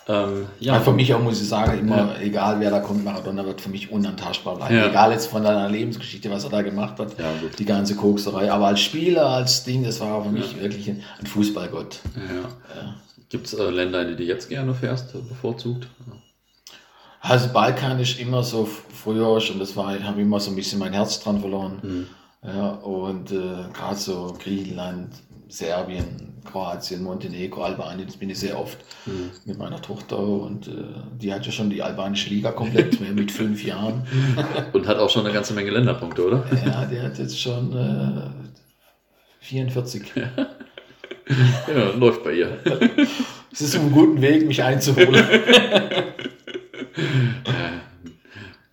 Ähm, 0.08 0.46
ja. 0.60 0.74
ja. 0.74 0.80
für 0.80 0.92
mich 0.92 1.12
auch 1.14 1.20
muss 1.20 1.40
ich 1.40 1.48
sagen, 1.48 1.78
immer, 1.80 1.96
ja. 1.96 2.20
egal 2.20 2.60
wer 2.60 2.70
da 2.70 2.80
kommt, 2.80 3.04
Maradona 3.04 3.44
wird 3.44 3.60
für 3.60 3.70
mich 3.70 3.90
unantastbar 3.90 4.56
bleiben. 4.56 4.76
Ja. 4.76 4.86
Egal 4.86 5.10
jetzt 5.10 5.26
von 5.26 5.42
deiner 5.42 5.68
Lebensgeschichte, 5.68 6.30
was 6.30 6.44
er 6.44 6.50
da 6.50 6.62
gemacht 6.62 6.98
hat, 6.98 7.16
die 7.58 7.64
ganze 7.64 7.96
Kokserei. 7.96 8.52
Aber 8.52 8.68
als 8.68 8.80
Spieler, 8.80 9.26
als 9.26 9.64
Ding, 9.64 9.82
das 9.82 10.00
war 10.00 10.22
für 10.22 10.30
mich 10.30 10.60
wirklich 10.60 10.88
ein, 10.88 11.02
ein 11.18 11.26
Fußballgott. 11.26 12.00
Gibt 13.28 13.46
es 13.46 13.54
äh, 13.54 13.70
Länder, 13.70 14.02
in 14.02 14.08
die 14.08 14.16
du 14.16 14.22
jetzt 14.22 14.48
gerne 14.48 14.74
fährst, 14.74 15.12
bevorzugt? 15.28 15.88
Also 17.20 17.48
Balkan 17.52 17.98
ist 17.98 18.20
immer 18.20 18.44
so 18.44 18.66
früher 18.66 19.40
schon, 19.40 19.58
das 19.58 19.76
war, 19.76 20.00
habe 20.04 20.20
immer 20.20 20.38
so 20.38 20.50
ein 20.50 20.56
bisschen 20.56 20.78
mein 20.78 20.92
Herz 20.92 21.18
dran 21.20 21.40
verloren. 21.40 21.78
Mhm. 21.82 22.06
Ja, 22.46 22.68
und 22.68 23.32
äh, 23.32 23.64
gerade 23.72 23.96
so 23.96 24.36
Griechenland, 24.40 25.10
Serbien, 25.48 26.34
Kroatien, 26.44 27.02
Montenegro, 27.02 27.62
Albanien, 27.62 28.06
das 28.06 28.16
bin 28.16 28.30
ich 28.30 28.38
sehr 28.38 28.58
oft 28.58 28.78
mhm. 29.06 29.30
mit 29.44 29.58
meiner 29.58 29.80
Tochter 29.80 30.18
und 30.18 30.68
äh, 30.68 30.72
die 31.20 31.32
hat 31.32 31.46
ja 31.46 31.52
schon 31.52 31.70
die 31.70 31.82
albanische 31.82 32.30
Liga 32.30 32.52
komplett 32.52 33.00
mit 33.14 33.30
fünf 33.30 33.64
Jahren. 33.64 34.06
und 34.72 34.86
hat 34.86 34.98
auch 34.98 35.10
schon 35.10 35.24
eine 35.24 35.34
ganze 35.34 35.54
Menge 35.54 35.70
Länderpunkte, 35.70 36.26
oder? 36.26 36.44
Ja, 36.64 36.84
die 36.84 37.00
hat 37.00 37.18
jetzt 37.18 37.40
schon 37.40 37.72
äh, 37.76 38.30
44. 39.40 40.02
ja, 40.16 41.90
läuft 41.96 42.24
bei 42.24 42.32
ihr. 42.32 42.58
Es 43.52 43.60
ist 43.60 43.76
auf 43.76 43.82
einem 43.82 43.92
guten 43.92 44.20
Weg, 44.20 44.46
mich 44.46 44.62
einzuholen. 44.62 45.14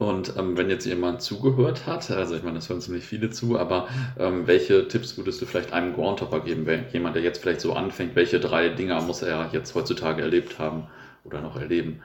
Und 0.04 0.36
ähm, 0.38 0.58
wenn 0.58 0.70
jetzt 0.70 0.86
jemand 0.86 1.22
zugehört 1.22 1.88
hat, 1.88 2.12
also 2.12 2.36
ich 2.36 2.44
meine, 2.44 2.56
das 2.56 2.68
hören 2.68 2.82
ziemlich 2.82 3.06
viele 3.06 3.30
zu, 3.30 3.58
aber 3.58 3.88
ähm, 4.20 4.48
welche 4.48 4.90
Tipps 4.90 5.18
würdest 5.18 5.42
du 5.42 5.46
vielleicht 5.46 5.72
einem 5.72 5.94
Groundhopper 5.94 6.42
geben, 6.42 6.66
wenn 6.66 6.86
jemand, 6.92 7.16
der 7.16 7.24
jetzt 7.24 7.42
vielleicht 7.42 7.62
so 7.62 7.72
anfängt, 7.72 8.14
welche 8.16 8.42
drei 8.42 8.68
Dinger 8.68 9.02
muss 9.02 9.22
er 9.22 9.50
jetzt 9.54 9.74
heutzutage 9.76 10.22
erlebt 10.22 10.60
haben 10.60 10.88
oder 11.24 11.40
noch 11.40 11.56
erleben? 11.56 12.02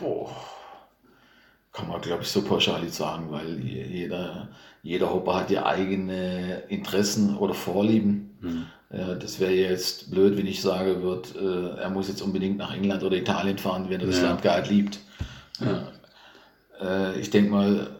Oh, 0.00 0.30
kann 1.72 1.86
man, 1.88 2.00
glaube 2.00 2.22
ich, 2.22 2.30
so 2.30 2.40
pauschal 2.42 2.80
nicht 2.80 2.94
sagen, 2.94 3.30
weil 3.30 3.60
jeder, 3.60 4.48
jeder 4.82 5.12
Hopper 5.12 5.36
hat 5.36 5.50
ja 5.50 5.66
eigene 5.66 6.62
Interessen 6.68 7.36
oder 7.36 7.52
Vorlieben. 7.52 8.38
Hm. 8.40 8.66
Das 9.20 9.38
wäre 9.38 9.52
jetzt 9.52 10.10
blöd, 10.10 10.38
wenn 10.38 10.46
ich 10.46 10.62
sage 10.62 11.02
wird, 11.02 11.36
äh, 11.36 11.78
er 11.78 11.90
muss 11.90 12.08
jetzt 12.08 12.22
unbedingt 12.22 12.56
nach 12.56 12.74
England 12.74 13.02
oder 13.02 13.18
Italien 13.18 13.58
fahren, 13.58 13.90
wenn 13.90 14.00
er 14.00 14.06
das 14.06 14.16
ja. 14.16 14.28
Land 14.28 14.40
gar 14.40 14.58
nicht 14.60 14.70
liebt. 14.70 14.98
Ja. 15.60 15.88
Äh, 16.80 17.20
ich 17.20 17.30
denke 17.30 17.50
mal, 17.50 17.90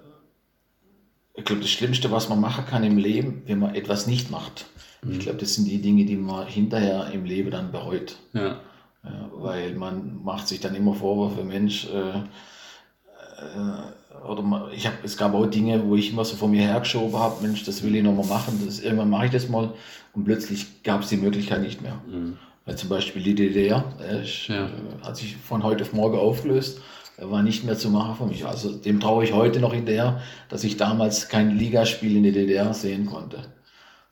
ich 1.34 1.44
glaube, 1.44 1.62
das 1.62 1.70
Schlimmste, 1.70 2.10
was 2.10 2.28
man 2.28 2.40
machen 2.40 2.66
kann 2.66 2.84
im 2.84 2.98
Leben, 2.98 3.42
wenn 3.46 3.60
man 3.60 3.74
etwas 3.74 4.06
nicht 4.06 4.30
macht, 4.30 4.66
mhm. 5.02 5.12
ich 5.12 5.20
glaube, 5.20 5.38
das 5.38 5.54
sind 5.54 5.66
die 5.66 5.80
Dinge, 5.80 6.04
die 6.04 6.16
man 6.16 6.46
hinterher 6.46 7.10
im 7.12 7.24
Leben 7.24 7.50
dann 7.50 7.72
bereut. 7.72 8.16
Ja. 8.32 8.60
Ja, 9.04 9.30
weil 9.32 9.74
man 9.74 10.24
macht 10.24 10.48
sich 10.48 10.58
dann 10.58 10.74
immer 10.74 10.92
Vorwürfe, 10.92 11.44
Mensch, 11.44 11.86
äh, 11.86 12.18
äh, 12.18 14.26
oder 14.28 14.42
man, 14.42 14.72
ich 14.72 14.88
hab, 14.88 15.04
es 15.04 15.16
gab 15.16 15.34
auch 15.34 15.46
Dinge, 15.46 15.86
wo 15.86 15.94
ich 15.94 16.10
immer 16.10 16.24
so 16.24 16.34
vor 16.34 16.48
mir 16.48 16.62
hergeschoben 16.62 17.16
habe, 17.16 17.46
Mensch, 17.46 17.64
das 17.64 17.84
will 17.84 17.94
ich 17.94 18.02
nochmal 18.02 18.26
machen, 18.26 18.60
das, 18.66 18.80
irgendwann 18.80 19.08
mache 19.08 19.26
ich 19.26 19.30
das 19.30 19.48
mal 19.48 19.72
und 20.14 20.24
plötzlich 20.24 20.82
gab 20.82 21.02
es 21.02 21.08
die 21.08 21.16
Möglichkeit 21.16 21.62
nicht 21.62 21.80
mehr. 21.80 22.02
Mhm. 22.10 22.38
Weil 22.64 22.76
zum 22.76 22.88
Beispiel 22.88 23.22
die 23.22 23.36
DDR, 23.36 23.84
äh, 24.00 24.24
ja. 24.48 24.66
äh, 24.66 24.70
hat 25.04 25.16
sich 25.16 25.36
von 25.36 25.62
heute 25.62 25.84
auf 25.84 25.92
morgen 25.92 26.18
aufgelöst 26.18 26.80
war 27.20 27.42
nicht 27.42 27.64
mehr 27.64 27.76
zu 27.76 27.90
machen 27.90 28.16
für 28.16 28.26
mich. 28.26 28.46
Also 28.46 28.76
dem 28.76 29.00
traue 29.00 29.24
ich 29.24 29.32
heute 29.32 29.60
noch 29.60 29.74
hinterher, 29.74 30.20
dass 30.48 30.64
ich 30.64 30.76
damals 30.76 31.28
kein 31.28 31.58
Ligaspiel 31.58 32.16
in 32.16 32.22
der 32.22 32.32
DDR 32.32 32.72
sehen 32.74 33.06
konnte. 33.06 33.42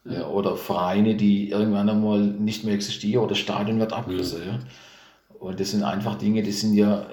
Ja, 0.05 0.29
oder 0.29 0.57
Vereine, 0.57 1.17
die 1.17 1.51
irgendwann 1.51 1.89
einmal 1.89 2.21
nicht 2.21 2.65
mehr 2.65 2.75
existieren 2.75 3.25
oder 3.25 3.35
Stadion 3.35 3.81
wird 3.81 3.93
abgerissen. 3.93 4.43
Ja. 4.47 4.59
Und 5.39 5.59
das 5.59 5.73
sind 5.73 5.83
einfach 5.83 6.17
Dinge, 6.17 6.43
die 6.43 6.53
sind 6.53 6.75
ja, 6.75 7.07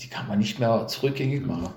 die 0.00 0.08
kann 0.08 0.28
man 0.28 0.38
nicht 0.38 0.58
mehr 0.58 0.86
zurückgängig 0.86 1.46
machen. 1.46 1.70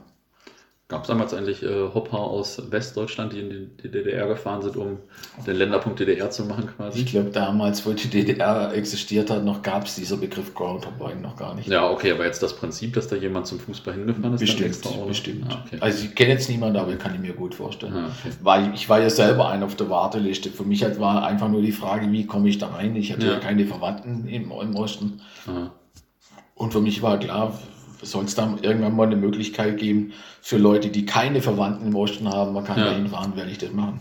Gab 0.89 1.01
es 1.01 1.09
damals 1.09 1.33
eigentlich 1.33 1.63
äh, 1.63 1.89
Hopper 1.93 2.17
aus 2.17 2.71
Westdeutschland, 2.71 3.33
die 3.33 3.41
in 3.41 3.77
die 3.83 3.91
DDR 3.91 4.25
gefahren 4.25 4.61
sind, 4.61 4.77
um 4.77 4.99
den 5.45 5.57
Länderpunkt 5.57 5.99
DDR 5.99 6.29
zu 6.29 6.45
machen 6.45 6.69
quasi? 6.77 6.99
Ich 7.01 7.07
glaube, 7.07 7.29
damals, 7.29 7.85
wo 7.85 7.91
die 7.91 8.07
DDR 8.07 8.73
existiert 8.73 9.29
hat, 9.29 9.43
noch 9.43 9.61
gab 9.63 9.85
es 9.85 9.95
dieser 9.95 10.15
Begriff 10.15 10.53
Groundhopper 10.53 11.13
noch 11.15 11.35
gar 11.35 11.55
nicht. 11.55 11.67
Ja, 11.67 11.89
okay, 11.89 12.13
aber 12.13 12.23
jetzt 12.23 12.41
das 12.41 12.55
Prinzip, 12.55 12.93
dass 12.93 13.09
da 13.09 13.17
jemand 13.17 13.47
zum 13.47 13.59
Fußball 13.59 13.95
hingefahren 13.95 14.35
ist, 14.35 14.39
bestimmt, 14.39 14.67
extra 14.69 14.91
auch 14.91 15.07
bestimmt. 15.07 15.47
Ah, 15.49 15.61
okay. 15.65 15.77
Also 15.81 16.05
ich 16.05 16.15
kenne 16.15 16.31
jetzt 16.31 16.49
niemanden, 16.49 16.77
aber 16.77 16.95
kann 16.95 17.13
ich 17.13 17.19
mir 17.19 17.33
gut 17.33 17.53
vorstellen. 17.53 17.93
Ah, 17.93 18.05
okay. 18.05 18.33
Weil 18.41 18.73
ich 18.73 18.87
war 18.87 19.01
ja 19.01 19.09
selber 19.09 19.49
ein 19.49 19.63
auf 19.63 19.75
der 19.75 19.89
Warteliste. 19.89 20.51
Für 20.51 20.63
mich 20.63 20.83
halt 20.83 21.01
war 21.01 21.27
einfach 21.27 21.49
nur 21.49 21.61
die 21.61 21.73
Frage, 21.73 22.09
wie 22.13 22.25
komme 22.25 22.47
ich 22.47 22.59
da 22.59 22.67
rein? 22.67 22.95
Ich 22.95 23.11
hatte 23.11 23.25
ja, 23.25 23.33
ja 23.33 23.39
keine 23.39 23.65
Verwandten 23.65 24.25
im, 24.29 24.51
im 24.51 24.75
Osten. 24.77 25.19
Aha. 25.47 25.73
Und 26.55 26.71
für 26.71 26.79
mich 26.79 27.01
war 27.01 27.19
klar, 27.19 27.59
soll 28.01 28.25
es 28.25 28.35
dann 28.35 28.59
irgendwann 28.61 28.95
mal 28.95 29.07
eine 29.07 29.15
Möglichkeit 29.15 29.77
geben 29.77 30.13
für 30.41 30.57
Leute, 30.57 30.89
die 30.89 31.05
keine 31.05 31.41
Verwandten 31.41 31.87
im 31.87 31.95
Osten 31.95 32.29
haben, 32.29 32.53
man 32.53 32.63
kann 32.63 32.79
ja. 32.79 32.85
da 32.85 32.91
hinfahren, 32.91 33.35
werde 33.35 33.51
ich 33.51 33.57
das 33.57 33.71
machen. 33.71 33.99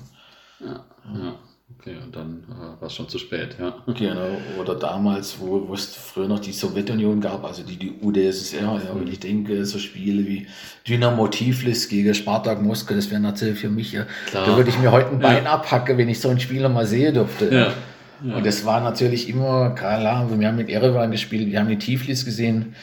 Ja, 0.61 0.85
ja. 1.15 1.35
Okay, 1.79 1.97
und 2.03 2.15
dann 2.15 2.45
äh, 2.49 2.81
war 2.81 2.87
es 2.87 2.95
schon 2.95 3.09
zu 3.09 3.19
spät, 3.19 3.57
ja. 3.59 3.75
Genau, 3.93 4.39
oder 4.61 4.77
damals, 4.77 5.41
wo, 5.41 5.67
wo 5.67 5.75
es 5.75 5.97
früher 5.97 6.29
noch 6.29 6.39
die 6.39 6.53
Sowjetunion 6.53 7.21
gab, 7.21 7.45
also 7.45 7.65
die, 7.65 7.77
die 7.77 7.93
UdSSR, 8.01 8.61
ja, 8.61 8.95
mhm. 8.95 9.01
und 9.01 9.09
ich 9.09 9.19
denke, 9.19 9.67
so 9.67 9.79
Spiele 9.81 10.27
wie 10.27 10.47
Dynamo 10.87 11.27
Tiflis 11.27 11.89
gegen 11.89 12.15
Spartak 12.15 12.63
Moskau, 12.63 12.95
das 12.95 13.11
wäre 13.11 13.21
natürlich 13.21 13.59
für 13.59 13.69
mich, 13.69 13.93
ja, 13.93 14.07
Klar. 14.29 14.47
da 14.47 14.57
würde 14.57 14.71
ich 14.71 14.79
mir 14.79 14.93
heute 14.93 15.11
ein 15.11 15.19
Bein 15.19 15.45
ja. 15.45 15.55
abhacken, 15.55 15.99
wenn 15.99 16.09
ich 16.09 16.21
so 16.21 16.29
einen 16.29 16.39
Spieler 16.39 16.69
mal 16.69 16.87
sehen 16.87 17.15
dürfte. 17.15 17.53
Ja. 17.53 17.73
Ja. 18.25 18.37
Und 18.37 18.47
das 18.47 18.65
war 18.65 18.81
natürlich 18.81 19.29
immer, 19.29 19.71
klar, 19.71 20.31
wir 20.31 20.49
haben 20.49 20.57
mit 20.57 20.71
Erevan 20.71 21.11
gespielt, 21.11 21.51
wir 21.51 21.61
haben 21.61 21.69
die 21.69 21.79
Tiflis 21.79 22.25
gesehen, 22.25 22.75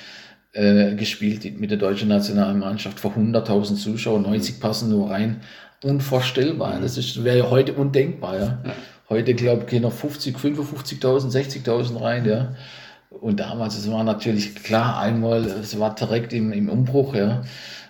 äh, 0.54 0.94
gespielt 0.96 1.60
mit 1.60 1.72
der 1.72 1.80
deutschen 1.80 2.10
Nationalmannschaft 2.10 3.00
vor 3.00 3.12
100.000 3.18 3.76
Zuschauern, 3.76 4.22
90 4.22 4.60
passen 4.60 4.90
nur 4.90 5.10
rein. 5.10 5.42
Unvorstellbar. 5.84 6.80
Das 6.80 7.24
wäre 7.24 7.40
ja 7.40 7.50
heute 7.50 7.74
undenkbar. 7.74 8.36
Ja. 8.36 8.60
ja. 8.64 8.74
Heute, 9.10 9.34
glaube 9.34 9.64
ich, 9.64 9.68
gehen 9.70 9.82
noch 9.82 9.92
50, 9.92 10.38
55.000, 10.38 11.32
60.000 11.32 12.02
rein. 12.02 12.26
Ja. 12.26 12.56
Und 13.10 13.40
damals, 13.40 13.78
es 13.78 13.92
war 13.92 14.04
natürlich 14.04 14.56
klar, 14.56 15.00
einmal, 15.00 15.44
es 15.46 15.78
war 15.80 15.94
direkt 15.94 16.34
im, 16.34 16.54
im 16.54 16.70
Umbruch. 16.70 17.16
Ja. 17.16 17.42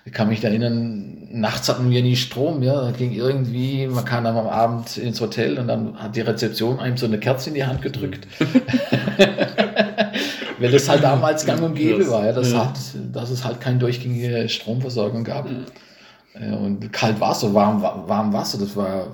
Ich 0.05 0.11
kann 0.11 0.30
mich 0.30 0.43
erinnern, 0.43 1.28
nachts 1.32 1.70
hatten 1.70 1.89
wir 1.89 2.01
nie 2.01 2.16
Strom. 2.16 2.64
Ja. 2.64 2.82
Da 2.82 2.91
ging 2.91 3.11
irgendwie, 3.11 3.88
man 3.88 4.05
kam 4.05 4.24
dann 4.24 4.38
am 4.38 4.47
Abend 4.47 4.97
ins 4.97 5.22
Hotel 5.22 5.59
und 5.59 5.68
dann 5.68 6.01
hat 6.01 6.16
die 6.16 6.22
Rezeption 6.22 6.80
einem 6.80 6.97
so 6.97 7.05
eine 7.05 7.20
Kerze 7.20 7.49
in 7.49 7.55
die 7.55 7.66
Hand 7.66 7.82
gedrückt. 7.82 8.26
weil 10.64 10.72
das 10.72 10.88
halt 10.88 11.03
damals 11.03 11.45
gang 11.45 11.61
und 11.61 11.76
gäbe 11.76 12.09
war, 12.09 12.26
ja, 12.26 12.32
dass, 12.32 12.53
ja. 12.53 12.68
Hat, 12.68 12.80
dass 13.11 13.30
es 13.30 13.43
halt 13.43 13.59
keine 13.59 13.80
durchgängige 13.80 14.47
Stromversorgung 14.47 15.26
gab. 15.26 15.49
Ja. 16.39 16.55
Und 16.55 16.91
kalt 16.93 17.20
Wasser, 17.20 17.53
warm, 17.53 17.82
warm 17.82 18.32
Wasser, 18.32 18.57
das 18.59 18.74
war, 18.78 19.07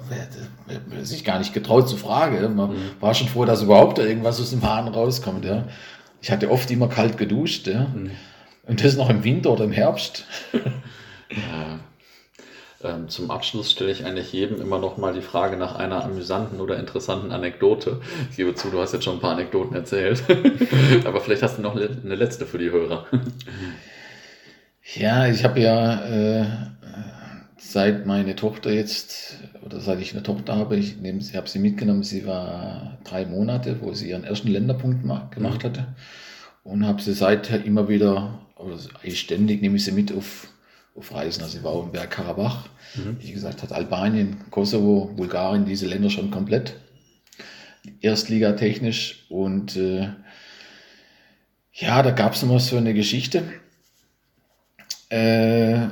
wer 0.90 1.04
sich 1.04 1.26
gar 1.26 1.40
nicht 1.40 1.52
getraut 1.52 1.90
zu 1.90 1.98
fragen. 1.98 2.56
Man 2.56 2.70
mhm. 2.70 2.76
war 3.00 3.16
schon 3.16 3.28
froh, 3.28 3.46
dass 3.46 3.64
überhaupt 3.64 3.98
da 3.98 4.04
irgendwas 4.04 4.40
aus 4.40 4.52
dem 4.52 4.62
Hahn 4.62 4.88
rauskommt. 4.90 5.44
Ja. 5.44 5.66
Ich 6.22 6.30
hatte 6.30 6.52
oft 6.52 6.70
immer 6.70 6.88
kalt 6.88 7.18
geduscht. 7.18 7.66
Ja. 7.66 7.88
Mhm. 7.88 8.12
Und 8.68 8.84
das 8.84 8.96
noch 8.96 9.10
im 9.10 9.24
Winter 9.24 9.50
oder 9.50 9.64
im 9.64 9.72
Herbst. 9.72 10.26
ja. 10.54 11.80
Ähm, 12.82 13.10
zum 13.10 13.30
Abschluss 13.30 13.72
stelle 13.72 13.92
ich 13.92 14.06
eigentlich 14.06 14.32
jedem 14.32 14.62
immer 14.62 14.80
noch 14.80 14.98
mal 14.98 15.14
die 15.14 15.22
Frage 15.22 15.58
nach 15.58 15.76
einer 15.76 16.04
amüsanten 16.04 16.62
oder 16.62 16.78
interessanten 16.78 17.32
Anekdote. 17.32 18.00
Ich 18.30 18.38
gebe 18.38 18.56
zu, 18.56 18.70
du 18.70 18.80
hast 18.80 18.94
jetzt 18.94 19.04
schon 19.04 19.18
ein 19.18 19.20
paar 19.20 19.34
Anekdoten 19.34 19.76
erzählt, 19.76 20.24
aber 21.06 21.20
vielleicht 21.20 21.44
hast 21.44 21.58
du 21.58 21.62
noch 21.62 21.76
eine 21.76 22.16
letzte 22.16 22.46
für 22.46 22.58
die 22.58 22.72
Hörer. 22.72 23.06
ja, 24.96 25.28
ich 25.28 25.44
habe 25.44 25.60
ja 25.60 26.06
äh, 26.06 26.46
seit 27.58 28.06
meine 28.06 28.36
Tochter 28.36 28.72
jetzt 28.72 29.38
oder 29.66 29.82
seit 29.82 30.00
ich 30.00 30.14
eine 30.14 30.24
Tochter 30.24 30.56
habe, 30.56 30.78
ich 30.78 30.96
habe 31.36 31.50
sie 31.50 31.60
mitgenommen. 31.60 32.04
Sie 32.04 32.26
war 32.26 32.98
drei 33.04 33.26
Monate, 33.26 33.82
wo 33.82 33.94
sie 33.94 34.10
ihren 34.10 34.24
ersten 34.24 34.48
Länderpunkt 34.48 35.02
gemacht 35.02 35.38
mhm. 35.38 35.64
hatte 35.64 35.88
und 36.64 36.88
habe 36.88 37.02
sie 37.02 37.14
seither 37.14 37.64
immer 37.66 37.90
wieder, 37.90 38.40
also 38.56 38.90
ständig 39.14 39.62
nehme 39.62 39.76
ich 39.76 39.84
sie 39.84 39.92
mit 39.92 40.16
auf 40.16 40.48
Reisen. 41.04 41.44
Also 41.44 41.58
ich 41.58 41.64
war 41.64 41.72
auch 41.72 41.86
in 41.86 41.92
Bergkarabach. 41.92 42.68
Mhm. 42.96 43.18
Wie 43.20 43.32
gesagt, 43.32 43.64
hat 43.64 43.72
Albanien, 43.72 44.50
Kosovo, 44.52 45.12
Bulgarien, 45.16 45.66
diese 45.66 45.88
Länder 45.88 46.10
schon 46.10 46.32
komplett. 46.32 46.76
Erstliga 48.02 48.54
technisch. 48.54 49.26
Und 49.30 49.76
äh, 49.76 50.10
ja, 51.74 52.04
da 52.04 52.12
gab 52.12 52.34
es 52.34 52.44
immer 52.44 52.60
so 52.60 52.78
eine 52.78 52.94
Geschichte. 52.94 53.44
Äh, 55.10 55.88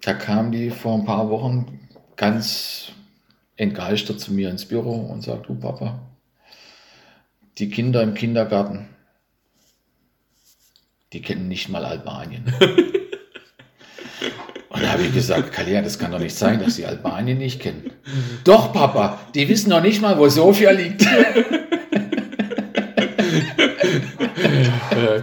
da 0.00 0.14
kam 0.14 0.52
die 0.52 0.70
vor 0.70 0.94
ein 0.94 1.04
paar 1.04 1.28
Wochen 1.30 1.80
ganz 2.16 2.92
entgeistert 3.56 4.20
zu 4.20 4.32
mir 4.32 4.50
ins 4.50 4.66
Büro 4.66 4.94
und 5.06 5.22
sagt, 5.22 5.48
du 5.48 5.54
Papa, 5.54 6.00
die 7.58 7.70
Kinder 7.70 8.02
im 8.02 8.14
Kindergarten, 8.14 8.88
die 11.12 11.22
kennen 11.22 11.48
nicht 11.48 11.68
mal 11.68 11.84
Albanien. 11.84 12.52
Und 14.84 14.88
da 14.88 14.98
habe 14.98 15.04
ich 15.04 15.14
gesagt, 15.14 15.50
Kalia, 15.50 15.80
das 15.80 15.98
kann 15.98 16.12
doch 16.12 16.18
nicht 16.18 16.36
sein, 16.36 16.60
dass 16.60 16.76
sie 16.76 16.84
Albanien 16.84 17.38
nicht 17.38 17.58
kennen. 17.58 17.90
Doch, 18.44 18.70
Papa, 18.70 19.18
die 19.34 19.48
wissen 19.48 19.70
noch 19.70 19.80
nicht 19.80 20.02
mal, 20.02 20.18
wo 20.18 20.28
Sofia 20.28 20.72
liegt. 20.72 21.00
ja, 21.02 21.10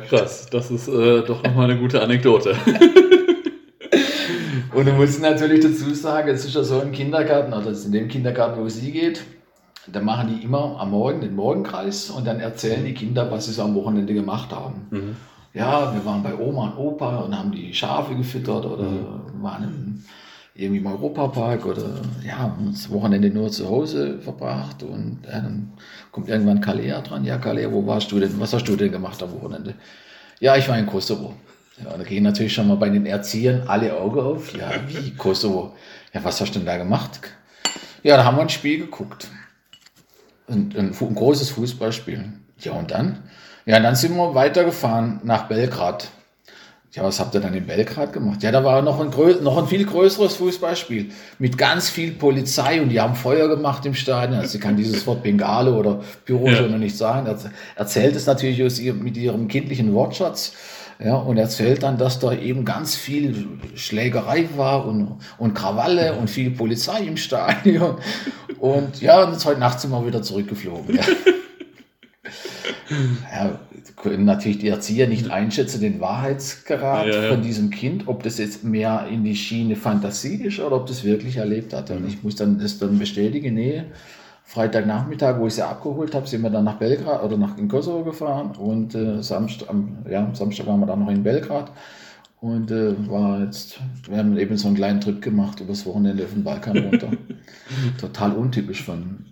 krass, 0.10 0.48
das 0.50 0.72
ist 0.72 0.88
äh, 0.88 1.22
doch 1.22 1.44
nochmal 1.44 1.70
eine 1.70 1.80
gute 1.80 2.02
Anekdote. 2.02 2.56
Und 4.74 4.88
du 4.88 4.94
musst 4.94 5.22
natürlich 5.22 5.64
dazu 5.64 5.94
sagen, 5.94 6.30
es 6.30 6.44
ist 6.44 6.56
ja 6.56 6.64
so 6.64 6.82
im 6.82 6.92
Kindergarten, 6.92 7.54
oder 7.54 7.70
in 7.70 7.92
dem 7.92 8.08
Kindergarten, 8.08 8.60
wo 8.60 8.68
sie 8.68 8.92
geht, 8.92 9.22
da 9.86 10.02
machen 10.02 10.36
die 10.36 10.44
immer 10.44 10.78
am 10.80 10.90
Morgen 10.90 11.22
den 11.22 11.36
Morgenkreis 11.36 12.10
und 12.10 12.26
dann 12.26 12.40
erzählen 12.40 12.84
die 12.84 12.96
Kinder, 12.96 13.30
was 13.30 13.46
sie 13.46 13.52
so 13.52 13.62
am 13.62 13.76
Wochenende 13.76 14.16
gemacht 14.16 14.52
haben. 14.52 14.88
Mhm 14.90 15.16
ja, 15.54 15.94
wir 15.94 16.06
waren 16.06 16.24
bei 16.24 16.34
Oma 16.38 16.70
und 16.70 16.78
Opa 16.78 17.18
und 17.18 17.38
haben 17.38 17.52
die 17.52 17.74
Schafe 17.74 18.16
gefüttert 18.16 18.66
oder 18.66 18.84
mhm. 18.84 19.31
Waren 19.44 19.64
im, 19.64 20.06
irgendwie 20.54 20.82
im 20.82 20.88
Europapark 20.88 21.66
oder 21.66 22.02
ja, 22.26 22.38
haben 22.40 22.72
das 22.72 22.90
Wochenende 22.90 23.30
nur 23.30 23.50
zu 23.52 23.70
Hause 23.70 24.20
verbracht 24.20 24.84
und 24.84 25.20
ja, 25.26 25.40
dann 25.40 25.74
kommt 26.12 26.30
irgendwann 26.30 26.62
Kalea 26.62 27.02
dran. 27.02 27.24
Ja, 27.24 27.38
Kalea, 27.38 27.72
wo 27.72 27.86
warst 27.88 28.12
du 28.12 28.20
denn? 28.20 28.40
Was 28.40 28.54
hast 28.54 28.66
du 28.66 28.76
denn 28.76 28.92
gemacht 28.92 29.22
am 29.24 29.32
Wochenende? 29.34 29.76
Ja, 30.40 30.56
ich 30.58 30.68
war 30.68 30.78
in 30.78 30.88
Kosovo. 30.88 31.34
Ja, 31.84 31.98
da 31.98 32.04
gehen 32.04 32.24
natürlich 32.24 32.54
schon 32.54 32.68
mal 32.68 32.78
bei 32.78 32.90
den 32.90 33.06
Erziehern 33.06 33.64
alle 33.68 33.96
Augen 33.96 34.20
auf. 34.20 34.56
Ja, 34.56 34.72
wie 34.88 35.12
Kosovo? 35.16 35.74
Ja, 36.14 36.24
was 36.24 36.42
hast 36.42 36.54
du 36.56 36.60
denn 36.60 36.66
da 36.66 36.78
gemacht? 36.78 37.20
Ja, 38.04 38.18
da 38.18 38.26
haben 38.26 38.38
wir 38.38 38.42
ein 38.42 38.50
Spiel 38.50 38.80
geguckt. 38.80 39.30
Ein, 40.48 40.74
ein, 40.78 40.96
ein 41.00 41.16
großes 41.16 41.52
Fußballspiel. 41.52 42.34
Ja, 42.60 42.74
und 42.74 42.92
dann? 42.92 43.24
Ja, 43.66 43.80
dann 43.80 43.96
sind 43.96 44.16
wir 44.16 44.36
weitergefahren 44.36 45.22
nach 45.24 45.48
Belgrad. 45.48 46.10
Ja, 46.94 47.04
was 47.04 47.22
habt 47.22 47.34
ihr 47.34 47.40
dann 47.40 47.54
in 47.54 47.66
Belgrad 47.66 48.12
gemacht? 48.12 48.44
Ja, 48.44 48.52
da 48.52 48.66
war 48.66 48.82
noch 48.82 49.00
ein, 49.00 49.44
noch 49.44 49.58
ein 49.58 49.68
viel 49.68 49.86
größeres 49.86 50.36
Fußballspiel 50.36 51.10
mit 51.40 51.58
ganz 51.58 51.90
viel 51.90 52.12
Polizei 52.12 52.82
und 52.82 52.90
die 52.90 53.00
haben 53.00 53.16
Feuer 53.16 53.48
gemacht 53.48 53.86
im 53.86 53.94
Stadion. 53.94 54.40
Also 54.40 54.52
sie 54.52 54.60
kann 54.60 54.76
dieses 54.76 55.08
Wort 55.08 55.24
Bengale 55.24 55.74
oder 55.74 56.02
Büro 56.26 56.48
ja. 56.48 56.56
schon 56.56 56.72
noch 56.72 56.78
nicht 56.78 56.98
sagen. 56.98 57.28
Er 57.28 57.38
erzählt 57.78 58.18
es 58.18 58.26
natürlich 58.26 58.62
aus 58.62 58.78
ihr, 58.78 58.94
mit 58.94 59.16
ihrem 59.16 59.48
kindlichen 59.48 59.94
Wortschatz. 59.94 60.54
Ja, 61.04 61.16
und 61.16 61.38
erzählt 61.38 61.82
dann, 61.82 61.98
dass 61.98 62.20
da 62.20 62.34
eben 62.34 62.64
ganz 62.64 62.96
viel 62.96 63.48
Schlägerei 63.74 64.50
war 64.56 64.86
und, 64.86 65.18
und 65.40 65.56
Krawalle 65.56 66.14
und 66.16 66.30
viel 66.30 66.52
Polizei 66.52 67.00
im 67.04 67.18
Stadion. 67.18 67.96
Und 68.60 69.02
ja, 69.02 69.24
und 69.24 69.32
jetzt 69.32 69.46
heute 69.46 69.60
Nacht 69.60 69.80
sind 69.80 69.90
wir 69.90 70.06
wieder 70.06 70.22
zurückgeflogen. 70.22 70.98
Ja. 70.98 71.04
ja, 73.32 73.60
können 73.96 74.26
natürlich 74.26 74.60
die 74.60 74.68
Erzieher 74.68 75.08
nicht 75.08 75.30
einschätzen, 75.30 75.82
den 75.82 76.00
Wahrheitsgrad 76.00 77.08
ja, 77.08 77.24
ja. 77.24 77.30
von 77.30 77.42
diesem 77.42 77.70
Kind, 77.70 78.08
ob 78.08 78.24
das 78.24 78.38
jetzt 78.38 78.64
mehr 78.64 79.08
in 79.12 79.24
die 79.24 79.36
Schiene 79.36 79.76
Fantasie 79.76 80.44
ist 80.44 80.60
oder 80.60 80.78
ob 80.78 80.88
das 80.88 81.04
wirklich 81.04 81.38
erlebt 81.38 81.74
hat. 81.74 81.92
Und 81.92 82.08
ich 82.08 82.24
muss 82.24 82.36
dann 82.36 82.60
das 82.60 82.80
dann 82.80 83.00
bestätigen, 83.00 83.54
nee, 83.54 83.84
Freitagnachmittag, 84.44 85.40
wo 85.40 85.48
ich 85.48 85.56
sie 85.56 85.66
abgeholt 85.66 86.14
habe, 86.14 86.28
sind 86.28 86.42
wir 86.42 86.50
dann 86.50 86.66
nach 86.66 86.76
Belgrad 86.76 87.24
oder 87.24 87.38
nach 87.38 87.58
in 87.58 87.70
Kosovo 87.70 88.04
gefahren 88.04 88.52
und 88.58 88.94
äh, 88.96 89.24
Samstag, 89.24 89.70
am, 89.70 90.00
ja, 90.10 90.30
Samstag 90.34 90.68
waren 90.68 90.82
wir 90.82 90.88
dann 90.88 91.00
noch 91.00 91.10
in 91.10 91.24
Belgrad 91.24 91.72
und 92.42 92.70
äh, 92.70 92.94
war 93.10 93.40
jetzt, 93.42 93.80
wir 94.10 94.18
haben 94.18 94.38
eben 94.38 94.58
so 94.58 94.68
einen 94.68 94.76
kleinen 94.76 95.00
Trip 95.00 95.22
gemacht 95.22 95.62
übers 95.62 95.86
Wochenende 95.86 96.26
auf 96.26 96.34
den 96.34 96.44
Balkan 96.44 96.78
runter. 96.78 97.12
Total 97.98 98.34
untypisch 98.34 98.84
von 98.84 99.26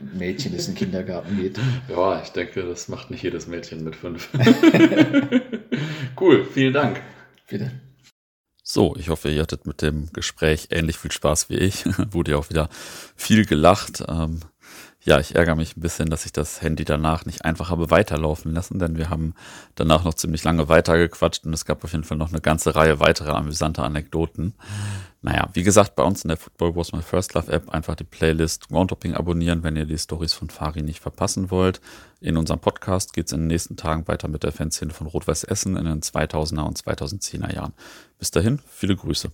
Mädchen, 0.00 0.52
das 0.54 0.66
in 0.68 0.74
den 0.74 0.78
Kindergarten 0.78 1.36
geht. 1.36 1.58
Ja, 1.88 2.22
ich 2.22 2.30
denke, 2.30 2.62
das 2.62 2.88
macht 2.88 3.10
nicht 3.10 3.22
jedes 3.22 3.46
Mädchen 3.46 3.84
mit 3.84 3.96
fünf. 3.96 4.28
cool, 6.20 6.44
vielen 6.44 6.72
Dank. 6.72 7.00
Bitte. 7.48 7.72
So, 8.62 8.96
ich 8.96 9.10
hoffe, 9.10 9.28
ihr 9.28 9.42
hattet 9.42 9.66
mit 9.66 9.82
dem 9.82 10.10
Gespräch 10.12 10.68
ähnlich 10.70 10.96
viel 10.96 11.12
Spaß 11.12 11.50
wie 11.50 11.56
ich. 11.56 11.84
Wurde 12.12 12.32
ja 12.32 12.38
auch 12.38 12.48
wieder 12.48 12.68
viel 13.14 13.44
gelacht. 13.44 14.02
Ähm, 14.08 14.40
ja, 15.04 15.20
ich 15.20 15.34
ärgere 15.34 15.54
mich 15.54 15.76
ein 15.76 15.80
bisschen, 15.80 16.08
dass 16.08 16.24
ich 16.24 16.32
das 16.32 16.62
Handy 16.62 16.84
danach 16.84 17.26
nicht 17.26 17.44
einfach 17.44 17.70
habe 17.70 17.90
weiterlaufen 17.90 18.52
lassen, 18.52 18.78
denn 18.78 18.96
wir 18.96 19.10
haben 19.10 19.34
danach 19.74 20.02
noch 20.02 20.14
ziemlich 20.14 20.42
lange 20.44 20.68
weitergequatscht 20.70 21.44
und 21.44 21.52
es 21.52 21.66
gab 21.66 21.84
auf 21.84 21.92
jeden 21.92 22.04
Fall 22.04 22.16
noch 22.16 22.30
eine 22.30 22.40
ganze 22.40 22.74
Reihe 22.74 23.00
weiterer 23.00 23.34
amüsanter 23.36 23.84
Anekdoten. 23.84 24.54
Naja, 25.20 25.50
wie 25.52 25.62
gesagt, 25.62 25.94
bei 25.94 26.02
uns 26.02 26.24
in 26.24 26.28
der 26.28 26.38
Football 26.38 26.74
Was 26.76 26.92
My 26.92 27.02
First 27.02 27.34
Love 27.34 27.52
App 27.52 27.68
einfach 27.68 27.96
die 27.96 28.04
Playlist 28.04 28.68
Groundhopping 28.68 29.14
abonnieren, 29.14 29.62
wenn 29.62 29.76
ihr 29.76 29.86
die 29.86 29.98
Stories 29.98 30.32
von 30.32 30.48
Fari 30.48 30.82
nicht 30.82 31.00
verpassen 31.00 31.50
wollt. 31.50 31.82
In 32.20 32.38
unserem 32.38 32.60
Podcast 32.60 33.12
geht 33.12 33.26
es 33.26 33.32
in 33.32 33.40
den 33.40 33.48
nächsten 33.48 33.76
Tagen 33.76 34.08
weiter 34.08 34.28
mit 34.28 34.42
der 34.42 34.52
Fanszene 34.52 34.94
von 34.94 35.06
Rot-Weiß 35.06 35.44
Essen 35.44 35.76
in 35.76 35.84
den 35.84 36.00
2000er 36.00 36.62
und 36.62 36.78
2010er 36.78 37.54
Jahren. 37.54 37.74
Bis 38.18 38.30
dahin, 38.30 38.60
viele 38.68 38.96
Grüße. 38.96 39.30